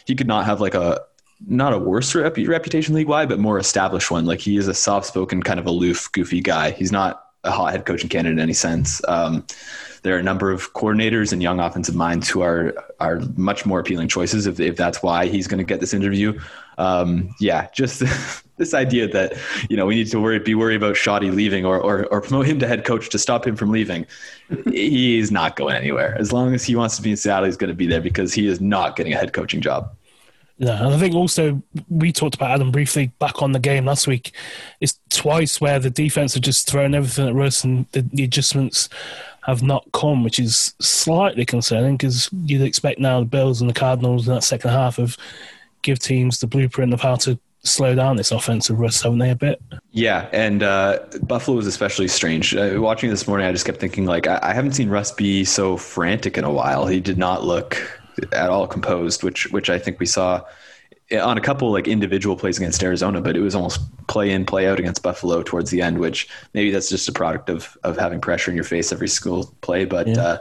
he 0.05 0.15
could 0.15 0.27
not 0.27 0.45
have 0.45 0.61
like 0.61 0.73
a 0.73 1.01
not 1.47 1.73
a 1.73 1.79
worse 1.79 2.13
rep- 2.15 2.37
reputation 2.37 2.93
league 2.95 3.07
wide, 3.07 3.29
but 3.29 3.39
more 3.39 3.57
established 3.57 4.11
one. 4.11 4.25
Like 4.25 4.39
he 4.39 4.57
is 4.57 4.67
a 4.67 4.73
soft 4.73 5.07
spoken, 5.07 5.41
kind 5.41 5.59
of 5.59 5.65
aloof, 5.65 6.11
goofy 6.11 6.41
guy. 6.41 6.71
He's 6.71 6.91
not 6.91 7.28
a 7.43 7.51
hot 7.51 7.71
head 7.71 7.85
coaching 7.85 8.09
candidate 8.09 8.37
in 8.37 8.43
any 8.43 8.53
sense. 8.53 9.01
Um, 9.07 9.45
there 10.01 10.15
are 10.15 10.19
a 10.19 10.23
number 10.23 10.51
of 10.51 10.73
coordinators 10.73 11.33
and 11.33 11.41
young 11.41 11.59
offensive 11.59 11.95
minds 11.95 12.29
who 12.29 12.41
are 12.41 12.73
are 12.99 13.19
much 13.35 13.65
more 13.65 13.79
appealing 13.79 14.07
choices 14.07 14.45
if, 14.45 14.59
if 14.59 14.75
that's 14.75 15.03
why 15.03 15.25
he's 15.25 15.47
going 15.47 15.57
to 15.57 15.63
get 15.63 15.79
this 15.79 15.93
interview. 15.93 16.39
Um, 16.77 17.35
yeah, 17.39 17.67
just 17.73 18.03
this 18.57 18.73
idea 18.73 19.07
that 19.09 19.33
you 19.69 19.75
know 19.75 19.85
we 19.85 19.95
need 19.95 20.09
to 20.11 20.19
worry, 20.19 20.39
be 20.39 20.55
worried 20.55 20.75
about 20.75 20.95
Schotty 20.95 21.33
leaving 21.33 21.65
or, 21.65 21.79
or 21.79 22.05
or 22.07 22.21
promote 22.21 22.45
him 22.45 22.59
to 22.59 22.67
head 22.67 22.85
coach 22.85 23.09
to 23.09 23.19
stop 23.19 23.45
him 23.45 23.55
from 23.55 23.71
leaving. 23.71 24.05
he's 24.65 25.31
not 25.31 25.55
going 25.55 25.75
anywhere. 25.75 26.15
As 26.17 26.31
long 26.31 26.53
as 26.53 26.63
he 26.63 26.75
wants 26.75 26.95
to 26.97 27.01
be 27.01 27.11
in 27.11 27.17
Seattle, 27.17 27.45
he's 27.45 27.57
going 27.57 27.69
to 27.69 27.75
be 27.75 27.87
there 27.87 28.01
because 28.01 28.33
he 28.33 28.47
is 28.47 28.61
not 28.61 28.95
getting 28.95 29.13
a 29.13 29.17
head 29.17 29.33
coaching 29.33 29.61
job. 29.61 29.93
Yeah, 30.59 30.85
and 30.85 30.93
I 30.93 30.97
think 30.97 31.15
also 31.15 31.63
we 31.89 32.11
talked 32.11 32.35
about 32.35 32.51
Adam 32.51 32.69
briefly 32.69 33.11
back 33.17 33.41
on 33.41 33.53
the 33.53 33.59
game 33.59 33.85
last 33.85 34.07
week. 34.07 34.33
It's 34.81 34.99
twice 35.09 35.61
where 35.61 35.79
the 35.79 35.89
defense 35.89 36.33
have 36.33 36.43
just 36.43 36.69
thrown 36.69 36.93
everything 36.93 37.29
at 37.29 37.33
Russ 37.33 37.63
and 37.63 37.85
the, 37.93 38.01
the 38.01 38.25
adjustments 38.25 38.89
have 39.43 39.63
not 39.63 39.89
come, 39.93 40.21
which 40.23 40.37
is 40.37 40.75
slightly 40.79 41.45
concerning 41.45 41.95
because 41.95 42.29
you'd 42.45 42.61
expect 42.61 42.99
now 42.99 43.21
the 43.21 43.25
Bills 43.25 43.61
and 43.61 43.69
the 43.69 43.73
Cardinals 43.73 44.27
in 44.27 44.33
that 44.33 44.43
second 44.43 44.71
half 44.71 44.99
of 44.99 45.17
give 45.81 45.97
teams 45.97 46.41
the 46.41 46.47
blueprint 46.47 46.93
of 46.93 46.99
how 46.99 47.15
to 47.15 47.39
slow 47.63 47.95
down 47.95 48.17
this 48.17 48.31
offensive 48.31 48.79
Russ, 48.79 49.01
haven't 49.01 49.19
they, 49.19 49.29
a 49.29 49.35
bit? 49.35 49.61
Yeah, 49.91 50.27
and 50.33 50.61
uh, 50.61 50.99
Buffalo 51.23 51.55
was 51.55 51.67
especially 51.67 52.09
strange. 52.09 52.53
Uh, 52.53 52.75
watching 52.79 53.09
this 53.09 53.29
morning, 53.29 53.47
I 53.47 53.53
just 53.53 53.65
kept 53.65 53.79
thinking, 53.79 54.05
like, 54.05 54.27
I, 54.27 54.39
I 54.41 54.53
haven't 54.53 54.73
seen 54.73 54.89
Russ 54.89 55.11
be 55.11 55.45
so 55.45 55.77
frantic 55.77 56.37
in 56.37 56.43
a 56.43 56.51
while. 56.51 56.85
He 56.85 56.99
did 56.99 57.17
not 57.17 57.45
look 57.45 57.98
at 58.33 58.49
all 58.49 58.67
composed, 58.67 59.23
which 59.23 59.51
which 59.51 59.69
I 59.69 59.79
think 59.79 59.99
we 59.99 60.05
saw 60.05 60.43
on 61.11 61.37
a 61.37 61.41
couple 61.41 61.71
like 61.71 61.87
individual 61.87 62.35
plays 62.35 62.57
against 62.57 62.83
Arizona, 62.83 63.21
but 63.21 63.35
it 63.35 63.41
was 63.41 63.55
almost 63.55 63.81
play 64.07 64.29
in, 64.29 64.45
play 64.45 64.67
out 64.67 64.79
against 64.79 65.01
Buffalo 65.01 65.41
towards 65.41 65.71
the 65.71 65.81
end, 65.81 65.99
which 65.99 66.29
maybe 66.53 66.71
that's 66.71 66.89
just 66.89 67.09
a 67.09 67.11
product 67.11 67.49
of 67.49 67.77
of 67.83 67.97
having 67.97 68.21
pressure 68.21 68.51
in 68.51 68.55
your 68.55 68.63
face 68.63 68.91
every 68.91 69.07
single 69.07 69.53
play. 69.61 69.85
But 69.85 70.07
yeah. 70.07 70.21
uh, 70.21 70.37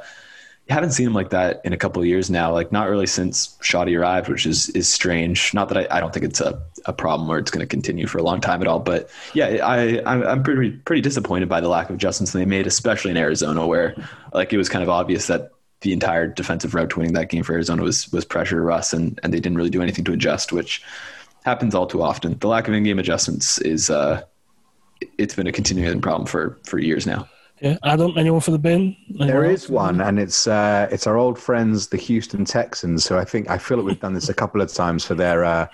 you 0.68 0.74
haven't 0.74 0.90
seen 0.90 1.06
him 1.06 1.14
like 1.14 1.30
that 1.30 1.62
in 1.64 1.72
a 1.72 1.78
couple 1.78 2.02
of 2.02 2.06
years 2.06 2.28
now, 2.28 2.52
like 2.52 2.70
not 2.70 2.90
really 2.90 3.06
since 3.06 3.56
Schotty 3.62 3.98
arrived, 3.98 4.28
which 4.28 4.44
is 4.44 4.68
is 4.70 4.92
strange. 4.92 5.54
Not 5.54 5.70
that 5.70 5.78
I, 5.78 5.96
I 5.96 6.00
don't 6.00 6.12
think 6.12 6.26
it's 6.26 6.42
a, 6.42 6.60
a 6.84 6.92
problem 6.92 7.26
where 7.28 7.38
it's 7.38 7.50
going 7.50 7.66
to 7.66 7.66
continue 7.66 8.06
for 8.06 8.18
a 8.18 8.22
long 8.22 8.40
time 8.42 8.60
at 8.60 8.68
all, 8.68 8.78
but 8.78 9.08
yeah, 9.32 9.66
I 9.66 10.02
I'm 10.04 10.42
pretty 10.42 10.72
pretty 10.72 11.00
disappointed 11.00 11.48
by 11.48 11.62
the 11.62 11.68
lack 11.68 11.88
of 11.88 11.96
adjustments 11.96 12.32
they 12.32 12.44
made, 12.44 12.66
especially 12.66 13.10
in 13.10 13.16
Arizona, 13.16 13.66
where 13.66 13.94
like 14.34 14.52
it 14.52 14.58
was 14.58 14.68
kind 14.68 14.82
of 14.82 14.90
obvious 14.90 15.26
that 15.28 15.52
the 15.80 15.92
entire 15.92 16.26
defensive 16.26 16.74
route 16.74 16.90
to 16.90 16.98
winning 16.98 17.14
that 17.14 17.28
game 17.28 17.44
for 17.44 17.52
Arizona 17.52 17.82
was 17.82 18.10
was 18.12 18.24
pressure 18.24 18.62
Russ, 18.62 18.92
and 18.92 19.18
and 19.22 19.32
they 19.32 19.40
didn't 19.40 19.56
really 19.56 19.70
do 19.70 19.82
anything 19.82 20.04
to 20.04 20.12
adjust, 20.12 20.52
which 20.52 20.82
happens 21.44 21.74
all 21.74 21.86
too 21.86 22.02
often. 22.02 22.36
The 22.38 22.48
lack 22.48 22.68
of 22.68 22.74
in-game 22.74 22.98
adjustments 22.98 23.60
is 23.60 23.90
uh, 23.90 24.22
it's 25.18 25.34
been 25.34 25.46
a 25.46 25.52
continuing 25.52 26.00
problem 26.00 26.26
for 26.26 26.58
for 26.64 26.78
years 26.78 27.06
now. 27.06 27.28
Yeah, 27.60 27.76
Adam, 27.82 28.16
anyone 28.16 28.40
for 28.40 28.52
the 28.52 28.58
bin? 28.58 28.96
Anyone 29.08 29.26
there 29.26 29.44
is 29.44 29.68
one, 29.68 30.00
and 30.00 30.18
it's 30.18 30.46
uh, 30.46 30.88
it's 30.92 31.06
our 31.06 31.16
old 31.16 31.38
friends, 31.38 31.88
the 31.88 31.96
Houston 31.96 32.44
Texans. 32.44 33.04
So 33.04 33.18
I 33.18 33.24
think 33.24 33.50
I 33.50 33.58
feel 33.58 33.76
that 33.78 33.84
we've 33.84 34.00
done 34.00 34.14
this 34.14 34.28
a 34.28 34.34
couple 34.34 34.60
of 34.60 34.72
times 34.72 35.04
for 35.04 35.14
their 35.14 35.44
uh, 35.44 35.66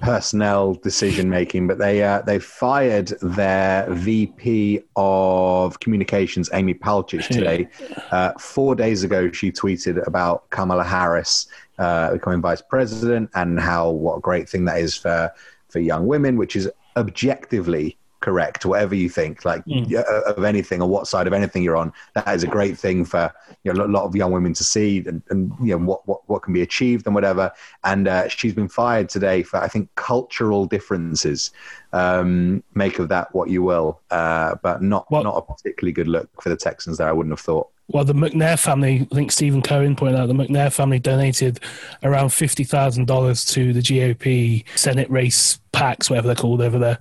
personnel 0.00 0.74
decision 0.74 1.28
making, 1.28 1.66
but 1.66 1.78
they 1.78 2.02
uh, 2.02 2.22
they 2.22 2.38
fired 2.38 3.08
their 3.20 3.86
VP 3.90 4.82
of 4.96 5.78
communications, 5.80 6.48
Amy 6.52 6.74
Palcic, 6.74 7.26
today. 7.28 7.68
Uh, 8.10 8.32
four 8.38 8.74
days 8.74 9.04
ago, 9.04 9.30
she 9.30 9.52
tweeted 9.52 10.04
about 10.06 10.48
Kamala 10.50 10.84
Harris 10.84 11.46
uh, 11.78 12.12
becoming 12.12 12.40
vice 12.40 12.62
president 12.62 13.30
and 13.34 13.60
how 13.60 13.90
what 13.90 14.16
a 14.16 14.20
great 14.20 14.48
thing 14.48 14.64
that 14.64 14.78
is 14.78 14.96
for 14.96 15.32
for 15.68 15.78
young 15.78 16.06
women, 16.06 16.36
which 16.36 16.56
is 16.56 16.68
objectively 16.96 17.96
correct, 18.20 18.66
whatever 18.66 18.94
you 18.94 19.08
think, 19.08 19.44
like 19.44 19.64
mm. 19.64 19.92
of 19.94 20.44
anything 20.44 20.82
or 20.82 20.88
what 20.88 21.06
side 21.06 21.26
of 21.26 21.32
anything 21.32 21.62
you're 21.62 21.76
on. 21.76 21.92
That 22.14 22.28
is 22.28 22.44
a 22.44 22.46
great 22.46 22.78
thing 22.78 23.04
for 23.04 23.32
you 23.64 23.72
know, 23.72 23.84
a 23.84 23.86
lot 23.86 24.04
of 24.04 24.14
young 24.14 24.32
women 24.32 24.54
to 24.54 24.64
see 24.64 24.98
and, 25.06 25.22
and 25.30 25.52
you 25.60 25.78
know 25.78 25.84
what, 25.84 26.06
what, 26.06 26.20
what 26.28 26.42
can 26.42 26.52
be 26.52 26.62
achieved 26.62 27.06
and 27.06 27.14
whatever. 27.14 27.50
And 27.84 28.08
uh, 28.08 28.28
she's 28.28 28.54
been 28.54 28.68
fired 28.68 29.08
today 29.08 29.42
for 29.42 29.56
I 29.58 29.68
think 29.68 29.94
cultural 29.94 30.66
differences. 30.66 31.50
Um, 31.92 32.62
make 32.74 33.00
of 33.00 33.08
that 33.08 33.34
what 33.34 33.50
you 33.50 33.62
will, 33.62 34.00
uh, 34.10 34.54
but 34.62 34.80
not 34.80 35.10
well, 35.10 35.24
not 35.24 35.36
a 35.36 35.42
particularly 35.42 35.92
good 35.92 36.06
look 36.06 36.28
for 36.40 36.48
the 36.48 36.56
Texans. 36.56 36.98
There, 36.98 37.08
I 37.08 37.12
wouldn't 37.12 37.32
have 37.32 37.40
thought. 37.40 37.68
Well, 37.88 38.04
the 38.04 38.12
McNair 38.12 38.56
family, 38.56 39.08
I 39.10 39.14
think 39.16 39.32
Stephen 39.32 39.62
Cohen 39.62 39.96
pointed 39.96 40.20
out, 40.20 40.28
the 40.28 40.34
McNair 40.34 40.72
family 40.72 41.00
donated 41.00 41.58
around 42.04 42.28
$50,000 42.28 43.52
to 43.52 43.72
the 43.72 43.80
GOP 43.80 44.64
Senate 44.78 45.10
race 45.10 45.58
PACs, 45.72 46.08
whatever 46.08 46.28
they're 46.28 46.36
called 46.36 46.60
over 46.60 46.78
there 46.78 46.98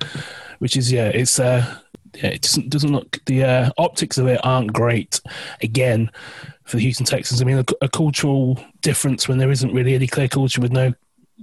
which 0.59 0.77
is 0.77 0.91
yeah, 0.91 1.07
it's 1.07 1.39
uh, 1.39 1.79
yeah, 2.15 2.27
it 2.27 2.41
doesn't 2.41 2.69
doesn't 2.69 2.91
look 2.91 3.19
the 3.25 3.43
uh, 3.43 3.69
optics 3.77 4.17
of 4.17 4.27
it 4.27 4.39
aren't 4.43 4.73
great. 4.73 5.19
Again, 5.61 6.11
for 6.65 6.77
the 6.77 6.83
Houston 6.83 7.05
Texans, 7.05 7.41
I 7.41 7.45
mean, 7.45 7.57
a, 7.57 7.65
a, 7.81 7.89
cultural 7.89 8.63
difference 8.81 9.27
when 9.27 9.39
there 9.39 9.49
isn't 9.49 9.73
really 9.73 9.95
any 9.95 10.07
clear 10.07 10.27
culture 10.27 10.61
with 10.61 10.71
no 10.71 10.93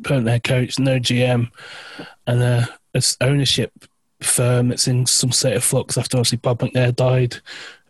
permanent 0.05 0.29
head 0.29 0.45
coach, 0.45 0.79
no 0.79 0.99
GM, 0.99 1.51
and 2.27 2.43
a, 2.43 2.69
a 2.95 3.03
ownership 3.21 3.73
firm 4.21 4.69
that's 4.69 4.89
in 4.89 5.05
some 5.05 5.33
state 5.33 5.57
of 5.57 5.65
flux 5.65 5.99
after 5.99 6.17
obviously 6.17 6.39
Bob 6.39 6.61
McNair 6.61 6.95
died 6.95 7.37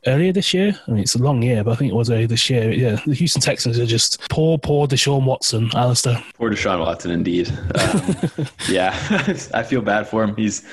earlier 0.07 0.33
this 0.33 0.55
year. 0.55 0.79
I 0.87 0.91
mean, 0.91 1.01
it's 1.01 1.15
a 1.15 1.23
long 1.23 1.43
year, 1.43 1.63
but 1.63 1.73
I 1.73 1.77
think 1.77 1.93
it 1.93 1.95
was 1.95 2.11
earlier 2.11 2.27
this 2.27 2.49
year. 2.49 2.73
Yeah, 2.73 2.99
the 3.07 3.15
Houston 3.15 3.43
Texans 3.43 3.79
are 3.79 3.87
just 3.87 4.29
poor, 4.31 4.59
poor 4.59 4.87
Deshaun 4.87 5.25
Watson, 5.25 5.71
Alistair. 5.75 6.23
Poor 6.35 6.51
Deshaun 6.51 6.81
Watson, 6.81 7.11
indeed. 7.11 7.51
Um, 7.51 8.47
yeah, 8.69 8.95
I 9.55 9.63
feel 9.63 9.83
bad 9.83 10.09
for 10.09 10.23
him. 10.23 10.35
He's 10.37 10.67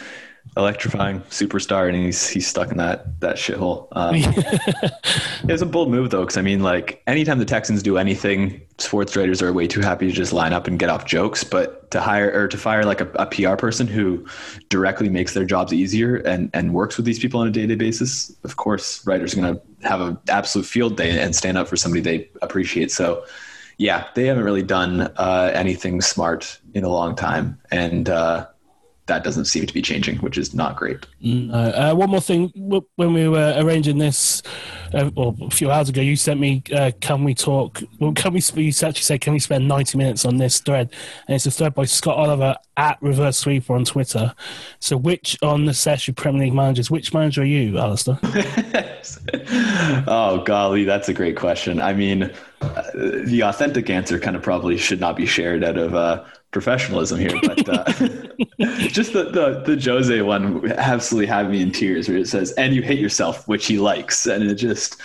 electrifying 0.55 1.19
superstar, 1.29 1.87
and 1.87 1.97
he's 1.97 2.29
he's 2.29 2.47
stuck 2.47 2.71
in 2.71 2.77
that 2.77 3.19
that 3.21 3.37
shithole. 3.37 3.87
Um, 3.93 4.15
it 4.15 5.51
was 5.51 5.61
a 5.61 5.65
bold 5.65 5.89
move 5.89 6.11
though, 6.11 6.21
because 6.21 6.37
I 6.37 6.41
mean, 6.41 6.61
like 6.61 7.01
anytime 7.07 7.39
the 7.39 7.45
Texans 7.45 7.81
do 7.81 7.97
anything, 7.97 8.61
sports 8.77 9.15
writers 9.15 9.41
are 9.41 9.51
way 9.51 9.67
too 9.67 9.81
happy 9.81 10.07
to 10.07 10.13
just 10.13 10.33
line 10.33 10.53
up 10.53 10.67
and 10.67 10.77
get 10.77 10.89
off 10.89 11.05
jokes. 11.05 11.43
But 11.43 11.89
to 11.91 11.99
hire 11.99 12.31
or 12.31 12.47
to 12.47 12.57
fire 12.57 12.85
like 12.85 13.01
a, 13.01 13.09
a 13.15 13.25
PR 13.25 13.55
person 13.55 13.87
who 13.87 14.25
directly 14.69 15.09
makes 15.09 15.33
their 15.33 15.45
jobs 15.45 15.73
easier 15.73 16.17
and 16.17 16.49
and 16.53 16.73
works 16.73 16.97
with 16.97 17.05
these 17.05 17.19
people 17.19 17.39
on 17.39 17.47
a 17.47 17.51
day 17.51 17.61
to 17.61 17.67
day 17.67 17.75
basis, 17.75 18.31
of 18.43 18.57
course, 18.57 19.05
writers 19.07 19.33
are 19.33 19.41
going 19.41 19.55
to 19.55 19.87
have 19.87 20.01
an 20.01 20.17
absolute 20.29 20.65
field 20.65 20.97
day 20.97 21.19
and 21.19 21.35
stand 21.35 21.57
up 21.57 21.67
for 21.67 21.77
somebody 21.77 22.01
they 22.01 22.29
appreciate. 22.41 22.91
So. 22.91 23.25
Yeah, 23.79 24.05
they 24.13 24.27
haven't 24.27 24.43
really 24.43 24.61
done 24.61 25.01
uh, 25.17 25.49
anything 25.51 25.99
smart 25.99 26.59
in 26.75 26.83
a 26.83 26.89
long 26.89 27.15
time, 27.15 27.59
and 27.71 28.07
uh, 28.07 28.45
that 29.05 29.23
doesn't 29.23 29.45
seem 29.45 29.65
to 29.65 29.73
be 29.73 29.81
changing, 29.81 30.17
which 30.19 30.37
is 30.37 30.53
not 30.53 30.77
great. 30.77 31.05
No. 31.21 31.53
Uh, 31.53 31.93
one 31.93 32.09
more 32.09 32.21
thing, 32.21 32.51
when 32.95 33.13
we 33.13 33.27
were 33.27 33.53
arranging 33.57 33.97
this, 33.97 34.41
uh, 34.93 35.09
well, 35.15 35.35
a 35.41 35.49
few 35.49 35.69
hours 35.69 35.89
ago, 35.89 36.01
you 36.01 36.15
sent 36.15 36.39
me, 36.39 36.63
uh, 36.73 36.91
"Can 37.01 37.23
we 37.23 37.33
talk?" 37.33 37.81
Well, 37.99 38.13
can 38.13 38.33
we? 38.33 38.41
You 38.55 38.69
actually 38.69 38.93
said, 38.93 39.19
"Can 39.21 39.33
we 39.33 39.39
spend 39.39 39.67
ninety 39.67 39.97
minutes 39.97 40.23
on 40.23 40.37
this 40.37 40.61
thread?" 40.61 40.89
And 41.27 41.35
it's 41.35 41.45
a 41.45 41.51
thread 41.51 41.73
by 41.73 41.85
Scott 41.85 42.17
Oliver 42.17 42.55
at 42.77 42.97
Reverse 43.01 43.37
Sweeper 43.37 43.73
on 43.73 43.83
Twitter. 43.83 44.33
So, 44.79 44.95
which 44.95 45.37
on 45.41 45.65
the 45.65 45.73
session 45.73 46.13
Premier 46.13 46.45
League 46.45 46.53
managers? 46.53 46.89
Which 46.89 47.13
manager 47.13 47.41
are 47.41 47.45
you, 47.45 47.77
Alistair? 47.77 48.19
oh 50.07 50.43
golly, 50.45 50.85
that's 50.85 51.09
a 51.09 51.13
great 51.13 51.35
question. 51.35 51.81
I 51.81 51.93
mean, 51.93 52.31
uh, 52.61 52.83
the 53.25 53.41
authentic 53.43 53.89
answer 53.89 54.17
kind 54.17 54.35
of 54.35 54.41
probably 54.41 54.77
should 54.77 55.01
not 55.01 55.17
be 55.17 55.25
shared 55.25 55.63
out 55.63 55.77
of 55.77 55.93
uh, 55.93 56.23
professionalism 56.53 57.19
here, 57.19 57.37
but 57.41 57.67
uh, 57.67 57.83
just 58.87 59.11
the, 59.11 59.29
the 59.31 59.63
the 59.65 59.81
Jose 59.83 60.21
one 60.21 60.71
absolutely 60.71 61.25
had 61.25 61.49
me 61.49 61.61
in 61.61 61.71
tears 61.71 62.07
where 62.07 62.17
it 62.17 62.27
says, 62.27 62.51
"And 62.53 62.73
you 62.73 62.81
hate 62.81 62.99
yourself," 62.99 63.47
which 63.47 63.65
he 63.65 63.77
likes, 63.79 64.25
and 64.25 64.43
it 64.43 64.55
just. 64.55 64.97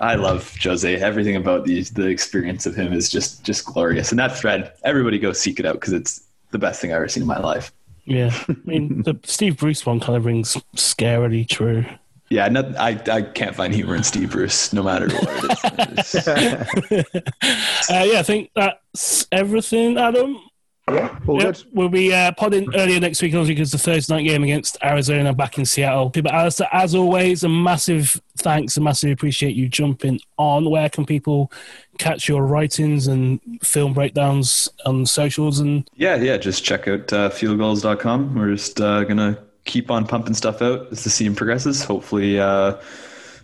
I 0.00 0.16
love 0.16 0.56
Jose. 0.60 0.96
Everything 0.96 1.36
about 1.36 1.64
the 1.64 1.82
the 1.82 2.06
experience 2.06 2.66
of 2.66 2.74
him 2.74 2.92
is 2.92 3.08
just 3.08 3.44
just 3.44 3.64
glorious. 3.64 4.10
And 4.10 4.18
that 4.18 4.36
thread, 4.36 4.72
everybody 4.84 5.18
go 5.18 5.32
seek 5.32 5.60
it 5.60 5.66
out 5.66 5.74
because 5.74 5.92
it's 5.92 6.24
the 6.50 6.58
best 6.58 6.80
thing 6.80 6.90
I've 6.90 6.96
ever 6.96 7.08
seen 7.08 7.22
in 7.22 7.28
my 7.28 7.38
life. 7.38 7.72
Yeah, 8.04 8.32
I 8.48 8.56
mean 8.64 9.02
the 9.04 9.18
Steve 9.24 9.58
Bruce 9.58 9.86
one 9.86 10.00
kind 10.00 10.16
of 10.16 10.24
rings 10.24 10.56
scarily 10.76 11.48
true. 11.48 11.84
Yeah, 12.30 12.48
not, 12.48 12.76
I 12.78 12.98
I 13.10 13.22
can't 13.22 13.54
find 13.54 13.74
humor 13.74 13.94
in 13.94 14.02
Steve 14.02 14.30
Bruce, 14.30 14.72
no 14.72 14.82
matter 14.82 15.08
what 15.08 15.78
it 15.78 15.98
is. 15.98 16.14
uh, 17.90 18.04
yeah, 18.04 18.20
I 18.20 18.22
think 18.22 18.50
that's 18.56 19.26
everything, 19.30 19.98
Adam. 19.98 20.40
Yeah, 20.90 21.16
all 21.28 21.40
yep. 21.40 21.54
good. 21.54 21.64
We'll 21.72 21.88
be 21.88 22.12
uh, 22.12 22.32
podding 22.32 22.68
earlier 22.74 22.98
next 22.98 23.22
week, 23.22 23.34
obviously, 23.34 23.54
because 23.54 23.70
the 23.70 23.78
Thursday 23.78 24.14
night 24.14 24.24
game 24.24 24.42
against 24.42 24.76
Arizona 24.82 25.32
back 25.32 25.56
in 25.56 25.64
Seattle. 25.64 26.10
But 26.10 26.26
Alistair, 26.26 26.68
as 26.72 26.94
always, 26.94 27.44
a 27.44 27.48
massive 27.48 28.20
thanks 28.38 28.76
and 28.76 28.84
massively 28.84 29.12
appreciate 29.12 29.54
you 29.54 29.68
jumping 29.68 30.18
on. 30.38 30.68
Where 30.68 30.88
can 30.88 31.06
people 31.06 31.52
catch 31.98 32.28
your 32.28 32.44
writings 32.46 33.06
and 33.06 33.40
film 33.62 33.92
breakdowns 33.92 34.68
on 34.84 35.06
socials? 35.06 35.60
And 35.60 35.88
Yeah, 35.94 36.16
yeah, 36.16 36.36
just 36.36 36.64
check 36.64 36.88
out 36.88 37.12
uh, 37.12 37.30
fieldgulls.com. 37.30 38.34
We're 38.34 38.54
just 38.54 38.80
uh, 38.80 39.04
going 39.04 39.18
to 39.18 39.38
keep 39.64 39.88
on 39.88 40.04
pumping 40.04 40.34
stuff 40.34 40.62
out 40.62 40.88
as 40.90 41.04
the 41.04 41.10
season 41.10 41.36
progresses. 41.36 41.84
Hopefully, 41.84 42.40
uh, 42.40 42.76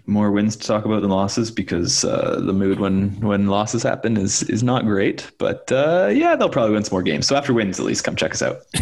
more 0.09 0.30
wins 0.30 0.56
to 0.56 0.66
talk 0.66 0.86
about 0.86 1.02
than 1.02 1.10
losses 1.10 1.51
because 1.51 2.05
uh, 2.05 2.40
the 2.43 2.52
mood 2.52 2.80
when 2.80 3.10
when 3.20 3.47
losses 3.47 3.82
happen 3.82 4.16
is 4.16 4.43
is 4.44 4.62
not 4.62 4.85
great. 4.85 5.30
But 5.39 5.70
uh, 5.70 6.10
yeah, 6.12 6.35
they'll 6.35 6.48
probably 6.48 6.72
win 6.72 6.85
some 6.85 6.94
more 6.94 7.02
games. 7.02 7.26
So 7.26 7.36
after 7.36 7.52
wins, 7.52 7.78
at 7.78 7.86
least 7.86 8.05
come 8.05 8.16
check 8.16 8.32
us 8.32 8.43
out. 8.43 8.62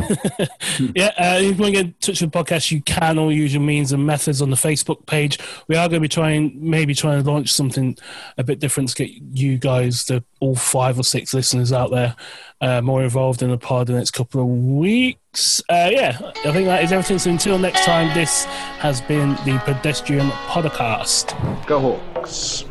yeah, 0.94 1.12
uh, 1.18 1.38
if 1.40 1.56
you 1.56 1.62
want 1.62 1.64
to 1.64 1.72
get 1.72 1.86
in 1.86 1.94
touch 2.00 2.20
with 2.20 2.32
the 2.32 2.38
podcast, 2.38 2.70
you 2.70 2.80
can 2.82 3.18
all 3.18 3.32
use 3.32 3.52
your 3.52 3.62
means 3.62 3.92
and 3.92 4.06
methods 4.06 4.40
on 4.40 4.50
the 4.50 4.56
Facebook 4.56 5.04
page. 5.06 5.38
We 5.66 5.74
are 5.74 5.88
going 5.88 6.00
to 6.00 6.00
be 6.00 6.08
trying, 6.08 6.56
maybe 6.58 6.94
trying 6.94 7.22
to 7.22 7.30
launch 7.30 7.52
something 7.52 7.98
a 8.38 8.44
bit 8.44 8.60
different 8.60 8.90
to 8.90 9.04
get 9.04 9.10
you 9.10 9.58
guys, 9.58 10.04
the 10.04 10.22
all 10.40 10.54
five 10.54 10.98
or 10.98 11.02
six 11.02 11.34
listeners 11.34 11.72
out 11.72 11.90
there, 11.90 12.14
uh, 12.60 12.80
more 12.80 13.02
involved 13.02 13.42
in 13.42 13.50
the 13.50 13.58
pod 13.58 13.88
in 13.88 13.94
the 13.94 14.00
next 14.00 14.12
couple 14.12 14.40
of 14.40 14.48
weeks. 14.48 15.62
Uh, 15.68 15.88
yeah, 15.92 16.18
I 16.44 16.52
think 16.52 16.66
that 16.66 16.82
is 16.82 16.92
everything. 16.92 17.18
So 17.18 17.30
until 17.30 17.58
next 17.58 17.84
time, 17.84 18.12
this 18.14 18.44
has 18.78 19.00
been 19.02 19.30
the 19.44 19.60
Pedestrian 19.64 20.28
Podcast. 20.48 21.34
Go 21.66 21.80
Hawks. 22.14 22.64